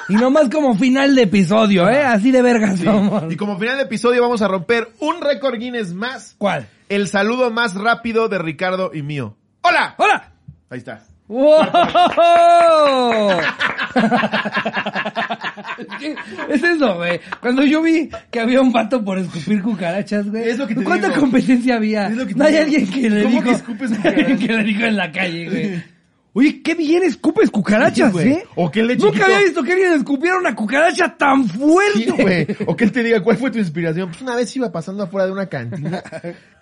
Y 0.06 0.16
nomás 0.16 0.50
como 0.50 0.76
final 0.76 1.14
de 1.14 1.22
episodio, 1.22 1.88
¿eh? 1.88 2.02
Así 2.02 2.30
de 2.30 2.42
vergas 2.42 2.78
somos. 2.78 3.32
Y 3.32 3.36
como 3.36 3.58
final 3.58 3.78
de 3.78 3.84
episodio 3.84 4.20
vamos 4.20 4.42
a 4.42 4.48
romper 4.48 4.92
un 4.98 5.22
récord 5.22 5.58
Guinness 5.58 5.94
más. 5.94 6.34
¿Cuál? 6.36 6.68
El 6.90 7.08
saludo 7.08 7.50
más 7.50 7.74
rápido 7.74 8.28
de 8.28 8.38
Ricardo 8.38 8.90
y 8.92 9.00
mío. 9.00 9.34
¡Hola! 9.62 9.94
¡Hola! 9.96 10.33
Ahí 10.70 10.78
está. 10.78 11.00
¡Wow! 11.28 11.54
Es 16.48 16.62
eso, 16.62 16.96
güey. 16.96 17.20
Cuando 17.40 17.64
yo 17.64 17.82
vi 17.82 18.10
que 18.30 18.40
había 18.40 18.60
un 18.60 18.72
vato 18.72 19.02
por 19.04 19.18
escupir 19.18 19.62
cucarachas, 19.62 20.28
güey. 20.30 20.48
Es 20.50 20.58
lo 20.58 20.66
que 20.66 20.74
te 20.74 20.84
¿Cuánta 20.84 21.08
digo. 21.08 21.20
competencia 21.20 21.76
había? 21.76 22.08
Es 22.08 22.16
lo 22.16 22.26
que 22.26 22.34
te 22.34 22.38
no 22.38 22.44
hay 22.44 22.52
digo. 22.52 22.64
alguien 22.64 22.86
que 22.90 23.10
le 23.10 23.22
¿Cómo 23.22 23.34
dijo. 23.36 23.44
que 23.44 23.50
escupes 23.52 23.90
cucarachas? 23.96 24.38
que 24.40 24.46
le 24.48 24.62
dijo 24.64 24.84
en 24.84 24.96
la 24.96 25.12
calle, 25.12 25.48
güey. 25.48 25.82
Oye, 26.36 26.62
qué 26.62 26.74
bien 26.74 27.04
escupes 27.04 27.48
cucarachas, 27.50 28.12
güey. 28.12 28.32
¿eh? 28.32 28.44
O 28.56 28.68
que 28.70 28.80
él 28.80 28.88
de 28.88 28.96
Nunca 28.96 29.10
chiquito- 29.12 29.24
había 29.24 29.38
visto 29.38 29.62
que 29.62 29.72
alguien 29.72 29.92
escupiera 29.92 30.36
una 30.36 30.54
cucaracha 30.56 31.16
tan 31.16 31.46
fuerte. 31.48 31.92
Sí, 31.98 32.10
güey. 32.10 32.46
O 32.66 32.74
que 32.76 32.84
él 32.84 32.90
te 32.92 33.02
diga, 33.04 33.22
¿cuál 33.22 33.36
fue 33.36 33.52
tu 33.52 33.58
inspiración? 33.58 34.08
Pues 34.10 34.20
una 34.20 34.34
vez 34.34 34.54
iba 34.56 34.72
pasando 34.72 35.04
afuera 35.04 35.26
de 35.26 35.32
una 35.32 35.46
cantina 35.46 36.02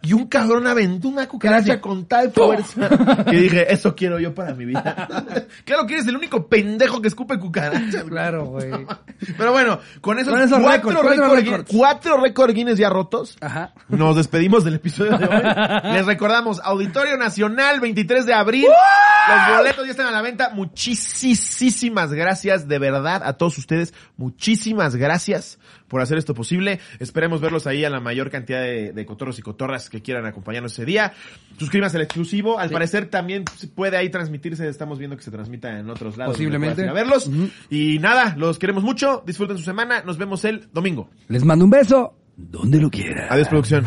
y 0.03 0.13
un 0.13 0.27
cabrón 0.27 0.67
aventó 0.67 1.09
una 1.09 1.27
cucaracha 1.27 1.81
con 1.81 2.05
tal 2.07 2.33
fuerza 2.33 3.25
que 3.25 3.37
dije, 3.37 3.73
eso 3.73 3.95
quiero 3.97 4.19
yo 4.21 4.35
para 4.35 4.53
mi 4.55 4.67
vida. 4.67 5.09
claro 5.65 5.87
que 5.87 5.95
eres 5.95 6.07
el 6.07 6.17
único 6.17 6.47
pendejo 6.49 7.01
que 7.01 7.09
escupe 7.09 7.39
cucarachas. 7.39 8.05
Claro, 8.05 8.45
güey. 8.45 8.71
Pero 9.39 9.53
bueno, 9.53 9.79
con 10.03 10.19
esos, 10.19 10.35
Con 10.35 10.43
esos 10.43 10.59
cuatro, 10.61 11.03
récords, 11.03 11.65
cuatro 11.73 12.19
récord- 12.19 12.53
Guinness 12.53 12.77
ya 12.77 12.91
rotos, 12.91 13.39
Ajá. 13.41 13.73
nos 13.89 14.17
despedimos 14.17 14.65
del 14.65 14.75
episodio 14.75 15.17
de 15.17 15.25
hoy. 15.25 15.43
Les 15.95 16.05
recordamos, 16.05 16.61
Auditorio 16.63 17.17
Nacional, 17.17 17.81
23 17.81 18.27
de 18.27 18.35
abril. 18.35 18.67
Los 18.67 19.49
boletos 19.63 19.85
ya 19.87 19.91
están 19.93 20.07
a 20.07 20.11
la 20.11 20.23
venta. 20.23 20.51
Muchísimas 20.51 22.13
gracias, 22.13 22.69
de 22.69 22.79
verdad, 22.79 23.23
a 23.25 23.35
todos 23.35 23.59
ustedes. 23.59 23.95
Muchísimas 24.17 24.97
gracias 24.97 25.59
por 25.89 26.01
hacer 26.01 26.19
esto 26.19 26.35
posible. 26.35 26.81
Esperemos 26.99 27.41
verlos 27.41 27.67
ahí 27.67 27.85
a 27.85 27.91
la 27.91 28.01
mayor 28.01 28.31
cantidad 28.31 28.61
de, 28.61 28.93
de 28.93 29.07
cotorros 29.07 29.39
y 29.39 29.43
cotorras 29.43 29.89
que 29.91 30.03
quieran 30.03 30.27
acompañarnos 30.27 30.73
ese 30.73 30.85
día. 30.85 31.13
Suscríbanse 31.59 31.97
al 31.97 32.03
exclusivo. 32.05 32.59
Al 32.59 32.71
parecer 32.71 33.07
también 33.07 33.45
puede 33.75 33.97
ahí 33.97 34.11
transmitirse. 34.11 34.69
Estamos 34.69 34.99
viendo 34.99 35.17
que 35.17 35.23
se 35.23 35.31
transmita 35.31 35.79
en 35.79 35.89
otros 35.91 36.17
lados. 36.17 36.35
Posiblemente. 36.35 36.89
A 36.89 36.93
verlos. 36.93 37.31
Y 37.71 37.99
nada, 37.99 38.35
los 38.37 38.59
queremos 38.59 38.83
mucho. 38.83 39.23
Disfruten 39.27 39.59
su 39.59 39.65
semana. 39.65 40.03
Nos 40.03 40.19
vemos 40.19 40.45
el 40.45 40.69
domingo. 40.73 41.11
Les 41.29 41.45
mando 41.45 41.65
un 41.65 41.71
beso. 41.71 42.17
Donde 42.37 42.81
lo 42.81 42.91
quiera. 42.91 43.29
Adiós, 43.31 43.49
producción. 43.49 43.85